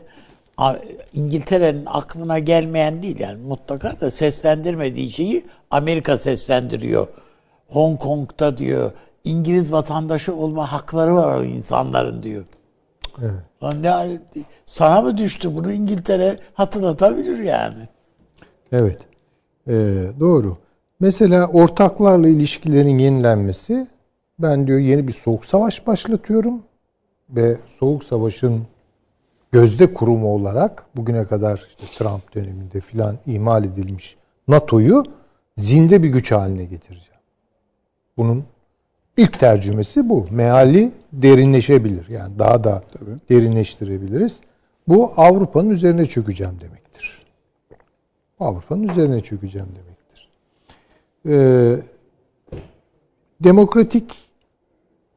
İngiltere'nin 1.12 1.86
aklına 1.86 2.38
gelmeyen 2.38 3.02
değil 3.02 3.20
yani 3.20 3.42
mutlaka 3.42 4.00
da 4.00 4.10
seslendirmediği 4.10 5.10
şeyi 5.10 5.44
Amerika 5.70 6.16
seslendiriyor. 6.16 7.08
Hong 7.68 7.98
Kong'da 8.00 8.58
diyor 8.58 8.92
İngiliz 9.24 9.72
vatandaşı 9.72 10.34
olma 10.34 10.72
hakları 10.72 11.14
var 11.14 11.38
o 11.38 11.44
insanların 11.44 12.22
diyor. 12.22 12.44
Evet. 13.20 13.42
Lan 13.62 13.82
ne, 13.82 14.18
sana 14.66 15.02
mı 15.02 15.18
düştü 15.18 15.54
bunu 15.54 15.72
İngiltere 15.72 16.38
hatırlatabilir 16.54 17.38
yani. 17.38 17.88
Evet. 18.72 18.98
Ee, 19.68 19.72
doğru. 20.20 20.56
Mesela 21.00 21.46
ortaklarla 21.46 22.28
ilişkilerin 22.28 22.98
yenilenmesi 22.98 23.86
ben 24.38 24.66
diyor 24.66 24.78
yeni 24.78 25.08
bir 25.08 25.12
soğuk 25.12 25.44
savaş 25.44 25.86
başlatıyorum 25.86 26.62
ve 27.30 27.56
soğuk 27.78 28.04
savaşın 28.04 28.66
gözde 29.56 29.94
kurumu 29.94 30.34
olarak 30.34 30.86
bugüne 30.96 31.24
kadar 31.24 31.66
işte 31.68 31.86
Trump 31.98 32.34
döneminde 32.34 32.80
filan 32.80 33.18
imal 33.26 33.64
edilmiş 33.64 34.16
NATO'yu 34.48 35.04
zinde 35.56 36.02
bir 36.02 36.08
güç 36.08 36.32
haline 36.32 36.64
getireceğim. 36.64 37.20
Bunun 38.16 38.44
ilk 39.16 39.38
tercümesi 39.40 40.08
bu. 40.08 40.26
Meali 40.30 40.92
derinleşebilir. 41.12 42.08
Yani 42.08 42.38
daha 42.38 42.64
da 42.64 42.82
derinleştirebiliriz. 43.30 44.40
Bu 44.88 45.12
Avrupa'nın 45.16 45.70
üzerine 45.70 46.06
çökeceğim 46.06 46.60
demektir. 46.60 47.26
Avrupa'nın 48.40 48.88
üzerine 48.88 49.20
çökeceğim 49.20 49.68
demektir. 49.68 50.30
Ee, 51.26 51.76
demokratik 53.40 54.14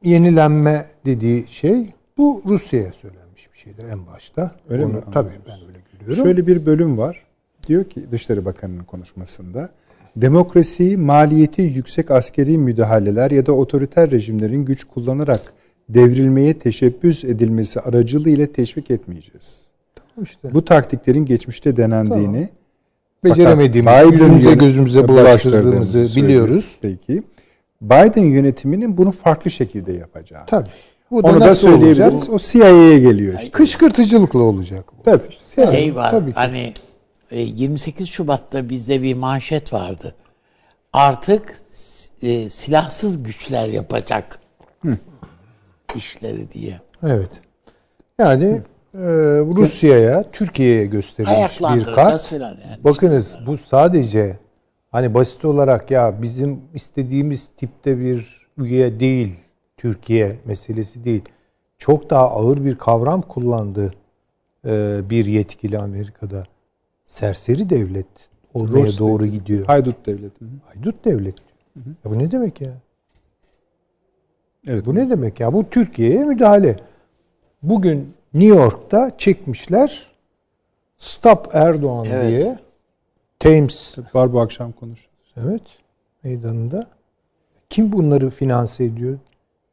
yenilenme 0.02 0.86
dediği 1.04 1.46
şey 1.48 1.94
bu 2.18 2.42
Rusya'ya 2.46 2.92
bir 2.92 3.19
şeydir 3.64 3.84
en 3.84 4.06
başta. 4.06 4.50
Öyle 4.68 4.84
Onu, 4.84 4.92
mi? 4.92 5.00
Tabii 5.12 5.30
ben 5.48 5.58
öyle 5.68 5.78
görüyorum. 6.00 6.24
Şöyle 6.24 6.46
bir 6.46 6.66
bölüm 6.66 6.98
var. 6.98 7.22
Diyor 7.66 7.84
ki 7.84 8.10
Dışişleri 8.12 8.44
Bakanı'nın 8.44 8.84
konuşmasında 8.84 9.68
demokrasiyi 10.16 10.96
maliyeti 10.96 11.62
yüksek 11.62 12.10
askeri 12.10 12.58
müdahaleler 12.58 13.30
ya 13.30 13.46
da 13.46 13.52
otoriter 13.52 14.10
rejimlerin 14.10 14.64
güç 14.64 14.84
kullanarak 14.84 15.52
devrilmeye 15.88 16.58
teşebbüs 16.58 17.24
edilmesi 17.24 17.80
aracılığıyla 17.80 18.46
teşvik 18.46 18.90
etmeyeceğiz. 18.90 19.62
işte 20.22 20.54
Bu 20.54 20.64
taktiklerin 20.64 21.24
geçmişte 21.24 21.76
denendiğini 21.76 22.48
beceremediğimizi, 23.24 23.94
Fakat 23.94 24.06
Biden 24.06 24.12
yüzümüze 24.12 24.54
gözümüze 24.54 25.08
bulaştırdığımızı 25.08 26.22
biliyoruz. 26.22 26.78
Peki. 26.82 27.22
Biden 27.80 28.22
yönetiminin 28.22 28.96
bunu 28.96 29.12
farklı 29.12 29.50
şekilde 29.50 29.92
yapacağı. 29.92 30.46
Tabii. 30.46 30.70
Bu 31.10 31.22
da 31.22 31.28
Onu 31.28 31.40
da 31.40 31.46
nasıl 31.46 31.68
olacak? 31.68 31.96
söyleyebiliriz. 31.96 32.30
O 32.30 32.38
CIA'ye 32.38 32.98
geliyor 32.98 33.34
işte. 33.38 33.50
Kışkırtıcılıkla 33.50 34.38
olacak. 34.38 34.84
bu. 34.98 35.02
Tabii 35.02 35.28
işte. 35.30 35.62
Yani, 35.62 35.76
şey 35.76 35.94
var 35.94 36.10
tabii 36.10 36.30
ki. 36.30 36.34
hani 36.34 36.74
e, 37.30 37.40
28 37.40 38.08
Şubat'ta 38.08 38.68
bizde 38.68 39.02
bir 39.02 39.14
manşet 39.14 39.72
vardı. 39.72 40.14
Artık 40.92 41.54
e, 42.22 42.50
silahsız 42.50 43.22
güçler 43.22 43.68
yapacak 43.68 44.40
işleri 45.96 46.50
diye. 46.50 46.80
Evet. 47.02 47.30
Yani 48.18 48.62
e, 48.94 48.98
Rusya'ya, 49.56 50.24
Türkiye'ye 50.32 50.86
gösterilmiş 50.86 51.60
bir 51.60 51.94
kart. 51.94 52.32
yani. 52.32 52.56
Bakınız 52.84 53.38
bu 53.46 53.56
sadece 53.56 54.38
hani 54.92 55.14
basit 55.14 55.44
olarak 55.44 55.90
ya 55.90 56.22
bizim 56.22 56.60
istediğimiz 56.74 57.48
tipte 57.56 57.98
bir 57.98 58.46
üye 58.58 59.00
değil 59.00 59.34
Türkiye 59.80 60.36
meselesi 60.44 61.04
değil. 61.04 61.22
Çok 61.78 62.10
daha 62.10 62.30
ağır 62.30 62.64
bir 62.64 62.78
kavram 62.78 63.22
kullandı 63.22 63.94
e, 64.66 65.00
bir 65.10 65.26
yetkili 65.26 65.78
Amerika'da. 65.78 66.44
Serseri 67.04 67.70
devlet 67.70 68.06
olmaya 68.54 68.86
Rus 68.86 68.98
doğru 68.98 69.26
gidiyor. 69.26 69.66
Haydut 69.66 70.06
devleti. 70.06 70.44
Haydut 70.64 71.04
devlet. 71.04 71.34
Ya 71.76 72.10
bu 72.10 72.18
ne 72.18 72.30
demek 72.30 72.60
ya? 72.60 72.72
Evet. 74.68 74.86
Bu 74.86 74.94
ne 74.94 75.10
demek 75.10 75.40
ya? 75.40 75.52
Bu 75.52 75.70
Türkiye'ye 75.70 76.24
müdahale. 76.24 76.76
Bugün 77.62 78.14
New 78.34 78.56
York'ta 78.56 79.18
çekmişler 79.18 80.10
Stop 80.98 81.48
Erdoğan 81.52 82.06
Evet. 82.06 82.30
diye 82.30 82.58
Thames 83.38 83.96
Var 84.14 84.32
bu 84.32 84.40
akşam 84.40 84.72
konuşuruz. 84.72 85.34
evet 85.36 85.62
meydanında. 86.24 86.86
Kim 87.70 87.92
bunları 87.92 88.30
finanse 88.30 88.84
ediyor? 88.84 89.18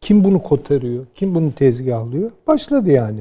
Kim 0.08 0.24
bunu 0.24 0.44
kotarıyor? 0.44 1.06
Kim 1.16 1.36
bunu 1.36 1.52
tezgahlıyor? 1.52 2.32
Başladı 2.48 2.92
yani. 2.92 3.20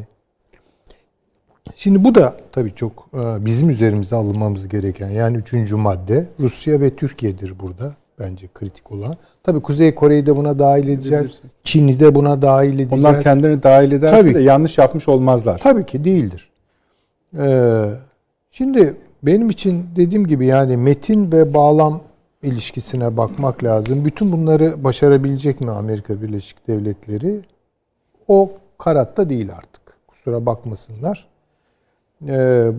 Şimdi 1.74 2.04
bu 2.04 2.14
da 2.14 2.36
tabii 2.52 2.74
çok 2.74 3.08
e, 3.14 3.44
bizim 3.44 3.70
üzerimize 3.70 4.16
alınmamız 4.16 4.68
gereken 4.68 5.08
yani 5.08 5.36
üçüncü 5.36 5.76
madde 5.76 6.26
Rusya 6.40 6.80
ve 6.80 6.96
Türkiye'dir 6.96 7.58
burada 7.60 7.94
bence 8.18 8.48
kritik 8.54 8.92
olan. 8.92 9.16
Tabii 9.42 9.60
Kuzey 9.60 9.94
Kore'yi 9.94 10.26
de 10.26 10.36
buna 10.36 10.58
dahil 10.58 10.88
edeceğiz. 10.88 11.40
Çin'i 11.64 12.00
de 12.00 12.14
buna 12.14 12.42
dahil 12.42 12.78
edeceğiz. 12.78 13.04
Onlar 13.04 13.22
kendilerini 13.22 13.62
dahil 13.62 13.92
ederse 13.92 14.22
Tabii 14.22 14.34
de 14.34 14.38
ki. 14.38 14.44
yanlış 14.44 14.78
yapmış 14.78 15.08
olmazlar. 15.08 15.58
Tabii 15.58 15.86
ki 15.86 16.04
değildir. 16.04 16.50
Ee, 17.38 17.84
şimdi 18.50 18.94
benim 19.22 19.50
için 19.50 19.86
dediğim 19.96 20.26
gibi 20.26 20.46
yani 20.46 20.76
metin 20.76 21.32
ve 21.32 21.54
bağlam 21.54 22.00
ilişkisine 22.46 23.16
bakmak 23.16 23.64
lazım. 23.64 24.04
Bütün 24.04 24.32
bunları 24.32 24.84
başarabilecek 24.84 25.60
mi 25.60 25.70
Amerika 25.70 26.22
Birleşik 26.22 26.68
Devletleri? 26.68 27.40
O 28.28 28.52
karatta 28.78 29.30
değil 29.30 29.52
artık. 29.52 29.82
Kusura 30.06 30.46
bakmasınlar. 30.46 31.28
Ee, 32.28 32.70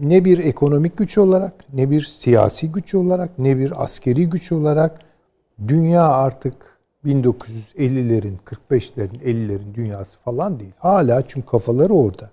ne 0.00 0.24
bir 0.24 0.38
ekonomik 0.38 0.96
güç 0.96 1.18
olarak, 1.18 1.52
ne 1.72 1.90
bir 1.90 2.00
siyasi 2.00 2.72
güç 2.72 2.94
olarak, 2.94 3.38
ne 3.38 3.58
bir 3.58 3.82
askeri 3.82 4.30
güç 4.30 4.52
olarak 4.52 4.98
dünya 5.68 6.08
artık 6.08 6.54
1950'lerin, 7.04 8.36
45'lerin, 8.44 9.18
50'lerin 9.18 9.74
dünyası 9.74 10.18
falan 10.18 10.60
değil. 10.60 10.72
Hala 10.78 11.22
çünkü 11.28 11.46
kafaları 11.46 11.94
orada. 11.94 12.30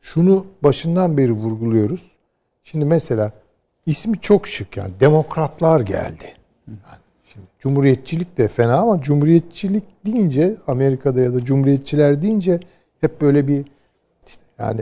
Şunu 0.00 0.46
başından 0.62 1.16
beri 1.16 1.32
vurguluyoruz. 1.32 2.10
Şimdi 2.62 2.84
mesela 2.84 3.32
ismi 3.86 4.20
çok 4.20 4.48
şık 4.48 4.76
yani 4.76 4.92
demokratlar 5.00 5.80
geldi. 5.80 6.24
Yani 6.68 6.78
şimdi 7.32 7.46
cumhuriyetçilik 7.58 8.38
de 8.38 8.48
fena 8.48 8.76
ama 8.76 8.98
cumhuriyetçilik 8.98 9.84
deyince 10.06 10.56
Amerika'da 10.66 11.20
ya 11.20 11.34
da 11.34 11.44
cumhuriyetçiler 11.44 12.22
deyince 12.22 12.60
hep 13.00 13.20
böyle 13.20 13.48
bir 13.48 13.64
işte 14.26 14.42
yani 14.58 14.80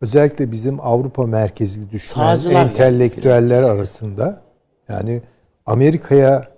özellikle 0.00 0.52
bizim 0.52 0.80
Avrupa 0.80 1.26
merkezli 1.26 1.90
düşünen 1.90 2.24
Sağcılar 2.24 2.66
entelektüeller 2.66 3.62
arasında 3.62 4.42
yani 4.88 5.22
Amerika'ya 5.66 6.52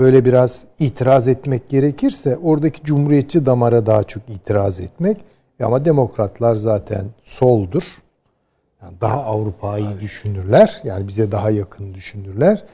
böyle 0.00 0.24
biraz 0.24 0.64
itiraz 0.78 1.28
etmek 1.28 1.68
gerekirse 1.68 2.36
oradaki 2.36 2.84
cumhuriyetçi 2.84 3.46
damara 3.46 3.86
daha 3.86 4.02
çok 4.02 4.22
itiraz 4.28 4.80
etmek. 4.80 5.18
E 5.60 5.64
Ama 5.64 5.84
demokratlar 5.84 6.54
zaten 6.54 7.04
soldur. 7.24 7.82
Yani 8.82 9.00
daha 9.00 9.24
Avrupa'yı 9.24 10.00
düşünürler. 10.00 10.80
Yani 10.84 11.08
bize 11.08 11.32
daha 11.32 11.50
yakın 11.50 11.94
düşünürler. 11.94 12.64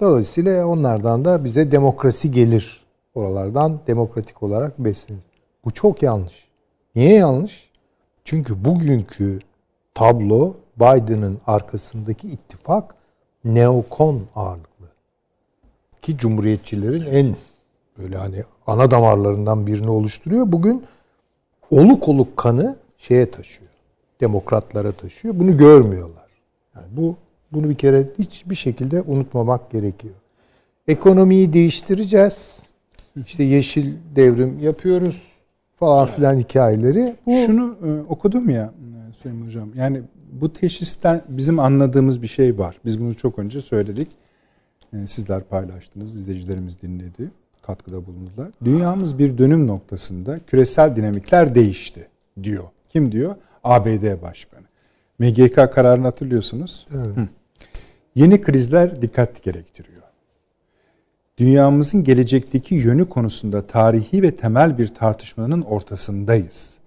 Dolayısıyla 0.00 0.66
onlardan 0.66 1.24
da 1.24 1.44
bize 1.44 1.72
demokrasi 1.72 2.30
gelir. 2.30 2.86
Oralardan 3.14 3.80
demokratik 3.86 4.42
olarak 4.42 4.78
beslenir. 4.78 5.22
Bu 5.64 5.70
çok 5.70 6.02
yanlış. 6.02 6.48
Niye 6.94 7.14
yanlış? 7.14 7.70
Çünkü 8.24 8.64
bugünkü 8.64 9.40
tablo 9.94 10.54
Biden'ın 10.76 11.38
arkasındaki 11.46 12.28
ittifak 12.28 12.94
neokon 13.44 14.22
ağırlıklı. 14.34 14.86
Ki 16.02 16.18
cumhuriyetçilerin 16.18 17.06
en 17.06 17.36
böyle 17.98 18.16
hani 18.16 18.42
ana 18.66 18.90
damarlarından 18.90 19.66
birini 19.66 19.90
oluşturuyor. 19.90 20.52
Bugün 20.52 20.84
oluk 21.70 22.08
oluk 22.08 22.36
kanı 22.36 22.76
şeye 22.98 23.30
taşıyor. 23.30 23.65
Demokratlara 24.20 24.92
taşıyor. 24.92 25.38
Bunu 25.38 25.56
görmüyorlar. 25.56 26.26
Yani 26.74 26.86
bu 26.92 27.16
bunu 27.52 27.68
bir 27.70 27.74
kere 27.74 28.08
hiçbir 28.18 28.54
şekilde 28.54 29.02
unutmamak 29.02 29.70
gerekiyor. 29.70 30.14
Ekonomiyi 30.88 31.52
değiştireceğiz. 31.52 32.62
İşte 33.26 33.42
yeşil 33.42 33.94
devrim 34.16 34.58
yapıyoruz 34.58 35.22
falan 35.76 36.06
filan 36.06 36.36
hikayeleri. 36.36 37.16
Bu 37.26 37.32
Şunu 37.46 37.76
e, 37.86 38.12
okudum 38.12 38.50
ya 38.50 38.64
e, 39.10 39.12
Süleyman 39.12 39.46
Hocam. 39.46 39.68
Yani 39.76 40.02
bu 40.32 40.52
teşhisten 40.52 41.22
bizim 41.28 41.58
anladığımız 41.58 42.22
bir 42.22 42.26
şey 42.26 42.58
var. 42.58 42.78
Biz 42.84 43.00
bunu 43.00 43.14
çok 43.14 43.38
önce 43.38 43.60
söyledik. 43.60 44.08
E, 44.92 45.06
sizler 45.06 45.44
paylaştınız, 45.44 46.16
izleyicilerimiz 46.16 46.82
dinledi. 46.82 47.30
katkıda 47.62 48.06
bulundular. 48.06 48.48
Dünyamız 48.64 49.18
bir 49.18 49.38
dönüm 49.38 49.66
noktasında 49.66 50.38
küresel 50.46 50.96
dinamikler 50.96 51.54
değişti 51.54 52.08
diyor. 52.42 52.64
Kim 52.88 53.12
diyor? 53.12 53.34
ABD 53.66 54.22
Başkanı. 54.22 54.64
MGK 55.18 55.72
kararını 55.72 56.04
hatırlıyorsunuz. 56.04 56.86
Evet. 56.94 57.16
Hı. 57.16 57.28
Yeni 58.14 58.40
krizler 58.40 59.02
dikkat 59.02 59.42
gerektiriyor. 59.42 60.02
Dünyamızın 61.38 62.04
gelecekteki 62.04 62.74
yönü 62.74 63.08
konusunda 63.08 63.66
tarihi 63.66 64.22
ve 64.22 64.36
temel 64.36 64.78
bir 64.78 64.88
tartışmanın 64.88 65.62
ortasındayız. 65.62 66.78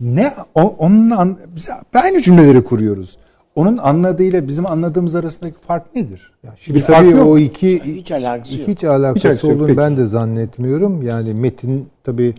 Ne 0.00 0.32
o, 0.54 0.60
onun 0.60 1.38
biz 1.56 1.70
aynı 1.94 2.22
cümleleri 2.22 2.64
kuruyoruz. 2.64 3.18
Onun 3.54 3.76
anladığıyla 3.76 4.48
bizim 4.48 4.70
anladığımız 4.70 5.14
arasındaki 5.14 5.60
fark 5.60 5.94
nedir? 5.94 6.32
Ya 6.42 6.54
şimdi 6.56 6.78
bir 6.78 6.84
tabii 6.84 7.16
o 7.16 7.38
iki 7.38 7.80
hiç 7.80 8.12
alakası, 8.12 8.52
hiç 8.52 8.84
alakası 8.84 9.30
hiç 9.30 9.44
olduğunu 9.44 9.68
yok, 9.68 9.78
ben 9.78 9.96
de 9.96 10.04
zannetmiyorum. 10.04 11.02
Yani 11.02 11.34
metin 11.34 11.88
tabii 12.04 12.34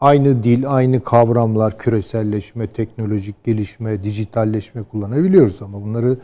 aynı 0.00 0.42
dil, 0.42 0.74
aynı 0.74 1.02
kavramlar, 1.02 1.78
küreselleşme, 1.78 2.66
teknolojik 2.66 3.44
gelişme, 3.44 4.02
dijitalleşme 4.02 4.82
kullanabiliyoruz 4.82 5.62
ama 5.62 5.82
bunları 5.82 6.16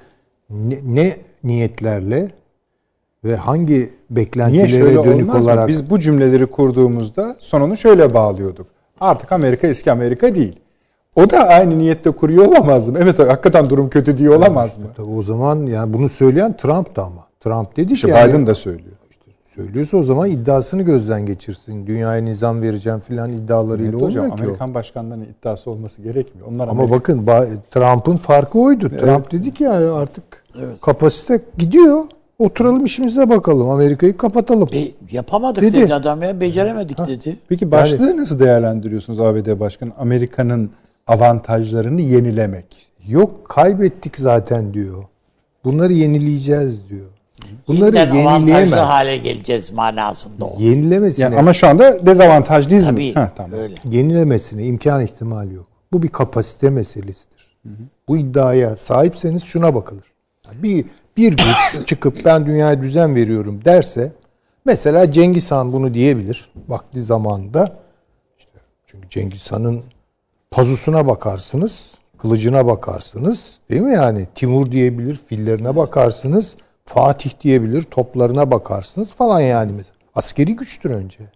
ne, 0.51 0.79
ne 0.85 1.17
niyetlerle 1.45 2.31
ve 3.25 3.37
hangi 3.37 3.91
beklentilere 4.11 5.05
dönük 5.05 5.35
olarak 5.35 5.63
mı? 5.63 5.69
biz 5.69 5.91
bu 5.91 6.01
cümleleri 6.01 6.47
kurduğumuzda 6.47 7.37
sonunu 7.39 7.77
şöyle 7.77 8.15
bağlıyorduk. 8.15 8.67
Artık 9.01 9.33
Amerika 9.33 9.67
eski 9.67 9.93
Amerika 9.93 10.35
değil. 10.35 10.61
O 11.17 11.31
da 11.31 11.49
aynı 11.49 11.79
niyette 11.79 12.11
kuruyor 12.11 12.45
olamaz 12.45 12.89
mı? 12.89 12.99
Evet 13.03 13.19
hakikaten 13.19 13.71
durum 13.71 13.91
kötü 13.91 14.19
diye 14.19 14.31
olamaz 14.31 14.79
mı? 14.79 14.85
Tabii 14.97 15.11
o 15.11 15.23
zaman 15.23 15.67
yani 15.67 15.93
bunu 15.93 16.09
söyleyen 16.09 16.57
Trump 16.57 16.97
da 16.97 17.03
ama. 17.03 17.25
Trump 17.41 17.77
dedi 17.77 17.93
işte 17.93 18.07
ki 18.07 18.13
Biden 18.13 18.29
yani, 18.29 18.47
da 18.47 18.55
söylüyor. 18.55 18.97
Söylüyorsa 19.55 19.97
o 19.97 20.03
zaman 20.03 20.31
iddiasını 20.31 20.83
gözden 20.83 21.27
geçirsin. 21.27 21.87
Dünyaya 21.87 22.23
nizam 22.23 22.63
vereceğim 22.63 23.01
filan 23.01 23.33
iddialarıyla 23.33 23.91
evet, 23.93 24.03
olmuyor 24.03 24.25
hocam, 24.25 24.37
ki 24.37 24.43
Amerikan 24.45 24.71
o. 24.71 24.75
başkanlarının 24.75 25.25
iddiası 25.25 25.71
olması 25.71 26.03
gerekmiyor. 26.03 26.49
Onlar 26.49 26.69
ama 26.69 26.83
Amerika... 26.83 26.97
bakın 26.97 27.27
Trump'ın 27.71 28.17
farkı 28.17 28.59
oydu. 28.59 28.89
Evet. 28.91 29.01
Trump 29.01 29.33
dedi 29.33 29.55
ki 29.55 29.65
ya 29.65 29.95
artık 29.95 30.25
evet. 30.59 30.81
kapasite 30.81 31.41
gidiyor. 31.59 32.05
Oturalım 32.39 32.85
işimize 32.85 33.31
bakalım. 33.31 33.71
Amerika'yı 33.71 34.17
kapatalım. 34.17 34.69
E, 34.73 34.93
yapamadık 35.11 35.63
dedi. 35.63 35.77
dedi 35.77 35.95
adam 35.95 36.23
ya. 36.23 36.41
Beceremedik 36.41 36.99
ha. 36.99 37.07
dedi. 37.09 37.37
Peki 37.49 37.71
başlığı 37.71 38.07
yani, 38.07 38.21
nasıl 38.21 38.39
değerlendiriyorsunuz 38.39 39.21
ABD 39.21 39.61
Başkanı? 39.61 39.91
Amerika'nın 39.99 40.71
avantajlarını 41.07 42.01
yenilemek. 42.01 42.67
Yok 43.09 43.49
kaybettik 43.49 44.17
zaten 44.17 44.75
diyor. 44.75 45.05
Bunları 45.65 45.93
yenileyeceğiz 45.93 46.89
diyor. 46.89 47.14
Bunları 47.69 47.97
Yeniden 47.97 48.15
yenileyemez. 48.15 48.73
hale 48.73 49.17
geleceğiz 49.17 49.71
manasında 49.73 50.45
o. 50.45 50.57
Yenilemesine. 50.59 51.25
Yani 51.25 51.37
ama 51.39 51.53
şu 51.53 51.69
anda 51.69 52.07
dezavantajlıyız 52.07 52.87
Tabii, 52.87 53.13
mı? 53.15 53.21
Heh, 53.21 53.29
tamam. 53.37 53.59
öyle. 53.59 53.75
Yenilemesine 53.91 54.65
imkan 54.67 55.03
ihtimali 55.03 55.55
yok. 55.55 55.67
Bu 55.93 56.03
bir 56.03 56.09
kapasite 56.09 56.71
meselesidir. 56.71 57.57
Hı 57.63 57.69
hı. 57.69 57.73
Bu 58.09 58.17
iddiaya 58.17 58.77
sahipseniz 58.77 59.43
şuna 59.43 59.75
bakılır. 59.75 60.05
Bir 60.55 60.85
bir 61.17 61.31
güç 61.33 61.87
çıkıp 61.87 62.25
ben 62.25 62.47
dünyaya 62.47 62.83
düzen 62.83 63.15
veriyorum 63.15 63.61
derse 63.65 64.13
mesela 64.65 65.13
Cengiz 65.13 65.51
Han 65.51 65.73
bunu 65.73 65.95
diyebilir 65.95 66.51
vakti 66.69 67.03
zamanında. 67.03 67.77
İşte 68.39 68.51
çünkü 68.87 69.09
Cengiz 69.09 69.53
Han'ın 69.53 69.83
pazusuna 70.51 71.07
bakarsınız, 71.07 71.91
kılıcına 72.19 72.67
bakarsınız. 72.67 73.59
Değil 73.71 73.83
mi 73.83 73.95
yani? 73.95 74.29
Timur 74.35 74.71
diyebilir, 74.71 75.21
fillerine 75.29 75.77
bakarsınız. 75.77 76.57
Fatih 76.85 77.41
diyebilir, 77.41 77.83
toplarına 77.83 78.51
bakarsınız 78.51 79.13
falan 79.13 79.41
yani 79.41 79.73
mesela. 79.73 79.97
Askeri 80.15 80.57
güçtür 80.57 80.91
önce. 80.91 81.31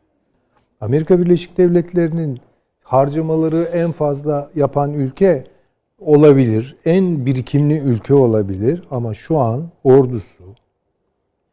Amerika 0.81 1.21
Birleşik 1.21 1.59
Devletleri'nin 1.59 2.41
harcamaları 2.83 3.63
en 3.63 3.93
fazla 3.93 4.51
yapan 4.55 4.93
ülke 4.93 5.47
olabilir. 5.99 6.77
En 6.85 7.27
birikimli 7.27 7.79
ülke 7.79 8.15
olabilir 8.15 8.83
ama 8.91 9.15
şu 9.15 9.39
an 9.39 9.71
ordusu 9.85 10.45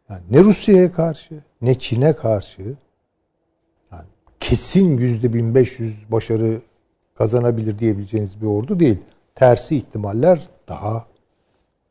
yani 0.10 0.22
ne 0.32 0.44
Rusya'ya 0.44 0.92
karşı 0.92 1.44
ne 1.62 1.80
Çin'e 1.80 2.14
karşı 2.14 2.76
yani 3.92 4.08
kesin 4.40 4.98
yüzde 4.98 5.34
1500 5.34 6.12
başarı 6.12 6.62
kazanabilir 7.16 7.80
diyebileceğiniz 7.80 8.42
bir 8.42 8.48
ordu 8.48 8.80
değil. 8.80 8.98
Tersi 9.36 9.76
ihtimaller 9.78 10.48
daha 10.68 11.06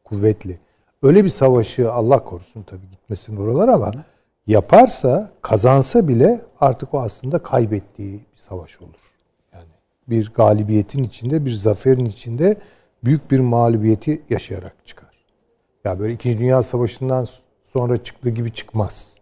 kuvvetli. 0.05 0.59
Öyle 1.05 1.25
bir 1.25 1.29
savaşı 1.29 1.93
Allah 1.93 2.25
korusun 2.25 2.63
tabii 2.63 2.91
gitmesin 2.91 3.37
oralar 3.37 3.69
ama 3.69 3.93
yaparsa, 4.47 5.31
kazansa 5.43 6.09
bile 6.09 6.41
artık 6.61 6.95
o 6.95 7.01
aslında 7.01 7.39
kaybettiği 7.39 8.13
bir 8.13 8.41
savaş 8.41 8.81
olur. 8.81 9.01
Yani 9.53 9.69
bir 10.09 10.33
galibiyetin 10.35 11.03
içinde, 11.03 11.45
bir 11.45 11.53
zaferin 11.53 12.05
içinde 12.05 12.57
büyük 13.05 13.31
bir 13.31 13.41
mağlubiyeti 13.41 14.23
yaşayarak 14.31 14.75
çıkar. 14.85 15.25
Ya 15.85 15.99
böyle 15.99 16.13
İkinci 16.15 16.39
Dünya 16.39 16.63
Savaşı'ndan 16.63 17.27
sonra 17.63 17.97
çıktığı 17.97 18.31
gibi 18.31 18.53
çıkmaz. 18.53 19.19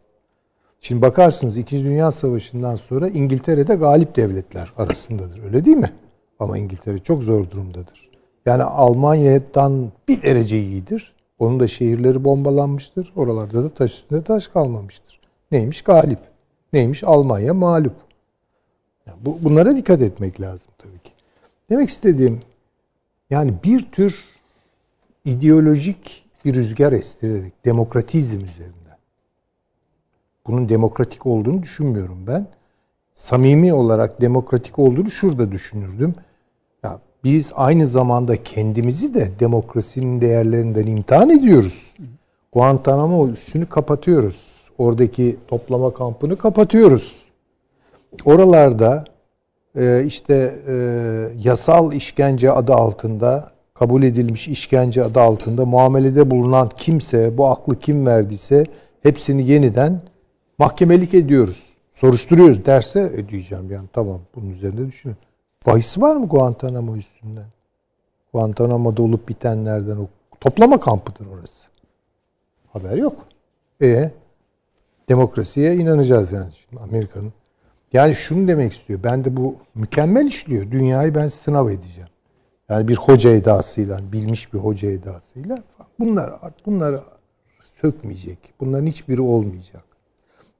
Şimdi 0.81 1.03
bakarsınız 1.03 1.57
İkinci 1.57 1.85
Dünya 1.85 2.13
Savaşı'ndan 2.13 2.77
sonra 2.77 3.09
İngiltere'de 3.09 3.75
galip 3.75 4.17
devletler 4.17 4.73
arasındadır. 4.77 5.45
Öyle 5.45 5.65
değil 5.65 5.77
mi? 5.77 5.93
Ama 6.39 6.59
İngiltere 6.59 6.99
çok 6.99 7.23
zor 7.23 7.51
durumdadır. 7.51 8.11
Yani 8.47 8.63
Almanya'dan 8.63 9.93
bir 10.09 10.23
derece 10.23 10.61
iyidir. 10.61 11.15
Onun 11.43 11.61
da 11.61 11.67
şehirleri 11.67 12.25
bombalanmıştır. 12.25 13.13
Oralarda 13.17 13.65
da 13.65 13.75
taş 13.75 13.93
üstünde 13.93 14.25
taş 14.25 14.49
kalmamıştır. 14.49 15.21
Neymiş? 15.53 15.83
Galip. 15.83 16.19
Neymiş? 16.73 17.05
Almanya 17.05 17.55
mağlup. 17.55 17.95
Yani 19.07 19.17
bu, 19.25 19.39
bunlara 19.43 19.77
dikkat 19.77 20.03
etmek 20.03 20.41
lazım 20.41 20.67
tabii 20.79 20.99
ki. 20.99 21.13
Demek 21.71 21.89
istediğim 21.89 22.41
yani 23.31 23.55
bir 23.65 23.91
tür 23.93 24.25
ideolojik 25.25 26.25
bir 26.45 26.55
rüzgar 26.55 26.93
estirerek 26.93 27.65
demokratizm 27.65 28.41
üzerinden 28.41 28.99
bunun 30.47 30.69
demokratik 30.69 31.27
olduğunu 31.27 31.63
düşünmüyorum 31.63 32.27
ben. 32.27 32.47
Samimi 33.15 33.75
olarak 33.75 34.21
demokratik 34.21 34.79
olduğunu 34.79 35.11
şurada 35.11 35.53
düşünürdüm. 35.53 36.15
Biz 37.25 37.53
aynı 37.55 37.87
zamanda 37.87 38.43
kendimizi 38.43 39.15
de 39.15 39.31
demokrasinin 39.41 40.21
değerlerinden 40.21 40.87
imtihan 40.87 41.31
ediyoruz. 41.31 41.95
Guantanamo 42.53 43.29
üssünü 43.29 43.67
kapatıyoruz. 43.67 44.71
Oradaki 44.79 45.37
toplama 45.49 45.95
kampını 45.95 46.37
kapatıyoruz. 46.37 47.25
Oralarda 48.25 49.05
e, 49.77 50.05
işte 50.07 50.55
e, 50.69 50.75
yasal 51.45 51.93
işkence 51.93 52.51
adı 52.51 52.75
altında 52.75 53.51
kabul 53.75 54.03
edilmiş 54.03 54.49
işkence 54.49 55.05
adı 55.05 55.21
altında 55.21 55.67
muamelede 55.67 56.31
bulunan 56.31 56.71
kimse, 56.77 57.39
bu 57.39 57.47
aklı 57.47 57.81
kim 57.81 58.07
verdiyse 58.07 58.67
hepsini 59.03 59.49
yeniden 59.49 60.01
mahkemelik 60.59 61.15
ediyoruz. 61.15 61.73
Soruşturuyoruz 61.93 62.67
derse 62.67 63.01
ödeyeceğim 63.01 63.71
yani 63.71 63.89
tamam 63.93 64.21
bunun 64.35 64.51
üzerinde 64.51 64.87
düşünün. 64.87 65.17
Bahis 65.67 65.99
var 65.99 66.17
mı 66.17 66.29
Guantanamo 66.29 66.97
üstünden? 66.97 67.47
Guantanamo'da 68.33 69.03
olup 69.03 69.29
bitenlerden 69.29 69.97
o 69.97 70.07
toplama 70.41 70.81
kampıdır 70.81 71.27
orası. 71.27 71.71
Haber 72.73 72.97
yok. 72.97 73.27
E 73.83 74.11
demokrasiye 75.09 75.75
inanacağız 75.75 76.33
yani 76.33 76.53
şimdi 76.53 76.83
Amerika'nın. 76.83 77.33
Yani 77.93 78.15
şunu 78.15 78.49
demek 78.49 78.73
istiyor. 78.73 79.01
Ben 79.05 79.25
de 79.25 79.37
bu 79.37 79.57
mükemmel 79.75 80.27
işliyor. 80.27 80.71
Dünyayı 80.71 81.15
ben 81.15 81.29
sınav 81.29 81.69
edeceğim. 81.69 82.09
Yani 82.69 82.89
bir 82.89 82.97
hoca 82.97 83.31
edasıyla, 83.31 84.13
bilmiş 84.13 84.53
bir 84.53 84.59
hoca 84.59 84.91
edasıyla 84.91 85.63
bunlar 85.99 86.33
bunlar 86.67 87.01
sökmeyecek. 87.61 88.39
Bunların 88.61 88.87
hiçbiri 88.87 89.21
olmayacak. 89.21 89.85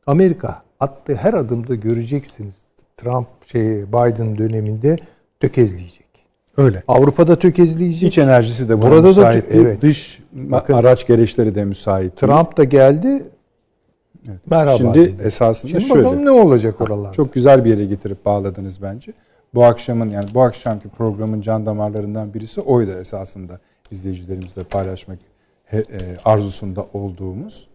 Amerika 0.07 0.63
attığı 0.81 1.15
her 1.15 1.35
adımda 1.35 1.75
göreceksiniz. 1.75 2.63
Trump 3.03 3.27
şey 3.47 3.83
Biden 3.83 4.39
döneminde 4.39 4.97
tökezleyecek. 5.41 6.07
Öyle. 6.57 6.83
Avrupa'da 6.89 7.39
tökezleyecek. 7.39 8.09
İç 8.09 8.19
enerjisi 8.19 8.69
de 8.69 8.83
burada 8.83 9.09
müsait. 9.09 9.51
Da, 9.51 9.55
evet. 9.55 9.83
Dış 9.83 10.23
Bakın, 10.33 10.75
araç 10.75 11.07
gereçleri 11.07 11.55
de 11.55 11.65
müsait. 11.65 12.17
Trump 12.17 12.57
da 12.57 12.65
geldi. 12.65 13.23
Evet. 14.29 14.41
Merhaba 14.51 14.77
Şimdi 14.77 14.95
dedi. 14.95 15.23
esasında 15.23 15.71
Şimdi 15.71 15.85
şöyle. 15.85 16.05
bakalım 16.05 16.25
ne 16.25 16.31
olacak 16.31 16.81
oralarda. 16.81 17.13
Çok 17.13 17.35
güzel 17.35 17.65
bir 17.65 17.71
yere 17.71 17.85
getirip 17.85 18.25
bağladınız 18.25 18.83
bence. 18.83 19.13
Bu 19.55 19.65
akşamın 19.65 20.09
yani 20.09 20.27
bu 20.35 20.43
akşamki 20.43 20.89
programın 20.89 21.41
can 21.41 21.67
damarlarından 21.67 22.35
birisi 22.35 22.61
oydu 22.61 22.91
esasında 22.91 23.61
izleyicilerimizle 23.91 24.63
paylaşmak 24.63 25.19
e, 25.73 25.83
arzusunda 26.25 26.87
olduğumuz. 26.93 27.69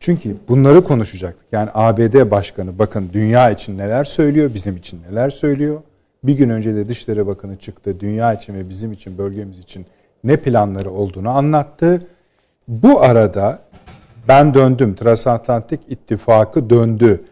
Çünkü 0.00 0.36
bunları 0.48 0.84
konuşacaktık. 0.84 1.46
Yani 1.52 1.70
ABD 1.74 2.30
Başkanı 2.30 2.78
bakın 2.78 3.10
dünya 3.12 3.50
için 3.50 3.78
neler 3.78 4.04
söylüyor, 4.04 4.50
bizim 4.54 4.76
için 4.76 5.00
neler 5.10 5.30
söylüyor. 5.30 5.82
Bir 6.24 6.32
gün 6.34 6.48
önce 6.48 6.74
de 6.74 6.88
Dışişleri 6.88 7.26
Bakanı 7.26 7.56
çıktı. 7.56 8.00
Dünya 8.00 8.34
için 8.34 8.54
ve 8.54 8.68
bizim 8.68 8.92
için, 8.92 9.18
bölgemiz 9.18 9.58
için 9.58 9.86
ne 10.24 10.36
planları 10.36 10.90
olduğunu 10.90 11.28
anlattı. 11.28 12.06
Bu 12.68 13.02
arada 13.02 13.58
ben 14.28 14.54
döndüm. 14.54 14.94
Transatlantik 14.94 15.80
İttifakı 15.88 16.70
döndü. 16.70 17.24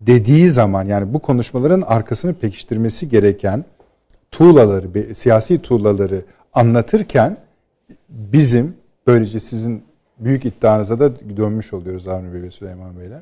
dediği 0.00 0.48
zaman 0.48 0.84
yani 0.84 1.14
bu 1.14 1.18
konuşmaların 1.18 1.80
arkasını 1.80 2.34
pekiştirmesi 2.34 3.08
gereken 3.08 3.64
tuğlaları, 4.30 5.14
siyasi 5.14 5.58
tuğlaları 5.58 6.22
anlatırken 6.52 7.36
bizim 8.08 8.76
böylece 9.06 9.40
sizin 9.40 9.82
büyük 10.18 10.44
iddianıza 10.44 10.98
da 10.98 11.36
dönmüş 11.36 11.72
oluyoruz 11.72 12.08
Avni 12.08 12.34
Bey 12.34 12.42
ve 12.42 12.50
Süleyman 12.50 13.00
Beyler. 13.00 13.20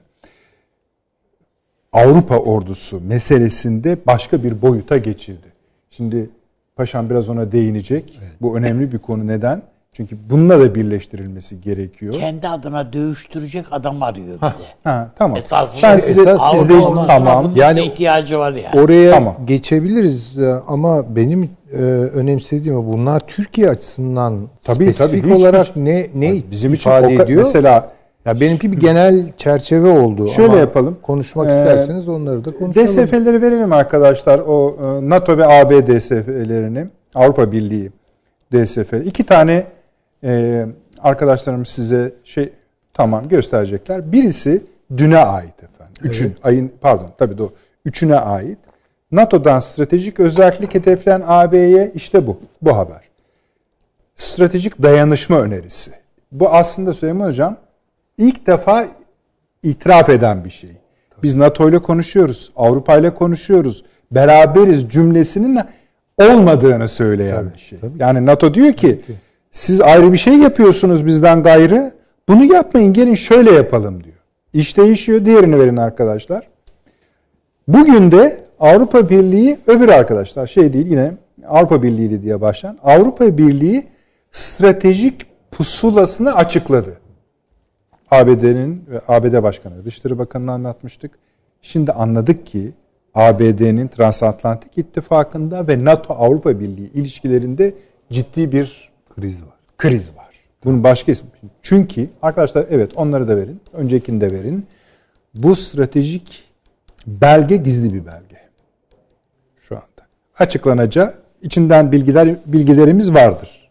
Avrupa 1.93 2.39
ordusu 2.39 3.01
meselesinde 3.01 3.99
başka 4.07 4.43
bir 4.43 4.63
boyuta 4.63 4.97
geçildi. 4.97 5.47
Şimdi 5.91 6.31
Paşam 6.77 7.11
biraz 7.11 7.29
ona 7.29 7.53
değinecek. 7.53 8.19
Evet. 8.23 8.33
Bu 8.41 8.59
önemli 8.59 8.93
bir 8.93 8.99
konu. 8.99 9.27
Neden? 9.27 9.63
Çünkü 9.93 10.17
bununla 10.31 10.61
da 10.61 10.75
birleştirilmesi 10.75 11.61
gerekiyor. 11.61 12.15
Kendi 12.15 12.49
adına 12.49 12.93
dövüştürecek 12.93 13.67
adam 13.71 14.03
arıyor 14.03 14.39
bir 14.41 14.49
ha, 14.85 15.11
tamam. 15.17 15.37
Esasında 15.37 15.83
ben 15.83 15.97
size 15.97 16.23
esas 16.23 16.55
izleyici 16.55 16.87
tamam. 17.07 17.53
Yani 17.55 17.83
ihtiyacı 17.83 18.39
var 18.39 18.53
yani. 18.53 18.81
Oraya 18.81 19.11
tamam. 19.11 19.37
geçebiliriz 19.45 20.39
e, 20.39 20.55
ama 20.69 21.17
benim 21.17 21.51
e, 21.73 21.77
önemsediğim 21.83 22.93
bunlar 22.93 23.21
Türkiye 23.21 23.71
açısından 23.71 24.49
tabii, 24.65 24.95
spesifik 24.95 25.25
tabii, 25.25 25.35
olarak 25.35 25.67
hiç, 25.67 25.77
ne 25.77 26.07
ne 26.15 26.41
bizim 26.51 26.75
ifade 26.75 27.07
için 27.07 27.25
ediyor? 27.25 27.43
Mesela 27.45 27.89
ya 28.25 28.41
benimki 28.41 28.73
bir 28.73 28.81
genel 28.81 29.33
çerçeve 29.37 29.99
oldu. 30.01 30.29
Şöyle 30.29 30.51
Ama 30.51 30.61
yapalım. 30.61 30.99
Konuşmak 31.03 31.51
ee, 31.51 31.55
isterseniz 31.55 32.09
onları 32.09 32.45
da 32.45 32.51
konuşalım. 32.51 32.87
DSF'leri 32.87 33.43
verelim 33.43 33.73
arkadaşlar. 33.73 34.39
O 34.39 34.77
e, 34.83 35.11
NATO 35.11 35.39
ve 35.39 35.47
AB 35.47 35.87
DSF'lerini. 35.87 36.87
Avrupa 37.15 37.53
Birliği 37.53 37.91
DSF'leri. 38.53 39.05
İki 39.05 39.27
tane 39.27 39.65
e, 40.25 40.67
arkadaşlarım 40.99 41.67
size 41.67 42.13
şey 42.25 42.53
tamam 42.95 43.29
gösterecekler. 43.29 44.13
Birisi 44.13 44.65
düne 44.97 45.19
ait 45.19 45.63
efendim. 45.63 45.95
Üçün 46.05 46.27
evet. 46.27 46.39
ayın 46.43 46.73
pardon 46.81 47.11
tabii 47.19 47.39
doğru. 47.39 47.53
Üçüne 47.85 48.17
ait. 48.17 48.59
NATO'dan 49.13 49.59
stratejik 49.59 50.21
özellik 50.21 50.75
hedeflen 50.75 51.23
AB'ye 51.27 51.93
işte 51.95 52.27
bu. 52.27 52.41
Bu 52.63 52.77
haber. 52.77 53.01
Stratejik 54.17 54.83
dayanışma 54.83 55.41
önerisi. 55.41 55.91
Bu 56.33 56.49
aslında 56.51 56.95
Süleyman 56.95 57.27
Hocam 57.27 57.57
ilk 58.19 58.47
defa 58.47 58.87
itiraf 59.63 60.09
eden 60.09 60.45
bir 60.45 60.51
şey. 60.51 60.71
Biz 61.23 61.35
NATO 61.35 61.69
ile 61.69 61.79
konuşuyoruz, 61.79 62.53
Avrupa 62.57 62.97
ile 62.97 63.15
konuşuyoruz, 63.15 63.85
beraberiz 64.11 64.89
cümlesinin 64.91 65.61
olmadığını 66.19 66.89
söyleyen 66.89 67.37
tabii, 67.37 67.55
bir 67.55 67.59
şey. 67.59 67.79
Tabii. 67.79 68.03
Yani 68.03 68.27
NATO 68.27 68.55
diyor 68.55 68.73
ki 68.73 69.01
siz 69.51 69.81
ayrı 69.81 70.13
bir 70.13 70.19
şey 70.19 70.35
yapıyorsunuz 70.35 71.07
bizden 71.07 71.43
gayrı. 71.43 71.93
Bunu 72.29 72.45
yapmayın 72.45 72.93
gelin 72.93 73.15
şöyle 73.15 73.51
yapalım 73.51 74.05
diyor. 74.05 74.17
İş 74.53 74.77
değişiyor. 74.77 75.25
Diğerini 75.25 75.59
verin 75.59 75.77
arkadaşlar. 75.77 76.49
Bugün 77.69 78.13
de 78.13 78.45
Avrupa 78.61 79.11
Birliği 79.11 79.59
öbür 79.67 79.89
arkadaşlar 79.89 80.47
şey 80.47 80.73
değil 80.73 80.87
yine 80.87 81.13
Avrupa 81.47 81.83
Birliği 81.83 82.23
diye 82.23 82.41
başlayan 82.41 82.79
Avrupa 82.83 83.39
Birliği 83.39 83.87
stratejik 84.33 85.27
pusulasını 85.51 86.35
açıkladı. 86.35 86.99
ABD'nin 88.11 88.85
ve 88.91 89.01
ABD 89.09 89.43
Başkanı 89.43 89.85
Dışişleri 89.85 90.19
Bakanı'na 90.19 90.53
anlatmıştık. 90.53 91.11
Şimdi 91.63 91.93
anladık 91.93 92.47
ki 92.47 92.73
ABD'nin 93.15 93.89
Transatlantik 93.89 94.79
İttifakı'nda 94.79 95.69
ve 95.69 95.85
NATO 95.85 96.15
Avrupa 96.15 96.61
Birliği 96.61 96.93
ilişkilerinde 96.93 97.73
ciddi 98.13 98.53
bir 98.53 98.90
kriz 99.21 99.43
var. 99.43 99.55
Kriz 99.79 100.17
var. 100.17 100.31
Bunun 100.65 100.85
başka 100.85 101.13
ismi. 101.13 101.29
Çünkü 101.63 102.11
arkadaşlar 102.23 102.67
evet 102.71 102.93
onları 102.97 103.29
da 103.29 103.37
verin. 103.37 103.61
Öncekini 103.73 104.21
de 104.21 104.33
verin. 104.33 104.67
Bu 105.35 105.57
stratejik 105.57 106.45
belge 107.07 107.57
gizli 107.57 107.95
bir 107.95 108.07
belge. 108.07 108.41
Şu 109.61 109.75
anda. 109.75 110.07
Açıklanacağı 110.39 111.15
içinden 111.43 111.93
bilgiler 111.93 112.37
bilgilerimiz 112.47 113.15
vardır. 113.15 113.71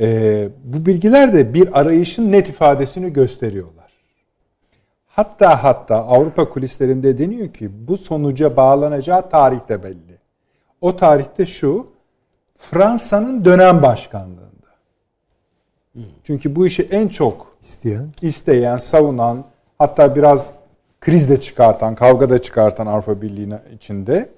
Ee, 0.00 0.48
bu 0.64 0.86
bilgiler 0.86 1.32
de 1.32 1.54
bir 1.54 1.80
arayışın 1.80 2.32
net 2.32 2.48
ifadesini 2.48 3.12
gösteriyorlar. 3.12 3.92
Hatta 5.06 5.64
hatta 5.64 5.96
Avrupa 5.96 6.48
kulislerinde 6.48 7.18
deniyor 7.18 7.52
ki 7.52 7.70
bu 7.88 7.98
sonuca 7.98 8.56
bağlanacağı 8.56 9.30
tarih 9.30 9.68
de 9.68 9.82
belli. 9.82 10.18
O 10.80 10.96
tarihte 10.96 11.46
şu, 11.46 11.86
Fransa'nın 12.58 13.44
dönem 13.44 13.82
başkanlığında. 13.82 14.48
Çünkü 16.24 16.56
bu 16.56 16.66
işi 16.66 16.82
en 16.82 17.08
çok 17.08 17.56
isteyen, 17.60 18.08
isteyen, 18.22 18.76
savunan, 18.76 19.44
hatta 19.78 20.16
biraz 20.16 20.52
kriz 21.00 21.30
de 21.30 21.40
çıkartan, 21.40 21.94
kavga 21.94 22.30
da 22.30 22.42
çıkartan 22.42 22.86
Avrupa 22.86 23.22
Birliği 23.22 23.54
içinde. 23.74 24.30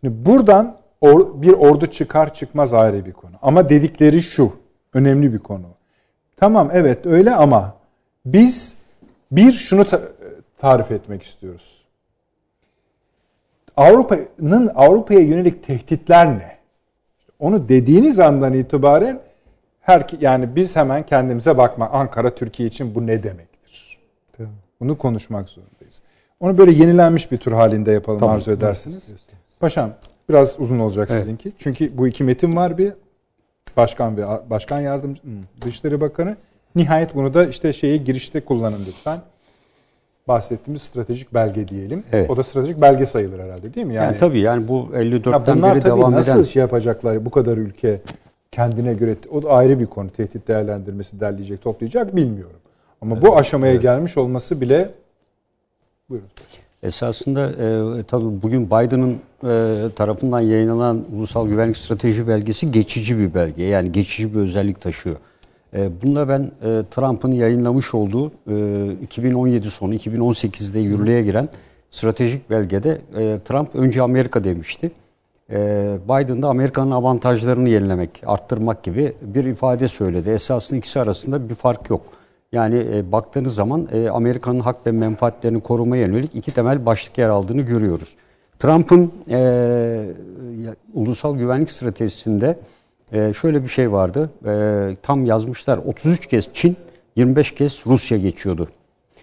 Şimdi 0.00 0.26
buradan 0.26 0.76
or, 1.00 1.42
bir 1.42 1.52
ordu 1.52 1.86
çıkar 1.86 2.34
çıkmaz 2.34 2.74
ayrı 2.74 3.06
bir 3.06 3.12
konu. 3.12 3.32
Ama 3.42 3.68
dedikleri 3.68 4.22
şu, 4.22 4.52
önemli 4.94 5.32
bir 5.32 5.38
konu. 5.38 5.66
Tamam 6.36 6.70
evet 6.72 7.06
öyle 7.06 7.34
ama 7.34 7.74
biz 8.26 8.74
bir 9.32 9.52
şunu 9.52 9.84
tarif 10.58 10.90
etmek 10.90 11.22
istiyoruz. 11.22 11.78
Avrupa'nın 13.76 14.70
Avrupa'ya 14.74 15.20
yönelik 15.20 15.64
tehditler 15.66 16.38
ne? 16.38 16.57
Onu 17.38 17.68
dediğiniz 17.68 18.20
andan 18.20 18.52
itibaren 18.54 19.20
her 19.80 20.06
yani 20.20 20.56
biz 20.56 20.76
hemen 20.76 21.06
kendimize 21.06 21.58
bakma. 21.58 21.88
Ankara 21.88 22.34
Türkiye 22.34 22.68
için 22.68 22.94
bu 22.94 23.06
ne 23.06 23.22
demektir? 23.22 23.98
Tamam. 24.36 24.52
Bunu 24.80 24.98
konuşmak 24.98 25.48
zorundayız. 25.48 26.02
Onu 26.40 26.58
böyle 26.58 26.72
yenilenmiş 26.72 27.32
bir 27.32 27.38
tur 27.38 27.52
halinde 27.52 27.92
yapalım 27.92 28.20
tamam. 28.20 28.36
arzu 28.36 28.50
edersiniz. 28.50 29.12
Paşam 29.60 29.90
biraz 30.28 30.60
uzun 30.60 30.78
olacak 30.78 31.08
evet. 31.10 31.20
sizinki. 31.20 31.52
Çünkü 31.58 31.98
bu 31.98 32.08
iki 32.08 32.24
metin 32.24 32.56
var 32.56 32.78
bir 32.78 32.92
Başkan 33.76 34.16
ve 34.16 34.22
Başkan 34.50 34.80
Yardımcı 34.80 35.22
Dışişleri 35.60 36.00
Bakanı 36.00 36.36
nihayet 36.74 37.14
bunu 37.14 37.34
da 37.34 37.46
işte 37.46 37.72
şeyi 37.72 38.04
girişte 38.04 38.40
kullanın 38.40 38.84
lütfen. 38.86 39.20
Bahsettiğimiz 40.28 40.82
stratejik 40.82 41.34
belge 41.34 41.68
diyelim. 41.68 42.04
Evet. 42.12 42.30
O 42.30 42.36
da 42.36 42.42
stratejik 42.42 42.80
belge 42.80 43.06
sayılır 43.06 43.38
herhalde 43.38 43.74
değil 43.74 43.86
mi? 43.86 43.94
Yani, 43.94 44.04
yani 44.04 44.18
tabii 44.18 44.40
yani 44.40 44.68
bu 44.68 44.88
54'ten 44.94 45.62
beri 45.62 45.84
devam 45.84 46.12
nasıl 46.12 46.30
eden. 46.30 46.40
nasıl 46.40 46.50
şey 46.50 46.60
yapacaklar 46.60 47.24
bu 47.24 47.30
kadar 47.30 47.56
ülke 47.56 48.00
kendine 48.50 48.94
göre 48.94 49.16
o 49.30 49.42
da 49.42 49.48
ayrı 49.48 49.80
bir 49.80 49.86
konu. 49.86 50.10
Tehdit 50.10 50.48
değerlendirmesi 50.48 51.20
derleyecek, 51.20 51.62
toplayacak 51.62 52.16
bilmiyorum. 52.16 52.60
Ama 53.00 53.14
evet, 53.14 53.26
bu 53.26 53.36
aşamaya 53.36 53.72
evet. 53.72 53.82
gelmiş 53.82 54.16
olması 54.16 54.60
bile 54.60 54.90
buyurun. 56.10 56.28
Esasında 56.82 57.50
e, 57.50 58.02
tabii 58.02 58.42
bugün 58.42 58.66
Biden'ın 58.66 59.18
e, 59.44 59.84
tarafından 59.96 60.40
yayınlanan 60.40 61.04
Ulusal 61.16 61.48
Güvenlik 61.48 61.76
Strateji 61.76 62.28
Belgesi 62.28 62.70
geçici 62.70 63.18
bir 63.18 63.34
belge. 63.34 63.64
Yani 63.64 63.92
geçici 63.92 64.34
bir 64.34 64.38
özellik 64.38 64.80
taşıyor. 64.80 65.16
E, 65.74 66.02
bunda 66.02 66.28
ben 66.28 66.42
e, 66.42 66.82
Trump'ın 66.90 67.32
yayınlamış 67.32 67.94
olduğu 67.94 68.32
e, 68.50 68.92
2017 69.02 69.70
sonu 69.70 69.94
2018'de 69.94 70.78
yürürlüğe 70.78 71.22
giren 71.22 71.48
stratejik 71.90 72.50
belgede 72.50 73.00
e, 73.16 73.38
Trump 73.44 73.74
önce 73.74 74.02
Amerika 74.02 74.44
demişti. 74.44 74.90
E, 75.50 75.56
Biden 76.04 76.42
da 76.42 76.48
Amerika'nın 76.48 76.90
avantajlarını 76.90 77.68
yenilemek, 77.68 78.22
arttırmak 78.26 78.82
gibi 78.82 79.12
bir 79.22 79.44
ifade 79.44 79.88
söyledi. 79.88 80.30
Esasında 80.30 80.78
ikisi 80.78 81.00
arasında 81.00 81.48
bir 81.48 81.54
fark 81.54 81.90
yok. 81.90 82.02
Yani 82.52 82.86
e, 82.94 83.12
baktığınız 83.12 83.54
zaman 83.54 83.88
e, 83.92 84.10
Amerika'nın 84.10 84.60
hak 84.60 84.86
ve 84.86 84.92
menfaatlerini 84.92 85.60
korumaya 85.60 86.06
yönelik 86.06 86.34
iki 86.34 86.52
temel 86.52 86.86
başlık 86.86 87.18
yer 87.18 87.28
aldığını 87.28 87.62
görüyoruz. 87.62 88.16
Trump'ın 88.58 89.12
e, 89.30 90.04
ulusal 90.94 91.36
güvenlik 91.36 91.70
stratejisinde 91.70 92.58
e, 93.12 93.32
şöyle 93.32 93.62
bir 93.62 93.68
şey 93.68 93.92
vardı. 93.92 94.30
E, 94.46 94.96
tam 95.02 95.26
yazmışlar 95.26 95.78
33 95.78 96.26
kez 96.26 96.48
Çin, 96.52 96.76
25 97.16 97.52
kez 97.54 97.82
Rusya 97.86 98.18
geçiyordu. 98.18 98.68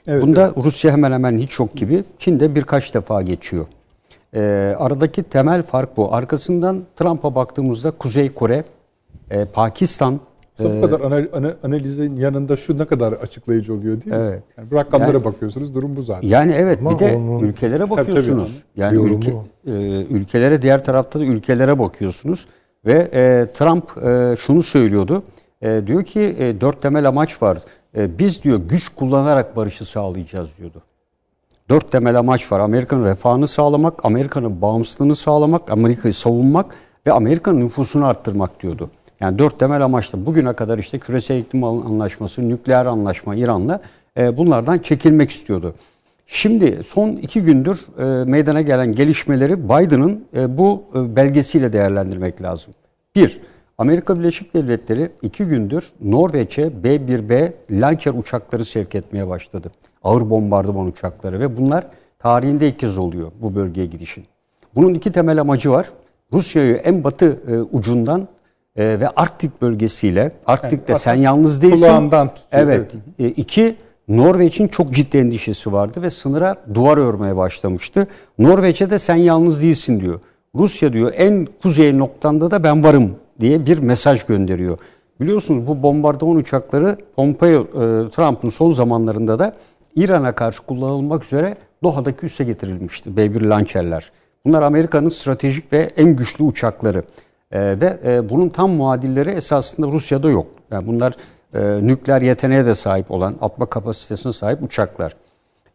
Evet, 0.07 0.23
Bunda 0.23 0.45
evet. 0.45 0.65
Rusya 0.65 0.91
hemen 0.91 1.11
hemen 1.11 1.37
hiç 1.37 1.59
yok 1.59 1.75
gibi. 1.75 2.03
Çin 2.19 2.39
de 2.39 2.55
birkaç 2.55 2.93
defa 2.93 3.21
geçiyor. 3.21 3.65
E, 4.33 4.41
aradaki 4.77 5.23
temel 5.23 5.63
fark 5.63 5.97
bu. 5.97 6.13
Arkasından 6.13 6.83
Trump'a 6.95 7.35
baktığımızda 7.35 7.91
Kuzey 7.91 8.33
Kore, 8.33 8.63
e, 9.31 9.45
Pakistan, 9.45 10.19
bu 10.59 10.81
kadar 10.81 11.27
analizin 11.63 12.15
yanında 12.15 12.55
şu 12.55 12.77
ne 12.77 12.85
kadar 12.85 13.13
açıklayıcı 13.13 13.73
oluyor 13.73 14.01
değil 14.01 14.15
mi? 14.15 14.21
Evet. 14.21 14.43
Yani 14.57 14.71
bu 14.71 14.75
rakamlara 14.75 15.11
yani, 15.11 15.23
bakıyorsunuz 15.23 15.75
durum 15.75 15.95
bu 15.95 16.01
zaten. 16.01 16.27
Yani 16.27 16.53
evet 16.53 16.79
Ama 16.81 16.91
bir 16.91 16.99
de 16.99 17.15
onun, 17.15 17.39
ülkelere 17.43 17.89
bakıyorsunuz. 17.89 18.63
Tabii, 18.75 18.85
tabii 18.85 18.95
yani 18.95 19.13
ülke, 19.13 19.33
e, 19.67 19.71
ülkelere 20.09 20.61
diğer 20.61 20.83
tarafta 20.83 21.19
da 21.19 21.25
ülkelere 21.25 21.79
bakıyorsunuz 21.79 22.47
ve 22.85 23.09
e, 23.13 23.53
Trump 23.53 24.05
e, 24.05 24.35
şunu 24.35 24.63
söylüyordu. 24.63 25.23
E, 25.61 25.87
diyor 25.87 26.03
ki 26.03 26.35
e, 26.39 26.61
dört 26.61 26.81
temel 26.81 27.07
amaç 27.07 27.41
var. 27.41 27.57
E, 27.97 28.19
biz 28.19 28.43
diyor 28.43 28.59
güç 28.69 28.89
kullanarak 28.89 29.55
barışı 29.55 29.85
sağlayacağız 29.85 30.57
diyordu. 30.57 30.81
Dört 31.69 31.91
temel 31.91 32.19
amaç 32.19 32.51
var. 32.51 32.59
Amerika'nın 32.59 33.05
refahını 33.05 33.47
sağlamak, 33.47 34.05
Amerika'nın 34.05 34.61
bağımsızlığını 34.61 35.15
sağlamak, 35.15 35.71
Amerika'yı 35.71 36.13
savunmak 36.13 36.75
ve 37.07 37.11
Amerika'nın 37.11 37.59
nüfusunu 37.59 38.05
arttırmak 38.05 38.61
diyordu. 38.61 38.89
Yani 39.19 39.39
dört 39.39 39.59
temel 39.59 39.85
amaçla 39.85 40.25
bugüne 40.25 40.53
kadar 40.53 40.77
işte 40.77 40.99
küresel 40.99 41.37
iklim 41.37 41.63
anlaşması, 41.63 42.49
nükleer 42.49 42.85
anlaşma 42.85 43.35
İran'la 43.35 43.81
e, 44.17 44.37
bunlardan 44.37 44.77
çekilmek 44.77 45.31
istiyordu. 45.31 45.73
Şimdi 46.27 46.81
son 46.85 47.09
iki 47.09 47.41
gündür 47.41 47.79
e, 47.99 48.25
meydana 48.25 48.61
gelen 48.61 48.91
gelişmeleri 48.91 49.63
Biden'ın 49.69 50.25
e, 50.35 50.57
bu 50.57 50.83
e, 50.95 51.15
belgesiyle 51.15 51.73
değerlendirmek 51.73 52.41
lazım. 52.41 52.73
Bir, 53.15 53.41
Amerika 53.77 54.19
Birleşik 54.19 54.53
Devletleri 54.53 55.11
iki 55.21 55.45
gündür 55.45 55.91
Norveç'e 56.01 56.83
B-1B 56.83 57.51
Lancer 57.71 58.13
uçakları 58.13 58.65
sevk 58.65 58.95
etmeye 58.95 59.27
başladı. 59.27 59.71
Ağır 60.03 60.29
bombardıman 60.29 60.87
uçakları 60.87 61.39
ve 61.39 61.57
bunlar 61.57 61.87
tarihinde 62.19 62.67
ilk 62.67 62.79
kez 62.79 62.97
oluyor 62.97 63.31
bu 63.41 63.55
bölgeye 63.55 63.87
gidişin. 63.87 64.25
Bunun 64.75 64.93
iki 64.93 65.11
temel 65.11 65.41
amacı 65.41 65.71
var. 65.71 65.87
Rusya'yı 66.33 66.75
en 66.75 67.03
batı 67.03 67.39
e, 67.47 67.57
ucundan 67.57 68.27
e, 68.75 68.99
ve 68.99 69.09
Arktik 69.09 69.61
bölgesiyle, 69.61 70.31
Arktik'te 70.47 70.93
yani, 70.93 71.01
sen 71.01 71.15
yalnız 71.15 71.61
değilsin. 71.61 71.85
Kulağından 71.85 72.27
tutuyor. 72.27 72.63
Evet. 72.63 72.95
E, 73.19 73.27
iki, 73.27 73.75
Norveç'in 74.07 74.67
çok 74.67 74.91
ciddi 74.91 75.17
endişesi 75.17 75.73
vardı 75.73 76.01
ve 76.01 76.09
sınıra 76.09 76.55
duvar 76.73 76.97
örmeye 76.97 77.37
başlamıştı. 77.37 78.07
Norveç'e 78.39 78.89
de 78.89 78.99
sen 78.99 79.15
yalnız 79.15 79.61
değilsin 79.61 79.99
diyor. 79.99 80.19
Rusya 80.55 80.93
diyor 80.93 81.13
en 81.15 81.47
kuzey 81.61 81.97
noktanda 81.97 82.51
da 82.51 82.63
ben 82.63 82.83
varım 82.83 83.15
diye 83.41 83.65
bir 83.65 83.77
mesaj 83.77 84.25
gönderiyor. 84.25 84.77
Biliyorsunuz 85.21 85.67
bu 85.67 85.83
bombardıman 85.83 86.35
uçakları 86.35 86.97
Pompeo, 87.15 87.61
e, 87.61 87.65
Trump'ın 88.09 88.49
son 88.49 88.71
zamanlarında 88.71 89.39
da 89.39 89.53
İran'a 89.95 90.31
karşı 90.31 90.61
kullanılmak 90.61 91.23
üzere 91.23 91.55
Doha'daki 91.83 92.25
üsse 92.25 92.43
getirilmişti 92.43 93.17
B-1 93.17 93.49
Lancer'ler. 93.49 94.11
Bunlar 94.45 94.61
Amerika'nın 94.61 95.09
stratejik 95.09 95.73
ve 95.73 95.89
en 95.97 96.15
güçlü 96.15 96.43
uçakları. 96.43 97.03
E, 97.51 97.59
ve 97.81 97.99
e, 98.05 98.29
bunun 98.29 98.49
tam 98.49 98.71
muadilleri 98.71 99.29
esasında 99.29 99.87
Rusya'da 99.87 100.29
yok. 100.29 100.47
Yani 100.71 100.87
bunlar 100.87 101.13
e, 101.55 101.87
nükleer 101.87 102.21
yeteneğe 102.21 102.65
de 102.65 102.75
sahip 102.75 103.11
olan, 103.11 103.35
atma 103.41 103.65
kapasitesine 103.65 104.33
sahip 104.33 104.63
uçaklar. 104.63 105.15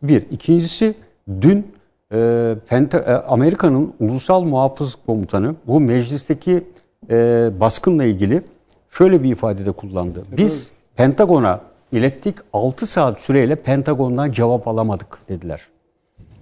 Bir. 0.02 0.24
İkincisi 0.30 0.94
dün 1.40 1.66
e, 2.12 2.54
Penta, 2.68 2.98
e, 2.98 3.12
Amerika'nın 3.12 3.92
Ulusal 4.00 4.42
Muhafız 4.42 4.96
Komutanı 5.06 5.54
bu 5.66 5.80
meclisteki 5.80 6.64
e, 7.10 7.50
baskınla 7.60 8.04
ilgili 8.04 8.42
şöyle 8.90 9.22
bir 9.22 9.32
ifadede 9.32 9.72
kullandı. 9.72 10.24
Biz 10.36 10.70
Pentagon'a 10.96 11.60
ilettik 11.92 12.36
6 12.52 12.86
saat 12.86 13.20
süreyle 13.20 13.56
Pentagon'dan 13.56 14.32
cevap 14.32 14.68
alamadık 14.68 15.28
dediler. 15.28 15.60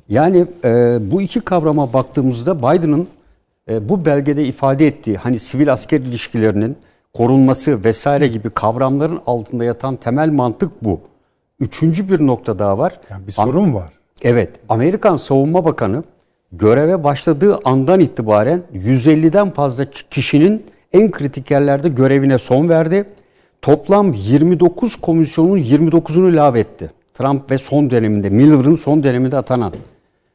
Yani 0.09 0.47
e, 0.65 0.99
bu 1.01 1.23
iki 1.23 1.41
kavrama 1.41 1.93
baktığımızda 1.93 2.59
Biden'ın 2.59 3.09
e, 3.69 3.89
bu 3.89 4.05
belgede 4.05 4.45
ifade 4.45 4.87
ettiği 4.87 5.17
hani 5.17 5.39
sivil 5.39 5.73
asker 5.73 6.01
ilişkilerinin 6.01 6.77
korunması 7.15 7.85
vesaire 7.85 8.27
gibi 8.27 8.51
kavramların 8.51 9.21
altında 9.27 9.65
yatan 9.65 9.97
temel 9.97 10.29
mantık 10.29 10.85
bu. 10.85 11.01
Üçüncü 11.61 12.09
bir 12.09 12.27
nokta 12.27 12.59
daha 12.59 12.79
var. 12.79 13.01
Yani 13.11 13.27
bir 13.27 13.33
sorun 13.33 13.75
var. 13.75 13.93
Evet. 14.23 14.51
Amerikan 14.69 15.17
Savunma 15.17 15.65
Bakanı 15.65 16.05
göreve 16.53 17.05
başladığı 17.05 17.59
andan 17.65 18.01
itibaren 18.01 18.63
150'den 18.75 19.51
fazla 19.51 19.85
kişinin 20.11 20.67
en 20.93 21.11
kritik 21.11 21.51
yerlerde 21.51 21.89
görevine 21.89 22.39
son 22.39 22.69
verdi. 22.69 23.07
Toplam 23.63 24.13
29 24.13 24.97
komisyonun 24.97 25.59
29'unu 25.59 26.37
lağvetti. 26.37 26.91
Trump 27.15 27.51
ve 27.51 27.59
son 27.59 27.91
döneminde, 27.91 28.31
Miller'ın 28.31 28.77
son 28.77 29.03
döneminde 29.03 29.37
atanan. 29.37 29.73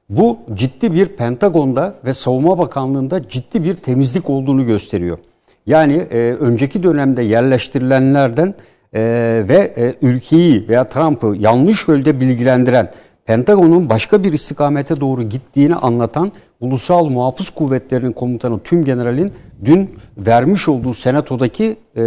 Bu 0.09 0.38
ciddi 0.53 0.93
bir 0.93 1.05
Pentagon'da 1.05 1.95
ve 2.05 2.13
Savunma 2.13 2.57
Bakanlığı'nda 2.57 3.30
ciddi 3.30 3.63
bir 3.63 3.76
temizlik 3.76 4.30
olduğunu 4.30 4.65
gösteriyor. 4.65 5.17
Yani 5.66 5.93
e, 5.93 6.18
önceki 6.39 6.84
dönemde 6.84 7.22
yerleştirilenlerden 7.22 8.53
e, 8.93 9.01
ve 9.49 9.74
e, 9.78 9.95
ülkeyi 10.01 10.68
veya 10.68 10.89
Trump'ı 10.89 11.36
yanlış 11.39 11.88
yönde 11.88 12.20
bilgilendiren 12.20 12.91
Pentagon'un 13.26 13.89
başka 13.89 14.24
bir 14.24 14.34
istikamete 14.34 14.99
doğru 14.99 15.24
gittiğini 15.24 15.76
anlatan 15.76 16.32
Ulusal 16.59 17.05
Muhafız 17.05 17.49
Kuvvetleri'nin 17.49 18.11
komutanı 18.11 18.59
Tüm 18.59 18.86
General'in 18.86 19.34
dün 19.66 19.89
vermiş 20.18 20.70
olduğu 20.70 20.93
senatodaki 20.93 21.78
e, 21.97 22.01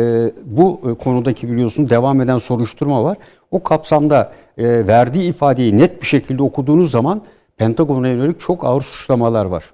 bu 0.45 0.81
e, 0.91 0.95
konudaki 0.95 1.51
biliyorsun 1.51 1.91
devam 1.91 2.21
eden 2.21 2.39
soruşturma 2.39 3.05
var. 3.05 3.19
O 3.51 3.63
kapsamda 3.63 4.33
e, 4.59 4.87
verdiği 4.87 5.29
ifadeyi 5.29 5.79
net 5.79 6.03
bir 6.03 6.07
şekilde 6.07 6.43
okuduğunuz 6.43 6.91
zaman 6.91 7.23
Pentagon'a 7.57 8.09
yönelik 8.09 8.41
çok 8.41 8.65
ağır 8.65 8.83
suçlamalar 8.83 9.45
var. 9.45 9.65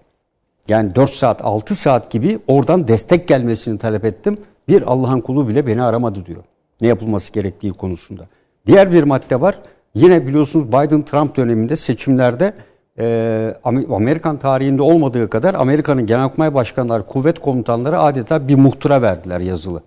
Yani 0.69 0.95
4 0.95 1.11
saat 1.11 1.45
6 1.45 1.75
saat 1.75 2.11
gibi 2.11 2.39
oradan 2.47 2.89
destek 2.89 3.29
gelmesini 3.29 3.79
talep 3.79 4.05
ettim. 4.05 4.39
Bir 4.69 4.83
Allah'ın 4.83 5.21
kulu 5.21 5.49
bile 5.49 5.67
beni 5.67 5.83
aramadı 5.83 6.27
diyor. 6.27 6.45
Ne 6.81 6.89
yapılması 6.89 7.33
gerektiği 7.33 7.73
konusunda. 7.73 8.23
Diğer 8.67 8.93
bir 8.93 9.03
madde 9.03 9.41
var. 9.41 9.59
Yine 9.95 10.27
biliyorsunuz 10.27 10.69
Biden-Trump 10.69 11.37
döneminde 11.37 11.77
seçimlerde 11.77 12.55
e, 12.99 13.55
Amerikan 13.91 14.37
tarihinde 14.37 14.83
olmadığı 14.83 15.31
kadar 15.31 15.55
Amerika'nın 15.55 16.07
genelkurmay 16.07 16.55
başkanları, 16.55 17.03
kuvvet 17.03 17.39
komutanları 17.39 18.01
adeta 18.01 18.49
bir 18.49 18.55
muhtıra 18.55 19.03
verdiler 19.03 19.41
yazılı. 19.41 19.83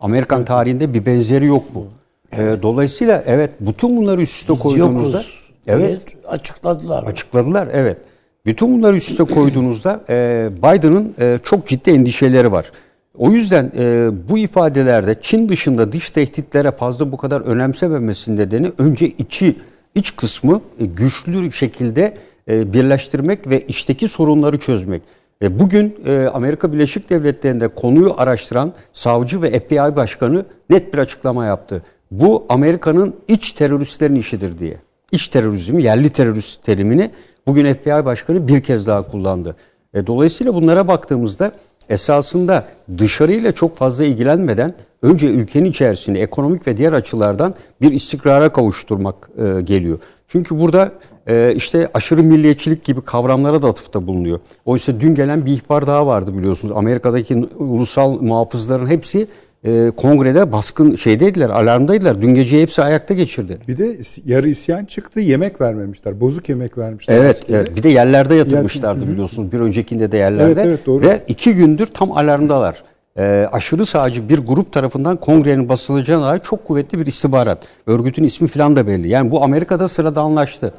Amerikan 0.00 0.44
tarihinde 0.44 0.94
bir 0.94 1.06
benzeri 1.06 1.46
yok 1.46 1.64
bu. 1.74 1.86
Evet. 2.32 2.58
E, 2.58 2.62
dolayısıyla 2.62 3.22
evet 3.26 3.50
bütün 3.60 3.96
bunları 3.96 4.20
üst 4.20 4.34
üste 4.34 4.52
koyduğunuzda 4.62 5.18
yokuz 5.18 5.50
evet 5.66 6.02
açıkladılar. 6.28 7.02
Açıkladılar 7.02 7.68
evet. 7.72 7.98
Bütün 8.46 8.78
bunları 8.78 8.96
üst 8.96 9.10
üste 9.10 9.24
koyduğunuzda 9.24 10.04
e, 10.08 10.48
Biden'ın 10.56 11.14
e, 11.18 11.38
çok 11.42 11.66
ciddi 11.68 11.90
endişeleri 11.90 12.52
var. 12.52 12.70
O 13.18 13.30
yüzden 13.30 13.72
e, 13.76 14.10
bu 14.28 14.38
ifadelerde 14.38 15.16
Çin 15.20 15.48
dışında 15.48 15.92
dış 15.92 16.10
tehditlere 16.10 16.70
fazla 16.70 17.12
bu 17.12 17.16
kadar 17.16 17.40
önemsememesinin 17.40 18.36
nedeni 18.36 18.72
önce 18.78 19.06
içi 19.06 19.56
iç 19.94 20.16
kısmı 20.16 20.60
e, 20.78 20.84
güçlü 20.84 21.52
şekilde 21.52 22.16
e, 22.48 22.72
birleştirmek 22.72 23.46
ve 23.46 23.66
içteki 23.66 24.08
sorunları 24.08 24.58
çözmek. 24.58 25.02
E, 25.42 25.60
bugün 25.60 25.96
e, 26.04 26.26
Amerika 26.26 26.72
Birleşik 26.72 27.10
Devletleri'nde 27.10 27.68
konuyu 27.68 28.14
araştıran 28.16 28.72
savcı 28.92 29.42
ve 29.42 29.60
FBI 29.60 29.96
başkanı 29.96 30.44
net 30.70 30.92
bir 30.92 30.98
açıklama 30.98 31.46
yaptı. 31.46 31.82
Bu 32.10 32.46
Amerika'nın 32.48 33.16
iç 33.28 33.52
teröristlerin 33.52 34.14
işidir 34.14 34.58
diye. 34.58 34.76
İç 35.12 35.28
terörizm, 35.28 35.78
yerli 35.78 36.10
terörist 36.10 36.64
terimini 36.64 37.10
bugün 37.50 37.74
FBI 37.74 38.04
başkanı 38.04 38.48
bir 38.48 38.62
kez 38.62 38.86
daha 38.86 39.02
kullandı. 39.02 39.56
E, 39.94 40.06
dolayısıyla 40.06 40.54
bunlara 40.54 40.88
baktığımızda 40.88 41.52
esasında 41.88 42.64
dışarıyla 42.98 43.52
çok 43.52 43.76
fazla 43.76 44.04
ilgilenmeden 44.04 44.74
önce 45.02 45.26
ülkenin 45.26 45.70
içerisinde 45.70 46.22
ekonomik 46.22 46.66
ve 46.66 46.76
diğer 46.76 46.92
açılardan 46.92 47.54
bir 47.80 47.92
istikrara 47.92 48.52
kavuşturmak 48.52 49.30
e, 49.38 49.60
geliyor. 49.60 49.98
Çünkü 50.28 50.60
burada 50.60 50.92
e, 51.26 51.52
işte 51.56 51.88
aşırı 51.94 52.22
milliyetçilik 52.22 52.84
gibi 52.84 53.00
kavramlara 53.00 53.62
da 53.62 53.68
atıfta 53.68 54.06
bulunuyor. 54.06 54.40
Oysa 54.64 55.00
dün 55.00 55.14
gelen 55.14 55.46
bir 55.46 55.52
ihbar 55.52 55.86
daha 55.86 56.06
vardı 56.06 56.38
biliyorsunuz. 56.38 56.74
Amerika'daki 56.76 57.48
ulusal 57.58 58.20
muhafızların 58.20 58.86
hepsi 58.86 59.28
e, 59.64 59.90
kongrede 59.96 60.52
baskın 60.52 60.94
şeydeydiler, 60.94 61.50
alarmdaydılar. 61.50 62.22
Dün 62.22 62.34
gece 62.34 62.62
hepsi 62.62 62.82
ayakta 62.82 63.14
geçirdi. 63.14 63.58
Bir 63.68 63.78
de 63.78 63.98
yarı 64.24 64.48
isyan 64.48 64.84
çıktı, 64.84 65.20
yemek 65.20 65.60
vermemişler. 65.60 66.20
Bozuk 66.20 66.48
yemek 66.48 66.78
vermişler. 66.78 67.16
Evet, 67.16 67.44
evet. 67.48 67.76
bir 67.76 67.82
de 67.82 67.88
yerlerde 67.88 68.34
yatırmışlardı 68.34 69.00
Yer, 69.00 69.08
biliyorsunuz. 69.08 69.52
Bir 69.52 69.60
öncekinde 69.60 70.12
de 70.12 70.16
yerlerde. 70.16 70.52
Evet, 70.52 70.66
evet, 70.66 70.86
doğru. 70.86 71.02
Ve 71.02 71.22
iki 71.28 71.54
gündür 71.54 71.86
tam 71.86 72.12
alarmdalar. 72.12 72.82
E, 73.18 73.48
aşırı 73.52 73.86
sağcı 73.86 74.28
bir 74.28 74.38
grup 74.38 74.72
tarafından 74.72 75.16
kongrenin 75.16 75.68
basılacağına 75.68 76.26
dair 76.26 76.40
çok 76.40 76.64
kuvvetli 76.64 76.98
bir 76.98 77.06
istihbarat. 77.06 77.66
Örgütün 77.86 78.24
ismi 78.24 78.48
falan 78.48 78.76
da 78.76 78.86
belli. 78.86 79.08
Yani 79.08 79.30
bu 79.30 79.44
Amerika'da 79.44 79.88
sırada 79.88 80.20
anlaştı. 80.20 80.74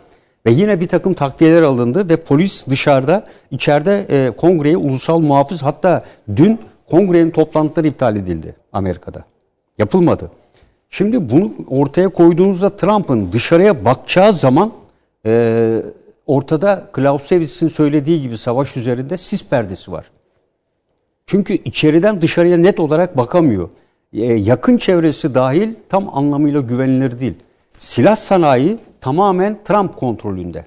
Ve 0.46 0.52
yine 0.52 0.80
bir 0.80 0.88
takım 0.88 1.14
takviyeler 1.14 1.62
alındı 1.62 2.10
ve 2.10 2.16
polis 2.16 2.68
dışarıda, 2.68 3.26
içeride 3.52 4.06
e, 4.10 4.32
kongreye 4.32 4.78
ulusal 4.78 5.20
muhafız 5.20 5.64
hatta 5.64 6.04
dün 6.36 6.60
kongrenin 6.92 7.32
toplantıları 7.32 7.88
iptal 7.88 8.16
edildi 8.16 8.56
Amerika'da. 8.74 9.26
Yapılmadı. 9.78 10.32
Şimdi 10.90 11.30
bunu 11.30 11.52
ortaya 11.68 12.10
koyduğunuzda 12.10 12.76
Trump'ın 12.76 13.32
dışarıya 13.32 13.86
bakacağı 13.86 14.34
zaman 14.34 14.72
e, 15.26 15.84
ortada 16.28 16.90
Clausewitz'in 16.96 17.68
söylediği 17.68 18.22
gibi 18.22 18.38
savaş 18.38 18.78
üzerinde 18.78 19.18
sis 19.18 19.46
perdesi 19.46 19.92
var. 19.92 20.06
Çünkü 21.26 21.54
içeriden 21.54 22.22
dışarıya 22.22 22.58
net 22.58 22.80
olarak 22.80 23.18
bakamıyor. 23.18 23.70
E, 24.14 24.26
yakın 24.26 24.78
çevresi 24.78 25.34
dahil 25.34 25.76
tam 25.90 26.18
anlamıyla 26.18 26.62
güvenilir 26.62 27.20
değil. 27.20 27.36
Silah 27.78 28.16
sanayi 28.16 28.78
tamamen 29.02 29.60
Trump 29.64 29.98
kontrolünde. 29.98 30.66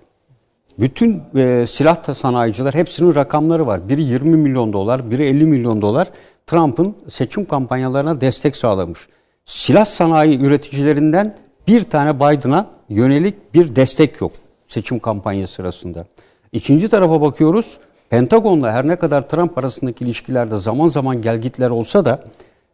Bütün 0.79 1.23
e, 1.37 1.65
silah 1.67 2.15
sanayiciler 2.15 2.75
hepsinin 2.75 3.15
rakamları 3.15 3.67
var. 3.67 3.89
Biri 3.89 4.03
20 4.03 4.37
milyon 4.37 4.73
dolar, 4.73 5.11
biri 5.11 5.25
50 5.25 5.47
milyon 5.47 5.83
dolar 5.83 6.09
Trump'ın 6.47 6.95
seçim 7.09 7.45
kampanyalarına 7.45 8.21
destek 8.21 8.57
sağlamış. 8.57 9.09
Silah 9.45 9.85
sanayi 9.85 10.41
üreticilerinden 10.41 11.37
bir 11.69 11.83
tane 11.83 12.17
Biden'a 12.17 12.67
yönelik 12.89 13.55
bir 13.55 13.77
destek 13.77 14.21
yok 14.21 14.33
seçim 14.67 14.99
kampanyası 14.99 15.55
sırasında. 15.55 16.07
İkinci 16.53 16.89
tarafa 16.89 17.21
bakıyoruz. 17.21 17.79
Pentagon'la 18.11 18.73
her 18.73 18.89
ne 18.89 18.97
kadar 18.97 19.29
Trump 19.29 19.59
arasındaki 19.59 20.05
ilişkilerde 20.05 20.59
zaman 20.59 20.87
zaman 20.87 21.23
gelgitler 21.23 21.71
olsa 21.71 22.05
da 22.05 22.21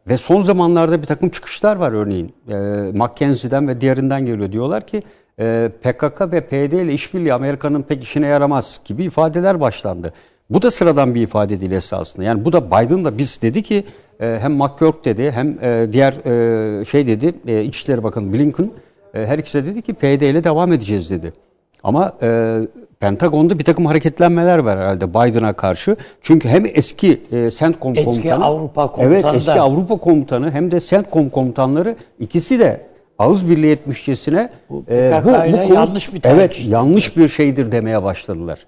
ve 0.09 0.19
son 0.19 0.43
zamanlarda 0.43 1.03
bir 1.03 1.07
takım 1.07 1.29
çıkışlar 1.29 1.77
var 1.77 1.93
örneğin. 1.93 2.35
E, 2.49 2.55
McKenzie'den 2.93 3.69
ve 3.69 3.81
diğerinden 3.81 4.27
geliyor. 4.27 4.53
Diyorlar 4.53 4.87
ki 4.87 5.03
PKK 5.83 6.33
ve 6.33 6.41
PYD 6.41 6.73
ile 6.73 6.93
işbirliği 6.93 7.35
Amerika'nın 7.35 7.83
pek 7.83 8.03
işine 8.03 8.27
yaramaz 8.27 8.81
gibi 8.85 9.05
ifadeler 9.05 9.61
başlandı. 9.61 10.13
Bu 10.51 10.63
da 10.63 10.71
sıradan 10.71 11.15
bir 11.15 11.23
ifade 11.23 11.61
değil 11.61 11.73
esasında. 11.73 12.25
Yani 12.25 12.45
bu 12.45 12.53
da 12.53 12.67
Biden 12.67 13.05
da 13.05 13.19
biz 13.19 13.43
dedi 13.43 13.63
ki 13.63 13.85
e, 14.21 14.39
hem 14.41 14.53
McCurk 14.53 15.05
dedi 15.05 15.31
hem 15.31 15.59
e, 15.63 15.93
diğer 15.93 16.13
e, 16.81 16.85
şey 16.85 17.07
dedi 17.07 17.53
İçişleri 17.61 18.03
Bakanı 18.03 18.33
Blinken 18.33 18.71
her 19.13 19.39
ikisi 19.39 19.65
de 19.65 19.67
dedi 19.67 19.83
ki 19.83 19.95
PYD 19.95 20.21
ile 20.21 20.45
devam 20.45 20.73
edeceğiz 20.73 21.11
dedi. 21.11 21.33
Ama 21.85 22.13
e, 22.23 22.59
Pentagon'da 23.01 23.59
bir 23.59 23.65
takım 23.65 23.87
hareketlenmeler 23.87 24.59
var 24.59 24.79
herhalde 24.79 25.11
Biden'a 25.11 25.53
karşı. 25.53 25.97
Çünkü 26.23 26.49
hem 26.49 26.65
eski 26.75 27.21
e, 27.33 27.51
CENTCOM 27.51 27.93
Eski 27.93 28.05
komutanı, 28.05 28.45
Avrupa 28.45 28.87
komutanı 28.87 29.15
evet 29.15 29.35
eski 29.35 29.61
Avrupa 29.61 29.97
komutanı 29.97 30.51
hem 30.51 30.71
de 30.71 30.81
CENTCOM 30.81 31.29
komutanları 31.29 31.97
ikisi 32.19 32.61
de 32.61 32.90
ağız 33.21 33.51
birliği 33.51 33.73
etmişçesine 33.73 34.51
Bu 34.71 34.85
e, 34.89 35.11
PKK 35.11 35.49
ile 35.49 35.75
yanlış 35.75 36.15
bir 36.15 36.21
Evet 36.25 36.53
tercih. 36.55 36.69
yanlış 36.69 37.17
bir 37.17 37.29
şeydir 37.29 37.73
demeye 37.73 38.03
başladılar. 38.03 38.67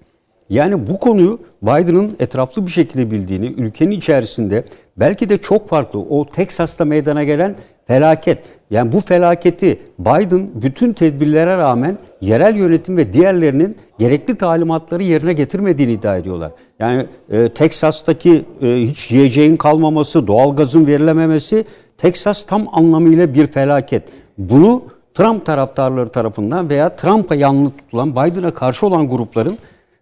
Yani 0.49 0.87
bu 0.87 0.99
konuyu 0.99 1.39
Biden'ın 1.61 2.15
etraflı 2.19 2.65
bir 2.65 2.71
şekilde 2.71 3.11
bildiğini, 3.11 3.45
ülkenin 3.45 3.91
içerisinde 3.91 4.63
belki 4.97 5.29
de 5.29 5.37
çok 5.37 5.67
farklı 5.67 5.99
o 5.99 6.25
Teksas'ta 6.25 6.85
meydana 6.85 7.23
gelen 7.23 7.55
felaket. 7.87 8.39
Yani 8.71 8.91
bu 8.91 8.99
felaketi 8.99 9.79
Biden 9.99 10.49
bütün 10.55 10.93
tedbirlere 10.93 11.57
rağmen 11.57 11.97
yerel 12.21 12.55
yönetim 12.55 12.97
ve 12.97 13.13
diğerlerinin 13.13 13.75
gerekli 13.99 14.35
talimatları 14.35 15.03
yerine 15.03 15.33
getirmediğini 15.33 15.91
iddia 15.91 16.17
ediyorlar. 16.17 16.51
Yani 16.79 17.05
e, 17.29 17.49
Teksas'taki 17.49 18.45
e, 18.61 18.67
hiç 18.67 19.11
yiyeceğin 19.11 19.57
kalmaması, 19.57 20.27
doğalgazın 20.27 20.87
verilememesi 20.87 21.65
Teksas 21.97 22.45
tam 22.45 22.67
anlamıyla 22.71 23.33
bir 23.33 23.47
felaket. 23.47 24.03
Bunu 24.37 24.83
Trump 25.13 25.45
taraftarları 25.45 26.09
tarafından 26.09 26.69
veya 26.69 26.95
Trump'a 26.95 27.35
yanlı 27.35 27.71
tutulan 27.77 28.11
Biden'a 28.11 28.51
karşı 28.53 28.85
olan 28.85 29.09
grupların 29.09 29.57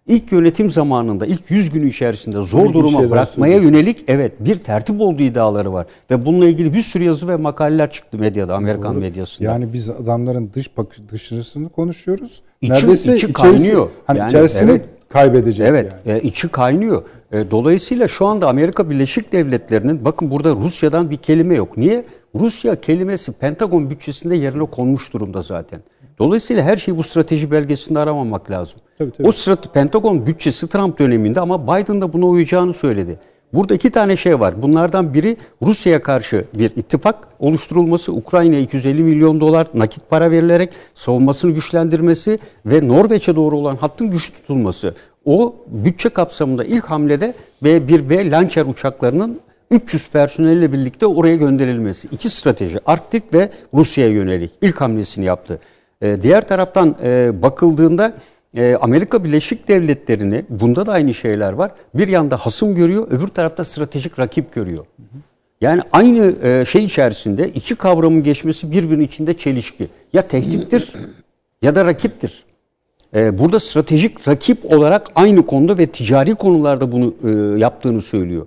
ilk 0.06 0.32
yönetim 0.32 0.70
zamanında 0.70 1.26
ilk 1.26 1.50
100 1.50 1.70
günü 1.70 1.88
içerisinde 1.88 2.42
zor 2.42 2.60
ilginç 2.60 2.74
duruma 2.74 3.10
bırakmaya 3.10 3.52
söylüyorsun. 3.52 3.68
yönelik 3.78 4.04
evet 4.08 4.32
bir 4.40 4.56
tertip 4.56 5.00
olduğu 5.00 5.22
iddiaları 5.22 5.72
var. 5.72 5.86
Ve 6.10 6.26
bununla 6.26 6.46
ilgili 6.46 6.74
bir 6.74 6.80
sürü 6.80 7.04
yazı 7.04 7.28
ve 7.28 7.36
makaleler 7.36 7.90
çıktı 7.90 8.18
medyada, 8.18 8.54
Amerikan 8.56 8.96
medyasında. 8.96 9.48
Yani 9.48 9.72
biz 9.72 9.90
adamların 9.90 10.50
dış 10.54 10.76
bakış 10.76 10.98
dışarısını 11.12 11.68
konuşuyoruz. 11.68 12.42
İçi- 12.62 12.72
Neredeyse 12.72 13.14
içi 13.14 13.32
kaynıyor. 13.32 13.88
Hani 14.06 14.18
Yani 14.18 14.28
içerisini 14.28 14.70
evet. 14.70 14.84
kaybedecek 15.08 15.66
Evet, 15.68 15.92
yani. 16.06 16.18
e, 16.18 16.20
içi 16.22 16.48
kaynıyor. 16.48 17.02
E, 17.32 17.50
dolayısıyla 17.50 18.08
şu 18.08 18.26
anda 18.26 18.48
Amerika 18.48 18.90
Birleşik 18.90 19.32
Devletleri'nin 19.32 20.04
bakın 20.04 20.30
burada 20.30 20.50
Rusya'dan 20.56 21.10
bir 21.10 21.16
kelime 21.16 21.54
yok. 21.54 21.76
Niye? 21.76 22.04
Rusya 22.34 22.80
kelimesi 22.80 23.32
Pentagon 23.32 23.90
bütçesinde 23.90 24.36
yerine 24.36 24.64
konmuş 24.64 25.12
durumda 25.12 25.42
zaten. 25.42 25.80
Dolayısıyla 26.18 26.62
her 26.62 26.76
şeyi 26.76 26.96
bu 26.96 27.02
strateji 27.02 27.50
belgesinde 27.50 27.98
aramamak 27.98 28.50
lazım. 28.50 28.80
Tabii, 28.98 29.10
tabii. 29.10 29.28
O 29.28 29.32
strat 29.32 29.74
Pentagon 29.74 30.26
bütçesi 30.26 30.68
Trump 30.68 30.98
döneminde 30.98 31.40
ama 31.40 31.66
Biden 31.66 32.00
da 32.00 32.12
buna 32.12 32.26
uyacağını 32.26 32.74
söyledi. 32.74 33.18
Burada 33.52 33.74
iki 33.74 33.90
tane 33.90 34.16
şey 34.16 34.40
var. 34.40 34.62
Bunlardan 34.62 35.14
biri 35.14 35.36
Rusya'ya 35.62 36.02
karşı 36.02 36.44
bir 36.54 36.70
ittifak 36.76 37.28
oluşturulması, 37.38 38.12
Ukrayna'ya 38.12 38.60
250 38.60 39.02
milyon 39.02 39.40
dolar 39.40 39.66
nakit 39.74 40.10
para 40.10 40.30
verilerek 40.30 40.72
savunmasını 40.94 41.50
güçlendirmesi 41.50 42.38
ve 42.66 42.88
Norveç'e 42.88 43.36
doğru 43.36 43.58
olan 43.58 43.76
hattın 43.76 44.10
güç 44.10 44.32
tutulması. 44.32 44.94
O 45.24 45.54
bütçe 45.66 46.08
kapsamında 46.08 46.64
ilk 46.64 46.84
hamlede 46.84 47.34
B-1B 47.62 48.30
Lancer 48.30 48.66
uçaklarının 48.66 49.40
300 49.72 50.08
personelle 50.08 50.72
birlikte 50.72 51.06
oraya 51.06 51.36
gönderilmesi. 51.36 52.08
İki 52.12 52.30
strateji 52.30 52.78
Arktik 52.86 53.34
ve 53.34 53.50
Rusya'ya 53.74 54.10
yönelik 54.10 54.50
ilk 54.62 54.80
hamlesini 54.80 55.24
yaptı. 55.24 55.58
Ee, 56.02 56.22
diğer 56.22 56.48
taraftan 56.48 56.96
e, 57.02 57.42
bakıldığında 57.42 58.14
e, 58.54 58.74
Amerika 58.74 59.24
Birleşik 59.24 59.68
Devletleri'ni 59.68 60.44
bunda 60.48 60.86
da 60.86 60.92
aynı 60.92 61.14
şeyler 61.14 61.52
var. 61.52 61.70
Bir 61.94 62.08
yanda 62.08 62.36
hasım 62.36 62.74
görüyor, 62.74 63.06
öbür 63.10 63.28
tarafta 63.28 63.64
stratejik 63.64 64.18
rakip 64.18 64.52
görüyor. 64.52 64.86
Yani 65.60 65.82
aynı 65.92 66.46
e, 66.46 66.64
şey 66.64 66.84
içerisinde 66.84 67.48
iki 67.48 67.74
kavramın 67.74 68.22
geçmesi 68.22 68.70
birbirinin 68.70 69.04
içinde 69.04 69.36
çelişki. 69.36 69.88
Ya 70.12 70.28
tehdittir 70.28 70.92
ya 71.62 71.74
da 71.74 71.84
rakiptir. 71.84 72.44
E, 73.14 73.38
burada 73.38 73.60
stratejik 73.60 74.28
rakip 74.28 74.72
olarak 74.72 75.06
aynı 75.14 75.46
konuda 75.46 75.78
ve 75.78 75.86
ticari 75.86 76.34
konularda 76.34 76.92
bunu 76.92 77.14
e, 77.24 77.58
yaptığını 77.58 78.02
söylüyor. 78.02 78.46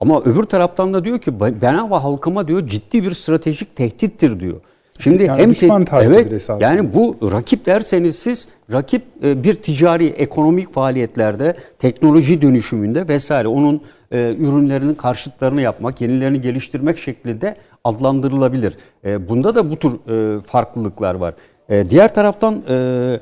Ama 0.00 0.20
öbür 0.22 0.42
taraftan 0.44 0.94
da 0.94 1.04
diyor 1.04 1.18
ki 1.18 1.40
ben 1.40 1.90
ve 1.90 1.94
halkıma 1.94 2.48
diyor 2.48 2.66
ciddi 2.66 3.02
bir 3.02 3.10
stratejik 3.12 3.76
tehdittir 3.76 4.40
diyor. 4.40 4.60
Şimdi 4.98 5.22
Yani 5.22 5.42
hem 5.42 5.50
düşman 5.50 5.84
te- 5.84 5.96
evet 6.02 6.32
esasında. 6.32 6.64
yani 6.64 6.94
bu 6.94 7.16
rakip 7.32 7.66
derseniz 7.66 8.16
siz 8.16 8.48
rakip 8.72 9.02
e, 9.24 9.42
bir 9.44 9.54
ticari 9.54 10.06
ekonomik 10.06 10.72
faaliyetlerde 10.74 11.56
teknoloji 11.78 12.42
dönüşümünde 12.42 13.08
vesaire 13.08 13.48
onun 13.48 13.80
e, 14.12 14.34
ürünlerinin 14.38 14.94
karşıtlarını 14.94 15.60
yapmak, 15.60 16.00
yenilerini 16.00 16.40
geliştirmek 16.40 16.98
şeklinde 16.98 17.56
adlandırılabilir. 17.84 18.76
E, 19.04 19.28
bunda 19.28 19.54
da 19.54 19.70
bu 19.70 19.76
tür 19.76 19.92
e, 19.92 20.42
farklılıklar 20.42 21.14
var. 21.14 21.34
E, 21.68 21.90
diğer 21.90 22.14
taraftan 22.14 22.62
e, 22.68 23.20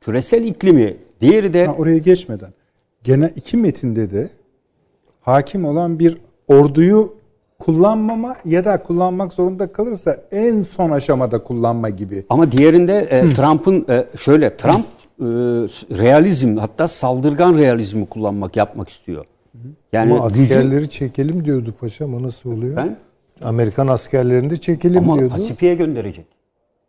küresel 0.00 0.44
iklimi, 0.44 0.96
diğeri 1.20 1.54
de 1.54 1.66
Ha, 1.66 1.74
oraya 1.78 1.98
geçmeden. 1.98 2.50
Gene 3.04 3.30
iki 3.36 3.56
metinde 3.56 4.10
de 4.10 4.28
hakim 5.22 5.64
olan 5.64 5.98
bir 5.98 6.16
orduyu 6.48 7.14
kullanmama 7.58 8.36
ya 8.44 8.64
da 8.64 8.82
kullanmak 8.82 9.32
zorunda 9.32 9.72
kalırsa 9.72 10.16
en 10.32 10.62
son 10.62 10.90
aşamada 10.90 11.42
kullanma 11.44 11.90
gibi. 11.90 12.24
Ama 12.28 12.52
diğerinde 12.52 12.98
e, 12.98 13.34
Trump'ın 13.34 13.86
e, 13.88 14.04
şöyle 14.18 14.56
Trump 14.56 14.84
e, 15.20 15.24
realizm 15.98 16.56
hatta 16.56 16.88
saldırgan 16.88 17.58
realizmi 17.58 18.06
kullanmak 18.06 18.56
yapmak 18.56 18.88
istiyor. 18.88 19.24
Yani 19.92 20.12
Ama 20.12 20.26
gücü- 20.28 20.42
askerleri 20.42 20.90
çekelim 20.90 21.44
diyordu 21.44 21.74
paşam. 21.80 22.14
O 22.14 22.22
nasıl 22.22 22.52
oluyor? 22.52 22.76
Ben- 22.76 22.96
Amerikan 23.42 23.86
askerlerini 23.86 24.50
de 24.50 24.56
çekelim 24.56 24.98
ama 24.98 25.18
diyordu. 25.18 25.32
Pasifik'e 25.34 25.74
gönderecek. 25.74 26.26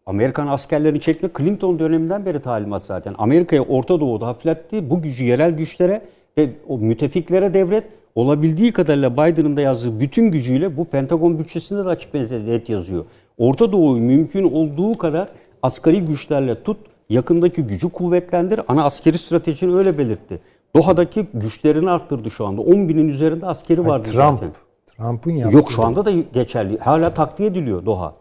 Amerikan 0.05 0.47
askerlerini 0.47 0.99
çekme 1.01 1.29
Clinton 1.37 1.79
döneminden 1.79 2.25
beri 2.25 2.39
talimat 2.41 2.83
zaten. 2.85 3.15
Amerika'ya 3.17 3.61
Orta 3.61 3.99
Doğu'da 3.99 4.27
hafifletti. 4.27 4.89
Bu 4.89 5.01
gücü 5.01 5.23
yerel 5.23 5.51
güçlere 5.51 6.01
ve 6.37 6.49
o 6.67 6.77
müttefiklere 6.77 7.53
devret. 7.53 7.83
Olabildiği 8.15 8.71
kadarıyla 8.71 9.13
Biden'ın 9.13 9.57
da 9.57 9.61
yazdığı 9.61 9.99
bütün 9.99 10.31
gücüyle 10.31 10.77
bu 10.77 10.85
Pentagon 10.85 11.39
bütçesinde 11.39 11.85
de 11.85 11.89
açık 11.89 12.13
net 12.13 12.69
yazıyor. 12.69 13.05
Orta 13.37 13.71
Doğu'yu 13.71 14.03
mümkün 14.03 14.43
olduğu 14.43 14.97
kadar 14.97 15.29
asgari 15.61 16.05
güçlerle 16.05 16.63
tut, 16.63 16.77
yakındaki 17.09 17.63
gücü 17.63 17.89
kuvvetlendir. 17.89 18.61
Ana 18.67 18.83
askeri 18.83 19.17
stratejini 19.17 19.75
öyle 19.75 19.97
belirtti. 19.97 20.39
Doha'daki 20.75 21.27
güçlerini 21.33 21.89
arttırdı 21.89 22.31
şu 22.31 22.45
anda. 22.45 22.61
10 22.61 22.89
binin 22.89 23.07
üzerinde 23.07 23.45
askeri 23.45 23.85
vardı 23.85 24.07
Trump. 24.11 24.39
zaten. 24.39 24.51
Trump'ın 24.97 25.31
yaptığı. 25.31 25.57
Yok 25.57 25.71
şu 25.71 25.85
anda 25.85 26.05
da 26.05 26.11
geçerli. 26.11 26.77
Hala 26.77 27.13
takviye 27.13 27.49
ediliyor 27.49 27.85
Doha. 27.85 28.13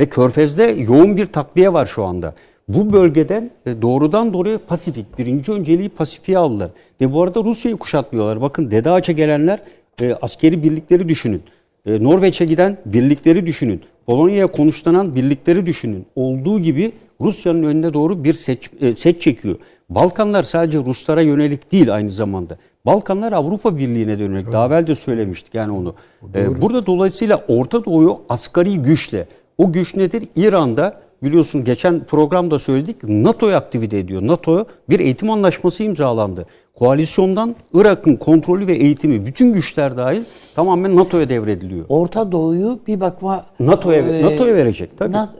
Ve 0.00 0.08
Körfez'de 0.08 0.62
yoğun 0.64 1.16
bir 1.16 1.26
takviye 1.26 1.72
var 1.72 1.86
şu 1.86 2.04
anda. 2.04 2.34
Bu 2.68 2.92
bölgeden 2.92 3.50
e, 3.66 3.82
doğrudan 3.82 4.32
doğruya 4.32 4.58
Pasifik, 4.58 5.18
birinci 5.18 5.52
önceliği 5.52 5.88
Pasifik'e 5.88 6.38
aldılar. 6.38 6.70
Ve 7.00 7.12
bu 7.12 7.22
arada 7.22 7.44
Rusya'yı 7.44 7.76
kuşatmıyorlar. 7.76 8.40
Bakın 8.40 8.70
Dede 8.70 8.90
Ağaç'a 8.90 9.12
gelenler 9.12 9.60
e, 10.00 10.14
askeri 10.14 10.62
birlikleri 10.62 11.08
düşünün. 11.08 11.42
E, 11.86 12.04
Norveç'e 12.04 12.44
giden 12.44 12.76
birlikleri 12.86 13.46
düşünün. 13.46 13.80
Polonya'ya 14.06 14.46
konuşlanan 14.46 15.14
birlikleri 15.14 15.66
düşünün. 15.66 16.06
Olduğu 16.16 16.60
gibi 16.60 16.92
Rusya'nın 17.20 17.62
önüne 17.62 17.92
doğru 17.94 18.24
bir 18.24 18.34
seç, 18.34 18.70
e, 18.80 18.96
set 18.96 19.20
çekiyor. 19.20 19.56
Balkanlar 19.90 20.42
sadece 20.42 20.78
Ruslara 20.78 21.22
yönelik 21.22 21.72
değil 21.72 21.94
aynı 21.94 22.10
zamanda. 22.10 22.58
Balkanlar 22.86 23.32
Avrupa 23.32 23.76
Birliği'ne 23.76 24.18
de 24.18 24.22
yönelik. 24.22 24.52
Daha 24.52 24.66
evvel 24.66 24.86
de 24.86 24.94
söylemiştik 24.94 25.54
yani 25.54 25.72
onu. 25.72 25.94
Ee, 26.34 26.62
burada 26.62 26.86
dolayısıyla 26.86 27.44
Orta 27.48 27.84
Doğu'yu 27.84 28.18
asgari 28.28 28.78
güçle. 28.78 29.26
O 29.58 29.72
güç 29.72 29.96
nedir? 29.96 30.22
İran'da 30.36 31.00
biliyorsun 31.22 31.64
geçen 31.64 32.04
programda 32.04 32.58
söyledik 32.58 32.96
NATO'yu 33.04 33.56
aktivite 33.56 33.98
ediyor. 33.98 34.22
NATO 34.26 34.64
bir 34.88 35.00
eğitim 35.00 35.30
anlaşması 35.30 35.82
imzalandı. 35.82 36.46
Koalisyondan 36.74 37.56
Irak'ın 37.74 38.16
kontrolü 38.16 38.66
ve 38.66 38.74
eğitimi 38.74 39.26
bütün 39.26 39.52
güçler 39.52 39.96
dahil 39.96 40.22
tamamen 40.54 40.96
NATO'ya 40.96 41.28
devrediliyor. 41.28 41.86
Orta 41.88 42.32
Doğu'yu 42.32 42.78
bir 42.86 43.00
bakma 43.00 43.44
NATO'ya 43.60 44.00
e, 44.00 44.22
NATO'ya 44.22 44.54
verecek 44.54 44.98
tabii. 44.98 45.12
na- 45.12 45.30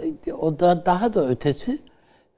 o 0.40 0.59
da 0.60 0.82
daha 0.86 1.14
da 1.14 1.28
ötesi 1.28 1.78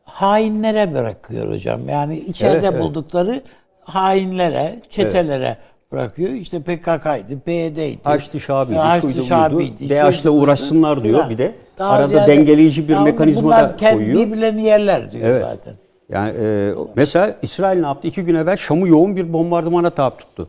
hainlere 0.05 0.95
bırakıyor 0.95 1.53
hocam. 1.53 1.89
Yani 1.89 2.19
içeride 2.19 2.55
Evet, 2.55 2.69
evet. 2.73 2.83
buldukları 2.83 3.43
hainlere, 3.85 4.81
çetelere 4.91 5.57
bırakıyor. 5.93 6.31
İşte 6.33 6.61
PKK'ydı, 6.63 7.41
PYD'ydi. 7.45 7.99
Haçlı 8.05 8.41
Şabi'ydi, 8.41 8.79
Haçlı 8.79 9.13
şuydu, 9.13 9.25
Şabi'ydi. 9.27 9.89
DAEŞ'le 9.91 10.25
uğraşsınlar 10.27 11.05
diyor 11.05 11.31
bir 11.31 11.39
de. 11.39 11.55
Daha 11.79 11.91
Arada 11.91 12.09
ziyade- 12.09 12.27
dengeleyici 12.27 12.89
bir 12.89 12.97
mekanizma 12.97 13.43
bunlar 13.43 13.79
da 13.81 13.93
koyuyor. 13.93 14.21
Birbirlerini 14.27 14.63
yerler 14.63 15.13
diyor 15.13 15.29
Evet. 15.29 15.43
zaten. 15.45 15.75
Yani 16.09 16.33
e, 16.43 16.75
mesela 16.97 17.35
İsrail 17.43 17.81
ne 17.81 17.87
yaptı? 17.87 18.09
İki 18.09 18.23
gün 18.23 18.35
evvel 18.35 18.57
Şam'ı 18.57 18.89
yoğun 18.89 19.17
bir 19.17 19.33
bombardımana 19.33 19.91
tabi 19.91 20.17
tuttu. 20.17 20.47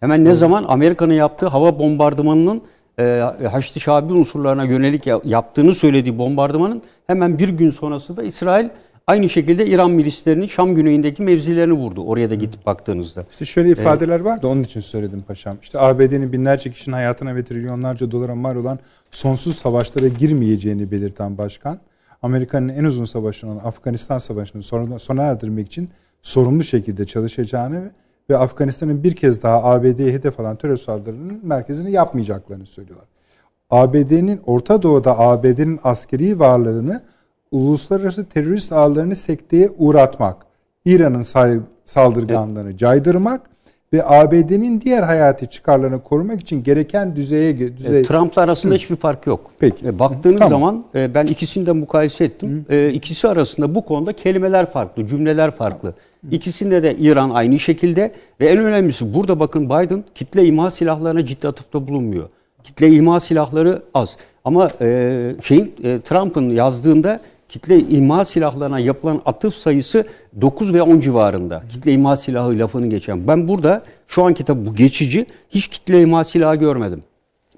Hemen 0.00 0.24
ne 0.24 0.34
zaman 0.34 0.64
Amerika'nın 0.68 1.12
yaptığı 1.14 1.46
hava 1.46 1.78
bombardımanının 1.78 2.62
e, 3.00 3.04
Haçlı 3.52 3.80
Şabi 3.80 4.12
unsurlarına 4.12 4.64
yönelik 4.64 5.06
ya- 5.06 5.20
yaptığını 5.24 5.74
söylediği 5.74 6.18
bombardımanın 6.18 6.82
hemen 7.06 7.38
bir 7.38 7.48
gün 7.48 7.70
sonrası 7.70 8.16
da 8.16 8.22
İsrail 8.22 8.68
Aynı 9.10 9.28
şekilde 9.28 9.66
İran 9.66 9.90
milislerinin 9.90 10.46
Şam 10.46 10.74
güneyindeki 10.74 11.22
mevzilerini 11.22 11.72
vurdu. 11.72 12.04
Oraya 12.04 12.30
da 12.30 12.34
gidip 12.34 12.66
baktığınızda. 12.66 13.24
İşte 13.30 13.44
şöyle 13.44 13.70
ifadeler 13.70 14.20
var 14.20 14.42
da 14.42 14.48
onun 14.48 14.62
için 14.62 14.80
söyledim 14.80 15.24
paşam. 15.28 15.56
İşte 15.62 15.80
ABD'nin 15.80 16.32
binlerce 16.32 16.70
kişinin 16.70 16.94
hayatına 16.94 17.34
ve 17.34 17.44
trilyonlarca 17.44 18.10
dolara 18.10 18.34
mal 18.34 18.56
olan 18.56 18.78
sonsuz 19.10 19.56
savaşlara 19.56 20.08
girmeyeceğini 20.08 20.90
belirten 20.90 21.38
başkan, 21.38 21.78
Amerika'nın 22.22 22.68
en 22.68 22.84
uzun 22.84 23.04
savaşı 23.04 23.46
olan 23.46 23.60
Afganistan 23.64 24.18
Savaşı'nı 24.18 24.62
sona 24.98 25.22
erdirmek 25.22 25.66
için 25.66 25.88
sorumlu 26.22 26.64
şekilde 26.64 27.04
çalışacağını 27.04 27.90
ve 28.30 28.38
Afganistan'ın 28.38 29.04
bir 29.04 29.16
kez 29.16 29.42
daha 29.42 29.64
ABD'ye 29.64 30.12
hedef 30.12 30.40
alan 30.40 30.56
terör 30.56 30.76
saldırılarının 30.76 31.40
merkezini 31.42 31.90
yapmayacaklarını 31.92 32.66
söylüyorlar. 32.66 33.08
ABD'nin 33.70 34.40
Orta 34.46 34.82
Doğu'da 34.82 35.18
ABD'nin 35.18 35.80
askeri 35.84 36.38
varlığını 36.38 37.02
uluslararası 37.52 38.24
terörist 38.24 38.72
ağlarını 38.72 39.16
sekteye 39.16 39.70
uğratmak, 39.78 40.36
İran'ın 40.84 41.24
saldırganlığını 41.84 42.68
evet. 42.68 42.78
caydırmak 42.78 43.50
ve 43.92 44.04
ABD'nin 44.04 44.80
diğer 44.80 45.02
hayati 45.02 45.46
çıkarlarını 45.46 46.02
korumak 46.02 46.40
için 46.40 46.62
gereken 46.62 47.16
düzeye 47.16 47.76
düzey... 47.76 48.02
Trump'la 48.02 48.42
arasında 48.42 48.74
Hı. 48.74 48.78
hiçbir 48.78 48.96
fark 48.96 49.26
yok. 49.26 49.50
Peki. 49.58 49.86
E, 49.86 49.98
baktığınız 49.98 50.38
tamam. 50.38 50.50
zaman 50.50 50.84
e, 50.94 51.14
ben 51.14 51.26
ikisini 51.26 51.66
de 51.66 51.72
mukayese 51.72 52.24
ettim. 52.24 52.64
Hı. 52.68 52.74
E, 52.74 52.92
ikisi 52.92 53.28
arasında 53.28 53.74
bu 53.74 53.84
konuda 53.84 54.12
kelimeler 54.12 54.70
farklı, 54.70 55.06
cümleler 55.06 55.50
farklı. 55.50 55.88
Hı. 55.88 55.94
İkisinde 56.30 56.82
de 56.82 56.96
İran 56.96 57.30
aynı 57.30 57.58
şekilde 57.58 58.12
ve 58.40 58.46
en 58.46 58.58
önemlisi 58.58 59.14
burada 59.14 59.40
bakın 59.40 59.66
Biden 59.66 60.04
kitle 60.14 60.44
imha 60.44 60.70
silahlarına 60.70 61.24
ciddi 61.24 61.48
atıfta 61.48 61.88
bulunmuyor. 61.88 62.28
Kitle 62.64 62.88
imha 62.88 63.20
silahları 63.20 63.82
az. 63.94 64.16
Ama 64.44 64.70
e, 64.80 65.34
şeyin 65.42 65.74
e, 65.84 66.00
Trump'ın 66.00 66.50
yazdığında 66.50 67.20
kitle 67.50 67.78
imha 67.78 68.24
silahlarına 68.24 68.78
yapılan 68.78 69.22
atıf 69.26 69.54
sayısı 69.54 70.06
9 70.40 70.74
ve 70.74 70.82
10 70.82 71.00
civarında. 71.00 71.62
Kitle 71.68 71.92
imha 71.92 72.16
silahı 72.16 72.58
lafını 72.58 72.86
geçen. 72.86 73.28
Ben 73.28 73.48
burada 73.48 73.82
şu 74.06 74.24
anki 74.24 74.44
tabi 74.44 74.66
bu 74.66 74.74
geçici 74.74 75.26
hiç 75.50 75.68
kitle 75.68 76.00
imha 76.00 76.24
silahı 76.24 76.56
görmedim. 76.56 77.02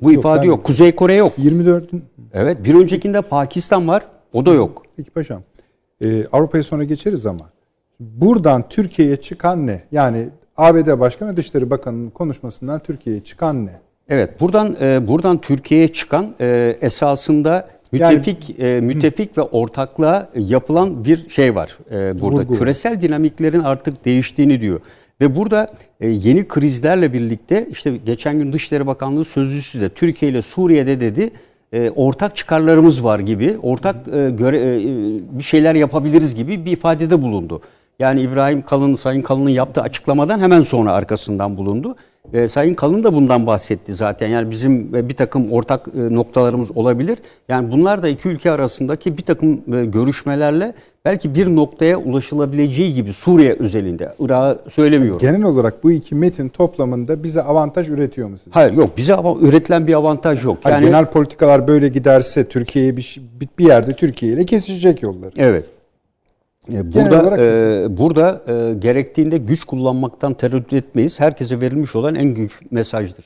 Bu 0.02 0.12
yok, 0.12 0.20
ifade 0.20 0.46
yok. 0.46 0.64
Kuzey 0.64 0.94
Kore 0.94 1.14
yok. 1.14 1.32
24. 1.38 1.90
Evet 2.32 2.64
bir 2.64 2.74
öncekinde 2.74 3.22
Pakistan 3.22 3.88
var. 3.88 4.02
O 4.32 4.46
da 4.46 4.52
yok. 4.52 4.82
Peki 4.96 5.10
paşam. 5.10 5.42
Ee, 6.00 6.26
Avrupa'ya 6.32 6.64
sonra 6.64 6.84
geçeriz 6.84 7.26
ama 7.26 7.50
buradan 8.00 8.68
Türkiye'ye 8.68 9.16
çıkan 9.16 9.66
ne? 9.66 9.82
Yani 9.92 10.28
ABD 10.56 11.00
Başkanı 11.00 11.36
Dışişleri 11.36 11.70
Bakanı'nın 11.70 12.10
konuşmasından 12.10 12.80
Türkiye'ye 12.80 13.24
çıkan 13.24 13.66
ne? 13.66 13.80
Evet 14.08 14.40
buradan 14.40 14.76
e, 14.80 15.08
buradan 15.08 15.40
Türkiye'ye 15.40 15.92
çıkan 15.92 16.34
e, 16.40 16.76
esasında 16.80 17.68
müttefik 17.92 18.58
yani, 18.58 18.70
e, 18.70 18.80
müttefik 18.80 19.38
ve 19.38 19.42
ortaklığa 19.42 20.28
yapılan 20.34 21.04
bir 21.04 21.28
şey 21.28 21.54
var 21.54 21.78
e, 21.90 22.20
burada. 22.20 22.36
Vurgu. 22.36 22.58
Küresel 22.58 23.00
dinamiklerin 23.00 23.60
artık 23.60 24.04
değiştiğini 24.04 24.60
diyor. 24.60 24.80
Ve 25.20 25.36
burada 25.36 25.68
e, 26.00 26.08
yeni 26.08 26.48
krizlerle 26.48 27.12
birlikte 27.12 27.66
işte 27.70 27.96
geçen 28.06 28.38
gün 28.38 28.52
Dışişleri 28.52 28.86
Bakanlığı 28.86 29.24
sözcüsü 29.24 29.80
de 29.80 29.88
Türkiye 29.88 30.30
ile 30.30 30.42
Suriye'de 30.42 31.00
dedi 31.00 31.30
e, 31.72 31.90
ortak 31.90 32.36
çıkarlarımız 32.36 33.04
var 33.04 33.18
gibi, 33.18 33.58
ortak 33.62 33.96
e, 34.08 34.30
göre, 34.30 34.58
e, 34.58 34.80
bir 35.38 35.42
şeyler 35.42 35.74
yapabiliriz 35.74 36.34
gibi 36.34 36.64
bir 36.64 36.72
ifadede 36.72 37.22
bulundu. 37.22 37.62
Yani 37.98 38.20
İbrahim 38.20 38.62
Kalın, 38.62 38.94
Sayın 38.94 39.22
Kalın'ın 39.22 39.50
yaptığı 39.50 39.80
açıklamadan 39.80 40.40
hemen 40.40 40.62
sonra 40.62 40.92
arkasından 40.92 41.56
bulundu. 41.56 41.96
E, 42.32 42.48
Sayın 42.48 42.74
Kalın 42.74 43.04
da 43.04 43.14
bundan 43.14 43.46
bahsetti 43.46 43.94
zaten. 43.94 44.28
Yani 44.28 44.50
bizim 44.50 44.94
e, 44.94 45.08
bir 45.08 45.16
takım 45.16 45.52
ortak 45.52 45.88
e, 45.88 46.14
noktalarımız 46.14 46.76
olabilir. 46.76 47.18
Yani 47.48 47.72
bunlar 47.72 48.02
da 48.02 48.08
iki 48.08 48.28
ülke 48.28 48.50
arasındaki 48.50 49.18
bir 49.18 49.22
takım 49.22 49.74
e, 49.74 49.84
görüşmelerle 49.84 50.74
belki 51.04 51.34
bir 51.34 51.46
noktaya 51.56 51.96
ulaşılabileceği 51.96 52.94
gibi 52.94 53.12
Suriye 53.12 53.52
özelinde. 53.52 54.14
Irak'ı 54.18 54.70
söylemiyorum. 54.70 55.18
Genel 55.20 55.42
olarak 55.42 55.84
bu 55.84 55.92
iki 55.92 56.14
metin 56.14 56.48
toplamında 56.48 57.22
bize 57.22 57.42
avantaj 57.42 57.88
üretiyor 57.88 58.28
mu 58.28 58.36
sizce? 58.38 58.50
Hayır 58.50 58.72
yok 58.72 58.96
bize 58.96 59.16
üretilen 59.40 59.86
bir 59.86 59.94
avantaj 59.94 60.44
yok. 60.44 60.58
Yani, 60.64 60.86
genel 60.86 61.06
politikalar 61.06 61.68
böyle 61.68 61.88
giderse 61.88 62.48
Türkiye'ye 62.48 62.96
bir, 62.96 63.20
bir 63.58 63.64
yerde 63.64 63.92
Türkiye 63.92 64.32
ile 64.32 64.46
kesişecek 64.46 65.02
yolları. 65.02 65.32
Evet. 65.36 65.81
E, 66.70 66.92
burada 66.92 67.36
e, 67.38 67.96
burada 67.96 68.42
e, 68.46 68.74
gerektiğinde 68.74 69.38
güç 69.38 69.64
kullanmaktan 69.64 70.34
tereddüt 70.34 70.72
etmeyiz. 70.72 71.20
Herkese 71.20 71.60
verilmiş 71.60 71.96
olan 71.96 72.14
en 72.14 72.34
güç 72.34 72.60
mesajdır. 72.70 73.24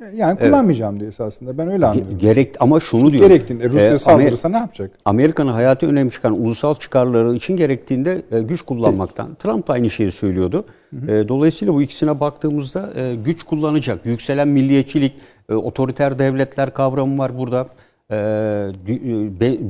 E, 0.00 0.04
yani 0.16 0.38
kullanmayacağım 0.38 0.92
evet. 0.94 1.00
diyor 1.00 1.12
esasında. 1.12 1.58
Ben 1.58 1.72
öyle 1.72 1.86
anlıyorum. 1.86 2.18
Gerek 2.18 2.54
ama 2.60 2.80
şunu 2.80 3.12
diyor. 3.12 3.28
Gerektiğinde 3.28 3.68
Rusya 3.68 3.92
e, 3.92 3.98
saldırırsa 3.98 4.48
ne 4.48 4.56
yapacak? 4.56 4.90
Amerika'nın 5.04 5.52
hayatı 5.52 5.86
önemli 5.86 6.10
çıkan 6.10 6.42
ulusal 6.42 6.74
çıkarları 6.74 7.34
için 7.34 7.56
gerektiğinde 7.56 8.22
e, 8.30 8.40
güç 8.40 8.62
kullanmaktan. 8.62 9.28
Evet. 9.28 9.38
Trump 9.38 9.70
aynı 9.70 9.90
şeyi 9.90 10.12
söylüyordu. 10.12 10.64
Hı 10.90 10.96
hı. 10.96 11.12
E, 11.12 11.28
dolayısıyla 11.28 11.74
bu 11.74 11.82
ikisine 11.82 12.20
baktığımızda 12.20 12.90
e, 12.96 13.14
güç 13.14 13.42
kullanacak. 13.42 14.06
Yükselen 14.06 14.48
milliyetçilik, 14.48 15.12
e, 15.48 15.54
otoriter 15.54 16.18
devletler 16.18 16.74
kavramı 16.74 17.18
var 17.18 17.38
burada. 17.38 17.66
Ee, 18.12 18.70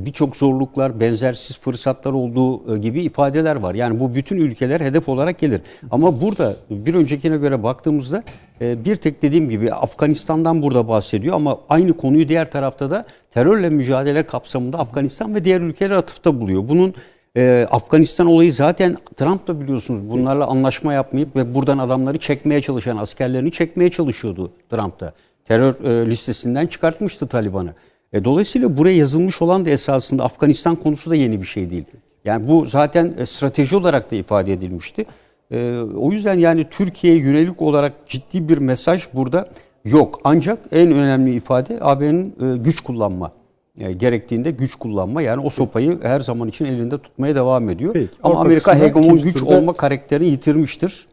birçok 0.05 0.35
zorluklar, 0.35 0.99
benzersiz 0.99 1.59
fırsatlar 1.59 2.13
olduğu 2.13 2.75
e, 2.75 2.77
gibi 2.77 3.01
ifadeler 3.01 3.55
var. 3.55 3.75
Yani 3.75 3.99
bu 3.99 4.15
bütün 4.15 4.37
ülkeler 4.37 4.81
hedef 4.81 5.09
olarak 5.09 5.39
gelir. 5.39 5.61
Ama 5.91 6.21
burada 6.21 6.55
bir 6.69 6.95
öncekine 6.95 7.37
göre 7.37 7.63
baktığımızda 7.63 8.23
e, 8.61 8.85
bir 8.85 8.95
tek 8.95 9.21
dediğim 9.21 9.49
gibi 9.49 9.73
Afganistan'dan 9.73 10.61
burada 10.61 10.87
bahsediyor 10.87 11.35
ama 11.35 11.59
aynı 11.69 11.97
konuyu 11.97 12.29
diğer 12.29 12.51
tarafta 12.51 12.91
da 12.91 13.05
terörle 13.31 13.69
mücadele 13.69 14.23
kapsamında 14.23 14.79
Afganistan 14.79 15.35
ve 15.35 15.43
diğer 15.43 15.61
ülkeler 15.61 15.95
atıfta 15.95 16.39
buluyor. 16.39 16.69
Bunun 16.69 16.93
e, 17.37 17.67
Afganistan 17.71 18.27
olayı 18.27 18.53
zaten 18.53 18.97
Trump 19.15 19.47
da 19.47 19.61
biliyorsunuz 19.61 20.09
bunlarla 20.09 20.47
anlaşma 20.47 20.93
yapmayıp 20.93 21.35
ve 21.35 21.55
buradan 21.55 21.77
adamları 21.77 22.17
çekmeye 22.17 22.61
çalışan 22.61 22.97
askerlerini 22.97 23.51
çekmeye 23.51 23.89
çalışıyordu 23.89 24.51
Trump 24.69 24.99
da. 24.99 25.13
Terör 25.45 26.05
listesinden 26.07 26.67
çıkartmıştı 26.67 27.27
Taliban'ı. 27.27 27.73
E, 28.13 28.23
dolayısıyla 28.23 28.77
buraya 28.77 28.97
yazılmış 28.97 29.41
olan 29.41 29.65
da 29.65 29.69
esasında 29.69 30.23
Afganistan 30.23 30.75
konusu 30.75 31.09
da 31.09 31.15
yeni 31.15 31.41
bir 31.41 31.47
şey 31.47 31.69
değil. 31.69 31.85
Yani 32.25 32.47
bu 32.47 32.65
zaten 32.65 33.13
e, 33.17 33.25
strateji 33.25 33.75
olarak 33.75 34.11
da 34.11 34.15
ifade 34.15 34.53
edilmişti. 34.53 35.05
E, 35.51 35.79
o 35.97 36.11
yüzden 36.11 36.33
yani 36.39 36.67
Türkiye'ye 36.71 37.19
yönelik 37.19 37.61
olarak 37.61 37.93
ciddi 38.07 38.49
bir 38.49 38.57
mesaj 38.57 39.03
burada 39.13 39.45
yok. 39.85 40.19
Ancak 40.23 40.59
en 40.71 40.91
önemli 40.91 41.33
ifade 41.33 41.77
AB'nin 41.81 42.25
e, 42.25 42.57
güç 42.57 42.81
kullanma. 42.81 43.31
E, 43.79 43.91
gerektiğinde 43.91 44.51
güç 44.51 44.75
kullanma 44.75 45.21
yani 45.21 45.41
o 45.45 45.49
sopayı 45.49 45.99
her 46.01 46.19
zaman 46.19 46.47
için 46.47 46.65
elinde 46.65 46.97
tutmaya 46.97 47.35
devam 47.35 47.69
ediyor. 47.69 47.93
Peki, 47.93 48.09
ama 48.23 48.39
Amerika 48.39 48.79
hegemon 48.79 49.17
güç 49.17 49.39
turda... 49.39 49.57
olma 49.57 49.73
karakterini 49.73 50.29
yitirmiştir. 50.29 51.07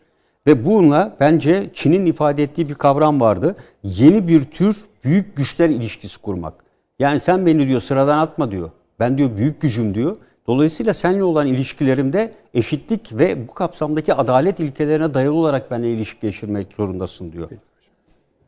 Ve 0.47 0.67
bununla 0.67 1.17
bence 1.21 1.71
Çin'in 1.75 2.07
ifade 2.07 2.43
ettiği 2.43 2.69
bir 2.69 2.75
kavram 2.75 3.21
vardı. 3.21 3.57
Yeni 3.83 4.29
bir 4.29 4.45
tür 4.45 4.77
büyük 5.05 5.37
güçler 5.37 5.69
ilişkisi 5.71 6.19
kurmak. 6.19 6.64
Yani 6.99 7.21
sen 7.21 7.47
beni 7.47 7.69
diyor 7.69 7.81
sıradan 7.81 8.19
atma 8.19 8.51
diyor. 8.51 8.71
Ben 9.01 9.19
diyor 9.19 9.37
büyük 9.37 9.61
gücüm 9.61 9.95
diyor. 9.95 10.17
Dolayısıyla 10.47 10.95
seninle 10.95 11.25
olan 11.25 11.47
ilişkilerimde 11.47 12.35
eşitlik 12.55 13.13
ve 13.13 13.49
bu 13.49 13.55
kapsamdaki 13.55 14.15
adalet 14.15 14.61
ilkelerine 14.61 15.15
dayalı 15.15 15.35
olarak 15.35 15.71
benimle 15.71 15.93
ilişki 15.93 16.21
geçirmek 16.21 16.73
zorundasın 16.73 17.33
diyor. 17.33 17.51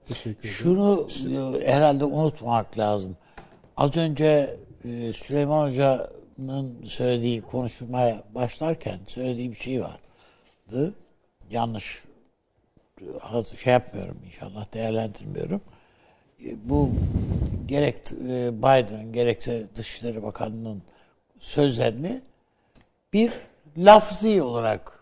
Teşekkür 0.09 0.31
ederim. 0.39 0.51
Şunu 0.51 1.07
e, 1.63 1.73
herhalde 1.73 2.05
unutmamak 2.05 2.79
lazım. 2.79 3.17
Az 3.77 3.97
önce 3.97 4.57
e, 4.85 5.13
Süleyman 5.13 5.67
Hoca'nın 5.67 6.85
söylediği 6.85 7.43
konuşmaya 7.43 8.23
başlarken 8.35 8.99
söylediği 9.07 9.51
bir 9.51 9.57
şey 9.57 9.83
vardı. 9.83 10.95
Yanlış 11.51 12.05
şey 13.63 13.73
yapmıyorum 13.73 14.17
inşallah 14.27 14.75
değerlendirmiyorum. 14.75 15.61
E, 16.47 16.57
bu 16.65 16.91
gerek 17.69 17.99
e, 18.13 18.59
Biden 18.59 19.13
gerekse 19.13 19.67
Dışişleri 19.77 20.23
Bakanı'nın 20.23 20.83
sözlerini 21.39 22.21
bir 23.13 23.33
lafzi 23.79 24.43
olarak 24.43 24.93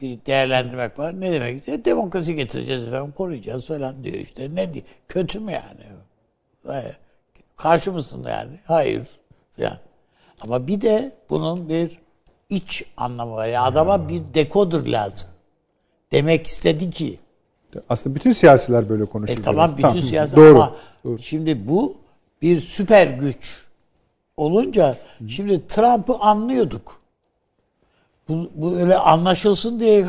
bir 0.00 0.18
değerlendirmek 0.26 0.98
var. 0.98 1.20
Ne 1.20 1.32
demek 1.32 1.58
işte 1.58 1.84
demokrasi 1.84 2.34
getireceğiz 2.34 2.84
efendim, 2.84 3.12
koruyacağız 3.16 3.66
falan 3.66 4.04
diyor 4.04 4.16
işte. 4.16 4.54
Ne 4.54 4.74
diyor? 4.74 4.84
Kötü 5.08 5.40
mü 5.40 5.52
yani? 5.52 6.84
Karşı 7.56 7.92
mısın 7.92 8.26
yani? 8.28 8.58
Hayır. 8.64 9.08
Yani. 9.58 9.78
Ama 10.40 10.66
bir 10.66 10.80
de 10.80 11.12
bunun 11.30 11.68
bir 11.68 11.98
iç 12.50 12.84
anlamı 12.96 13.32
var. 13.32 13.46
Yani 13.46 13.66
adama 13.66 14.08
bir 14.08 14.34
dekodur 14.34 14.86
lazım. 14.86 15.28
Demek 16.12 16.46
istedi 16.46 16.90
ki 16.90 17.18
aslında 17.88 18.16
bütün 18.16 18.32
siyasiler 18.32 18.88
böyle 18.88 19.04
konuşuyor. 19.04 19.38
E, 19.38 19.42
tamam 19.42 19.70
bütün 19.70 19.82
tamam. 19.82 20.02
siyasi 20.02 20.36
doğru, 20.36 20.50
ama 20.50 20.72
doğru. 21.04 21.18
şimdi 21.18 21.68
bu 21.68 21.96
bir 22.42 22.60
süper 22.60 23.06
güç 23.06 23.64
olunca 24.36 24.96
Hı. 25.18 25.28
şimdi 25.28 25.68
Trump'ı 25.68 26.14
anlıyorduk. 26.14 27.00
Bu, 28.28 28.50
bu 28.54 28.76
öyle 28.76 28.96
anlaşılsın 28.98 29.80
diye 29.80 30.06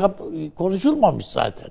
konuşulmamış 0.56 1.26
zaten. 1.26 1.68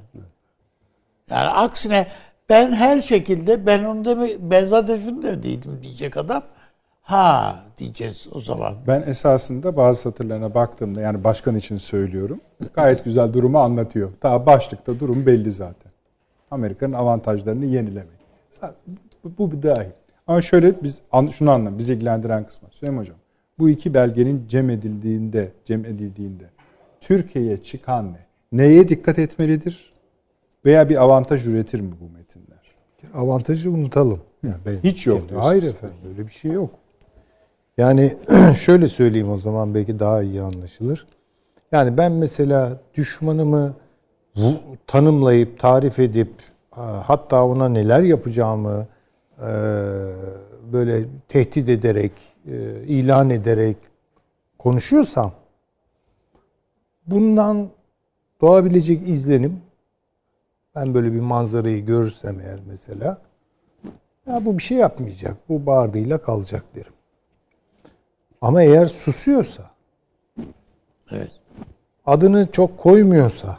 Yani 1.30 1.50
aksine 1.50 2.08
ben 2.50 2.72
her 2.72 3.02
şekilde 3.02 3.66
ben 3.66 3.84
onu 3.84 4.06
deme 4.06 4.30
ben 4.40 4.66
zaten 4.66 4.96
şunu 4.96 5.24
dediydim 5.24 5.80
diyecek 5.84 6.18
adam. 6.18 6.44
Ha 7.04 7.64
diyeceğiz 7.78 8.28
o 8.32 8.40
zaman. 8.40 8.76
Ben 8.88 9.02
esasında 9.02 9.78
bazı 9.78 10.02
satırlarına 10.02 10.54
baktığımda 10.54 11.02
yani 11.02 11.24
başkan 11.24 11.56
için 11.56 11.78
söylüyorum. 11.78 12.42
Gayet 12.74 13.06
güzel 13.06 13.34
durumu 13.34 13.60
anlatıyor. 13.60 14.12
Daha 14.24 14.46
başlıkta 14.46 15.00
durum 15.00 15.26
belli 15.26 15.52
zaten. 15.52 15.92
Amerika'nın 16.52 16.94
avantajlarını 16.94 17.66
yenilemek. 17.66 18.24
Bu, 19.38 19.52
bir 19.52 19.64
dahil. 19.64 19.92
Ama 20.28 20.42
şöyle 20.42 20.84
biz 20.84 21.02
şunu 21.32 21.52
anlam, 21.52 21.78
bizi 21.78 21.94
ilgilendiren 21.94 22.48
kısmı. 22.48 22.70
Süleyman 22.72 23.02
Hocam, 23.02 23.16
bu 23.60 23.70
iki 23.70 23.94
belgenin 23.94 24.46
cem 24.48 24.70
edildiğinde, 24.70 25.52
cem 25.66 25.86
edildiğinde 25.86 26.44
Türkiye'ye 27.02 27.64
çıkan 27.64 28.14
ne? 28.14 28.26
Neye 28.52 28.88
dikkat 28.88 29.20
etmelidir? 29.20 29.94
Veya 30.66 30.90
bir 30.90 31.02
avantaj 31.02 31.48
üretir 31.48 31.80
mi 31.80 31.92
bu 32.02 32.10
metinler? 32.18 32.76
Avantajı 33.14 33.72
unutalım. 33.72 34.22
Yani 34.44 34.58
ben 34.66 34.78
Hiç 34.84 35.08
yok. 35.08 35.22
Hayır 35.36 35.64
efendim 35.64 35.98
öyle 36.10 36.28
bir 36.28 36.32
şey 36.32 36.52
yok. 36.52 36.70
Yani 37.78 38.18
şöyle 38.58 38.90
söyleyeyim 38.90 39.32
o 39.32 39.38
zaman 39.38 39.76
belki 39.76 40.00
daha 40.00 40.24
iyi 40.24 40.42
anlaşılır. 40.42 41.08
Yani 41.72 41.98
ben 41.98 42.12
mesela 42.12 42.80
düşmanımı 42.94 43.74
tanımlayıp, 44.88 45.60
tarif 45.60 46.00
edip 46.00 46.30
hatta 47.04 47.46
ona 47.46 47.70
neler 47.70 48.04
yapacağımı 48.04 48.88
e, 49.40 49.50
böyle 50.74 51.06
tehdit 51.30 51.70
ederek, 51.70 52.12
e, 52.48 52.84
ilan 52.88 53.30
ederek 53.30 53.78
konuşuyorsam 54.60 55.32
bundan 57.08 57.70
doğabilecek 58.42 59.08
izlenim 59.08 59.62
ben 60.76 60.94
böyle 60.94 61.14
bir 61.14 61.20
manzarayı 61.20 61.86
görürsem 61.86 62.40
eğer 62.40 62.60
mesela 62.68 63.18
ya 64.28 64.46
bu 64.46 64.58
bir 64.58 64.64
şey 64.64 64.78
yapmayacak. 64.78 65.38
Bu 65.50 65.66
bağırdığıyla 65.66 66.18
kalacak 66.18 66.64
derim. 66.76 66.94
Ama 68.44 68.64
eğer 68.64 68.86
susuyorsa 68.86 69.72
evet. 71.12 71.32
adını 72.06 72.52
çok 72.52 72.78
koymuyorsa 72.78 73.58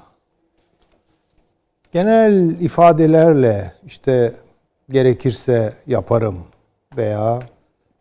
genel 1.93 2.61
ifadelerle 2.61 3.75
işte 3.87 4.35
gerekirse 4.91 5.75
yaparım 5.87 6.39
veya 6.97 7.39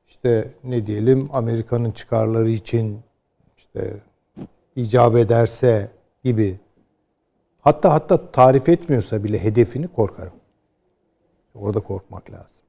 işte 0.08 0.52
ne 0.64 0.88
diyelim 0.88 1.30
Amerika'nın 1.34 1.92
çıkarları 1.92 2.50
için 2.50 3.02
işte 3.58 3.94
icap 4.76 5.16
ederse 5.16 5.92
gibi 6.24 6.60
hatta 7.62 7.94
hatta 7.94 8.32
tarif 8.32 8.70
etmiyorsa 8.70 9.24
bile 9.24 9.44
hedefini 9.44 9.88
korkarım. 9.88 10.34
Orada 11.56 11.80
korkmak 11.80 12.32
lazım. 12.32 12.64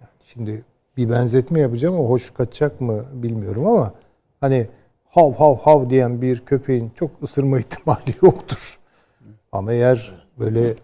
Yani 0.00 0.10
şimdi 0.24 0.64
bir 1.00 1.10
benzetme 1.10 1.60
yapacağım 1.60 1.94
ama 1.94 2.08
hoş 2.08 2.30
kaçacak 2.30 2.80
mı 2.80 3.04
bilmiyorum 3.12 3.66
ama 3.66 3.92
hani 4.40 4.66
hav 5.04 5.32
hav 5.32 5.56
hav 5.56 5.90
diyen 5.90 6.22
bir 6.22 6.40
köpeğin 6.40 6.90
çok 6.94 7.10
ısırma 7.22 7.58
ihtimali 7.60 8.14
yoktur. 8.22 8.78
Ama 9.52 9.72
eğer 9.72 10.12
böyle 10.38 10.74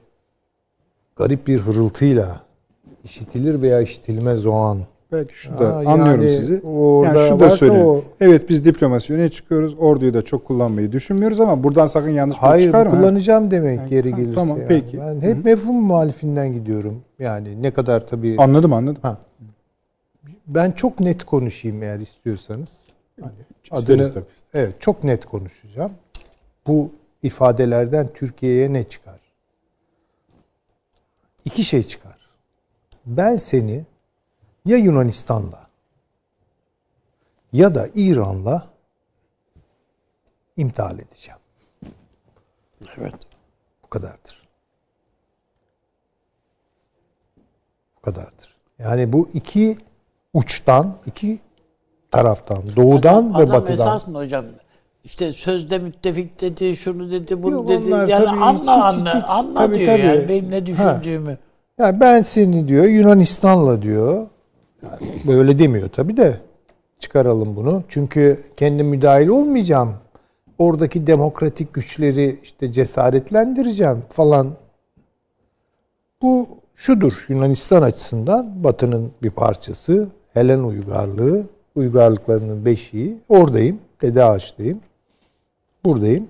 garip 1.17 1.47
bir 1.47 1.59
hırıltıyla 1.59 2.41
işitilir 3.05 3.63
veya 3.63 3.81
işitilmez 3.81 4.47
o 4.47 4.53
an. 4.53 4.79
Belki 5.13 5.35
şu 5.35 5.59
da 5.59 5.67
Aa, 5.67 5.79
anlıyorum 5.79 6.23
yani 6.23 6.31
sizi. 6.31 6.61
Orada 6.67 7.21
yani 7.21 7.29
şu 7.29 7.41
da 7.41 7.51
söyleyeyim. 7.51 7.87
O... 7.87 8.03
Evet 8.21 8.49
biz 8.49 8.65
diplomasi 8.65 9.15
öne 9.15 9.29
çıkıyoruz. 9.29 9.75
Orduyu 9.79 10.15
da 10.15 10.23
çok 10.23 10.45
kullanmayı 10.45 10.93
düşünmüyoruz 10.93 11.41
ama 11.41 11.63
buradan 11.63 11.87
sakın 11.87 12.11
yanlış 12.11 12.37
Hayır, 12.37 12.67
çıkarma. 12.67 12.93
Hayır 12.93 13.03
kullanacağım 13.03 13.51
demek 13.51 13.79
yani, 13.79 13.91
geri 13.91 14.15
gelirse. 14.15 14.35
Tamam 14.35 14.59
yani. 14.59 14.69
peki. 14.69 14.99
Ben 14.99 15.21
hep 15.21 15.45
mefhum 15.45 15.77
muhalifinden 15.77 16.53
gidiyorum. 16.53 17.03
Yani 17.19 17.63
ne 17.63 17.71
kadar 17.71 18.07
tabii. 18.07 18.35
Anladım 18.39 18.73
anladım. 18.73 19.03
Ha. 19.03 19.19
Ben 20.47 20.73
çok 20.73 21.01
net 21.01 21.25
konuşayım 21.25 21.83
eğer 21.83 21.99
istiyorsanız. 21.99 22.87
Yani 23.19 23.33
adını, 23.71 24.15
tabii. 24.15 24.25
Evet 24.55 24.81
çok 24.81 25.05
net 25.05 25.27
konuşacağım. 25.27 25.93
Bu 26.67 26.93
ifadelerden 27.23 28.13
Türkiye'ye 28.13 28.73
ne 28.73 28.83
çıkar? 28.83 29.21
İki 31.45 31.65
şey 31.65 31.83
çıkar. 31.83 32.31
Ben 33.07 33.37
seni 33.37 33.85
ya 34.65 34.77
Yunanistan'la 34.77 35.67
ya 37.53 37.75
da 37.75 37.89
İran'la 37.95 38.71
imtihal 40.57 40.99
edeceğim. 40.99 41.41
Evet. 42.99 43.15
Bu 43.85 43.89
kadardır. 43.89 44.49
Bu 47.97 48.01
kadardır. 48.01 48.57
Yani 48.79 49.13
bu 49.13 49.29
iki 49.35 49.79
uçtan, 50.37 50.97
iki 51.07 51.39
taraftan, 52.11 52.63
doğudan 52.77 53.15
adam, 53.15 53.35
ve 53.35 53.37
adam 53.37 53.53
batıdan. 53.53 53.75
Adam 53.75 53.95
esas 53.95 54.09
mı 54.09 54.19
hocam? 54.19 54.45
İşte 55.05 55.33
sözde 55.33 55.79
müttefik 55.79 56.41
dedi, 56.41 56.77
şunu 56.77 57.11
dedi, 57.11 57.43
bunu 57.43 57.55
Yok, 57.55 57.69
dedi. 57.69 57.91
Yani 57.91 58.09
tabii, 58.09 58.29
anla 58.29 58.63
hiç, 58.63 58.69
anla, 58.69 59.15
hiç, 59.19 59.25
anla 59.29 59.55
tabii, 59.55 59.79
diyor 59.79 59.99
tabii. 59.99 60.07
yani 60.07 60.29
benim 60.29 60.51
ne 60.51 60.67
düşündüğümü. 60.67 61.31
Ha. 61.31 61.39
Yani 61.79 62.01
ben 62.01 62.23
seni 62.23 62.69
diyor 62.69 62.85
Yunanistan'la 62.85 63.83
diyor. 63.83 64.27
Yani 64.83 65.23
böyle 65.27 65.59
demiyor 65.59 65.89
tabii 65.89 66.17
de 66.17 66.41
çıkaralım 66.99 67.57
bunu. 67.57 67.83
Çünkü 67.89 68.45
kendi 68.57 68.83
müdahil 68.83 69.29
olmayacağım. 69.29 69.95
Oradaki 70.59 71.07
demokratik 71.07 71.75
güçleri 71.75 72.41
işte 72.43 72.73
cesaretlendireceğim 72.73 74.03
falan. 74.09 74.49
Bu 76.23 76.49
şudur 76.75 77.27
Yunanistan 77.29 77.83
açısından 77.83 78.65
Batı'nın 78.65 79.13
bir 79.23 79.31
parçası. 79.31 80.09
Helen 80.37 80.59
uygarlığı, 80.59 81.47
uygarlıklarının 81.75 82.65
beşiği. 82.65 83.17
Oradayım, 83.29 83.79
Dede 84.03 84.25
Ağaç'tayım. 84.25 84.81
Buradayım. 85.85 86.27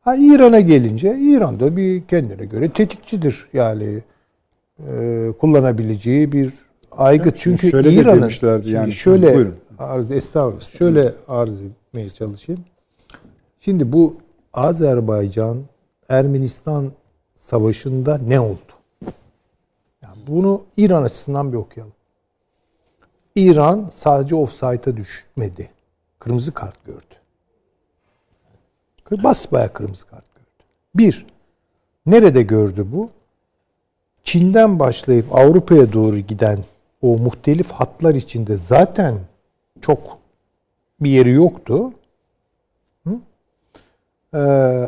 Ha 0.00 0.16
İran'a 0.16 0.60
gelince 0.60 1.16
İran'da 1.18 1.76
bir 1.76 2.06
kendine 2.06 2.44
göre 2.44 2.72
tetikçidir. 2.72 3.48
Yani 3.52 4.02
e, 4.88 5.28
kullanabileceği 5.40 6.32
bir 6.32 6.52
aygıt. 6.92 7.36
Çünkü 7.38 7.70
şöyle 7.70 7.92
İran'ın 7.92 8.62
yani. 8.64 8.92
şöyle 8.92 9.34
Buyurun. 9.34 9.54
arz 9.78 10.10
estağfurullah. 10.10 10.78
Şöyle 10.78 11.12
arz 11.28 11.60
etmeye 11.62 12.08
çalışayım. 12.08 12.64
Şimdi 13.60 13.92
bu 13.92 14.16
Azerbaycan 14.52 15.58
Ermenistan 16.08 16.92
savaşında 17.36 18.18
ne 18.18 18.40
oldu? 18.40 18.72
Yani 20.02 20.16
bunu 20.26 20.62
İran 20.76 21.02
açısından 21.02 21.52
bir 21.52 21.56
okuyalım. 21.56 21.93
İran 23.34 23.90
sadece 23.92 24.34
offside'a 24.34 24.96
düşmedi. 24.96 25.70
Kırmızı 26.18 26.54
kart 26.54 26.84
gördü. 26.84 27.14
Basbaya 29.24 29.72
kırmızı 29.72 30.06
kart 30.06 30.34
gördü. 30.34 30.68
Bir, 30.94 31.26
nerede 32.06 32.42
gördü 32.42 32.86
bu? 32.92 33.10
Çin'den 34.24 34.78
başlayıp 34.78 35.34
Avrupa'ya 35.34 35.92
doğru 35.92 36.18
giden 36.18 36.58
o 37.02 37.18
muhtelif 37.18 37.70
hatlar 37.70 38.14
içinde 38.14 38.56
zaten 38.56 39.18
çok 39.80 40.18
bir 41.00 41.10
yeri 41.10 41.30
yoktu. 41.30 41.92
Hı? 43.06 43.18
Ee, 44.34 44.86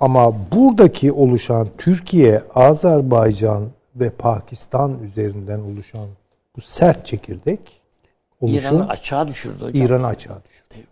ama 0.00 0.34
buradaki 0.52 1.12
oluşan 1.12 1.68
Türkiye, 1.78 2.42
Azerbaycan 2.54 3.68
ve 3.96 4.10
Pakistan 4.10 5.02
üzerinden 5.02 5.60
oluşan 5.60 6.08
bu 6.56 6.60
sert 6.60 7.06
çekirdek 7.06 7.80
oluşum 8.40 8.58
İran'ı 8.58 8.88
açığa 8.88 9.28
düşürdü 9.28 9.64
hocam. 9.64 9.86
İran'ı 9.86 10.06
açığa 10.06 10.42
düşürdü. 10.44 10.86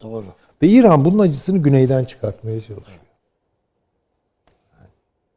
Doğru. 0.00 0.26
Ve 0.62 0.68
İran 0.68 1.04
bunun 1.04 1.18
acısını 1.18 1.58
güneyden 1.58 2.04
çıkartmaya 2.04 2.60
çalışıyor. 2.60 3.00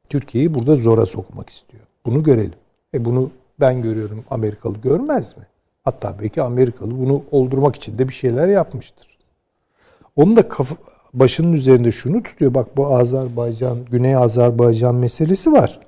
Türkiye'yi 0.09 0.53
burada 0.53 0.75
zora 0.75 1.05
sokmak 1.05 1.49
istiyor. 1.49 1.83
Bunu 2.05 2.23
görelim. 2.23 2.53
E 2.93 3.05
bunu 3.05 3.31
ben 3.59 3.81
görüyorum. 3.81 4.23
Amerikalı 4.29 4.77
görmez 4.77 5.37
mi? 5.37 5.43
Hatta 5.83 6.15
belki 6.21 6.41
Amerikalı 6.41 6.99
bunu 6.99 7.23
oldurmak 7.31 7.75
için 7.75 7.97
de 7.97 8.07
bir 8.07 8.13
şeyler 8.13 8.47
yapmıştır. 8.47 9.17
Onun 10.15 10.35
da 10.35 10.49
kafa, 10.49 10.75
başının 11.13 11.53
üzerinde 11.53 11.91
şunu 11.91 12.23
tutuyor. 12.23 12.53
Bak 12.53 12.77
bu 12.77 12.87
Azerbaycan, 12.87 13.85
Güney 13.85 14.15
Azerbaycan 14.15 14.95
meselesi 14.95 15.51
var. 15.51 15.79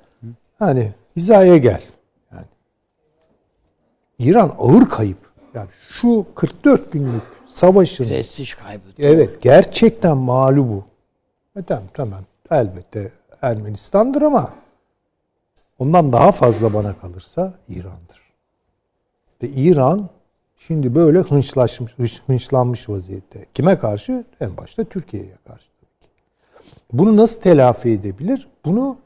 Hani 0.60 0.92
hizaya 1.16 1.58
gel. 1.58 1.82
İran 4.20 4.56
ağır 4.60 4.90
kayıp. 4.90 5.18
Yani 5.54 5.70
şu 5.90 6.26
44 6.36 6.92
günlük 6.92 7.22
savaşın 7.48 8.06
prestij 8.06 8.54
kaybı. 8.54 8.84
Evet, 9.00 9.42
gerçekten 9.42 10.18
mağlubu. 10.18 10.84
E 11.56 11.64
tamam, 11.64 11.84
tamam. 11.94 12.22
Elbette 12.52 13.12
Ermenistan'dır 13.42 14.22
ama 14.22 14.54
ondan 15.80 16.14
daha 16.14 16.32
fazla 16.32 16.74
bana 16.74 17.00
kalırsa 17.00 17.54
İran'dır. 17.70 18.20
Ve 19.44 19.48
İran 19.48 20.10
şimdi 20.58 20.96
böyle 20.96 21.20
hınçlaşmış, 21.20 22.22
hınçlanmış 22.28 22.90
vaziyette. 22.90 23.46
Kime 23.54 23.78
karşı? 23.78 24.24
En 24.42 24.58
başta 24.58 24.84
Türkiye'ye 24.84 25.38
karşı. 25.48 25.70
Bunu 26.94 27.18
nasıl 27.18 27.42
telafi 27.42 27.90
edebilir? 27.90 28.48
Bunu 28.66 28.98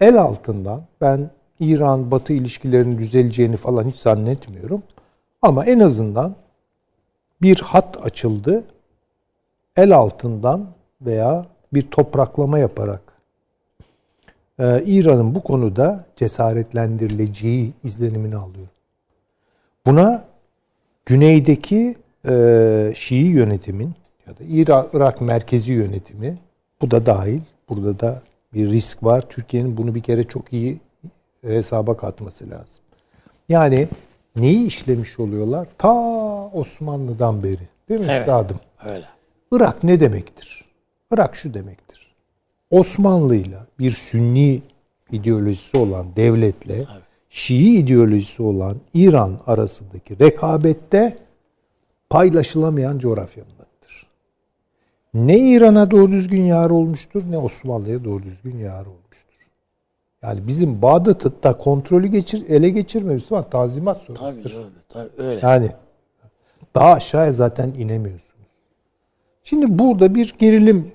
el 0.00 0.22
altından 0.22 0.82
ben 1.00 1.30
İran-Batı 1.60 2.32
ilişkilerinin 2.32 2.98
düzeleceğini 2.98 3.56
falan 3.56 3.84
hiç 3.84 3.96
zannetmiyorum. 3.96 4.82
Ama 5.42 5.64
en 5.64 5.80
azından 5.80 6.34
bir 7.42 7.60
hat 7.60 8.04
açıldı. 8.06 8.64
El 9.76 9.96
altından 9.96 10.66
veya 11.00 11.46
bir 11.74 11.82
topraklama 11.82 12.58
yaparak 12.58 13.00
e, 14.58 14.82
İran'ın 14.84 15.34
bu 15.34 15.42
konuda 15.42 16.04
cesaretlendirileceği 16.16 17.72
izlenimini 17.84 18.36
alıyor. 18.36 18.66
Buna 19.86 20.24
güneydeki 21.06 21.96
e, 22.28 22.92
Şii 22.94 23.26
yönetimin 23.26 23.94
ya 24.26 24.38
da 24.38 24.44
İra- 24.44 24.88
Irak 24.92 25.20
merkezi 25.20 25.72
yönetimi 25.72 26.38
bu 26.80 26.90
da 26.90 27.06
dahil. 27.06 27.40
Burada 27.68 28.00
da 28.00 28.22
bir 28.54 28.68
risk 28.68 29.02
var. 29.02 29.20
Türkiye'nin 29.28 29.76
bunu 29.76 29.94
bir 29.94 30.02
kere 30.02 30.24
çok 30.24 30.52
iyi 30.52 30.80
hesaba 31.46 31.96
katması 31.96 32.50
lazım. 32.50 32.84
Yani 33.48 33.88
neyi 34.36 34.66
işlemiş 34.66 35.20
oluyorlar? 35.20 35.68
Ta 35.78 35.94
Osmanlı'dan 36.52 37.42
beri. 37.42 37.68
Değil 37.88 38.00
mi 38.00 38.06
Evet. 38.10 38.20
üstadım? 38.20 38.60
Öyle. 38.84 39.04
Irak 39.52 39.84
ne 39.84 40.00
demektir? 40.00 40.64
Irak 41.12 41.36
şu 41.36 41.54
demektir. 41.54 42.14
Osmanlı'yla 42.70 43.66
bir 43.78 43.92
Sünni 43.92 44.62
ideolojisi 45.12 45.76
olan 45.76 46.06
devletle 46.16 46.84
Şii 47.30 47.78
ideolojisi 47.78 48.42
olan 48.42 48.76
İran 48.94 49.40
arasındaki 49.46 50.18
rekabette 50.18 51.18
paylaşılamayan 52.10 52.98
coğrafyanındadır. 52.98 54.06
Ne 55.14 55.38
İran'a 55.38 55.90
doğru 55.90 56.12
düzgün 56.12 56.44
yar 56.44 56.70
olmuştur 56.70 57.22
ne 57.30 57.38
Osmanlı'ya 57.38 58.04
doğru 58.04 58.22
düzgün 58.22 58.58
yar 58.58 58.80
olmuştur. 58.86 59.03
Yani 60.24 60.46
bizim 60.46 60.82
Bağdat'ı 60.82 61.42
da 61.42 61.58
kontrolü 61.58 62.06
geçir, 62.06 62.44
ele 62.48 62.68
geçirmemiz 62.70 63.32
var. 63.32 63.50
Tazimat 63.50 64.06
Tabii 64.06 64.16
sonrasıdır. 64.16 64.56
öyle. 64.56 64.68
Tabii 64.88 65.10
öyle. 65.18 65.40
Yani 65.42 65.70
daha 66.74 66.92
aşağıya 66.92 67.32
zaten 67.32 67.72
inemiyorsunuz. 67.78 68.48
Şimdi 69.44 69.78
burada 69.78 70.14
bir 70.14 70.34
gerilim 70.38 70.92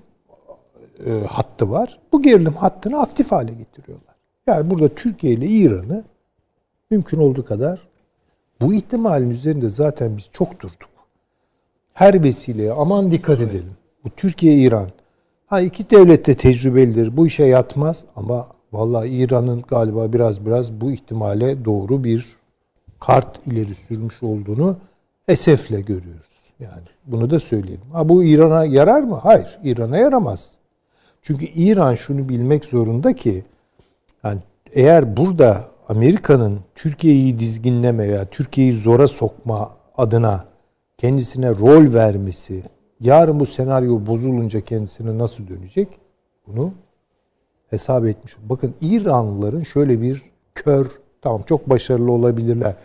e, 1.06 1.12
hattı 1.12 1.72
var. 1.72 2.00
Bu 2.12 2.22
gerilim 2.22 2.54
hattını 2.54 3.02
aktif 3.02 3.32
hale 3.32 3.52
getiriyorlar. 3.54 4.16
Yani 4.48 4.70
burada 4.70 4.90
Türkiye 4.96 5.34
ile 5.34 5.46
İran'ı 5.46 6.04
mümkün 6.92 7.20
olduğu 7.20 7.46
kadar 7.46 7.80
bu 8.62 8.74
ihtimalin 8.74 9.30
üzerinde 9.30 9.70
zaten 9.70 10.18
biz 10.18 10.30
çok 10.34 10.60
durduk. 10.60 10.90
Her 11.94 12.24
vesileye 12.24 12.72
aman 12.72 13.12
dikkat 13.12 13.42
edelim. 13.42 13.72
Bu 14.06 14.10
Türkiye 14.10 14.56
İran. 14.56 14.90
Ha 15.48 15.62
iki 15.62 15.90
devlet 15.90 16.28
de 16.28 16.38
tecrübelidir. 16.38 17.18
Bu 17.18 17.28
işe 17.28 17.44
yatmaz 17.44 18.04
ama 18.16 18.48
vallahi 18.74 19.10
İran'ın 19.10 19.62
galiba 19.62 20.14
biraz 20.14 20.46
biraz 20.46 20.82
bu 20.82 20.92
ihtimale 20.92 21.66
doğru 21.66 22.04
bir 22.04 22.28
kart 23.00 23.48
ileri 23.48 23.76
sürmüş 23.76 24.24
olduğunu 24.24 24.78
esefle 25.28 25.82
görüyoruz. 25.82 26.54
Yani 26.60 26.84
bunu 27.06 27.30
da 27.30 27.40
söyleyelim. 27.40 27.92
Ha 27.92 28.10
bu 28.10 28.24
İran'a 28.24 28.66
yarar 28.66 29.04
mı? 29.04 29.16
Hayır, 29.16 29.60
İran'a 29.64 29.98
yaramaz. 29.98 30.56
Çünkü 31.22 31.46
İran 31.46 31.96
şunu 31.96 32.30
bilmek 32.30 32.66
zorunda 32.66 33.14
ki 33.14 33.44
yani 34.24 34.40
eğer 34.74 35.18
burada 35.18 35.66
Amerika'nın 35.90 36.60
Türkiye'yi 36.76 37.40
dizginleme 37.40 38.08
veya 38.08 38.26
Türkiye'yi 38.26 38.74
zora 38.74 39.08
sokma 39.08 39.72
adına 39.98 40.46
kendisine 40.98 41.50
rol 41.50 41.94
vermesi, 41.94 42.64
yarın 43.00 43.40
bu 43.40 43.46
senaryo 43.46 44.06
bozulunca 44.06 44.62
kendisine 44.62 45.18
nasıl 45.18 45.48
dönecek? 45.48 45.88
Bunu 46.48 46.74
hesap 47.70 48.06
etmiş. 48.06 48.36
Bakın 48.44 48.76
İranlıların 48.82 49.64
şöyle 49.64 50.02
bir 50.02 50.22
kör, 50.56 50.88
tamam 51.22 51.44
çok 51.44 51.70
başarılı 51.70 52.12
olabilirler. 52.12 52.76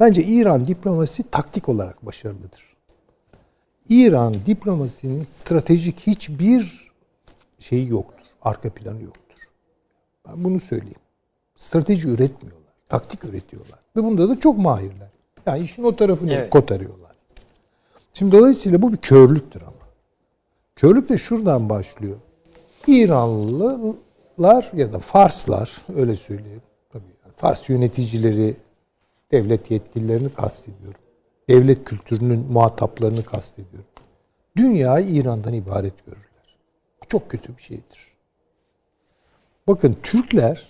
Bence 0.00 0.22
İran 0.22 0.64
diplomasi 0.64 1.22
taktik 1.22 1.68
olarak 1.68 2.06
başarılıdır. 2.06 2.76
İran 3.88 4.34
diplomasinin 4.46 5.24
stratejik 5.24 6.00
hiçbir 6.00 6.92
şeyi 7.58 7.88
yoktur. 7.88 8.26
Arka 8.42 8.70
planı 8.70 9.02
yoktur. 9.02 9.38
Ben 10.28 10.44
bunu 10.44 10.60
söyleyeyim. 10.60 11.00
Strateji 11.56 12.08
üretmiyorlar. 12.08 12.72
Taktik 12.88 13.24
üretiyorlar. 13.24 13.78
Ve 13.96 14.04
bunda 14.04 14.28
da 14.28 14.40
çok 14.40 14.58
mahirler. 14.58 15.08
Yani 15.46 15.64
işin 15.64 15.82
o 15.82 15.96
tarafını 15.96 16.32
Evet. 16.32 16.50
kotarıyorlar. 16.50 17.16
Şimdi 18.14 18.36
dolayısıyla 18.36 18.82
bu 18.82 18.92
bir 18.92 18.96
körlüktür 18.96 19.62
ama. 19.62 19.72
Körlük 20.76 21.08
de 21.08 21.18
şuradan 21.18 21.68
başlıyor. 21.68 22.16
İranlılar 24.38 24.70
ya 24.74 24.92
da 24.92 24.98
Farslar 24.98 25.76
öyle 25.96 26.16
söyleyeyim. 26.16 26.62
Tabii 26.92 27.04
yani 27.24 27.34
Fars 27.36 27.68
yöneticileri, 27.68 28.56
devlet 29.32 29.70
yetkililerini 29.70 30.28
kastediyorum. 30.34 31.00
Devlet 31.48 31.84
kültürünün 31.84 32.52
muhataplarını 32.52 33.24
kastediyorum. 33.24 33.88
Dünyayı 34.56 35.08
İran'dan 35.08 35.52
ibaret 35.52 36.06
görürler. 36.06 36.56
Bu 37.02 37.08
çok 37.08 37.30
kötü 37.30 37.56
bir 37.56 37.62
şeydir. 37.62 38.06
Bakın 39.68 39.96
Türkler 40.02 40.68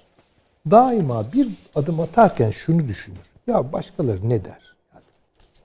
daima 0.70 1.32
bir 1.32 1.48
adım 1.74 2.00
atarken 2.00 2.50
şunu 2.50 2.88
düşünür. 2.88 3.26
Ya 3.46 3.72
başkaları 3.72 4.28
ne 4.28 4.44
der? 4.44 4.76
Yani 4.94 5.04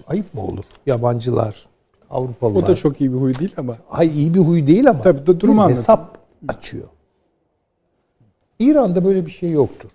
ayıp 0.07 0.33
mı 0.33 0.41
olur? 0.41 0.65
Yabancılar, 0.85 1.65
Avrupalılar. 2.09 2.63
O 2.63 2.67
da 2.67 2.75
çok 2.75 3.01
iyi 3.01 3.13
bir 3.13 3.17
huy 3.17 3.33
değil 3.33 3.53
ama. 3.57 3.77
Ay 3.89 4.07
iyi 4.07 4.33
bir 4.33 4.39
huy 4.39 4.67
değil 4.67 4.89
ama 4.89 5.01
Tabii, 5.01 5.19
du- 5.19 5.39
durumu 5.39 5.67
bir 5.67 5.71
hesap 5.73 6.17
açıyor. 6.47 6.87
İran'da 8.61 9.05
böyle 9.05 9.25
bir 9.25 9.31
şey 9.31 9.51
yoktur. 9.51 9.89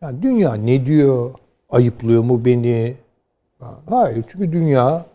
Yani 0.00 0.22
dünya 0.22 0.54
ne 0.54 0.86
diyor? 0.86 1.30
Ayıplıyor 1.70 2.22
mu 2.22 2.44
beni? 2.44 2.94
Ha, 3.60 3.74
Hayır 3.90 4.24
çünkü 4.28 4.52
dünya 4.52 5.06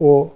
o 0.00 0.28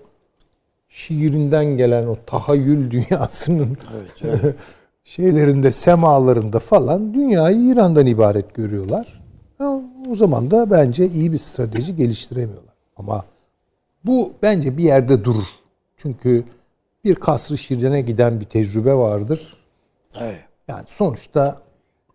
şiirinden 0.89 1.65
gelen 1.65 2.07
o 2.07 2.17
tahayyül 2.27 2.91
dünyasının 2.91 3.77
şeylerinde, 5.05 5.71
semalarında 5.71 6.59
falan 6.59 7.15
dünyayı 7.15 7.73
İran'dan 7.73 8.07
ibaret 8.07 8.55
görüyorlar. 8.55 9.25
O 10.11 10.15
zaman 10.15 10.51
da 10.51 10.71
bence 10.71 11.07
iyi 11.07 11.33
bir 11.33 11.39
strateji 11.39 11.97
geliştiremiyorlar. 11.97 12.75
Ama 12.97 13.25
bu 14.05 14.33
bence 14.43 14.77
bir 14.77 14.83
yerde 14.85 15.25
durur. 15.25 15.47
Çünkü 15.97 16.45
bir 17.05 17.15
kasrı 17.15 17.59
şirine 17.59 18.01
giden 18.01 18.41
bir 18.41 18.45
tecrübe 18.45 18.95
vardır. 18.95 19.57
Evet. 20.21 20.45
Yani 20.69 20.85
sonuçta 20.87 21.59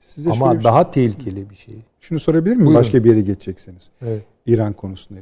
Size 0.02 0.30
ama 0.32 0.46
şöyle 0.46 0.58
bir 0.60 0.64
şey- 0.64 0.72
daha 0.72 0.92
tehlikeli 0.92 1.50
bir 1.50 1.56
şey. 1.56 1.76
şunu 2.00 2.20
sorabilir 2.20 2.56
miyim? 2.56 2.66
Buyurun. 2.66 2.80
Başka 2.80 3.04
bir 3.04 3.10
yere 3.10 3.22
geçeceksiniz. 3.22 3.84
Evet. 4.02 4.22
İran 4.46 4.74
konusunda. 4.74 5.22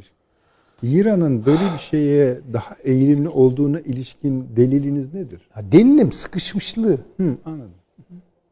İran'ın 0.83 1.45
böyle 1.45 1.59
bir 1.73 1.79
şeye 1.79 2.39
daha 2.53 2.75
eğilimli 2.83 3.29
olduğuna 3.29 3.79
ilişkin 3.79 4.47
deliliniz 4.55 5.13
nedir? 5.13 5.41
Ya 5.55 5.71
delilim 5.71 6.11
sıkışmışlığı. 6.11 6.97
Hı, 7.17 7.35
anladım. 7.45 7.71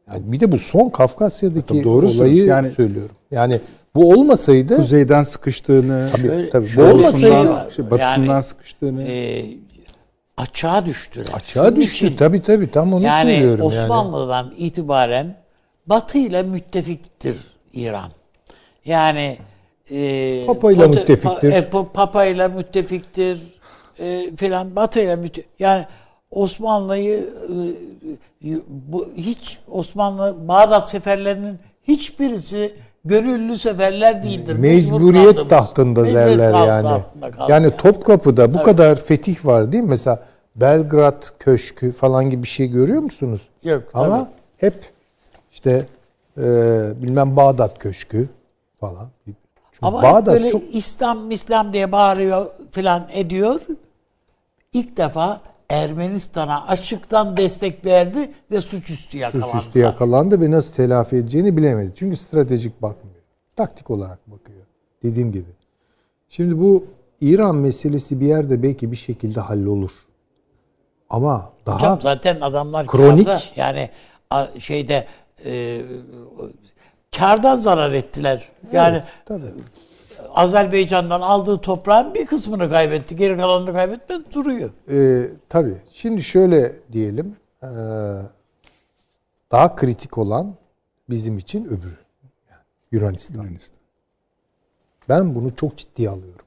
Yani 0.09 0.31
bir 0.31 0.39
de 0.39 0.51
bu 0.51 0.57
son 0.57 0.89
Kafkasya'daki 0.89 1.83
doğrusunuz. 1.83 2.19
olayı 2.19 2.45
Yani- 2.45 2.69
söylüyorum. 2.69 3.15
Yani 3.31 3.59
bu 3.95 4.09
olmasaydı 4.11 4.75
Kuzeyden 4.75 5.23
sıkıştığını, 5.23 6.09
Tabii, 6.11 6.21
Şöyle- 6.27 6.49
tabii. 6.49 6.67
Bu 6.77 6.81
olmasaydı- 6.81 7.91
batısından 7.91 8.25
Yani, 8.33 8.43
sıkıştığını. 8.43 9.03
e, 9.03 9.45
açığa 10.37 10.85
düştüler. 10.85 11.27
açığa 11.33 11.65
Şunun 11.69 11.81
düştü. 11.81 12.05
için- 12.07 12.17
Tabii 12.17 12.41
tabii 12.41 12.71
tam 12.71 12.93
onu 12.93 13.03
yani 13.03 13.31
söylüyorum. 13.33 13.65
yani. 13.71 13.83
Osmanlı'dan 13.83 14.53
itibaren 14.57 15.35
Batı 15.87 16.17
ile 16.17 16.43
müttefiktir 16.43 17.37
İran. 17.73 18.11
Yani 18.85 19.37
e, 19.91 20.45
Papa 20.45 20.71
ile 20.71 20.87
müttefiktir. 20.87 21.51
Pa, 21.51 21.57
e, 21.57 21.59
Pa- 21.59 21.91
Papa 21.93 22.25
ile 22.25 22.47
müttefiktir 22.47 23.41
e, 23.99 24.35
filan 24.35 24.75
Batı 24.75 24.99
ile 24.99 25.15
mütte 25.15 25.43
yani 25.59 25.85
Osmanlı'yı 26.31 27.29
e, 28.45 28.47
bu 28.67 29.09
hiç 29.15 29.59
Osmanlı 29.71 30.47
Bağdat 30.47 30.89
seferlerinin 30.89 31.59
hiçbirisi 31.87 32.73
gönüllü 33.05 33.57
seferler 33.57 34.23
değildir. 34.23 34.55
Mecbur 34.55 35.01
Mecburiyet 35.01 35.49
tahtında 35.49 36.01
Mecburiyet 36.01 36.39
derler 36.39 36.67
yani. 36.67 36.83
kaldık 37.21 37.49
Yani 37.49 37.71
Topkapı'da 37.77 38.53
bu 38.53 38.63
kadar 38.63 38.95
fetih 38.95 39.45
var 39.45 39.71
değil 39.71 39.83
mi? 39.83 39.89
Mesela 39.89 40.23
Belgrad 40.55 41.23
Köşkü 41.39 41.91
falan 41.91 42.29
gibi 42.29 42.43
bir 42.43 42.47
şey 42.47 42.67
görüyor 42.67 43.01
musunuz? 43.01 43.41
Yok, 43.63 43.83
Ama 43.93 44.17
tabii. 44.17 44.29
hep 44.57 44.94
işte 45.65 45.87
e, 46.37 46.43
bilmem 47.01 47.35
Bağdat 47.35 47.79
Köşkü 47.79 48.29
falan. 48.79 49.09
Çünkü 49.25 49.37
Ama 49.81 50.03
Bağdat 50.03 50.33
böyle 50.33 50.49
çok 50.49 50.75
İslam 50.75 51.31
İslam 51.31 51.73
diye 51.73 51.91
bağırıyor 51.91 52.51
filan 52.71 53.07
ediyor. 53.13 53.61
İlk 54.73 54.97
defa 54.97 55.41
Ermenistan'a 55.69 56.67
açıktan 56.67 57.37
destek 57.37 57.85
verdi 57.85 58.31
ve 58.51 58.61
suçüstü 58.61 59.17
yakalandı. 59.17 59.51
suçüstü 59.51 59.79
yakalandı 59.79 60.41
ve 60.41 60.51
nasıl 60.51 60.73
telafi 60.73 61.15
edeceğini 61.15 61.57
bilemedi. 61.57 61.91
Çünkü 61.95 62.17
stratejik 62.17 62.81
bakmıyor. 62.81 63.15
Taktik 63.55 63.91
olarak 63.91 64.31
bakıyor. 64.31 64.65
Dediğim 65.03 65.31
gibi. 65.31 65.49
Şimdi 66.29 66.59
bu 66.59 66.85
İran 67.21 67.55
meselesi 67.55 68.21
bir 68.21 68.27
yerde 68.27 68.63
belki 68.63 68.91
bir 68.91 68.97
şekilde 68.97 69.39
hallolur. 69.39 69.91
Ama 71.09 71.49
daha 71.65 71.75
Hocam 71.75 72.01
zaten 72.01 72.41
adamlar 72.41 72.87
Kronik. 72.87 73.53
yani 73.55 73.89
şeyde 74.59 75.07
e, 75.45 75.81
kardan 77.17 77.57
zarar 77.57 77.91
ettiler. 77.91 78.49
Yani 78.71 79.03
tabii. 79.25 79.51
Azerbaycan'dan 80.33 81.21
aldığı 81.21 81.57
toprağın 81.57 82.13
bir 82.13 82.25
kısmını 82.25 82.69
kaybetti. 82.69 83.15
Geri 83.15 83.37
kalanını 83.37 83.73
kaybetmedi 83.73 84.23
duruyor. 84.33 84.69
Ee, 84.89 85.29
tabii. 85.49 85.77
Şimdi 85.93 86.23
şöyle 86.23 86.75
diyelim. 86.91 87.35
ee, 87.63 87.67
daha 89.51 89.75
kritik 89.75 90.17
olan 90.17 90.55
bizim 91.09 91.37
için 91.37 91.65
öbürü. 91.65 91.97
Yani 92.49 92.61
Yunanistan. 92.91 93.43
Yunanistan. 93.43 93.79
Ben 95.09 95.35
bunu 95.35 95.55
çok 95.55 95.77
ciddiye 95.77 96.09
alıyorum. 96.09 96.45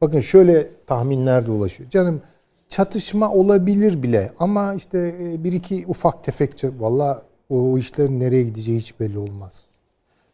Bakın 0.00 0.20
şöyle 0.20 0.70
tahminler 0.86 1.46
dolaşıyor. 1.46 1.90
Canım 1.90 2.22
çatışma 2.68 3.32
olabilir 3.32 4.02
bile 4.02 4.32
ama 4.38 4.74
işte 4.74 5.16
e, 5.20 5.44
bir 5.44 5.52
iki 5.52 5.84
ufak 5.86 6.24
tefek 6.24 6.64
valla 6.78 7.22
o, 7.50 7.72
o 7.72 7.78
işlerin 7.78 8.20
nereye 8.20 8.42
gideceği 8.42 8.78
hiç 8.78 9.00
belli 9.00 9.18
olmaz. 9.18 9.66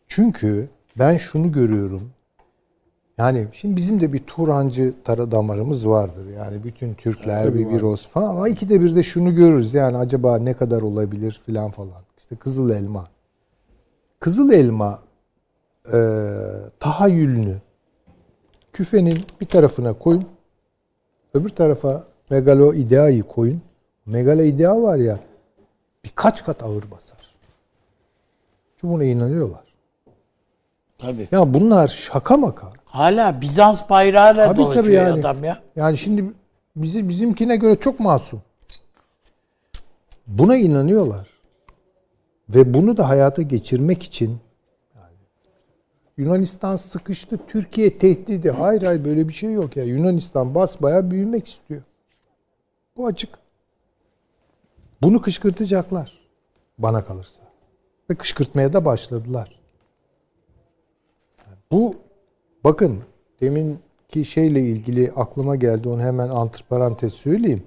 Çünkü 0.09 0.68
ben 0.98 1.16
şunu 1.16 1.52
görüyorum. 1.52 2.10
Yani 3.18 3.48
şimdi 3.52 3.76
bizim 3.76 4.01
de 4.01 4.12
bir 4.12 4.18
Turancı 4.18 4.94
tara 5.05 5.30
damarımız 5.30 5.89
vardır. 5.89 6.26
Yani 6.36 6.64
bütün 6.64 6.94
Türkler 6.94 7.55
bir 7.55 7.70
bir 7.70 7.82
olsun 7.82 8.10
falan 8.10 8.28
ama 8.28 8.48
ikide 8.48 8.80
bir 8.80 8.97
de 8.97 9.02
şunu 9.02 9.34
görürüz. 9.34 9.74
Yani 9.74 9.97
acaba 9.97 10.39
ne 10.39 10.55
kadar 10.55 10.82
olabilir 10.82 11.40
filan 11.47 11.70
falan. 11.70 12.02
İşte 12.18 12.36
Kızıl 12.36 12.70
Elma. 12.70 13.09
Kızıl 14.20 14.52
Elma 14.52 14.98
e, 15.93 15.98
tahayyülünü 16.80 17.56
küfenin 18.72 19.18
bir 19.40 19.47
tarafına 19.47 19.93
koyun. 19.93 20.24
Öbür 21.34 21.48
tarafa 21.48 22.05
megalo 22.30 22.74
ideayı 22.74 23.22
koyun. 23.22 23.62
Megalo 24.06 24.43
idea 24.43 24.82
var 24.82 24.97
ya 24.97 25.20
birkaç 26.05 26.45
kat 26.45 26.62
ağır 26.62 26.91
basar. 26.91 27.19
Çünkü 28.77 28.95
buna 28.95 29.05
inanıyorlar. 29.05 29.65
Tabii. 30.99 31.29
Ya 31.33 31.55
bunlar 31.55 31.89
şaka 31.89 32.37
maka. 32.37 32.73
Hala 32.85 33.41
Bizans 33.41 33.91
bayrağıyla 33.91 34.47
Tabii 34.47 34.57
dolaşıyor 34.61 34.85
tabii 34.85 34.95
yani. 34.95 35.20
adam 35.20 35.45
ya. 35.45 35.62
Yani 35.77 35.99
şimdi 35.99 36.24
bizi 36.77 37.09
bizimkine 37.09 37.57
göre 37.57 37.77
çok 37.77 38.01
masum. 38.01 38.43
Buna 40.27 40.57
inanıyorlar. 40.57 41.29
Ve 42.49 42.74
bunu 42.74 42.97
da 42.97 43.09
hayata 43.09 43.43
geçirmek 43.43 44.03
için 44.03 44.39
yani 44.97 45.15
Yunanistan 46.16 46.77
sıkıştı, 46.77 47.39
Türkiye 47.49 47.99
tehdidi. 47.99 48.51
Hayır 48.51 48.83
hayır 48.83 49.05
böyle 49.05 49.29
bir 49.29 49.33
şey 49.33 49.53
yok 49.53 49.77
ya. 49.77 49.85
Yunanistan 49.85 50.55
basbaya 50.55 51.11
büyümek 51.11 51.49
istiyor. 51.49 51.83
Bu 52.97 53.07
açık. 53.07 53.41
Bunu 55.03 55.23
kışkırtacaklar 55.23 56.19
bana 56.79 57.05
kalırsa. 57.05 57.43
Ve 58.11 58.15
kışkırtmaya 58.15 58.73
da 58.73 58.85
başladılar. 58.85 59.61
Bu 61.70 61.95
bakın 62.65 63.03
deminki 63.41 64.24
şeyle 64.24 64.61
ilgili 64.61 65.12
aklıma 65.16 65.57
geldi 65.57 65.89
onu 65.89 66.01
hemen 66.01 66.29
antiparantez 66.29 67.12
söyleyeyim. 67.12 67.62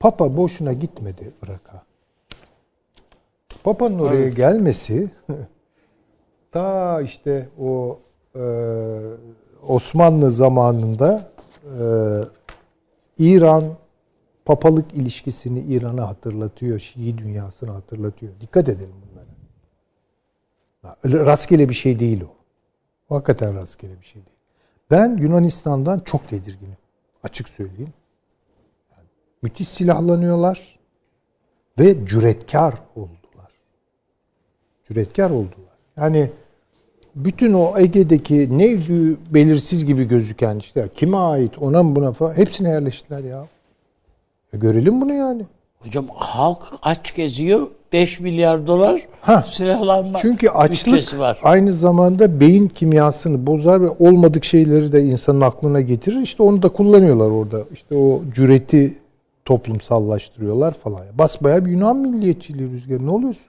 Papa 0.00 0.36
boşuna 0.36 0.72
gitmedi 0.72 1.32
Irak'a. 1.42 1.82
Papa'nın 3.64 3.98
oraya 3.98 4.28
gelmesi 4.28 5.10
ta 6.52 7.00
işte 7.00 7.48
o 7.60 7.98
e, 8.36 8.42
Osmanlı 9.68 10.30
zamanında 10.30 11.30
e, 11.64 11.84
İran 13.18 13.64
papalık 14.44 14.94
ilişkisini 14.94 15.60
İran'a 15.60 16.08
hatırlatıyor, 16.08 16.78
Şii 16.78 17.18
dünyasını 17.18 17.70
hatırlatıyor. 17.70 18.32
Dikkat 18.40 18.68
edelim 18.68 18.94
bunlara. 19.10 19.24
Öyle 21.04 21.18
rastgele 21.18 21.68
bir 21.68 21.74
şey 21.74 21.98
değil 21.98 22.20
o. 22.20 22.34
O 23.10 23.16
hakikaten 23.16 23.54
rastgele 23.54 24.00
bir 24.00 24.06
şey 24.06 24.14
değil. 24.26 24.36
Ben 24.90 25.16
Yunanistan'dan 25.16 26.00
çok 26.00 26.28
tedirginim. 26.28 26.76
Açık 27.22 27.48
söyleyeyim. 27.48 27.92
Yani 28.90 29.06
müthiş 29.42 29.68
silahlanıyorlar 29.68 30.78
ve 31.78 32.06
cüretkar 32.06 32.74
oldular. 32.96 33.52
Cüretkar 34.88 35.30
oldular. 35.30 35.78
Yani 35.96 36.30
bütün 37.14 37.52
o 37.52 37.78
Ege'deki 37.78 38.58
neydi 38.58 39.16
belirsiz 39.34 39.84
gibi 39.84 40.04
gözüken 40.04 40.56
işte 40.58 40.88
kime 40.94 41.16
ait 41.16 41.58
ona 41.58 41.82
mı 41.82 41.96
buna 41.96 42.12
falan 42.12 42.36
hepsine 42.36 42.68
yerleştiler 42.68 43.24
ya. 43.24 43.46
E 44.54 44.56
görelim 44.56 45.00
bunu 45.00 45.14
yani. 45.14 45.42
Hocam 45.78 46.06
halk 46.14 46.62
aç 46.82 47.14
geziyor. 47.14 47.66
5 47.92 48.20
milyar 48.20 48.66
dolar 48.66 49.02
Ha. 49.20 49.42
silahlanma 49.42 50.18
Çünkü 50.22 50.48
açlık 50.48 51.18
var. 51.18 51.40
aynı 51.42 51.72
zamanda 51.72 52.40
beyin 52.40 52.68
kimyasını 52.68 53.46
bozar 53.46 53.82
ve 53.82 53.88
olmadık 53.98 54.44
şeyleri 54.44 54.92
de 54.92 55.02
insanın 55.02 55.40
aklına 55.40 55.80
getirir. 55.80 56.22
İşte 56.22 56.42
onu 56.42 56.62
da 56.62 56.68
kullanıyorlar 56.68 57.30
orada. 57.30 57.64
İşte 57.72 57.94
o 57.94 58.22
cüreti 58.34 58.94
toplumsallaştırıyorlar 59.44 60.72
falan. 60.74 61.00
Basbaya 61.18 61.64
bir 61.64 61.70
Yunan 61.70 61.96
milliyetçiliği 61.96 62.70
rüzgarı. 62.70 63.06
Ne 63.06 63.10
oluyorsunuz? 63.10 63.48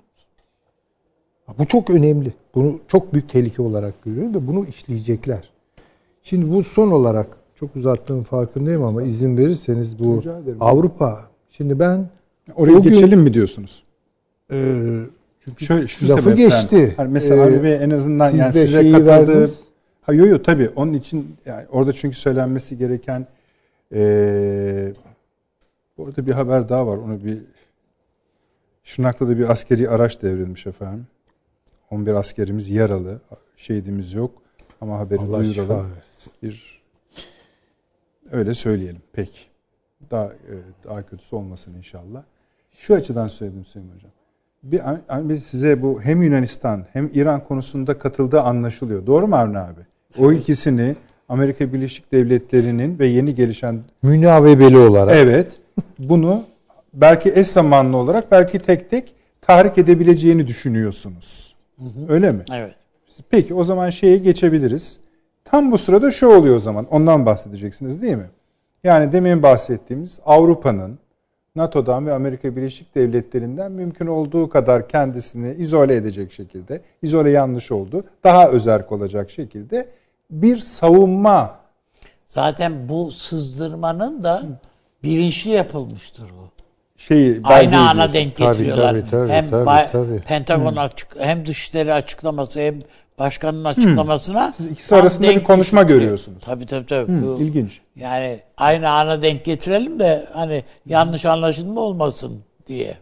Bu 1.59 1.65
çok 1.65 1.89
önemli. 1.89 2.33
Bunu 2.55 2.79
çok 2.87 3.13
büyük 3.13 3.29
tehlike 3.29 3.61
olarak 3.61 4.03
görüyorum 4.03 4.35
ve 4.35 4.47
bunu 4.47 4.65
işleyecekler. 4.65 5.49
Şimdi 6.23 6.51
bu 6.51 6.63
son 6.63 6.91
olarak 6.91 7.27
çok 7.55 7.75
uzattığım 7.75 8.23
farkındayım 8.23 8.83
ama 8.83 9.03
izin 9.03 9.37
verirseniz 9.37 9.99
bu. 9.99 10.23
Avrupa. 10.59 11.19
Şimdi 11.49 11.79
ben 11.79 12.09
Oraya 12.55 12.73
Bugün- 12.73 12.89
geçelim 12.91 13.19
mi 13.19 13.33
diyorsunuz? 13.33 13.83
e, 14.51 14.55
çünkü 15.45 15.65
Şöyle 15.65 15.87
şu 15.87 16.09
Lafı 16.09 16.21
sebepten. 16.21 16.49
geçti. 16.49 16.93
Hani 16.97 17.11
mesela 17.11 17.49
Ee, 17.49 17.69
en 17.69 17.89
azından 17.89 18.29
siz 18.29 18.39
yani 18.39 18.53
de 18.53 18.65
size 18.65 18.91
katıldığı. 18.91 19.49
Ha 20.01 20.13
yo 20.13 20.25
yo 20.25 20.41
tabii 20.41 20.69
onun 20.75 20.93
için 20.93 21.35
yani 21.45 21.65
orada 21.71 21.93
çünkü 21.93 22.15
söylenmesi 22.17 22.77
gereken 22.77 23.27
eee 23.91 24.93
orada 25.97 26.27
bir 26.27 26.31
haber 26.31 26.69
daha 26.69 26.87
var. 26.87 26.97
Onu 26.97 27.23
bir 27.23 27.37
Şırnak'ta 28.83 29.27
da 29.27 29.37
bir 29.37 29.49
askeri 29.51 29.89
araç 29.89 30.21
devrilmiş 30.21 30.67
efendim. 30.67 31.07
11 31.91 32.11
askerimiz 32.13 32.69
yaralı. 32.69 33.19
Şehidimiz 33.55 34.13
yok 34.13 34.31
ama 34.81 34.99
haberi 34.99 35.19
Allah 35.19 35.43
şifa 35.45 35.55
duyuralım. 35.67 35.91
versin. 35.95 36.31
Bir 36.43 36.74
öyle 38.31 38.53
söyleyelim. 38.53 39.01
Peki. 39.13 39.39
Daha 40.11 40.25
e, 40.25 40.53
daha 40.87 41.01
kötüsü 41.03 41.35
olmasın 41.35 41.73
inşallah. 41.77 42.23
Şu 42.71 42.95
açıdan 42.95 43.27
söyledim 43.27 43.65
Sayın 43.65 43.87
Hocam. 43.95 44.11
Bir, 44.63 44.79
hani 45.07 45.29
biz 45.29 45.43
size 45.43 45.81
bu 45.81 46.01
hem 46.01 46.21
Yunanistan 46.21 46.85
hem 46.93 47.09
İran 47.13 47.43
konusunda 47.43 47.97
katıldığı 47.99 48.41
anlaşılıyor. 48.41 49.05
Doğru 49.05 49.27
mu 49.27 49.35
Avni 49.35 49.57
abi? 49.57 49.81
O 50.19 50.31
ikisini 50.31 50.95
Amerika 51.29 51.73
Birleşik 51.73 52.11
Devletleri'nin 52.11 52.99
ve 52.99 53.07
yeni 53.07 53.35
gelişen 53.35 53.79
Münavebeli 54.03 54.77
olarak. 54.77 55.15
evet 55.17 55.59
bunu 55.99 56.43
belki 56.93 57.31
eş 57.35 57.47
zamanlı 57.47 57.97
olarak 57.97 58.31
belki 58.31 58.59
tek 58.59 58.89
tek 58.89 59.13
tahrik 59.41 59.77
edebileceğini 59.77 60.47
düşünüyorsunuz. 60.47 61.55
Öyle 62.09 62.31
mi? 62.31 62.43
Evet. 62.53 62.75
Peki 63.29 63.53
o 63.53 63.63
zaman 63.63 63.89
şeye 63.89 64.17
geçebiliriz. 64.17 64.99
Tam 65.45 65.71
bu 65.71 65.77
sırada 65.77 66.11
şu 66.11 66.27
oluyor 66.27 66.55
o 66.55 66.59
zaman. 66.59 66.85
Ondan 66.85 67.25
bahsedeceksiniz 67.25 68.01
değil 68.01 68.15
mi? 68.15 68.29
Yani 68.83 69.11
demin 69.11 69.43
bahsettiğimiz 69.43 70.19
Avrupa'nın 70.25 70.99
NATO'dan 71.55 72.05
ve 72.07 72.13
Amerika 72.13 72.55
Birleşik 72.55 72.95
Devletleri'nden 72.95 73.71
mümkün 73.71 74.07
olduğu 74.07 74.49
kadar 74.49 74.87
kendisini 74.89 75.53
izole 75.53 75.95
edecek 75.95 76.31
şekilde, 76.31 76.81
izole 77.01 77.29
yanlış 77.29 77.71
oldu, 77.71 78.03
daha 78.23 78.49
özerk 78.49 78.91
olacak 78.91 79.29
şekilde 79.29 79.89
bir 80.31 80.57
savunma 80.57 81.59
Zaten 82.27 82.89
bu 82.89 83.11
sızdırmanın 83.11 84.23
da 84.23 84.43
bilinçli 85.03 85.51
yapılmıştır 85.51 86.23
bu. 86.23 86.49
şeyi 86.97 87.41
Aynı 87.43 87.89
ana 87.89 88.13
denk 88.13 88.35
Tabii, 88.35 88.47
getiriyorlar. 88.47 88.91
tabii, 88.91 89.09
tabii, 89.09 89.31
hem 89.31 89.49
tabii, 89.49 89.91
tabii. 89.91 90.19
Pentagon 90.19 90.75
açık 90.75 91.07
hem 91.19 91.45
dışişleri 91.45 91.93
açıklaması 91.93 92.59
hem 92.59 92.79
başkanın 93.19 93.63
açıklamasına 93.63 94.51
Siz 94.51 94.65
ikisi 94.65 94.95
arasında 94.95 95.27
bir 95.27 95.43
konuşma 95.43 95.81
düşürüyor. 95.81 96.01
görüyorsunuz. 96.01 96.43
Tabii 96.45 96.65
tabii 96.65 96.85
tabii. 96.85 97.21
Bu, 97.21 97.41
İlginç. 97.41 97.81
yani 97.95 98.39
aynı 98.57 98.89
ana 98.89 99.21
denk 99.21 99.45
getirelim 99.45 99.99
de 99.99 100.27
hani 100.33 100.63
yanlış 100.85 101.25
anlaşılma 101.25 101.81
olmasın 101.81 102.39
diye. 102.67 102.97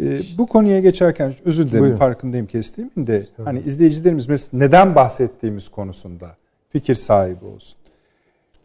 Ee, 0.00 0.20
bu 0.38 0.46
konuya 0.46 0.80
geçerken 0.80 1.34
özür 1.44 1.66
dilerim 1.66 1.80
Buyurun. 1.80 1.98
farkındayım 1.98 2.46
kestiğimin 2.46 3.06
de 3.06 3.26
hani 3.44 3.60
izleyicilerimiz 3.60 4.28
mesela 4.28 4.58
neden 4.64 4.94
bahsettiğimiz 4.94 5.68
konusunda 5.68 6.36
fikir 6.70 6.94
sahibi 6.94 7.44
olsun. 7.44 7.78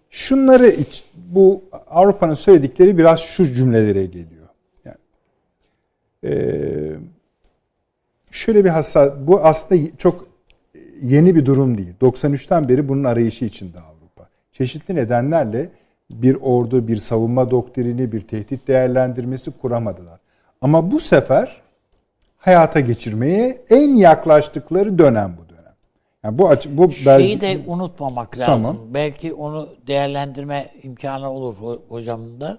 Şunları 0.10 0.70
iç, 0.70 1.04
bu 1.16 1.62
Avrupa'nın 1.90 2.34
söyledikleri 2.34 2.98
biraz 2.98 3.20
şu 3.20 3.54
cümlelere 3.54 4.06
geliyor. 4.06 4.48
Yani 4.86 4.98
ee, 6.24 6.96
şöyle 8.32 8.66
bir 8.66 8.70
hassas 8.70 9.12
bu 9.20 9.40
aslında 9.46 9.82
çok 9.98 10.29
yeni 11.04 11.36
bir 11.36 11.46
durum 11.46 11.78
değil. 11.78 11.94
93'ten 12.02 12.70
beri 12.70 12.90
bunun 12.90 13.04
arayışı 13.04 13.46
içinde 13.46 13.78
Avrupa. 13.80 14.30
Çeşitli 14.54 14.96
nedenlerle 14.96 15.70
bir 16.12 16.36
ordu, 16.42 16.88
bir 16.88 16.98
savunma 16.98 17.52
doktrini, 17.52 18.12
bir 18.12 18.22
tehdit 18.22 18.68
değerlendirmesi 18.68 19.52
kuramadılar. 19.52 20.20
Ama 20.62 20.92
bu 20.92 21.00
sefer 21.00 21.62
hayata 22.38 22.80
geçirmeye 22.80 23.62
en 23.70 23.96
yaklaştıkları 23.96 25.00
dönem 25.00 25.36
bu 25.38 25.50
dönem. 25.50 25.74
Yani 26.24 26.38
bu 26.38 26.50
açı, 26.50 26.78
bu 26.78 26.92
Şeyi 26.92 27.42
de 27.42 27.60
unutmamak 27.68 28.38
lazım. 28.38 28.66
Tamam. 28.66 28.78
Belki 28.94 29.34
onu 29.34 29.70
değerlendirme 29.88 30.70
imkanı 30.84 31.30
olur 31.32 31.56
ho- 31.56 31.80
hocamın 31.90 32.42
da. 32.42 32.58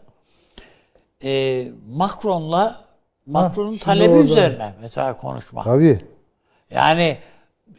Ee, 1.25 1.69
Macron'la 1.93 2.81
Macron'un 3.27 3.77
talebi 3.77 4.11
orada- 4.13 4.23
üzerine 4.25 4.75
mesela 4.81 5.17
konuşma. 5.17 5.63
Tabii. 5.65 6.01
Yani 6.71 7.17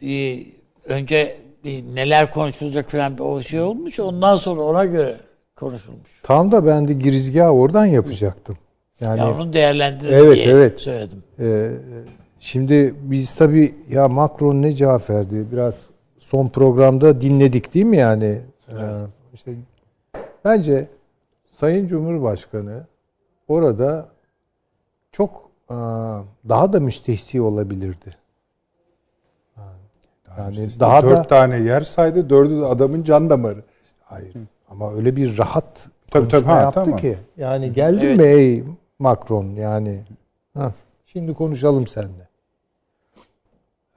e, 0.02 0.42
önce 0.84 1.36
bir 1.64 1.82
neler 1.94 2.30
konuşulacak 2.30 2.90
falan 2.90 3.18
bir 3.18 3.22
o 3.22 3.40
şey 3.40 3.60
olmuş. 3.60 4.00
Ondan 4.00 4.36
sonra 4.36 4.60
ona 4.60 4.84
göre 4.84 5.16
konuşulmuş. 5.56 6.20
Tam 6.22 6.52
da 6.52 6.66
ben 6.66 6.88
de 6.88 6.92
girizgahı 6.92 7.50
oradan 7.50 7.86
yapacaktım. 7.86 8.58
Yani 9.00 9.18
ya 9.18 9.34
onun 9.34 9.52
değerlendirin 9.52 10.12
Evet, 10.12 10.34
diye 10.34 10.46
evet. 10.46 10.80
söyledim. 10.80 11.24
Ee, 11.40 11.70
şimdi 12.38 12.94
biz 13.02 13.34
tabii 13.34 13.74
ya 13.90 14.08
Macron 14.08 14.62
ne 14.62 14.72
cevap 14.72 15.10
verdi? 15.10 15.46
Biraz 15.52 15.86
son 16.18 16.48
programda 16.48 17.20
dinledik 17.20 17.74
değil 17.74 17.86
mi 17.86 17.96
yani? 17.96 18.38
Ee, 18.68 18.74
işte 19.34 19.52
bence 20.44 20.88
Sayın 21.46 21.86
Cumhurbaşkanı 21.86 22.86
orada 23.48 24.08
çok 25.12 25.50
daha 26.48 26.72
da 26.72 26.80
müstehsi 26.80 27.40
olabilirdi. 27.40 28.21
Yani 30.38 30.66
İşte 30.66 30.80
daha 30.80 31.02
dört 31.02 31.12
da 31.16 31.22
tane 31.22 31.60
yer 31.60 31.80
saydı. 31.80 32.30
Dördü 32.30 32.60
de 32.60 32.64
adamın 32.66 33.02
can 33.04 33.30
damarı. 33.30 33.62
hayır 34.00 34.32
ama 34.70 34.94
öyle 34.94 35.16
bir 35.16 35.38
rahat 35.38 35.86
Tabii, 36.10 36.22
konuşma 36.30 36.40
tabii, 36.40 36.50
ha, 36.54 36.60
yaptı 36.62 36.80
tamam. 36.84 36.98
ki. 36.98 37.18
Yani 37.36 37.72
geldin 37.72 38.06
Evet. 38.06 38.16
mi 38.18 38.24
ey 38.24 38.64
Macron 38.98 39.44
yani? 39.56 40.00
Ha, 40.54 40.72
şimdi 41.06 41.34
konuşalım 41.34 41.86
seninle. 41.86 42.28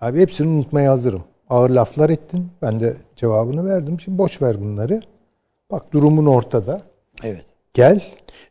Abi 0.02 0.22
hepsini 0.22 0.48
unutmaya 0.48 0.92
hazırım. 0.92 1.24
Ağır 1.50 1.70
laflar 1.70 2.10
ettin. 2.10 2.48
Ben 2.62 2.80
de 2.80 2.94
cevabını 3.16 3.70
verdim. 3.70 4.00
Şimdi 4.00 4.18
boş 4.18 4.42
ver 4.42 4.62
bunları. 4.62 5.02
Bak 5.72 5.94
durumun 5.94 6.26
ortada. 6.26 6.82
Evet. 7.24 7.46
Gel. 7.74 8.04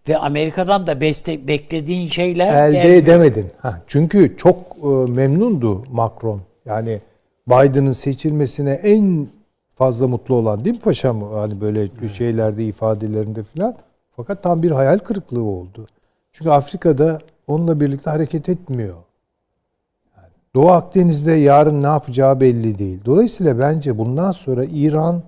Ve 0.09 0.19
Amerika'dan 0.19 0.87
da 0.87 1.01
beste, 1.01 1.49
beklediğin 1.49 2.09
şeyler 2.09 2.69
Elde 2.69 2.73
gelmiyor. 2.77 3.03
edemedin. 3.03 3.51
Ha, 3.59 3.83
çünkü 3.87 4.37
çok 4.37 4.59
e, 4.83 4.87
memnundu 5.11 5.85
Macron. 5.93 6.41
Yani 6.67 7.01
Biden'ın 7.49 7.93
seçilmesine 7.93 8.73
en 8.73 9.29
fazla 9.75 10.09
mutlu 10.09 10.35
olan 10.35 10.65
değil 10.65 10.77
mi 10.77 10.83
paşam? 10.83 11.23
Hani 11.23 11.61
böyle 11.61 12.09
şeylerde 12.09 12.65
ifadelerinde 12.65 13.43
filan. 13.43 13.77
Fakat 14.17 14.43
tam 14.43 14.63
bir 14.63 14.71
hayal 14.71 14.99
kırıklığı 14.99 15.43
oldu. 15.43 15.87
Çünkü 16.33 16.51
Afrika'da 16.51 17.19
onunla 17.47 17.81
birlikte 17.81 18.11
hareket 18.11 18.49
etmiyor. 18.49 18.97
Yani 20.17 20.29
Doğu 20.55 20.71
Akdeniz'de 20.71 21.33
yarın 21.33 21.83
ne 21.83 21.87
yapacağı 21.87 22.41
belli 22.41 22.79
değil. 22.79 23.01
Dolayısıyla 23.05 23.59
bence 23.59 23.99
bundan 23.99 24.33
sonra 24.33 24.65
İran 24.65 25.23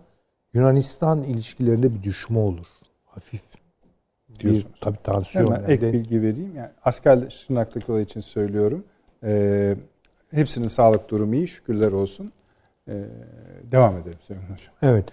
Yunanistan 0.54 1.22
ilişkilerinde 1.22 1.94
bir 1.94 2.02
düşme 2.02 2.38
olur. 2.38 2.66
Hafif. 3.04 3.42
Bir, 4.28 4.40
Diyorsunuz. 4.40 4.80
tabii 4.80 4.98
tansiyon. 5.02 5.44
Hemen 5.44 5.60
yani. 5.60 5.72
ek 5.72 5.92
bilgi 5.92 6.22
vereyim. 6.22 6.56
Yani 6.56 6.70
asker 6.84 7.30
Şırnak'taki 7.30 7.92
olay 7.92 8.02
için 8.02 8.20
söylüyorum. 8.20 8.84
Ee, 9.24 9.76
hepsinin 10.30 10.68
sağlık 10.68 11.10
durumu 11.10 11.34
iyi. 11.34 11.48
Şükürler 11.48 11.92
olsun. 11.92 12.32
Ee, 12.88 13.04
devam 13.72 13.96
edelim 13.96 14.18
Süleyman 14.20 14.46
Hocam. 14.46 14.74
Evet. 14.82 15.04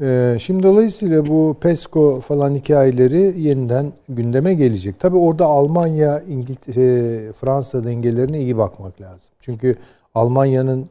Ee, 0.00 0.36
şimdi 0.40 0.62
dolayısıyla 0.62 1.26
bu 1.26 1.56
PESCO 1.60 2.20
falan 2.20 2.54
hikayeleri 2.54 3.40
yeniden 3.40 3.92
gündeme 4.08 4.54
gelecek. 4.54 5.00
Tabii 5.00 5.16
orada 5.16 5.44
Almanya, 5.44 6.20
İngiltere, 6.20 7.32
Fransa 7.32 7.84
dengelerine 7.84 8.40
iyi 8.40 8.56
bakmak 8.56 9.00
lazım. 9.00 9.28
Çünkü 9.40 9.76
Almanya'nın 10.14 10.88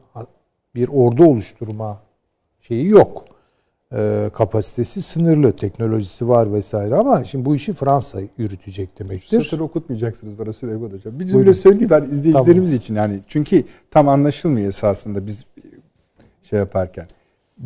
bir 0.74 0.88
ordu 0.88 1.24
oluşturma 1.24 2.00
şeyi 2.60 2.88
yok. 2.88 3.24
Ee, 3.94 4.30
kapasitesi 4.32 5.02
sınırlı, 5.02 5.52
teknolojisi 5.52 6.28
var 6.28 6.52
vesaire 6.52 6.94
ama 6.94 7.24
şimdi 7.24 7.44
bu 7.44 7.56
işi 7.56 7.72
Fransa 7.72 8.20
yürütecek 8.38 8.98
demektir. 8.98 9.42
Satır 9.42 9.60
okutmayacaksınız 9.60 10.38
bana 10.38 10.52
Süleyman 10.52 10.90
Hocam. 10.90 11.18
Bir 11.20 11.24
Buyurun. 11.24 11.38
cümle 11.38 11.54
söyleyeyim 11.54 11.90
ben 11.90 12.02
izleyicilerimiz 12.02 12.72
için. 12.72 12.94
Yani 12.94 13.20
çünkü 13.26 13.64
tam 13.90 14.08
anlaşılmıyor 14.08 14.68
esasında 14.68 15.26
biz 15.26 15.44
şey 16.42 16.58
yaparken. 16.58 17.06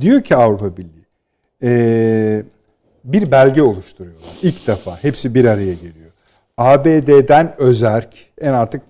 Diyor 0.00 0.22
ki 0.22 0.36
Avrupa 0.36 0.76
Birliği 0.76 1.06
ee, 1.62 2.42
bir 3.04 3.30
belge 3.30 3.62
oluşturuyorlar. 3.62 4.30
İlk 4.42 4.66
defa. 4.66 5.04
Hepsi 5.04 5.34
bir 5.34 5.44
araya 5.44 5.74
geliyor. 5.74 6.10
ABD'den 6.58 7.54
özerk 7.58 8.32
en 8.40 8.52
artık 8.52 8.82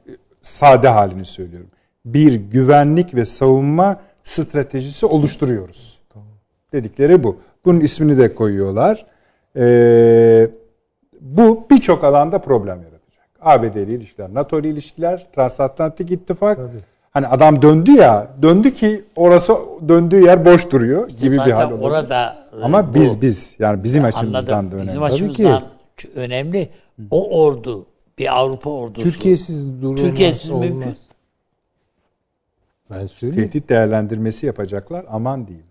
sade 0.42 0.88
halini 0.88 1.24
söylüyorum. 1.24 1.70
Bir 2.04 2.34
güvenlik 2.34 3.14
ve 3.14 3.24
savunma 3.24 4.00
stratejisi 4.22 5.06
oluşturuyoruz. 5.06 5.98
Dedikleri 6.72 7.22
bu. 7.24 7.36
Bunun 7.64 7.80
ismini 7.80 8.18
de 8.18 8.34
koyuyorlar. 8.34 9.06
Ee, 9.56 10.50
bu 11.20 11.66
birçok 11.70 12.04
alanda 12.04 12.38
problem 12.38 12.78
yaratacak. 12.82 13.28
ABD 13.40 13.76
ile 13.76 13.92
ilişkiler, 13.94 14.34
NATO 14.34 14.60
ile 14.60 14.68
ilişkiler, 14.68 15.26
Transatlantik 15.36 16.10
İttifak. 16.10 16.58
Hani 17.10 17.26
adam 17.26 17.62
döndü 17.62 17.90
ya, 17.90 18.28
döndü 18.42 18.74
ki 18.74 19.04
orası 19.16 19.54
döndüğü 19.88 20.20
yer 20.24 20.44
boş 20.44 20.70
duruyor 20.70 21.08
İşte 21.08 21.26
gibi 21.26 21.34
bir 21.34 21.50
hal 21.52 21.70
olacak. 21.72 21.82
orada 21.92 22.36
e, 22.60 22.62
Ama 22.64 22.90
bu- 22.90 22.94
biz 22.94 23.22
biz 23.22 23.54
yani 23.58 23.84
bizim 23.84 24.04
açımızdan 24.04 24.38
anladım. 24.52 24.70
da 24.70 24.76
önemli. 24.76 24.82
Bizim 24.88 25.00
Tabii 25.00 25.12
açımızdan 25.12 25.62
ç- 25.98 26.14
önemli. 26.14 26.68
O 27.10 27.42
ordu 27.42 27.86
bir 28.18 28.38
Avrupa 28.38 28.70
ordusu. 28.70 29.02
Türkiye'siz 29.02 29.82
durulmaz, 29.82 30.00
Türkiye'siz 30.02 30.50
olmaz. 30.50 30.68
mümkün. 30.70 30.96
Ben 32.90 33.06
söyleyeyim. 33.06 33.44
Tehdit 33.50 33.68
değerlendirmesi 33.68 34.46
yapacaklar 34.46 35.04
aman 35.10 35.46
diyeyim. 35.46 35.66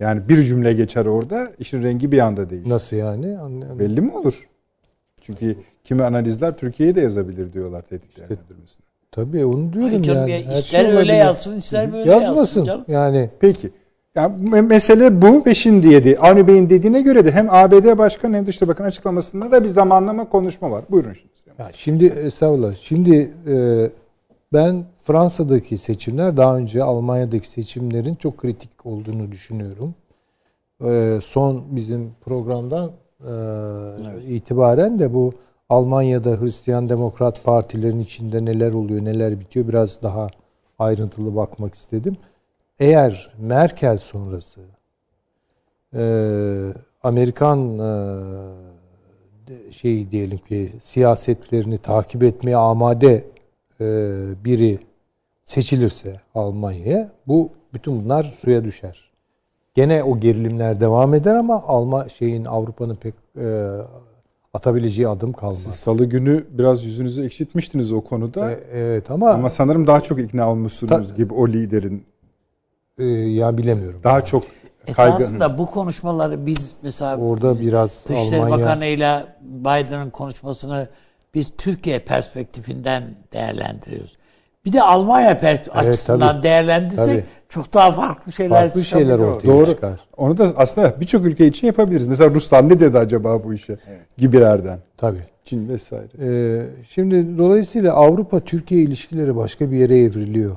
Yani 0.00 0.28
bir 0.28 0.42
cümle 0.42 0.72
geçer 0.72 1.06
orada 1.06 1.48
işin 1.58 1.82
rengi 1.82 2.12
bir 2.12 2.18
anda 2.18 2.50
değişir. 2.50 2.68
Nasıl 2.70 2.96
yani? 2.96 3.38
Anlayamadım. 3.38 3.78
Belli 3.78 4.00
mi 4.00 4.12
olur? 4.16 4.48
Çünkü 5.20 5.56
kimi 5.84 6.02
analizler 6.04 6.56
Türkiye'ye 6.56 6.94
de 6.94 7.00
yazabilir 7.00 7.52
diyorlar 7.52 7.82
tehdit 7.82 8.16
değerlendirmesini. 8.18 8.82
Tabii 9.12 9.44
onu 9.44 9.72
diyorum 9.72 9.94
Ay 9.94 10.02
canım 10.02 10.28
yani. 10.28 10.30
ya, 10.30 10.38
Her 10.48 10.52
şey 10.52 10.60
ister 10.60 10.96
öyle 10.98 11.14
yazsın 11.14 11.56
ister 11.56 11.92
böyle 11.92 12.10
Yazmasın. 12.10 12.36
yazsın 12.40 12.64
canım. 12.64 12.84
Yani 12.88 13.30
Peki. 13.40 13.70
Yani 14.14 14.42
me- 14.50 14.62
mesele 14.66 15.22
bu 15.22 15.42
ve 15.46 15.54
şimdi 15.54 15.86
yedi. 15.88 16.16
Avni 16.20 16.46
Bey'in 16.48 16.70
dediğine 16.70 17.02
göre 17.02 17.24
de 17.24 17.30
hem 17.32 17.50
ABD 17.50 17.98
Başkanı 17.98 18.36
hem 18.36 18.46
Dışişleri 18.46 18.68
Bakanı 18.70 18.86
açıklamasında 18.86 19.52
da 19.52 19.64
bir 19.64 19.68
zamanlama 19.68 20.28
konuşma 20.28 20.70
var. 20.70 20.84
Buyurun 20.90 21.12
şimdi. 21.12 21.30
Ya 21.62 21.70
şimdi 21.74 22.06
estağfurullah. 22.06 22.74
Şimdi 22.74 23.30
e, 23.48 23.54
ben 24.52 24.84
Fransa'daki 25.10 25.78
seçimler 25.78 26.36
daha 26.36 26.56
önce 26.56 26.82
Almanya'daki 26.82 27.48
seçimlerin 27.48 28.14
çok 28.14 28.38
kritik 28.38 28.86
olduğunu 28.86 29.32
düşünüyorum. 29.32 29.94
E, 30.84 31.18
son 31.22 31.76
bizim 31.76 32.14
programdan 32.20 32.92
e, 33.20 33.32
itibaren 34.28 34.98
de 34.98 35.14
bu 35.14 35.32
Almanya'da 35.68 36.40
Hristiyan 36.40 36.88
Demokrat 36.88 37.44
partilerin 37.44 38.00
içinde 38.00 38.44
neler 38.44 38.72
oluyor, 38.72 39.04
neler 39.04 39.40
bitiyor 39.40 39.68
biraz 39.68 40.02
daha 40.02 40.28
ayrıntılı 40.78 41.36
bakmak 41.36 41.74
istedim. 41.74 42.16
Eğer 42.78 43.34
Merkel 43.38 43.98
sonrası 43.98 44.60
e, 45.94 46.02
Amerikan 47.02 47.78
e, 47.78 49.72
şey 49.72 50.10
diyelim 50.10 50.38
ki 50.38 50.72
siyasetlerini 50.80 51.78
takip 51.78 52.22
etmeye 52.22 52.56
amade 52.56 53.24
e, 53.80 53.84
biri 54.44 54.89
seçilirse 55.50 56.20
Almanya'ya 56.34 57.08
bu 57.26 57.50
bütün 57.74 58.04
bunlar 58.04 58.22
suya 58.22 58.64
düşer. 58.64 59.10
Gene 59.74 60.02
o 60.04 60.20
gerilimler 60.20 60.80
devam 60.80 61.14
eder 61.14 61.34
ama 61.34 61.62
Alma 61.66 62.08
şeyin 62.08 62.44
Avrupa'nın 62.44 62.96
pek 62.96 63.14
e, 63.40 63.68
atabileceği 64.54 65.08
adım 65.08 65.32
kalmaz. 65.32 65.58
Siz 65.58 65.74
salı 65.74 66.04
günü 66.04 66.44
biraz 66.50 66.84
yüzünüzü 66.84 67.24
ekşitmiştiniz 67.24 67.92
o 67.92 68.00
konuda. 68.00 68.52
E, 68.52 68.58
evet 68.72 69.10
ama, 69.10 69.30
Ama 69.30 69.50
sanırım 69.50 69.86
daha 69.86 70.00
çok 70.00 70.20
ikna 70.20 70.50
olmuşsunuz 70.50 71.08
Ta- 71.08 71.16
gibi 71.16 71.34
o 71.34 71.48
liderin. 71.48 72.04
e, 72.98 73.04
ya 73.04 73.58
bilemiyorum. 73.58 74.00
Daha 74.04 74.24
çok 74.24 74.44
kaygı. 74.96 75.16
Esasında 75.16 75.58
bu 75.58 75.66
konuşmaları 75.66 76.46
biz 76.46 76.74
mesela 76.82 77.16
Orada 77.16 77.60
biraz 77.60 78.04
Dışişleri 78.08 78.42
Almanya 78.42 78.58
Bakanı 78.64 78.86
ile 78.86 79.26
Biden'ın 79.40 80.10
konuşmasını 80.10 80.88
biz 81.34 81.52
Türkiye 81.58 81.98
perspektifinden 81.98 83.04
değerlendiriyoruz. 83.32 84.19
Bir 84.64 84.72
de 84.72 84.82
Almanya 84.82 85.32
pers- 85.32 85.70
açısından 85.70 86.32
tabii. 86.32 86.42
değerlendirsek 86.42 87.06
Tabii. 87.06 87.24
çok 87.48 87.74
daha 87.74 87.92
farklı 87.92 88.32
şeyler 88.32 88.60
farklı 88.60 88.84
şeyler 88.84 89.18
ortaya 89.18 89.48
Doğru. 89.48 89.66
çıkar. 89.66 90.00
Onu 90.16 90.38
da 90.38 90.52
aslında 90.56 91.00
birçok 91.00 91.26
ülke 91.26 91.46
için 91.46 91.66
yapabiliriz. 91.66 92.06
Mesela 92.06 92.30
Ruslar 92.34 92.68
ne 92.68 92.80
dedi 92.80 92.98
acaba 92.98 93.44
bu 93.44 93.54
işe? 93.54 93.76
Gibilerden. 94.18 94.78
Tabii. 94.96 95.20
Çin 95.44 95.68
vesaire. 95.68 96.08
Ee, 96.20 96.66
şimdi 96.88 97.38
dolayısıyla 97.38 97.92
Avrupa-Türkiye 97.94 98.82
ilişkileri 98.82 99.36
başka 99.36 99.70
bir 99.70 99.76
yere 99.76 99.98
evriliyor. 99.98 100.56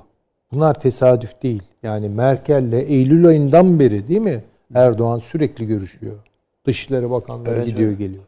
Bunlar 0.51 0.73
tesadüf 0.73 1.43
değil. 1.43 1.63
Yani 1.83 2.09
Merkel'le 2.09 2.73
Eylül 2.87 3.27
ayından 3.27 3.79
beri 3.79 4.07
değil 4.07 4.21
mi? 4.21 4.43
Erdoğan 4.75 5.17
sürekli 5.17 5.67
görüşüyor. 5.67 6.13
Dışişleri 6.65 7.11
Bakanları 7.11 7.55
Evet, 7.55 7.65
gidiyor 7.65 7.91
geliyor. 7.91 8.23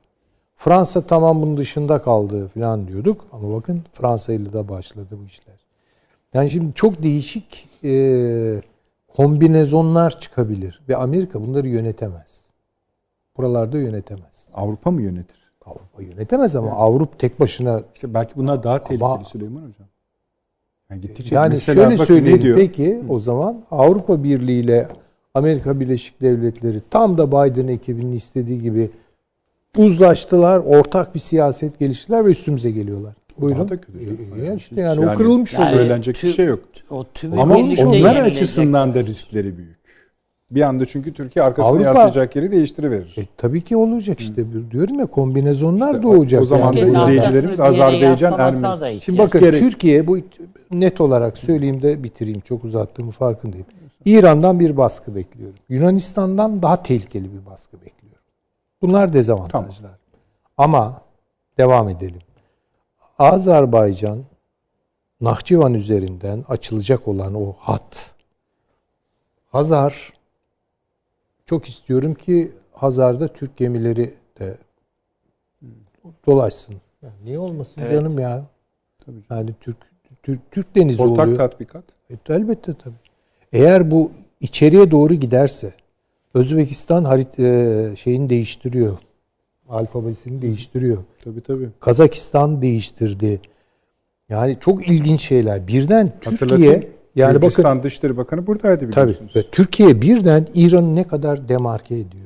Fransa 0.55 1.01
tamam 1.01 1.41
bunun 1.41 1.57
dışında 1.57 1.99
kaldı 2.01 2.47
falan 2.47 2.87
diyorduk. 2.87 3.25
Ama 3.31 3.53
bakın 3.53 3.81
Fransa 3.91 4.33
ile 4.33 4.53
de 4.53 4.69
başladı 4.69 5.07
bu 5.21 5.25
işler. 5.25 5.54
Yani 6.35 6.49
şimdi 6.49 6.73
çok 6.73 7.03
değişik 7.03 7.69
e, 7.83 8.61
kombinezonlar 9.07 10.19
çıkabilir 10.19 10.81
ve 10.89 10.95
Amerika 10.95 11.41
bunları 11.41 11.67
yönetemez. 11.67 12.45
Buralarda 13.37 13.77
yönetemez. 13.77 14.47
Avrupa 14.53 14.91
mı 14.91 15.01
yönetir? 15.01 15.37
Avrupa 15.65 16.03
yönetemez 16.03 16.55
ama 16.55 16.71
Avrupa 16.71 17.17
tek 17.17 17.39
başına 17.39 17.81
İşte 17.95 18.13
belki 18.13 18.35
bunlar 18.35 18.63
daha 18.63 18.83
tehlikeli 18.83 19.05
Ama- 19.05 19.23
Süleyman 19.23 19.61
Hocam. 19.61 19.87
Yani, 20.89 21.01
gittikçe 21.01 21.35
yani 21.35 21.57
şöyle 21.57 21.97
söyleyeyim 21.97 22.41
diyor? 22.41 22.57
peki 22.57 23.01
o 23.09 23.19
zaman 23.19 23.63
Avrupa 23.71 24.23
Birliği 24.23 24.59
ile 24.59 24.87
Amerika 25.33 25.79
Birleşik 25.79 26.21
Devletleri 26.21 26.79
tam 26.89 27.17
da 27.17 27.27
Biden 27.31 27.67
ekibinin 27.67 28.11
istediği 28.11 28.61
gibi 28.61 28.89
uzlaştılar, 29.77 30.59
ortak 30.59 31.15
bir 31.15 31.19
siyaset 31.19 31.79
geliştirdiler 31.79 32.25
ve 32.25 32.29
üstümüze 32.29 32.71
geliyorlar. 32.71 33.13
Buyurun. 33.37 33.59
Daha 33.59 33.69
da 33.69 33.81
kötü. 33.81 33.99
E, 34.39 34.45
yani 34.45 34.57
işte 34.57 34.81
yani, 34.81 35.09
o 35.09 35.15
kırılmış 35.15 35.53
yani, 35.53 35.65
oluyor. 35.65 35.79
Söylenecek 35.79 36.23
bir 36.23 36.29
şey 36.29 36.45
yok. 36.45 36.59
O 36.89 37.03
tümü 37.13 37.39
Ama 37.39 37.55
onlar 37.55 37.93
yenilecek. 37.93 38.23
açısından 38.25 38.93
da 38.93 39.03
riskleri 39.03 39.57
büyük. 39.57 39.85
Bir 40.51 40.61
anda 40.61 40.85
çünkü 40.85 41.13
Türkiye 41.13 41.45
arkasına 41.45 41.77
Avrupa- 41.77 41.83
yaslayacak 41.83 42.35
yeri 42.35 42.51
değiştiriverir. 42.51 43.15
E, 43.17 43.21
tabii 43.37 43.61
ki 43.61 43.77
olacak 43.77 44.19
işte. 44.19 44.45
Diyorum 44.71 44.99
ya 44.99 45.05
kombinezonlar 45.05 45.95
İşte 45.95 46.03
doğacak. 46.03 46.41
o 46.41 46.45
zaman 46.45 46.73
da 46.73 46.79
yani. 46.79 46.87
Türkiye'nin 46.87 47.11
izleyicilerimiz 47.11 47.59
arkasını 47.59 47.85
Azerbaycan, 47.85 48.39
Ermenistan. 48.39 48.81
da 48.81 48.99
Şimdi 48.99 49.19
bakın 49.19 49.41
Gerek- 49.41 49.59
Türkiye 49.59 50.07
bu 50.07 50.17
net 50.71 51.01
olarak 51.01 51.37
söyleyeyim 51.37 51.81
de 51.81 52.03
bitireyim. 52.03 52.39
Çok 52.39 52.63
uzattığımı 52.63 53.11
farkındayım. 53.11 53.65
İran'dan 54.05 54.59
bir 54.59 54.77
baskı 54.77 55.15
bekliyorum. 55.15 55.55
Yunanistan'dan 55.69 56.61
daha 56.61 56.83
tehlikeli 56.83 57.23
bir 57.23 57.45
baskı 57.45 57.77
bekliyorum. 57.77 58.23
Bunlar 58.81 59.13
dezavantajlar. 59.13 59.91
Ama 60.57 61.01
devam 61.57 61.89
edelim. 61.89 62.21
Azerbaycan 63.19 64.23
Nahçıvan 65.21 65.73
üzerinden 65.73 66.43
açılacak 66.47 67.07
olan 67.07 67.33
o 67.33 67.53
hat 67.59 68.13
Hazar 69.51 70.13
çok 71.45 71.65
istiyorum 71.65 72.13
ki 72.13 72.51
Hazar'da 72.71 73.27
Türk 73.27 73.57
gemileri 73.57 74.13
de 74.39 74.57
dolaşsın. 76.27 76.75
Ya 77.01 77.09
niye 77.23 77.39
olmasın 77.39 77.81
canım 77.91 78.19
ya? 78.19 78.45
Yani 79.29 79.55
Türk 79.59 79.77
Türk, 80.23 80.51
Türk 80.51 80.75
denizi 80.75 81.03
Ortak 81.03 81.25
oluyor. 81.25 81.37
tatbikat. 81.37 81.83
E, 82.09 82.33
elbette 82.33 82.73
tabii. 82.73 82.95
Eğer 83.53 83.91
bu 83.91 84.11
içeriye 84.39 84.91
doğru 84.91 85.13
giderse 85.13 85.73
Özbekistan 86.33 87.03
harit 87.03 87.39
e, 87.39 87.93
şeyini 87.95 88.29
değiştiriyor. 88.29 88.97
Alfabesini 89.69 90.41
değiştiriyor. 90.41 90.97
Tabii 91.23 91.41
tabii. 91.41 91.69
Kazakistan 91.79 92.61
değiştirdi. 92.61 93.41
Yani 94.29 94.57
çok 94.61 94.87
ilginç 94.87 95.21
şeyler. 95.21 95.67
Birden 95.67 96.19
Türkiye 96.21 96.95
yani 97.15 97.35
bakın 97.35 97.41
Gürcistan 97.41 97.83
Dışişleri 97.83 98.17
Bakanı 98.17 98.47
buradaydı 98.47 98.79
tabii 98.79 98.91
biliyorsunuz. 98.91 99.35
ve 99.35 99.43
Türkiye 99.51 100.01
birden 100.01 100.47
İran'ı 100.53 100.95
ne 100.95 101.03
kadar 101.07 101.47
demarke 101.47 101.95
ediyor. 101.95 102.25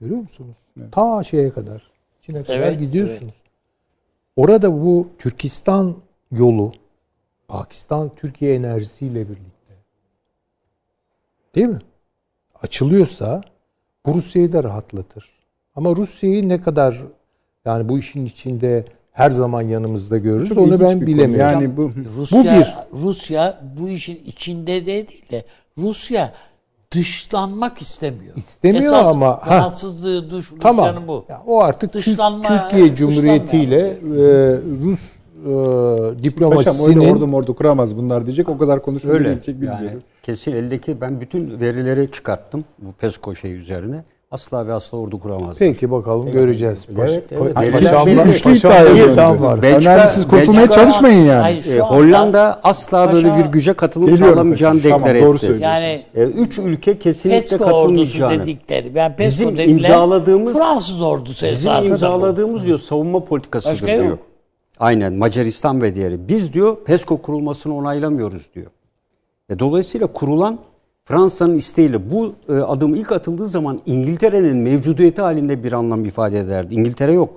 Görüyor 0.00 0.20
musunuz? 0.20 0.56
Ta 0.92 1.24
şeye 1.24 1.50
kadar. 1.50 1.90
Çin'e 2.22 2.42
kadar 2.42 2.58
Evet, 2.58 2.78
gidiyorsunuz. 2.78 3.34
Orada 4.36 4.72
bu 4.72 5.08
Türkistan 5.18 5.96
yolu 6.32 6.72
Pakistan 7.48 8.10
Türkiye 8.16 8.54
enerjisiyle 8.54 9.20
birlikte 9.28 9.74
değil 11.54 11.66
mi? 11.66 11.78
Açılıyorsa 12.62 13.40
bu 14.06 14.14
Rusya'yı 14.14 14.52
da 14.52 14.64
rahatlatır. 14.64 15.41
Ama 15.74 15.96
Rusya'yı 15.96 16.48
ne 16.48 16.60
kadar 16.60 16.98
yani 17.64 17.88
bu 17.88 17.98
işin 17.98 18.26
içinde 18.26 18.84
her 19.12 19.30
zaman 19.30 19.62
yanımızda 19.62 20.18
görürüz 20.18 20.48
Çok 20.48 20.58
onu 20.58 20.80
ben 20.80 21.00
bilemiyorum. 21.00 21.36
Yani 21.52 21.76
bu 21.76 21.90
Rusya, 22.16 22.38
Bu 22.38 22.44
bir. 22.44 22.74
Rusya 23.02 23.60
bu 23.78 23.88
işin 23.88 24.20
içinde 24.26 24.86
de 24.86 24.86
değil 25.08 25.30
de 25.30 25.44
Rusya 25.78 26.32
dışlanmak 26.94 27.82
istemiyor. 27.82 28.36
İstemiyor 28.36 28.84
Esas 28.84 29.06
ama- 29.06 29.46
ha. 29.46 29.56
rahatsızlığı 29.56 30.30
duş, 30.30 30.52
Tamam. 30.60 30.86
Rusya'nın 30.86 31.08
bu. 31.08 31.24
Ya 31.28 31.42
o 31.46 31.60
artık 31.60 31.94
Dışlanma- 31.94 32.68
Türkiye 32.70 32.94
Cumhuriyeti 32.94 33.58
ile 33.58 33.88
e, 33.88 33.96
Rus 34.82 35.16
e, 35.16 35.44
Paşam 35.44 36.24
diplomasisinin 36.24 37.14
ordu 37.14 37.26
mordu 37.26 37.54
kuramaz 37.56 37.96
bunlar 37.96 38.26
diyecek. 38.26 38.48
O 38.48 38.58
kadar 38.58 38.82
konuşmayı 38.82 39.18
Öyle. 39.18 39.28
gelecek 39.28 39.54
bilmiyorum. 39.54 39.84
Yani 39.86 39.98
kesin 40.22 40.52
eldeki 40.52 41.00
ben 41.00 41.20
bütün 41.20 41.60
verileri 41.60 42.10
çıkarttım 42.12 42.64
bu 42.78 42.92
PESCO 42.92 43.34
şey 43.34 43.52
üzerine. 43.54 44.04
Asla 44.32 44.66
ve 44.66 44.72
asla 44.72 44.98
ordu 44.98 45.18
kuramaz. 45.18 45.56
peki 45.58 45.90
bakalım 45.90 46.30
göreceğiz. 46.30 46.86
Paş, 46.96 47.10
Evet, 47.12 47.24
evet. 47.30 47.56
Güçlü 47.72 48.68
var. 49.42 49.62
Belçika- 49.62 50.08
siz 50.08 50.28
kurtulmaya 50.28 50.66
Belçika- 50.66 50.74
çalışmayın 50.74 51.20
yani. 51.26 51.40
Hayır, 51.40 51.66
E, 51.66 51.82
anda- 51.82 51.96
Hollanda 51.96 52.60
asla 52.62 53.04
Paşa- 53.04 53.12
böyle 53.12 53.36
bir 53.38 53.44
güce 53.52 53.72
katılım 53.72 54.16
sağlamayacağını. 54.16 54.82
Tamam, 54.82 54.98
deklare 55.00 55.22
doğru 55.22 55.34
etti. 55.36 55.46
söylüyorsun. 55.46 55.66
Yani 55.68 56.02
E, 56.14 56.22
üç 56.22 56.58
ülke 56.58 56.98
kesinlikle 56.98 57.40
PESCO 57.40 57.58
katılmayacağını. 57.64 58.40
dedikleri. 58.42 58.94
Ben 58.94 59.16
PESCO 59.16 59.52
Bizim 59.52 59.70
imzaladığımız- 59.70 60.56
Fransız 60.58 61.02
ordusu 61.02 61.46
Bizim 61.46 61.52
esasında. 61.70 61.82
bu. 61.82 61.86
imzaladığımız 61.86 62.64
diyor 62.64 62.78
savunma 62.78 63.24
politikasıdır 63.24 63.72
Başka 63.72 63.86
diyor. 63.86 64.04
yok. 64.04 64.18
Aynen 64.80 65.12
Macaristan 65.12 65.82
ve 65.82 65.94
diğeri. 65.94 66.28
Biz 66.28 66.52
diyor 66.52 66.76
PESCO 66.84 67.16
kurulmasını 67.22 67.76
onaylamıyoruz 67.76 68.50
diyor. 68.54 68.70
E, 69.50 69.58
dolayısıyla 69.58 70.06
kurulan 70.06 70.58
Fransa'nın 71.12 71.54
isteğiyle 71.54 72.10
bu 72.10 72.34
e, 72.48 72.52
adım 72.52 72.94
ilk 72.94 73.12
atıldığı 73.12 73.46
zaman 73.46 73.80
İngiltere'nin 73.86 74.56
mevcudiyeti 74.56 75.22
halinde 75.22 75.64
bir 75.64 75.72
anlam 75.72 76.04
ifade 76.04 76.38
ederdi. 76.38 76.74
İngiltere 76.74 77.12
yok. 77.12 77.30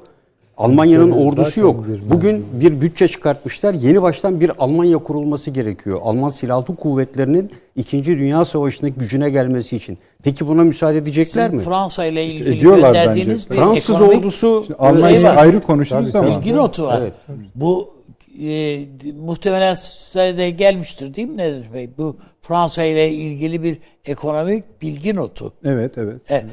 Almanya'nın 0.58 1.12
ordusu 1.12 1.60
yok. 1.60 1.86
Bugün 2.10 2.46
bir 2.54 2.82
bütçe 2.82 3.08
çıkartmışlar. 3.08 3.74
Yeni 3.74 4.02
baştan 4.02 4.40
bir 4.40 4.52
Almanya 4.60 4.98
kurulması 4.98 5.52
gerekiyor. 5.52 6.00
Alman 6.04 6.30
silahlı 6.30 6.76
kuvvetlerinin 6.76 7.52
2. 7.76 8.06
Dünya 8.06 8.46
Savaşı'ndaki 8.46 9.00
gücüne 9.00 9.30
gelmesi 9.30 9.76
için. 9.76 9.98
Peki 10.24 10.48
buna 10.48 10.64
müsaade 10.64 10.98
edecekler 10.98 11.46
Sizin 11.46 11.58
mi? 11.58 11.64
Fransa 11.64 12.06
ile 12.06 12.26
ilgili 12.26 12.58
ediyorlar 12.58 12.88
gönderdiğiniz 12.94 13.50
bence. 13.50 13.62
bir 13.62 13.66
Fransız 13.66 13.96
ekonomik 13.96 14.20
ordusu 14.20 14.66
Almanya'yı 14.80 15.20
Şey 15.20 15.30
ayrı 15.30 15.62
konuşuruz 15.62 16.16
ama 16.16 16.28
bilgi 16.28 16.56
notu 16.56 16.84
var. 16.84 17.00
Evet. 17.02 17.14
Bu 17.56 17.95
e, 18.42 18.86
muhtemelen 19.12 19.74
size 19.74 20.38
de 20.38 20.50
gelmiştir 20.50 21.14
değil 21.14 21.28
mi 21.28 21.38
Nedret 21.38 21.74
Bey? 21.74 21.90
Bu 21.98 22.18
Fransa 22.42 22.84
ile 22.84 23.12
ilgili 23.12 23.64
bir 23.64 23.78
ekonomik 24.06 24.82
bilgi 24.82 25.16
notu. 25.16 25.54
evet 25.66 25.98
evet. 25.98 26.32
E, 26.32 26.46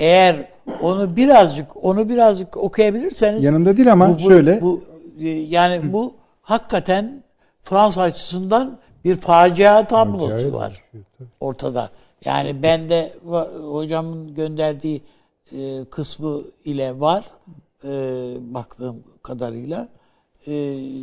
eğer 0.00 0.48
onu 0.82 1.16
birazcık 1.16 1.84
onu 1.84 2.08
birazcık 2.08 2.56
okuyabilirseniz 2.56 3.44
Yanımda 3.44 3.76
değil 3.76 3.92
ama 3.92 4.08
bu- 4.08 4.14
bu- 4.14 4.20
şöyle 4.20 4.60
bu 4.60 4.84
e, 5.20 5.28
yani 5.28 5.92
bu 5.92 6.14
hakikaten 6.42 7.22
Fransa 7.62 8.02
açısından 8.02 8.78
bir 9.04 9.14
facia 9.16 9.84
tablosu 9.84 10.52
var 10.52 10.82
ortada. 11.40 11.90
Yani 12.24 12.62
ben 12.62 12.88
de 12.88 13.12
hocamın 13.72 14.34
gönderdiği 14.34 15.02
e, 15.52 15.84
kısmı 15.90 16.40
ile 16.64 17.00
var 17.00 17.24
e, 17.84 17.88
baktığım 18.54 19.02
kadarıyla. 19.22 19.88
E, 20.46 20.52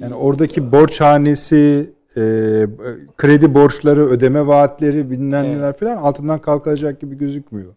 Yani 0.02 0.16
oradaki 0.16 0.72
borçhanesi, 0.72 1.90
e, 2.18 2.22
kredi 3.18 3.54
borçları, 3.54 4.06
ödeme 4.10 4.48
vaatleri, 4.48 5.12
bilmem 5.12 5.44
neler 5.46 5.78
falan 5.78 5.98
altından 5.98 6.40
kalkacak 6.40 7.02
gibi 7.02 7.18
gözükmüyor. 7.18 7.74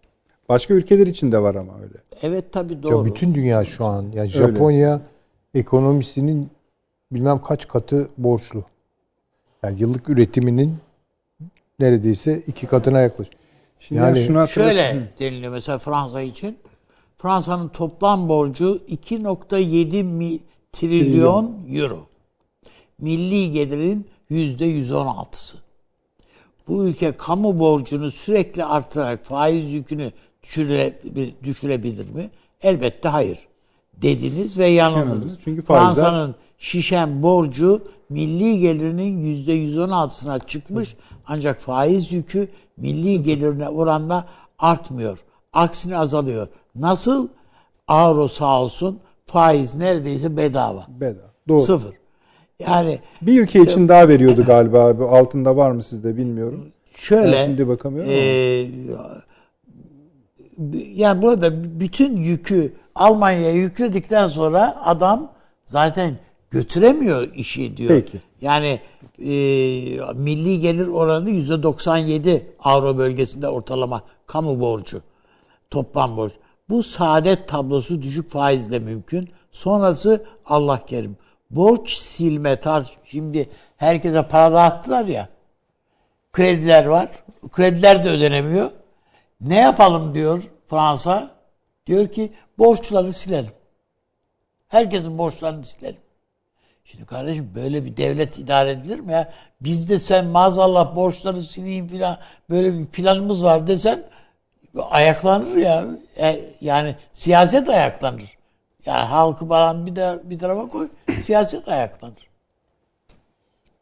Başka 0.48 0.74
ülkeler 0.74 1.06
için 1.06 1.32
de 1.32 1.38
var 1.42 1.54
ama 1.54 1.72
öyle. 1.82 1.94
evet 2.22 2.52
tabii 2.52 2.74
Ya 2.74 2.82
doğru. 2.82 3.04
bütün 3.04 3.34
dünya 3.34 3.64
şu 3.64 3.84
an 3.84 4.04
yani 4.14 4.28
Japonya 4.28 5.00
ekonomisinin 5.54 6.48
bilmem 7.12 7.42
kaç 7.42 7.68
katı 7.68 8.08
borçlu. 8.18 8.64
Yani 9.62 9.80
yıllık 9.80 10.08
üretiminin 10.08 10.76
neredeyse 11.80 12.38
iki 12.46 12.66
katına 12.66 13.00
yaklaşıyor. 13.00 13.40
Şimdi 13.80 14.00
Yani 14.00 14.18
hatırlat- 14.18 14.48
Şöyle 14.50 15.08
deniliyor 15.18 15.52
mesela 15.52 15.78
Fransa 15.78 16.20
için. 16.20 16.56
Fransa'nın 17.18 17.68
toplam 17.68 18.28
borcu 18.28 18.80
2.7 18.88 20.02
mi- 20.04 20.38
trilyon 20.74 21.52
euro. 21.72 22.06
Milli 22.98 23.52
gelirin 23.52 24.06
%116'sı. 24.30 25.58
Bu 26.68 26.84
ülke 26.86 27.12
kamu 27.12 27.58
borcunu 27.58 28.10
sürekli 28.10 28.64
artırarak 28.64 29.24
faiz 29.24 29.72
yükünü 29.72 30.12
düşürebilir, 31.42 32.10
mi? 32.10 32.30
Elbette 32.62 33.08
hayır. 33.08 33.38
Dediniz 34.02 34.58
ve 34.58 34.66
yanıldınız. 34.66 35.40
Çünkü 35.44 35.62
faizler- 35.62 35.94
Fransa'nın 35.94 36.34
şişen 36.58 37.22
borcu 37.22 37.82
milli 38.08 38.60
gelirinin 38.60 39.34
%116'sına 39.34 40.46
çıkmış 40.46 40.96
ancak 41.26 41.60
faiz 41.60 42.12
yükü 42.12 42.48
milli 42.76 43.22
gelirine 43.22 43.68
oranla 43.68 44.28
artmıyor. 44.58 45.18
Aksine 45.52 45.96
azalıyor. 45.98 46.48
Nasıl? 46.74 47.28
Avro 47.88 48.28
sağ 48.28 48.62
olsun 48.62 48.98
faiz 49.26 49.74
neredeyse 49.74 50.36
bedava. 50.36 50.86
bedava. 50.88 51.30
Doğru. 51.48 51.60
Sıfır. 51.60 51.94
Yani 52.58 52.98
Bir 53.22 53.42
ülke 53.42 53.60
için 53.62 53.88
daha 53.88 54.08
veriyordu 54.08 54.44
galiba. 54.46 54.98
Bu 54.98 55.08
Altında 55.08 55.56
var 55.56 55.70
mı 55.70 55.82
sizde 55.82 56.16
bilmiyorum. 56.16 56.72
şöyle 56.96 57.32
Ben 57.32 57.46
şimdi 57.46 57.68
bakamıyorum 57.68 58.10
ama. 58.12 58.20
e, 58.20 58.66
yani 60.94 61.22
burada 61.22 61.80
bütün 61.80 62.16
yükü 62.16 62.72
Almanya'ya 62.94 63.52
yükledikten 63.52 64.26
sonra 64.26 64.82
adam 64.84 65.32
zaten 65.64 66.10
götüremiyor 66.50 67.34
işi 67.34 67.76
diyor. 67.76 67.88
Peki. 67.88 68.18
Yani 68.40 68.80
e, 69.18 69.30
milli 70.14 70.60
gelir 70.60 70.86
oranı 70.86 71.30
yüzde 71.30 71.62
97 71.62 72.46
Avro 72.58 72.98
bölgesinde 72.98 73.48
ortalama 73.48 74.02
kamu 74.26 74.60
borcu. 74.60 75.00
Toplam 75.70 76.16
borç. 76.16 76.32
Bu 76.68 76.82
saadet 76.82 77.48
tablosu 77.48 78.02
düşük 78.02 78.30
faizle 78.30 78.78
mümkün. 78.78 79.30
Sonrası 79.52 80.24
Allah 80.46 80.84
kerim. 80.86 81.16
Borç 81.50 81.92
silme 81.92 82.60
tarz. 82.60 82.90
Şimdi 83.04 83.48
herkese 83.76 84.28
para 84.28 84.52
dağıttılar 84.52 85.04
ya. 85.04 85.28
Krediler 86.32 86.84
var. 86.86 87.10
Krediler 87.52 88.04
de 88.04 88.10
ödenemiyor. 88.10 88.70
Ne 89.40 89.58
yapalım 89.58 90.14
diyor 90.14 90.42
Fransa. 90.66 91.30
Diyor 91.86 92.08
ki 92.08 92.32
borçları 92.58 93.12
silelim. 93.12 93.52
Herkesin 94.68 95.18
borçlarını 95.18 95.64
silelim. 95.64 96.00
Şimdi 96.84 97.04
kardeşim 97.04 97.52
böyle 97.54 97.84
bir 97.84 97.96
devlet 97.96 98.38
idare 98.38 98.70
edilir 98.70 99.00
mi 99.00 99.12
ya? 99.12 99.32
Bizde 99.60 99.98
sen 99.98 100.26
maazallah 100.26 100.96
borçları 100.96 101.42
sileyim 101.42 101.88
filan 101.88 102.18
böyle 102.50 102.78
bir 102.78 102.86
planımız 102.86 103.44
var 103.44 103.66
desen 103.66 104.02
ayaklanır 104.82 105.56
ya. 105.56 105.84
E, 106.16 106.40
Yani 106.60 106.94
siyaset 107.12 107.68
ayaklanır. 107.68 108.38
Yani 108.86 109.06
halkı 109.06 109.48
falan 109.48 109.86
bir, 109.86 109.96
de, 109.96 110.18
bir 110.24 110.38
tarafa 110.38 110.68
koy, 110.68 110.88
siyaset 111.22 111.68
ayaklanır. 111.68 112.28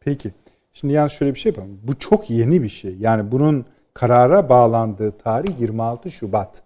Peki. 0.01 0.31
Şimdi 0.73 0.94
yalnız 0.94 1.12
şöyle 1.12 1.35
bir 1.35 1.39
şey 1.39 1.52
yapalım. 1.52 1.81
Bu 1.82 1.98
çok 1.98 2.31
yeni 2.31 2.62
bir 2.62 2.69
şey. 2.69 2.97
Yani 3.01 3.32
bunun 3.32 3.64
karara 3.94 4.48
bağlandığı 4.48 5.12
tarih 5.12 5.60
26 5.60 6.10
Şubat. 6.10 6.62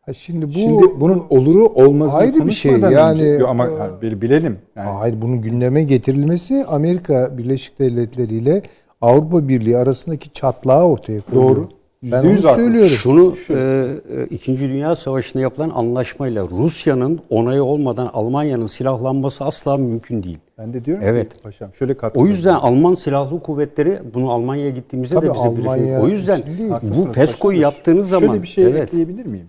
Ha 0.00 0.12
şimdi 0.12 0.48
bu 0.48 0.52
Şimdi 0.52 1.00
bunun 1.00 1.26
oluru 1.30 1.66
olmazını 1.66 2.18
ayrı 2.18 2.46
bir 2.46 2.50
şey. 2.50 2.72
Yani, 2.72 3.22
önce, 3.22 3.46
ama 3.46 3.66
e, 3.66 4.02
bir 4.02 4.20
bilelim. 4.20 4.58
Yani 4.76 4.90
Hayır 4.90 5.22
bunun 5.22 5.42
gündeme 5.42 5.82
getirilmesi 5.82 6.64
Amerika 6.68 7.38
Birleşik 7.38 7.78
Devletleri 7.78 8.34
ile 8.34 8.62
Avrupa 9.00 9.48
Birliği 9.48 9.76
arasındaki 9.76 10.32
çatlağı 10.32 10.84
ortaya 10.84 11.20
koyuyor. 11.20 11.56
Doğru. 11.56 11.68
Ben 12.02 12.24
onu 12.24 12.36
söylüyorum. 12.38 12.88
Şunu 12.90 13.36
e, 13.50 13.54
e, 13.54 14.26
İkinci 14.26 14.68
Dünya 14.68 14.96
Savaşı'nda 14.96 15.42
yapılan 15.42 15.70
anlaşmayla 15.70 16.42
Rusya'nın 16.50 17.20
onayı 17.30 17.64
olmadan 17.64 18.10
Almanya'nın 18.12 18.66
silahlanması 18.66 19.44
asla 19.44 19.76
mümkün 19.76 20.22
değil. 20.22 20.38
ben 20.58 20.72
de 20.72 20.84
diyorum 20.84 21.04
Evet. 21.06 21.34
ki 21.36 21.42
paşam 21.42 21.74
şöyle 21.74 21.92
O 21.92 21.96
katılıyorum. 21.96 22.32
yüzden 22.34 22.54
Alman 22.54 22.94
silahlı 22.94 23.42
kuvvetleri 23.42 23.98
bunu 24.14 24.30
Almanya'ya 24.30 24.70
gittiğimizde 24.70 25.14
Tabii 25.14 25.26
de 25.26 25.30
bize 25.34 25.42
Almanya 25.48 26.00
O 26.00 26.08
yüzden 26.08 26.42
değil. 26.58 26.72
bu 26.82 27.12
PESCO'yu 27.12 27.60
yaptığınız 27.60 28.08
zaman 28.08 28.28
Şöyle 28.28 28.42
bir 28.42 28.48
şey 28.48 28.64
evet. 28.64 28.82
ekleyebilir 28.82 29.26
miyim? 29.26 29.46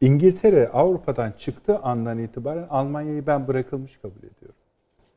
İngiltere 0.00 0.68
Avrupa'dan 0.68 1.32
çıktığı 1.38 1.78
andan 1.78 2.18
itibaren 2.18 2.66
Almanya'yı 2.70 3.26
ben 3.26 3.48
bırakılmış 3.48 3.96
kabul 4.02 4.18
ediyorum. 4.18 4.54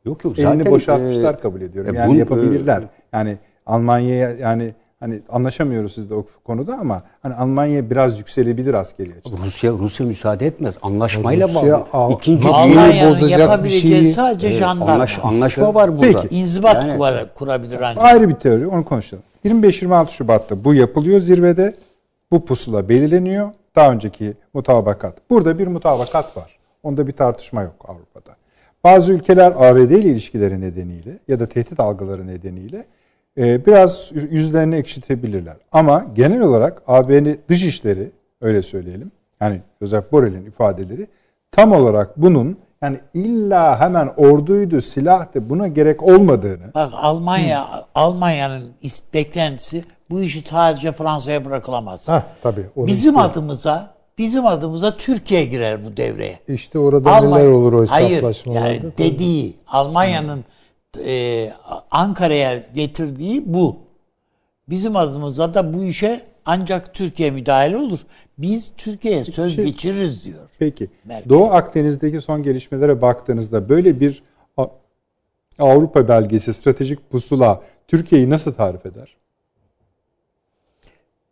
Yok 0.06 0.24
yok 0.24 0.40
Elini 0.40 0.58
zaten 0.58 0.72
boşaltmışlar 0.72 1.34
e, 1.34 1.38
kabul 1.38 1.62
ediyorum. 1.62 1.96
e, 1.96 1.98
Yani 2.00 2.14
bu- 2.14 2.18
yapabilirler. 2.18 2.84
Yani 3.14 3.38
Almanya'ya 3.66 4.32
yani 4.32 4.74
hani 5.02 5.20
anlaşamıyoruz 5.30 5.94
sizde 5.94 6.16
o 6.16 6.26
konuda 6.44 6.78
ama 6.78 7.04
hani 7.24 7.34
Almanya 7.34 7.90
biraz 7.90 8.20
yükselebilir 8.20 8.74
askeri 8.74 9.10
açıdan. 9.20 9.38
Rusya 9.46 9.72
Rusya 9.72 10.06
müsaade 10.06 10.46
etmez. 10.46 10.78
Anlaşmayla 10.82 11.48
Rusya, 11.48 11.62
bağlı. 11.62 11.86
Av- 11.94 12.12
İkinci 12.12 12.48
Almanya'nın 12.48 13.12
bozacak 13.12 13.38
bir 13.38 13.42
yapabileceği 13.44 13.82
şeyi- 13.82 14.12
sadece 14.14 14.48
Evet, 14.48 14.58
jandarma. 14.60 14.92
anlaş- 14.94 15.20
anlaşma 15.24 15.74
var 15.74 15.98
burada. 15.98 16.22
Peki. 16.22 16.36
İnzibat 16.36 16.84
Yani- 16.84 16.98
kurar- 16.98 17.34
kurabilir 17.34 17.82
ancak. 17.82 18.04
Ayrı 18.04 18.30
bir 18.30 18.36
teori 18.36 18.68
onu 18.68 18.86
konuşalım. 18.86 19.24
25-26 19.44 20.14
Şubat'ta 20.14 20.64
bu 20.64 20.74
yapılıyor 20.74 21.20
zirvede. 21.22 21.76
Bu 22.32 22.46
pusula 22.46 22.90
belirleniyor. 22.90 23.50
Daha 23.76 23.92
önceki 23.92 24.34
mutabakat. 24.54 25.18
Burada 25.30 25.60
bir 25.60 25.68
mutabakat 25.68 26.38
var. 26.38 26.58
Onda 26.84 27.08
bir 27.08 27.12
tartışma 27.12 27.62
yok 27.62 27.76
Avrupa'da. 27.88 28.36
Bazı 28.84 29.14
ülkeler 29.14 29.54
ABD 29.58 29.92
ile 29.92 30.10
ilişkileri 30.10 30.62
nedeniyle 30.62 31.20
ya 31.28 31.40
da 31.40 31.46
tehdit 31.50 31.80
algıları 31.80 32.28
nedeniyle 32.28 32.86
biraz 33.38 34.12
yüzlerini 34.14 34.76
ekşitebilirler. 34.76 35.56
Ama 35.72 36.06
genel 36.16 36.42
olarak 36.42 36.84
AB'nin 36.88 37.40
dışişleri 37.50 38.12
öyle 38.42 38.62
söyleyelim. 38.64 39.12
Yani 39.42 39.62
Josep 39.82 40.12
Borrell'in 40.12 40.46
ifadeleri 40.46 41.08
tam 41.52 41.72
olarak 41.72 42.22
bunun 42.22 42.58
yani 42.82 43.00
illa 43.14 43.80
hemen 43.80 44.08
orduydu, 44.18 44.82
silahtı 44.82 45.50
buna 45.50 45.68
gerek 45.68 46.04
olmadığını 46.04 46.74
Bak 46.76 46.90
Almanya 46.96 47.68
Almanya'nın 47.96 48.70
is- 48.84 49.02
beklentisi 49.14 49.84
bu 50.10 50.22
işi 50.22 50.40
sadece 50.50 50.92
Fransa'ya 50.92 51.46
bırakılamaz. 51.46 52.10
Hah 52.10 52.24
tabii. 52.44 52.66
bizim 52.78 53.12
istiyor. 53.12 53.30
adımıza 53.30 53.94
bizim 54.18 54.46
adımıza 54.46 54.98
Türkiye 54.98 55.46
girer 55.46 55.86
bu 55.86 55.98
devreye. 55.98 56.40
İşte 56.48 56.80
orada 56.80 57.10
Almanya- 57.12 57.44
neler 57.44 57.52
olur 57.52 57.74
o 57.74 57.86
Hayır, 57.90 58.10
hesaplaşmalarda. 58.10 58.68
yani 58.68 58.82
dediği 58.98 59.54
Almanya'nın 59.68 60.46
e, 60.98 61.54
Ankara'ya 61.92 62.64
getirdiği 62.76 63.54
bu. 63.54 63.78
Bizim 64.70 64.96
adımıza 64.96 65.54
da 65.54 65.74
bu 65.74 65.84
işe 65.84 66.22
ancak 66.46 66.94
Türkiye 66.94 67.32
müdahale 67.32 67.78
olur. 67.78 68.00
Biz 68.38 68.74
Türkiye'ye 68.78 69.24
söz 69.24 69.56
şey- 69.56 69.66
geçiririz 69.66 70.26
diyor. 70.26 70.50
Peki. 70.60 70.90
Merkez. 71.06 71.30
Doğu 71.30 71.46
Akdeniz'deki 71.46 72.22
son 72.22 72.44
gelişmelere 72.44 73.02
baktığınızda 73.02 73.70
böyle 73.70 74.00
bir 74.00 74.24
Avrupa 75.60 76.08
belgesi, 76.08 76.54
stratejik 76.54 77.10
pusula 77.10 77.62
Türkiye'yi 77.88 78.30
nasıl 78.30 78.54
tarif 78.54 78.86
eder? 78.86 79.16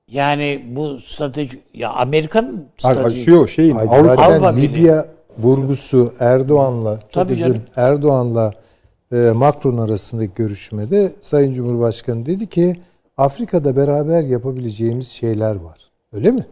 Yani 0.08 0.66
bu 0.70 1.00
strateji 1.00 1.60
ya 1.74 1.90
Amerika'nın 1.90 2.66
strateji 2.78 3.24
Şu 3.24 3.48
şeyin 3.48 3.76
Avrupa 3.76 4.24
Avrupa. 4.24 4.48
Libya 4.48 5.06
vurgusu 5.38 6.14
Erdoğan'la 6.20 7.00
Tabii 7.12 7.38
canım. 7.38 7.62
Erdoğan'la 7.76 8.52
Macron 9.12 9.78
arasındaki 9.78 10.32
görüşmede 10.36 11.12
Sayın 11.22 11.54
Cumhurbaşkanı 11.54 12.26
dedi 12.26 12.48
ki 12.48 12.80
Afrika'da 13.18 13.76
beraber 13.76 14.24
yapabileceğimiz 14.24 15.08
şeyler 15.08 15.56
var. 15.56 15.78
Öyle 16.14 16.32
mi? 16.32 16.46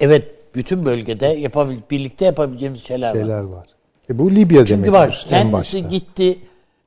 evet 0.00 0.54
bütün 0.54 0.84
bölgede 0.84 1.26
yapabil 1.26 1.76
birlikte 1.90 2.24
yapabileceğimiz 2.24 2.80
şeyler, 2.82 3.08
var. 3.08 3.14
Şeyler 3.14 3.42
var. 3.42 3.66
E 4.10 4.18
bu 4.18 4.30
Libya 4.30 4.66
Çünkü 4.66 4.92
demek. 4.92 5.26
en 5.30 5.30
kendisi 5.30 5.52
başta. 5.52 5.78
gitti 5.78 6.38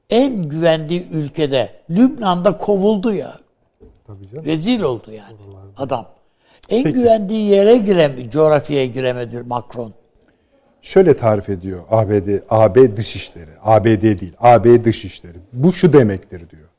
en 0.10 0.50
güvendiği 0.50 1.08
ülkede 1.12 1.70
Lübnan'da 1.90 2.58
kovuldu 2.58 3.14
ya. 3.14 3.34
Tabii 4.08 4.28
canım. 4.28 4.46
Rezil 4.46 4.82
oldu 4.82 5.12
yani 5.12 5.36
adam. 5.78 6.06
En 6.70 6.84
güvendiği 6.84 7.50
yere 7.50 7.78
giremedi, 7.78 8.30
coğrafyaya 8.30 8.86
giremedi 8.86 9.44
Macron. 9.44 9.94
Şöyle 10.86 11.18
tarif 11.18 11.50
ediyor 11.50 11.80
ABD, 11.90 12.30
AB 12.50 12.98
dışişleri. 12.98 13.52
ABD 13.64 14.02
değil, 14.02 14.34
AB 14.40 14.86
dışişleri. 14.86 15.38
Bu 15.54 15.74
şu 15.74 15.94
demektir 15.94 16.50
diyor. 16.50 16.70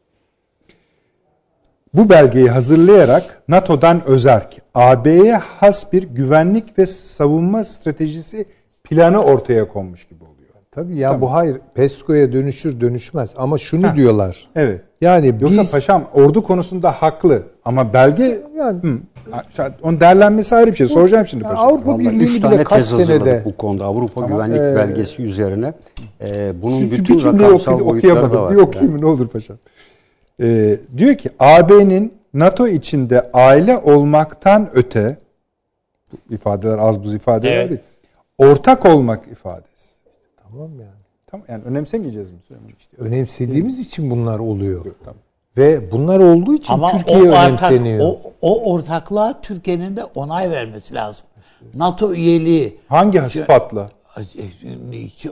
Bu 1.95 2.09
belgeyi 2.09 2.49
hazırlayarak 2.49 3.43
NATO'dan 3.49 4.05
özerk, 4.07 4.57
AB'ye 4.75 5.37
has 5.37 5.93
bir 5.93 6.03
güvenlik 6.03 6.79
ve 6.79 6.87
savunma 6.87 7.65
stratejisi 7.65 8.47
planı 8.85 9.23
ortaya 9.23 9.69
konmuş 9.69 10.05
gibi 10.05 10.25
oluyor. 10.25 10.37
Tabii 10.71 10.99
yani 10.99 11.21
bu 11.21 11.33
hayır 11.33 11.57
PESCO'ya 11.75 12.33
dönüşür 12.33 12.81
dönüşmez 12.81 13.35
ama 13.37 13.59
şunu 13.59 13.97
diyorlar. 13.97 14.49
Evet. 14.57 14.83
Yani 15.01 15.27
Yoksa 15.41 15.63
biz 15.63 15.73
paşam 15.73 16.05
ordu 16.15 16.43
konusunda 16.43 16.93
haklı 16.93 17.43
ama 17.65 17.93
belge 17.93 18.39
yani 18.57 18.83
Hı. 18.83 18.99
Onun 19.83 20.01
değerlenmesi 20.01 20.55
ayrı 20.55 20.71
bir 20.71 20.77
şey. 20.77 20.87
Soracağım 20.87 21.27
şimdi 21.27 21.45
yani. 21.45 21.59
Avrupa 21.59 21.93
Vallahi 21.93 21.99
Birliği'ni 21.99 22.23
üç 22.23 22.31
bile 22.31 22.41
tane 22.41 22.65
kaç 22.65 22.89
tez 22.89 23.07
senede 23.07 23.43
bu 23.45 23.57
konuda 23.57 23.85
Avrupa 23.85 24.21
Ama, 24.23 24.29
Güvenlik 24.29 24.61
e, 24.61 24.77
Belgesi 24.77 25.23
üzerine. 25.23 25.75
E, 26.21 26.63
bunun 26.63 26.81
Şu- 26.81 26.91
bütün 26.91 27.25
rakamsal 27.25 27.81
boyutları 27.85 28.33
da 28.33 28.43
var. 28.43 28.53
Bir 28.53 28.57
okuyayım 28.57 29.01
ne 29.01 29.07
olur 29.07 29.29
paşam. 29.29 29.57
Ee, 30.41 30.79
diyor 30.97 31.15
ki 31.15 31.31
AB'nin 31.39 32.13
NATO 32.35 32.69
içinde 32.69 33.31
aile 33.33 33.79
olmaktan 33.79 34.69
öte 34.75 35.17
bu 36.13 36.35
ifadeler 36.35 36.79
az 36.79 37.03
buz 37.03 37.15
ifadeler 37.15 37.57
Evet. 37.57 37.69
değil. 37.69 37.81
Ortak 38.39 38.87
olmak 38.87 39.29
ifadesi. 39.29 39.87
tamam 40.43 40.71
yani. 40.71 40.91
Tamam 41.27 41.47
yani 41.49 41.63
önemsemeyeceğiz 41.65 42.31
mi? 42.31 42.37
Önemsediğimiz 42.99 43.81
için 43.81 44.11
bunlar 44.11 44.39
oluyor. 44.39 44.85
Tamam. 45.05 45.21
Ve 45.57 45.93
bunlar 45.93 46.21
olduğu 46.21 46.55
için 46.55 46.73
Ama 46.73 46.91
Türkiye 46.91 47.19
o, 47.19 47.27
ortak, 47.29 47.45
önemseniyor. 47.49 48.05
o, 48.09 48.21
o 48.43 48.73
ortaklığa 48.73 49.41
Türkiye'nin 49.41 49.97
de 49.97 50.05
onay 50.05 50.51
vermesi 50.51 50.95
lazım. 50.95 51.27
NATO 51.75 52.15
üyeliği 52.15 52.77
Hangi 52.89 53.21
sıfatla? 53.21 53.89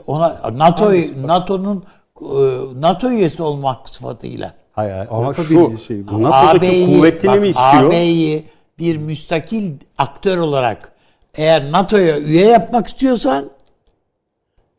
ona 0.07 0.41
NATO 0.53 0.91
NATO'nun 1.27 1.83
e, 2.21 2.25
NATO 2.81 3.09
üyesi 3.09 3.43
olmak 3.43 3.89
sıfatıyla 3.89 4.53
Hayır, 4.73 4.91
hayır. 4.93 5.07
ama 5.11 5.33
şu 5.33 5.77
şeyi 5.87 6.07
bu. 6.07 6.23
NATO'daki 6.23 6.57
AB'yi 6.67 6.97
kuvvetini 6.97 7.31
bak, 7.31 7.41
mi 7.41 7.47
istiyor? 7.47 7.87
AB'yi 7.87 8.45
bir 8.79 8.97
müstakil 8.97 9.73
aktör 9.97 10.37
olarak 10.37 10.91
eğer 11.35 11.71
NATO'ya 11.71 12.19
üye 12.19 12.45
yapmak 12.45 12.87
istiyorsan 12.87 13.45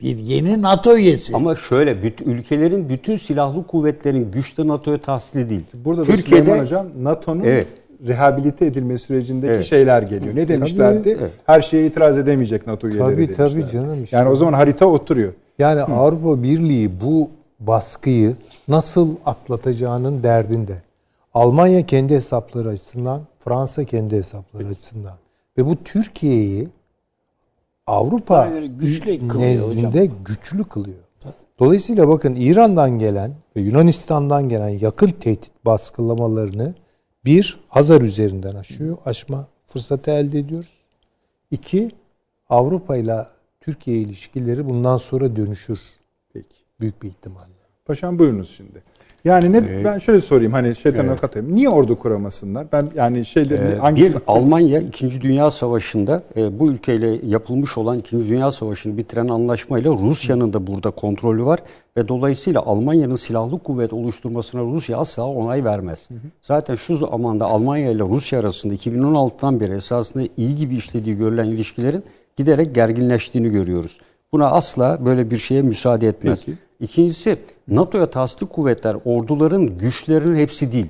bir 0.01 0.17
yeni 0.17 0.61
NATO 0.61 0.97
üyesi. 0.97 1.35
Ama 1.35 1.55
şöyle 1.55 2.03
bütün 2.03 2.25
ülkelerin 2.25 2.89
bütün 2.89 3.15
silahlı 3.17 3.67
kuvvetlerin 3.67 4.31
güçte 4.31 4.67
NATO'ya 4.67 4.97
tahsili 4.97 5.49
değil. 5.49 5.63
Burada 5.73 6.01
da 6.01 6.05
Türkiye'de 6.05 6.45
Süleyman 6.45 6.63
Hocam 6.65 6.87
NATO'nun 7.01 7.43
Evet. 7.43 7.67
rehabilite 8.07 8.65
edilme 8.65 8.97
sürecindeki 8.97 9.53
Evet. 9.53 9.65
şeyler 9.65 10.01
geliyor. 10.01 10.35
Ne 10.35 10.47
demişlerdi? 10.47 11.17
evet. 11.19 11.31
Her 11.45 11.61
şeye 11.61 11.85
itiraz 11.87 12.17
edemeyecek 12.17 12.67
NATO 12.67 12.87
üyeleri 12.87 13.03
Tabii, 13.11 13.17
demişler. 13.27 13.49
tabii 13.49 13.71
canım 13.71 14.03
işte. 14.03 14.17
Yani 14.17 14.29
o 14.29 14.35
zaman 14.35 14.53
harita 14.53 14.85
oturuyor. 14.85 15.33
Yani 15.59 15.81
Avrupa 15.81 16.43
Birliği 16.43 16.91
bu 17.01 17.29
baskıyı 17.59 18.35
nasıl 18.67 19.15
atlatacağının 19.25 20.23
derdinde. 20.23 20.81
Almanya 21.33 21.85
kendi 21.85 22.15
hesapları 22.15 22.69
açısından, 22.69 23.21
Fransa 23.45 23.83
kendi 23.83 24.15
hesapları 24.15 24.67
açısından. 24.67 25.13
Ve 25.57 25.65
bu 25.65 25.83
Türkiye'yi 25.83 26.67
Avrupa 27.87 28.51
Hayır, 28.51 28.63
güçlü 28.63 29.27
kılıyor 29.27 29.51
nezdinde 29.51 30.01
hocam. 30.01 30.23
güçlü 30.25 30.63
kılıyor. 30.63 30.97
Dolayısıyla 31.59 32.07
bakın 32.07 32.35
İran'dan 32.35 32.99
gelen 32.99 33.31
ve 33.55 33.61
Yunanistan'dan 33.61 34.49
gelen 34.49 34.69
yakın 34.69 35.11
tehdit 35.11 35.51
baskılamalarını 35.65 36.75
bir 37.25 37.59
Hazar 37.67 38.01
üzerinden 38.01 38.55
aşıyor, 38.55 38.97
aşma 39.05 39.47
fırsatı 39.67 40.11
elde 40.11 40.39
ediyoruz. 40.39 40.73
İki 41.51 41.91
Avrupa 42.49 42.97
ile 42.97 43.25
Türkiye 43.61 43.97
ilişkileri 43.97 44.69
bundan 44.69 44.97
sonra 44.97 45.35
dönüşür 45.35 45.79
Peki. 46.33 46.55
büyük 46.79 47.03
bir 47.03 47.07
ihtimalle. 47.07 47.53
Paşam 47.85 48.19
buyurunuz 48.19 48.55
şimdi. 48.57 48.83
Yani 49.27 49.53
ne 49.53 49.57
Ee, 49.57 49.83
ben 49.83 49.97
şöyle 49.97 50.21
sorayım 50.21 50.51
hani 50.53 50.75
şeytan 50.75 50.99
evet. 50.99 51.11
avukat 51.11 51.35
yapayım. 51.35 51.55
Niye 51.55 51.69
ordu 51.69 51.99
kuramasınlar? 51.99 52.67
Ben 52.71 52.89
yani 52.95 53.25
şeyleri 53.25 53.73
Ee, 53.73 53.77
hangisini 53.77 54.15
bir 54.15 54.21
Almanya 54.27 54.79
2. 54.79 55.21
Dünya 55.21 55.51
Savaşı'nda 55.51 56.23
e, 56.37 56.59
bu 56.59 56.71
ülkeyle 56.71 57.19
yapılmış 57.27 57.77
olan 57.77 57.99
2. 57.99 58.27
Dünya 58.27 58.51
Savaşı'nı 58.51 58.97
bitiren 58.97 59.27
anlaşmayla 59.27 59.91
Rusya'nın 59.91 60.53
da 60.53 60.67
burada 60.67 60.91
kontrolü 60.91 61.45
var 61.45 61.59
ve 61.97 62.07
dolayısıyla 62.07 62.61
Almanya'nın 62.61 63.15
silahlı 63.15 63.59
kuvvet 63.59 63.93
oluşturmasına 63.93 64.61
Rusya 64.61 64.97
asla 64.97 65.25
onay 65.25 65.63
vermez. 65.63 66.09
Zaten 66.41 66.75
şu 66.75 66.95
zamanda 66.95 67.45
Almanya 67.45 67.91
ile 67.91 68.03
Rusya 68.03 68.39
arasında 68.39 68.73
2016'dan 68.73 69.59
beri 69.59 69.73
esasında 69.73 70.23
iyi 70.37 70.55
gibi 70.55 70.75
işlediği 70.75 71.15
görülen 71.17 71.45
ilişkilerin 71.45 72.03
giderek 72.37 72.75
gerginleştiğini 72.75 73.49
görüyoruz. 73.49 73.99
Buna 74.31 74.47
asla 74.47 75.05
böyle 75.05 75.31
bir 75.31 75.37
şeye 75.37 75.61
müsaade 75.61 76.07
etmez. 76.07 76.45
Peki. 76.45 76.57
İkincisi 76.79 77.39
NATO'ya 77.67 78.09
tasdik 78.09 78.49
kuvvetler 78.49 78.97
orduların 79.05 79.77
güçlerinin 79.77 80.35
hepsi 80.35 80.71
değil. 80.71 80.87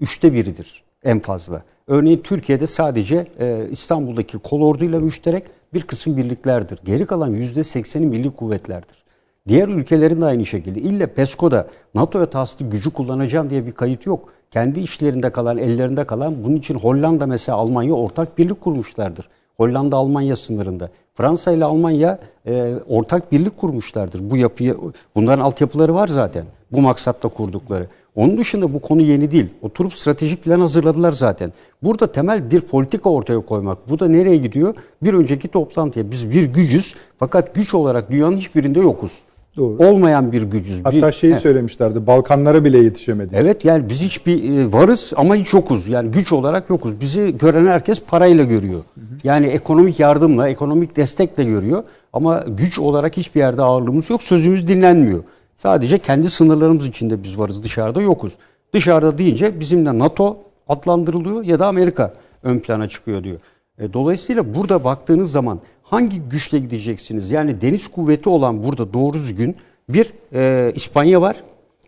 Üçte 0.00 0.32
biridir 0.32 0.84
en 1.04 1.20
fazla. 1.20 1.62
Örneğin 1.86 2.22
Türkiye'de 2.22 2.66
sadece 2.66 3.26
e, 3.40 3.68
İstanbul'daki 3.70 4.38
kolorduyla 4.38 5.00
müşterek 5.00 5.44
bir 5.74 5.82
kısım 5.82 6.16
birliklerdir. 6.16 6.78
Geri 6.84 7.06
kalan 7.06 7.30
yüzde 7.30 7.64
sekseni 7.64 8.06
milli 8.06 8.30
kuvvetlerdir. 8.30 9.04
Diğer 9.48 9.68
ülkelerin 9.68 10.20
de 10.20 10.24
aynı 10.24 10.46
şekilde. 10.46 10.80
İlle 10.80 11.06
PESCO'da 11.06 11.68
NATO'ya 11.94 12.30
tasdik 12.30 12.72
gücü 12.72 12.90
kullanacağım 12.90 13.50
diye 13.50 13.66
bir 13.66 13.72
kayıt 13.72 14.06
yok. 14.06 14.28
Kendi 14.50 14.80
işlerinde 14.80 15.32
kalan, 15.32 15.58
ellerinde 15.58 16.04
kalan 16.04 16.44
bunun 16.44 16.56
için 16.56 16.74
Hollanda 16.74 17.26
mesela 17.26 17.58
Almanya 17.58 17.94
ortak 17.94 18.38
birlik 18.38 18.60
kurmuşlardır. 18.60 19.28
Hollanda 19.56 19.96
Almanya 19.96 20.36
sınırında. 20.36 20.88
Fransa 21.16 21.52
ile 21.52 21.64
Almanya 21.64 22.18
e, 22.46 22.74
ortak 22.88 23.32
birlik 23.32 23.56
kurmuşlardır. 23.56 24.30
Bu 24.30 24.36
yapıyı 24.36 24.76
bunların 25.14 25.44
altyapıları 25.44 25.94
var 25.94 26.08
zaten. 26.08 26.44
Bu 26.72 26.80
maksatla 26.80 27.28
kurdukları. 27.28 27.88
Onun 28.16 28.38
dışında 28.38 28.74
bu 28.74 28.78
konu 28.78 29.02
yeni 29.02 29.30
değil. 29.30 29.46
Oturup 29.62 29.94
stratejik 29.94 30.44
plan 30.44 30.60
hazırladılar 30.60 31.12
zaten. 31.12 31.52
Burada 31.82 32.12
temel 32.12 32.50
bir 32.50 32.60
politika 32.60 33.10
ortaya 33.10 33.40
koymak. 33.40 33.90
Bu 33.90 33.98
da 33.98 34.08
nereye 34.08 34.36
gidiyor? 34.36 34.74
Bir 35.02 35.14
önceki 35.14 35.48
toplantıya 35.48 36.10
biz 36.10 36.30
bir 36.30 36.44
gücüz 36.44 36.94
fakat 37.18 37.54
güç 37.54 37.74
olarak 37.74 38.10
dünyanın 38.10 38.36
hiçbirinde 38.36 38.80
yokuz. 38.80 39.24
Doğru. 39.56 39.88
Olmayan 39.88 40.32
bir 40.32 40.42
gücüz. 40.42 40.84
Hatta 40.84 41.08
bir, 41.08 41.12
şeyi 41.12 41.34
He. 41.34 41.38
söylemişlerdi. 41.40 42.06
Balkanlara 42.06 42.64
bile 42.64 42.78
yetişemedi. 42.78 43.34
Evet 43.34 43.64
yani 43.64 43.88
biz 43.88 44.02
hiçbir 44.02 44.58
e, 44.58 44.72
varız 44.72 45.12
ama 45.16 45.36
hiç 45.36 45.52
yokuz. 45.52 45.88
Yani 45.88 46.10
güç 46.10 46.32
olarak 46.32 46.70
yokuz. 46.70 47.00
Bizi 47.00 47.38
gören 47.38 47.66
herkes 47.66 48.02
parayla 48.02 48.44
görüyor. 48.44 48.80
Yani 49.24 49.46
ekonomik 49.46 50.00
yardımla, 50.00 50.48
ekonomik 50.48 50.96
destekle 50.96 51.44
görüyor. 51.44 51.84
Ama 52.12 52.44
güç 52.48 52.78
olarak 52.78 53.16
hiçbir 53.16 53.40
yerde 53.40 53.62
ağırlığımız 53.62 54.10
yok. 54.10 54.22
Sözümüz 54.22 54.68
dinlenmiyor. 54.68 55.22
Sadece 55.56 55.98
kendi 55.98 56.28
sınırlarımız 56.28 56.86
içinde 56.86 57.22
biz 57.22 57.38
varız. 57.38 57.64
Dışarıda 57.64 58.02
yokuz. 58.02 58.32
Dışarıda 58.74 59.18
deyince 59.18 59.60
bizimle 59.60 59.98
NATO 59.98 60.38
adlandırılıyor 60.68 61.44
ya 61.44 61.58
da 61.58 61.66
Amerika 61.66 62.12
ön 62.42 62.58
plana 62.58 62.88
çıkıyor 62.88 63.24
diyor. 63.24 63.38
E, 63.78 63.92
dolayısıyla 63.92 64.54
burada 64.54 64.84
baktığınız 64.84 65.32
zaman 65.32 65.60
hangi 65.84 66.20
güçle 66.20 66.58
gideceksiniz? 66.58 67.30
Yani 67.30 67.60
deniz 67.60 67.88
kuvveti 67.88 68.28
olan 68.28 68.64
burada 68.64 68.92
doğru 68.92 69.14
düzgün 69.14 69.56
bir 69.88 70.12
e, 70.32 70.72
İspanya 70.74 71.22
var. 71.22 71.36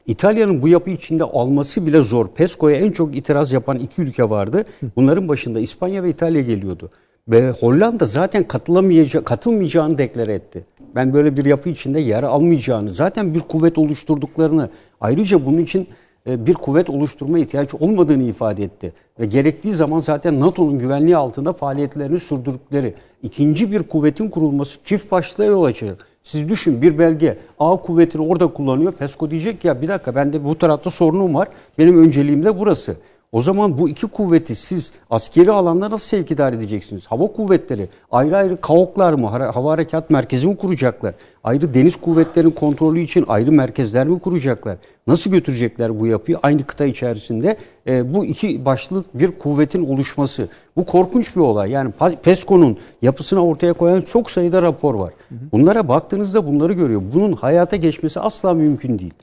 İtalya'nın 0.07 0.63
bu 0.63 0.69
yapı 0.69 0.91
içinde 0.91 1.25
alması 1.25 1.87
bile 1.87 2.03
zor. 2.03 2.29
PESCO'ya 2.29 2.77
en 2.77 2.91
çok 2.91 3.17
itiraz 3.17 3.53
yapan 3.53 3.79
iki 3.79 4.03
ülke 4.03 4.31
vardı. 4.31 4.65
Bunların 4.97 5.29
başında 5.29 5.61
İspanya 5.61 6.03
ve 6.03 6.11
İtalya 6.11 6.43
geliyordu. 6.43 6.91
Ve 7.29 7.51
Hollanda 7.51 8.07
zaten 8.07 8.43
katılamayacak, 8.43 9.25
katılmayacağını 9.25 9.99
deklare 9.99 10.35
etti. 10.35 10.67
Ben 10.95 11.15
böyle 11.15 11.37
bir 11.37 11.45
yapı 11.45 11.69
içinde 11.69 12.01
yer 12.01 12.23
almayacağını, 12.23 12.95
zaten 12.95 13.35
bir 13.35 13.41
kuvvet 13.41 13.79
oluşturduklarını, 13.79 14.71
ayrıca 15.01 15.47
bunun 15.47 15.59
için 15.59 15.89
bir 16.27 16.55
kuvvet 16.55 16.91
oluşturma 16.91 17.39
ihtiyaç 17.39 17.75
olmadığını 17.75 18.23
ifade 18.23 18.65
etti. 18.65 18.93
Ve 19.21 19.27
gerektiği 19.27 19.73
zaman 19.73 19.99
zaten 19.99 20.41
NATO'nun 20.41 20.79
güvenliği 20.79 21.17
altında 21.17 21.53
faaliyetlerini 21.53 22.21
sürdürdükleri 22.21 22.95
ikinci 23.23 23.73
bir 23.73 23.83
kuvvetin 23.83 24.29
kurulması 24.29 24.79
çift 24.85 25.11
başlığa 25.11 25.47
yol 25.47 25.65
açacak. 25.65 26.09
Siz 26.23 26.49
düşün 26.49 26.83
bir 26.83 26.99
belge 26.99 27.39
A 27.59 27.77
kuvvetini 27.77 28.27
orada 28.27 28.47
kullanıyor. 28.47 28.93
PESCO 28.93 29.31
diyecek 29.31 29.65
ya 29.65 29.83
bir 29.83 29.89
dakika 29.89 30.15
bende 30.15 30.45
bu 30.45 30.59
tarafta 30.59 30.91
sorunum 30.91 31.35
var. 31.35 31.49
Benim 31.79 31.99
önceliğim 31.99 32.45
de 32.45 32.59
burası. 32.59 32.97
O 33.37 33.43
zaman 33.43 33.79
bu 33.79 33.89
iki 33.89 34.07
kuvveti 34.07 34.55
siz 34.55 34.93
askeri 35.11 35.53
alanda 35.53 35.91
nasıl 35.91 36.07
sevkidar 36.07 36.53
edeceksiniz? 36.53 37.07
Hava 37.07 37.33
kuvvetleri 37.33 37.89
ayrı 38.11 38.37
ayrı 38.37 38.61
KAOK'lar 38.61 39.13
mı, 39.13 39.27
hava 39.27 39.73
harekat 39.73 40.11
merkezi 40.11 40.49
mi 40.49 40.57
kuracaklar? 40.57 41.15
Ayrı 41.45 41.75
deniz 41.75 41.97
kuvvetlerinin 41.97 42.51
kontrolü 42.51 43.01
için 43.01 43.25
ayrı 43.29 43.53
merkezler 43.53 44.07
mi 44.07 44.19
kuracaklar? 44.19 44.77
Nasıl 45.07 45.31
götürecekler 45.31 46.01
bu 46.01 46.07
yapıyı? 46.07 46.39
Aynı 46.43 46.65
kıta 46.65 46.85
içerisinde 46.85 47.57
e, 47.87 48.15
bu 48.15 48.25
iki 48.25 48.65
başlık 48.65 49.19
bir 49.19 49.31
kuvvetin 49.31 49.87
oluşması. 49.87 50.49
Bu 50.77 50.87
korkunç 50.87 51.37
bir 51.37 51.41
olay. 51.41 51.71
Yani 51.71 51.93
PESCO'nun 52.23 52.77
yapısını 53.03 53.45
ortaya 53.47 53.73
koyan 53.73 54.03
çok 54.03 54.31
sayıda 54.31 54.63
rapor 54.63 54.95
var. 54.95 55.13
Bunlara 55.31 55.89
baktığınızda 55.89 56.47
bunları 56.47 56.73
görüyor. 56.73 57.03
Bunun 57.15 57.33
hayata 57.33 57.77
geçmesi 57.77 58.21
asla 58.21 58.55
mümkün 58.55 58.99
değil. 58.99 59.15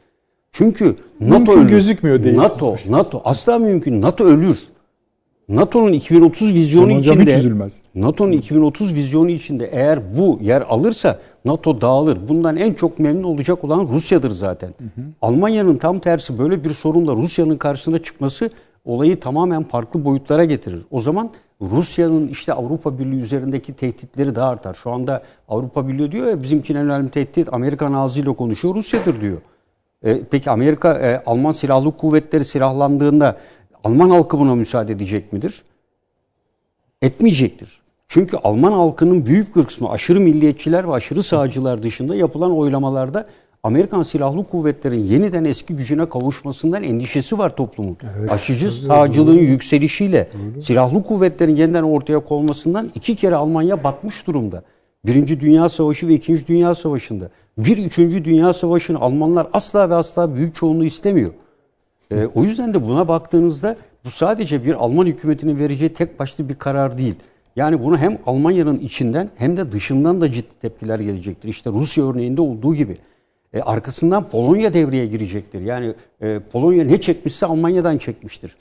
Çünkü 0.54 0.96
NATO 1.20 1.36
Mümkün 1.36 1.54
ölür. 1.54 1.70
gözükmüyor 1.70 2.24
değil. 2.24 2.38
NATO, 2.38 2.76
NATO 2.90 3.22
asla 3.26 3.60
mümkün. 3.60 4.02
NATO 4.02 4.24
ölür. 4.24 4.60
NATO'nun 5.50 5.94
2030 5.94 6.54
vizyonu 6.54 6.86
Ama 6.86 6.98
hocam 6.98 7.22
içinde. 7.22 7.68
NATO'nun 7.96 8.32
2030 8.32 8.94
vizyonu 8.96 9.30
içinde 9.30 9.70
eğer 9.72 10.18
bu 10.18 10.40
yer 10.42 10.62
alırsa 10.62 11.20
NATO 11.46 11.82
dağılır. 11.82 12.18
Bundan 12.28 12.58
en 12.58 12.74
çok 12.74 13.00
memnun 13.00 13.24
olacak 13.24 13.64
olan 13.64 13.88
Rusya'dır 13.88 14.30
zaten. 14.30 14.74
Almanya'nın 15.22 15.78
tam 15.78 16.00
tersi 16.00 16.38
böyle 16.38 16.64
bir 16.64 16.70
sorunla 16.70 17.16
Rusya'nın 17.16 17.58
karşısına 17.58 17.98
çıkması 17.98 18.50
olayı 18.86 19.20
tamamen 19.20 19.64
farklı 19.64 20.06
boyutlara 20.06 20.46
getirir. 20.46 20.82
O 20.92 21.00
zaman 21.00 21.30
Rusya'nın 21.62 22.28
işte 22.28 22.54
Avrupa 22.54 23.00
Birliği 23.00 23.22
üzerindeki 23.22 23.74
tehditleri 23.74 24.36
daha 24.36 24.50
artar. 24.50 24.74
Şu 24.74 24.92
anda 24.92 25.22
Avrupa 25.48 25.88
Birliği 25.88 26.12
diyor 26.12 26.28
ya 26.28 26.44
bizim 26.44 26.60
için 26.60 26.76
en 26.76 26.86
önemli 26.86 27.10
tehdit 27.10 27.54
Amerikan 27.54 27.94
ağzıyla 27.94 28.34
konuşuyor 28.34 28.76
Rusya'dır 28.76 29.22
diyor. 29.22 29.38
E, 30.04 30.22
peki 30.32 30.50
Amerika 30.50 30.94
e, 30.94 31.24
Alman 31.26 31.52
silahlı 31.52 31.92
kuvvetleri 31.92 32.46
silahlandığında 32.46 33.38
Alman 33.84 34.10
halkı 34.10 34.40
buna 34.40 34.56
müsaade 34.56 34.94
edecek 34.94 35.34
midir? 35.34 35.64
Etmeyecektir. 37.02 37.82
Çünkü 38.08 38.38
Alman 38.38 38.72
halkının 38.72 39.26
büyük 39.26 39.56
bir 39.56 39.64
kısmı 39.64 39.90
aşırı 39.90 40.20
milliyetçiler 40.20 40.88
ve 40.88 40.92
aşırı 40.92 41.24
sağcılar 41.24 41.84
dışında 41.84 42.16
yapılan 42.16 42.58
oylamalarda 42.58 43.26
Amerikan 43.64 44.04
Silahlı 44.04 44.48
Kuvvetleri'nin 44.48 45.04
yeniden 45.04 45.44
eski 45.44 45.76
gücüne 45.76 46.10
kavuşmasından 46.10 46.84
endişesi 46.84 47.38
var 47.38 47.56
toplumun. 47.56 47.98
Aşıcı 48.30 48.72
sağcılığın 48.72 49.40
yükselişiyle 49.40 50.30
silahlı 50.62 51.04
kuvvetlerin 51.04 51.56
yeniden 51.56 51.84
ortaya 51.84 52.20
konmasından 52.20 52.92
iki 52.96 53.16
kere 53.16 53.36
Almanya 53.36 53.84
batmış 53.84 54.28
durumda. 54.28 54.64
Birinci 55.06 55.40
Dünya 55.40 55.70
Savaşı 55.70 56.08
ve 56.08 56.14
İkinci 56.14 56.48
Dünya 56.48 56.76
Savaşı'nda. 56.76 57.30
Bir 57.58 57.78
Üçüncü 57.78 58.26
Dünya 58.26 58.54
Savaşı'nı 58.54 59.00
Almanlar 59.00 59.48
asla 59.54 59.90
ve 59.90 59.96
asla 59.96 60.36
büyük 60.36 60.56
çoğunluğu 60.56 60.86
istemiyor. 60.86 61.32
Ee, 62.12 62.28
o 62.36 62.44
yüzden 62.44 62.74
de 62.74 62.86
buna 62.86 63.08
baktığınızda 63.08 63.78
bu 64.06 64.12
sadece 64.12 64.66
bir 64.66 64.74
Alman 64.74 65.06
hükümetinin 65.06 65.60
vereceği 65.60 65.94
tek 65.94 66.20
başlı 66.20 66.50
bir 66.50 66.56
karar 66.56 66.98
değil. 66.98 67.16
Yani 67.56 67.84
bunu 67.84 67.98
hem 67.98 68.18
Almanya'nın 68.26 68.80
içinden 68.80 69.30
hem 69.36 69.58
de 69.58 69.72
dışından 69.72 70.22
da 70.22 70.32
ciddi 70.32 70.60
tepkiler 70.62 71.00
gelecektir. 71.00 71.50
İşte 71.50 71.70
Rusya 71.70 72.10
örneğinde 72.10 72.42
olduğu 72.42 72.76
gibi. 72.76 72.98
E, 73.54 73.62
arkasından 73.62 74.30
Polonya 74.30 74.74
devreye 74.74 75.06
girecektir. 75.08 75.62
Yani 75.62 75.94
e, 76.22 76.40
Polonya 76.40 76.84
ne 76.84 77.02
çekmişse 77.02 77.46
Almanya'dan 77.46 77.98
çekmiştir. 77.98 78.56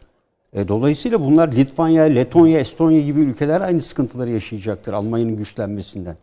E, 0.52 0.68
dolayısıyla 0.68 1.20
bunlar 1.20 1.52
Litvanya, 1.52 2.02
Letonya, 2.02 2.60
Estonya 2.60 3.00
gibi 3.00 3.20
ülkeler 3.20 3.60
aynı 3.60 3.82
sıkıntıları 3.82 4.30
yaşayacaktır 4.30 4.92
Almanya'nın 4.92 5.36
güçlenmesinden. 5.36 6.16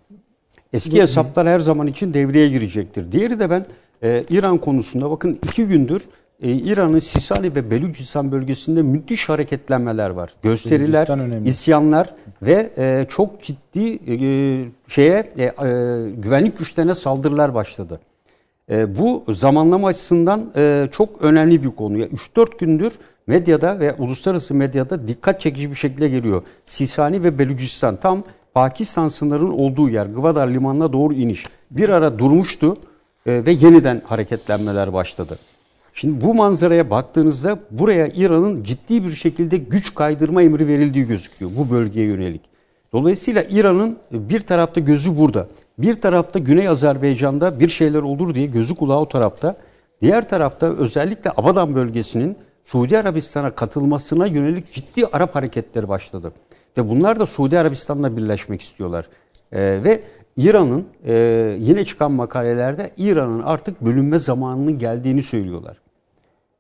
Eski 0.74 1.02
hesaplar 1.02 1.48
her 1.48 1.60
zaman 1.60 1.88
için 1.88 2.14
devreye 2.14 2.50
girecektir. 2.50 3.12
Diğeri 3.12 3.40
de 3.40 3.50
ben 3.50 3.66
e, 4.04 4.24
İran 4.30 4.58
konusunda 4.58 5.12
bakın 5.12 5.40
iki 5.44 5.66
gündür 5.66 6.02
e, 6.42 6.52
İran'ın 6.52 7.00
Sisali 7.00 7.56
ve 7.56 7.72
Belucistan 7.72 8.32
bölgesinde 8.32 8.82
müthiş 8.82 9.30
hareketlenmeler 9.30 10.10
var. 10.10 10.34
Gösteriler, 10.42 11.08
isyanlar 11.46 12.16
ve 12.42 12.70
e, 12.78 13.06
çok 13.10 13.44
ciddi 13.44 14.00
e, 14.08 14.16
şeye 14.88 15.34
e, 15.38 15.44
e, 15.44 15.52
güvenlik 16.12 16.58
güçlerine 16.58 16.96
saldırılar 16.96 17.54
başladı. 17.54 18.00
E, 18.72 18.98
bu 18.98 19.24
zamanlama 19.30 19.88
açısından 19.88 20.52
e, 20.56 20.88
çok 20.92 21.22
önemli 21.22 21.64
bir 21.64 21.70
konu. 21.70 21.98
3-4 21.98 22.58
gündür 22.60 22.92
medyada 23.28 23.80
ve 23.80 23.94
uluslararası 23.94 24.54
medyada 24.54 25.08
dikkat 25.08 25.42
çekici 25.42 25.70
bir 25.70 25.76
şekilde 25.76 26.10
geliyor. 26.10 26.44
Sisani 26.66 27.24
ve 27.24 27.40
Belucistan 27.40 27.96
tam 27.96 28.24
Pakistan 28.60 29.10
sınırının 29.10 29.52
olduğu 29.52 29.90
yer 29.90 30.06
Gwadar 30.06 30.48
limanına 30.48 30.94
doğru 30.94 31.14
iniş. 31.14 31.46
Bir 31.72 31.90
ara 31.90 32.20
durmuştu 32.20 32.78
e, 33.26 33.46
ve 33.46 33.52
yeniden 33.52 34.02
hareketlenmeler 34.06 34.94
başladı. 34.94 35.40
Şimdi 35.94 36.26
bu 36.26 36.34
manzaraya 36.34 36.90
baktığınızda 36.90 37.60
buraya 37.72 38.08
İran'ın 38.08 38.64
ciddi 38.64 39.04
bir 39.04 39.12
şekilde 39.12 39.58
güç 39.58 39.96
kaydırma 39.96 40.44
emri 40.44 40.68
verildiği 40.68 41.08
gözüküyor 41.08 41.52
bu 41.58 41.72
bölgeye 41.72 42.08
yönelik. 42.08 42.42
Dolayısıyla 42.94 43.44
İran'ın 43.50 43.98
bir 44.12 44.40
tarafta 44.40 44.80
gözü 44.80 45.18
burada, 45.18 45.48
bir 45.78 46.02
tarafta 46.02 46.40
Güney 46.40 46.68
Azerbaycan'da 46.68 47.60
bir 47.60 47.70
şeyler 47.70 48.02
olur 48.02 48.36
diye 48.36 48.46
gözü 48.46 48.76
kulağı 48.76 49.00
o 49.00 49.08
tarafta. 49.10 49.56
Diğer 50.02 50.30
tarafta 50.30 50.68
özellikle 50.68 51.32
Abadan 51.38 51.76
bölgesinin 51.76 52.38
Suudi 52.64 52.98
Arabistan'a 52.98 53.56
katılmasına 53.56 54.26
yönelik 54.26 54.74
ciddi 54.74 55.06
Arap 55.06 55.36
hareketleri 55.36 55.88
başladı. 55.88 56.34
Ve 56.78 56.90
bunlar 56.90 57.20
da 57.20 57.26
Suudi 57.26 57.60
Arabistan'la 57.60 58.18
birleşmek 58.18 58.62
istiyorlar. 58.62 59.10
Ee, 59.52 59.60
ve 59.84 60.04
İran'ın 60.38 60.86
e, 61.06 61.14
yine 61.60 61.86
çıkan 61.86 62.12
makalelerde 62.12 62.92
İran'ın 62.98 63.42
artık 63.42 63.82
bölünme 63.82 64.20
zamanının 64.20 64.78
geldiğini 64.78 65.24
söylüyorlar. 65.24 65.78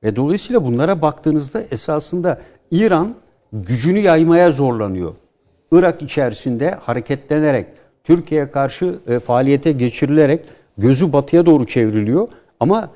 Ve 0.03 0.15
dolayısıyla 0.15 0.65
bunlara 0.65 1.01
baktığınızda 1.01 1.61
esasında 1.61 2.41
İran 2.71 3.15
gücünü 3.53 3.99
yaymaya 3.99 4.51
zorlanıyor. 4.51 5.13
Irak 5.71 6.01
içerisinde 6.01 6.71
hareketlenerek, 6.71 7.65
Türkiye'ye 8.03 8.51
karşı 8.51 8.99
e, 9.07 9.19
faaliyete 9.19 9.71
geçirilerek 9.71 10.45
gözü 10.77 11.13
batıya 11.13 11.45
doğru 11.45 11.65
çevriliyor. 11.65 12.27
Ama 12.59 12.89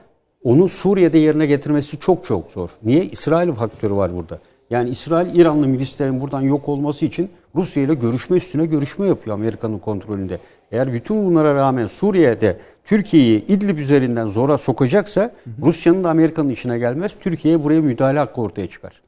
onu 0.44 0.70
Suriye'de 0.70 1.18
yerine 1.18 1.46
getirmesi 1.46 2.00
çok 2.00 2.26
çok 2.26 2.52
zor. 2.52 2.70
Niye? 2.84 3.06
İsrail 3.06 3.52
faktörü 3.52 3.94
var 3.94 4.16
burada. 4.16 4.40
Yani 4.74 4.90
İsrail 4.90 5.36
İranlı 5.36 5.68
milislerin 5.68 6.22
buradan 6.22 6.42
yok 6.42 6.70
olması 6.70 7.06
için 7.06 7.30
Rusya 7.56 7.84
ile 7.84 7.94
görüşme 7.94 8.38
üstüne 8.38 8.66
görüşme 8.66 9.08
yapıyor 9.08 9.36
Amerika'nın 9.36 9.80
kontrolünde. 9.80 10.40
Eğer 10.72 10.94
bütün 10.94 11.26
bunlara 11.26 11.56
rağmen 11.56 11.88
Suriye'de 11.88 12.58
Türkiye'yi 12.86 13.46
İdlib 13.46 13.78
üzerinden 13.78 14.28
zora 14.28 14.58
sokacaksa 14.58 15.34
Rusya'nın 15.62 16.04
da 16.04 16.10
Amerika'nın 16.10 16.50
işine 16.50 16.80
gelmez. 16.80 17.16
Türkiye'ye 17.20 17.64
buraya 17.64 17.82
müdahale 17.82 18.20
hakkı 18.20 18.42
ortaya 18.42 18.68
çıkar. 18.68 19.02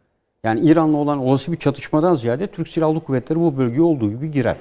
Yani 0.43 0.59
İran'la 0.59 0.97
olan 0.97 1.17
olası 1.17 1.51
bir 1.51 1.57
çatışmadan 1.57 2.15
ziyade 2.15 2.47
Türk 2.47 2.67
Silahlı 2.67 2.99
Kuvvetleri 2.99 3.39
bu 3.39 3.57
bölgeye 3.57 3.81
olduğu 3.81 4.09
gibi 4.09 4.31
girer. 4.31 4.57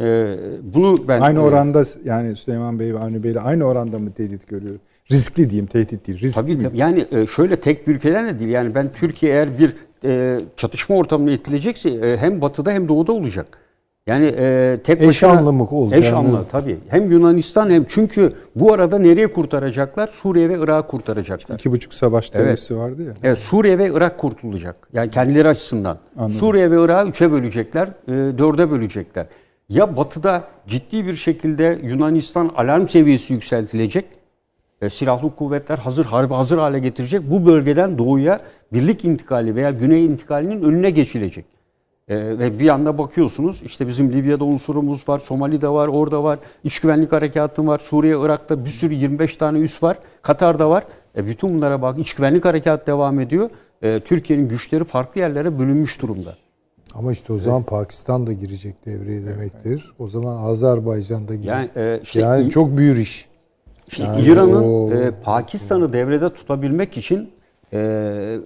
Ee, 0.00 0.36
bunu 0.62 0.96
ben 1.08 1.20
aynı 1.20 1.42
oranda 1.42 1.84
yani 2.04 2.36
Süleyman 2.36 2.78
Bey 2.78 2.94
ve 2.94 2.98
Avni 2.98 3.22
Bey 3.22 3.30
ile 3.30 3.40
aynı 3.40 3.64
oranda 3.64 3.98
mı 3.98 4.12
tehdit 4.12 4.48
görüyor? 4.48 4.74
Riskli 5.12 5.50
diyeyim, 5.50 5.66
tehdit 5.66 6.06
değil. 6.06 6.20
Riskli 6.20 6.34
tabii, 6.34 6.56
mi? 6.56 6.62
tabii. 6.62 6.78
Yani 6.78 7.06
e, 7.12 7.26
şöyle 7.26 7.56
tek 7.56 7.86
bir 7.86 7.94
ülkeden 7.94 8.28
de 8.28 8.38
değil. 8.38 8.50
Yani 8.50 8.74
ben 8.74 8.92
Türkiye 8.92 9.32
eğer 9.32 9.48
bir 9.58 9.74
e, 10.04 10.40
çatışma 10.56 10.96
ortamına 10.96 11.30
itilecekse 11.30 11.90
e, 11.90 12.16
hem 12.16 12.40
batıda 12.40 12.70
hem 12.70 12.88
doğuda 12.88 13.12
olacak. 13.12 13.58
Yani 14.06 14.26
e, 14.26 14.78
tek 14.84 15.00
eş 15.00 15.08
başına 15.08 15.30
anlamı 15.30 15.68
olacak. 15.68 16.00
Eş 16.00 16.12
anlamı 16.12 16.46
tabii. 16.52 16.78
Hem 16.88 17.10
Yunanistan 17.10 17.70
hem 17.70 17.84
çünkü 17.88 18.32
bu 18.56 18.72
arada 18.72 18.98
nereye 18.98 19.32
kurtaracaklar? 19.32 20.08
Suriye 20.08 20.48
ve 20.48 20.58
Irak'ı 20.58 20.88
kurtaracaklar. 20.88 21.54
İki 21.54 21.72
buçuk 21.72 21.94
savaş 21.94 22.30
teorisi 22.30 22.76
vardı 22.76 23.02
ya. 23.02 23.14
Evet 23.22 23.38
Suriye 23.38 23.78
ve 23.78 23.90
Irak 23.92 24.18
kurtulacak. 24.18 24.88
Yani 24.92 25.10
kendileri 25.10 25.48
açısından. 25.48 25.98
Anladım. 26.16 26.34
Suriye 26.34 26.70
ve 26.70 26.84
Irak'ı 26.84 27.08
üçe 27.08 27.32
bölecekler, 27.32 27.88
e, 27.88 28.12
dörde 28.12 28.70
bölecekler. 28.70 29.26
Ya 29.68 29.96
batıda 29.96 30.44
ciddi 30.66 31.06
bir 31.06 31.14
şekilde 31.14 31.78
Yunanistan 31.82 32.50
alarm 32.56 32.88
seviyesi 32.88 33.32
yükseltilecek. 33.32 34.04
E, 34.84 34.90
silahlı 34.90 35.36
kuvvetler 35.36 35.78
hazır 35.78 36.04
harbi 36.04 36.34
hazır 36.34 36.58
hale 36.58 36.78
getirecek. 36.78 37.30
Bu 37.30 37.46
bölgeden 37.46 37.98
doğuya 37.98 38.40
birlik 38.72 39.04
intikali 39.04 39.54
veya 39.54 39.70
güney 39.70 40.06
intikalinin 40.06 40.62
önüne 40.62 40.90
geçilecek. 40.90 41.44
E, 42.08 42.16
ve 42.38 42.58
bir 42.58 42.64
yanda 42.64 42.98
bakıyorsunuz 42.98 43.62
işte 43.64 43.88
bizim 43.88 44.12
Libya'da 44.12 44.44
unsurumuz 44.44 45.08
var, 45.08 45.18
Somali'de 45.18 45.68
var, 45.68 45.88
orada 45.88 46.24
var, 46.24 46.38
iç 46.64 46.80
güvenlik 46.80 47.12
harekatı 47.12 47.66
var, 47.66 47.78
Suriye, 47.78 48.16
Irak'ta 48.20 48.64
bir 48.64 48.70
sürü 48.70 48.94
25 48.94 49.36
tane 49.36 49.58
üs 49.58 49.82
var, 49.82 49.98
Katar'da 50.22 50.70
var. 50.70 50.84
E, 51.16 51.26
bütün 51.26 51.54
bunlara 51.54 51.82
bak, 51.82 51.98
iç 51.98 52.14
güvenlik 52.14 52.44
harekatı 52.44 52.86
devam 52.86 53.20
ediyor. 53.20 53.50
E, 53.82 54.00
Türkiye'nin 54.00 54.48
güçleri 54.48 54.84
farklı 54.84 55.20
yerlere 55.20 55.58
bölünmüş 55.58 56.02
durumda. 56.02 56.36
Ama 56.94 57.12
işte 57.12 57.32
o 57.32 57.38
zaman 57.38 57.62
Pakistan 57.62 58.26
da 58.26 58.32
girecek 58.32 58.86
devreye 58.86 59.26
demektir. 59.26 59.92
O 59.98 60.08
zaman 60.08 60.36
Azerbaycan 60.36 61.28
da 61.28 61.34
girecek. 61.34 61.50
Yani, 61.52 61.68
Yani, 61.76 61.86
e, 61.88 62.00
işte 62.02 62.40
İ- 62.46 62.50
çok 62.50 62.76
büyür 62.76 62.96
iş. 62.96 63.28
İşte 63.94 64.06
Yani 64.06 64.20
İran'ın 64.20 64.90
e, 64.90 65.10
Pakistan'ı 65.10 65.92
devrede 65.92 66.34
tutabilmek 66.34 66.96
için 66.96 67.30
e, 67.72 68.38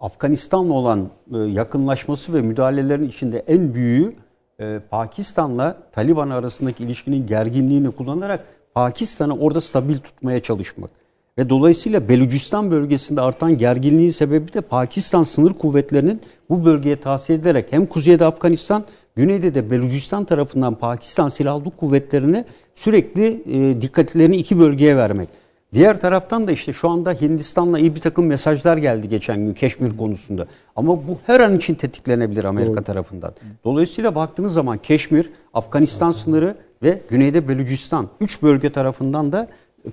Afganistan'la 0.00 0.72
olan 0.72 1.10
e, 1.34 1.38
yakınlaşması 1.38 2.34
ve 2.34 2.42
müdahalelerin 2.42 3.08
içinde 3.08 3.38
en 3.38 3.74
büyüğü 3.74 4.12
e, 4.60 4.80
Pakistan'la 4.90 5.76
Taliban 5.92 6.30
arasındaki 6.30 6.84
ilişkinin 6.84 7.26
gerginliğini 7.26 7.90
kullanarak 7.90 8.44
Pakistan'ı 8.74 9.38
orada 9.38 9.60
stabil 9.60 9.98
tutmaya 9.98 10.42
çalışmak. 10.42 10.90
Ve 11.38 11.48
dolayısıyla 11.48 12.08
Belucistan 12.08 12.70
bölgesinde 12.70 13.20
artan 13.20 13.58
gerginliğin 13.58 14.10
sebebi 14.10 14.52
de 14.52 14.60
Pakistan 14.60 15.22
sınır 15.22 15.52
kuvvetlerinin 15.52 16.20
bu 16.50 16.64
bölgeye 16.64 16.96
tahsis 16.96 17.30
edilerek 17.30 17.66
hem 17.70 17.86
kuzeyde 17.86 18.24
Afganistan, 18.24 18.84
güneyde 19.16 19.54
de 19.54 19.70
Belucistan 19.70 20.24
tarafından 20.24 20.74
Pakistan 20.74 21.28
silahlı 21.28 21.70
kuvvetlerine 21.70 22.44
sürekli 22.74 23.42
e, 23.46 23.80
dikkatlerini 23.80 24.36
iki 24.36 24.58
bölgeye 24.58 24.96
vermek. 24.96 25.28
Diğer 25.72 26.00
taraftan 26.00 26.48
da 26.48 26.52
işte 26.52 26.72
şu 26.72 26.88
anda 26.88 27.12
Hindistan'la 27.12 27.78
iyi 27.78 27.94
bir 27.94 28.00
takım 28.00 28.26
mesajlar 28.26 28.76
geldi 28.76 29.08
geçen 29.08 29.44
gün 29.44 29.54
Keşmir 29.54 29.96
konusunda. 29.96 30.46
Ama 30.76 30.92
bu 30.92 31.18
her 31.26 31.40
an 31.40 31.56
için 31.56 31.74
tetiklenebilir 31.74 32.44
Amerika 32.44 32.82
tarafından. 32.82 33.32
Dolayısıyla 33.64 34.14
baktığınız 34.14 34.52
zaman 34.52 34.78
Keşmir, 34.78 35.30
Afganistan 35.54 36.12
sınırı 36.12 36.56
ve 36.82 37.00
güneyde 37.08 37.48
Belucistan 37.48 38.08
üç 38.20 38.42
bölge 38.42 38.72
tarafından 38.72 39.32
da 39.32 39.48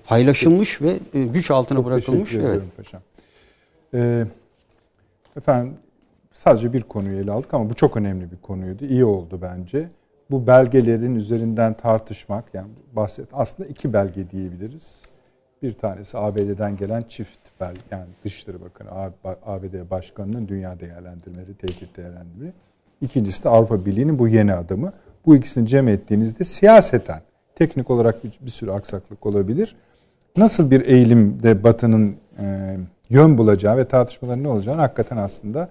paylaşılmış 0.07 0.81
ve 0.81 0.99
e, 1.13 1.23
güç 1.23 1.51
altına 1.51 1.77
Çok 1.77 1.85
bırakılmış. 1.85 2.29
teşekkür 2.29 2.49
Evet. 2.49 2.61
paşam. 2.77 3.01
Ee, 3.93 4.25
efendim 5.37 5.73
sadece 6.31 6.73
bir 6.73 6.81
konuyu 6.81 7.19
ele 7.19 7.31
aldık 7.31 7.53
ama 7.53 7.69
bu 7.69 7.73
çok 7.73 7.97
önemli 7.97 8.31
bir 8.31 8.37
konuydu. 8.37 8.85
İyi 8.85 9.05
oldu 9.05 9.39
bence. 9.41 9.89
Bu 10.31 10.47
belgelerin 10.47 11.15
üzerinden 11.15 11.73
tartışmak 11.73 12.45
yani 12.53 12.67
bahset 12.93 13.27
aslında 13.33 13.69
iki 13.69 13.93
belge 13.93 14.29
diyebiliriz. 14.29 15.01
Bir 15.61 15.73
tanesi 15.73 16.17
ABD'den 16.17 16.77
gelen 16.77 17.01
çift 17.01 17.39
belge 17.61 17.81
yani 17.91 18.05
Dışişleri 18.23 18.57
Bakanı 18.61 19.11
ABD 19.45 19.89
Başkanı'nın 19.91 20.47
dünya 20.47 20.79
değerlendirmeleri, 20.79 21.53
tehdit 21.53 21.97
değerlendirmeleri. 21.97 22.53
İkincisi 23.01 23.43
de 23.43 23.49
Avrupa 23.49 23.85
Birliği'nin 23.85 24.19
bu 24.19 24.27
yeni 24.27 24.53
adımı. 24.53 24.93
Bu 25.25 25.35
ikisini 25.35 25.67
cem 25.67 25.87
ettiğinizde 25.87 26.43
siyaseten 26.43 27.21
teknik 27.55 27.89
olarak 27.89 28.23
bir, 28.23 28.31
bir 28.41 28.51
sürü 28.51 28.71
aksaklık 28.71 29.25
olabilir. 29.25 29.75
Nasıl 30.37 30.71
bir 30.71 30.85
eğilimde 30.85 31.63
Batı'nın 31.63 32.15
e, 32.39 32.77
yön 33.09 33.37
bulacağı 33.37 33.77
ve 33.77 33.87
tartışmaların 33.87 34.43
ne 34.43 34.47
olacağını 34.47 34.81
hakikaten 34.81 35.17
aslında 35.17 35.69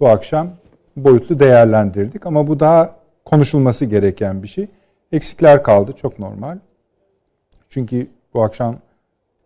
bu 0.00 0.08
akşam 0.08 0.50
boyutlu 0.96 1.38
değerlendirdik. 1.38 2.26
Ama 2.26 2.46
bu 2.46 2.60
daha 2.60 2.96
konuşulması 3.24 3.84
gereken 3.84 4.42
bir 4.42 4.48
şey. 4.48 4.68
Eksikler 5.12 5.62
kaldı 5.62 5.92
çok 5.92 6.18
normal. 6.18 6.58
Çünkü 7.68 8.06
bu 8.34 8.42
akşam 8.42 8.76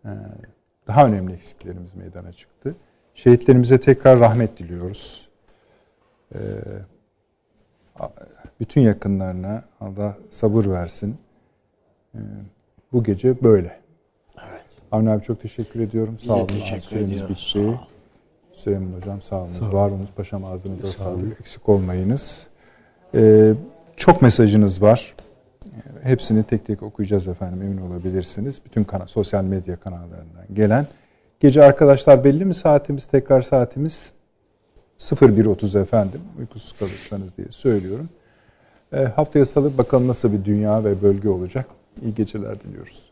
e, 0.05 0.11
daha 0.87 1.07
önemli 1.07 1.33
eksiklerimiz 1.33 1.95
meydana 1.95 2.31
çıktı. 2.31 2.75
Şehitlerimize 3.15 3.79
tekrar 3.79 4.19
rahmet 4.19 4.59
diliyoruz. 4.59 5.27
E, 6.35 6.39
bütün 8.59 8.81
yakınlarına 8.81 9.63
Allah 9.81 10.17
sabır 10.29 10.65
versin. 10.65 11.17
E, 12.15 12.19
bu 12.93 13.03
gece 13.03 13.43
böyle. 13.43 13.79
Evet. 14.37 14.65
Avni 14.91 15.09
abi 15.09 15.23
çok 15.23 15.41
teşekkür 15.41 15.79
ediyorum. 15.79 16.19
Sağ 16.19 16.33
olun. 16.35 16.47
teşekkür 16.47 16.81
Süremiz 16.81 17.11
ediyoruz. 17.11 17.29
bitti. 17.29 17.51
Sağ 17.51 17.59
olun. 17.59 17.79
Süleyman 18.53 18.97
Hocam 18.97 19.21
sağ 19.21 19.37
olun. 19.37 19.45
Sağ 19.47 19.73
Var 19.73 19.89
olunuz. 19.89 20.09
Paşam 20.15 20.45
ağzınıza 20.45 20.87
sağlık. 20.87 21.39
Eksik 21.39 21.69
olmayınız. 21.69 22.47
Ee, 23.15 23.53
çok 23.97 24.21
mesajınız 24.21 24.81
var. 24.81 25.15
Hepsini 26.03 26.43
tek 26.43 26.65
tek 26.65 26.83
okuyacağız 26.83 27.27
efendim 27.27 27.61
emin 27.61 27.77
olabilirsiniz. 27.77 28.61
Bütün 28.65 28.83
kana, 28.83 29.07
sosyal 29.07 29.43
medya 29.43 29.75
kanallarından 29.75 30.45
gelen. 30.53 30.87
Gece 31.39 31.63
arkadaşlar 31.63 32.23
belli 32.23 32.45
mi 32.45 32.53
saatimiz? 32.53 33.05
Tekrar 33.05 33.41
saatimiz 33.41 34.11
01.30 34.99 35.81
efendim. 35.81 36.21
Uykusuz 36.39 36.79
kalırsanız 36.79 37.37
diye 37.37 37.47
söylüyorum. 37.51 38.09
E, 38.93 39.03
haftaya 39.03 39.45
salı 39.45 39.77
bakalım 39.77 40.07
nasıl 40.07 40.33
bir 40.33 40.45
dünya 40.45 40.83
ve 40.83 41.01
bölge 41.01 41.29
olacak. 41.29 41.65
İyi 42.01 42.15
geceler 42.15 42.61
diliyoruz. 42.61 43.10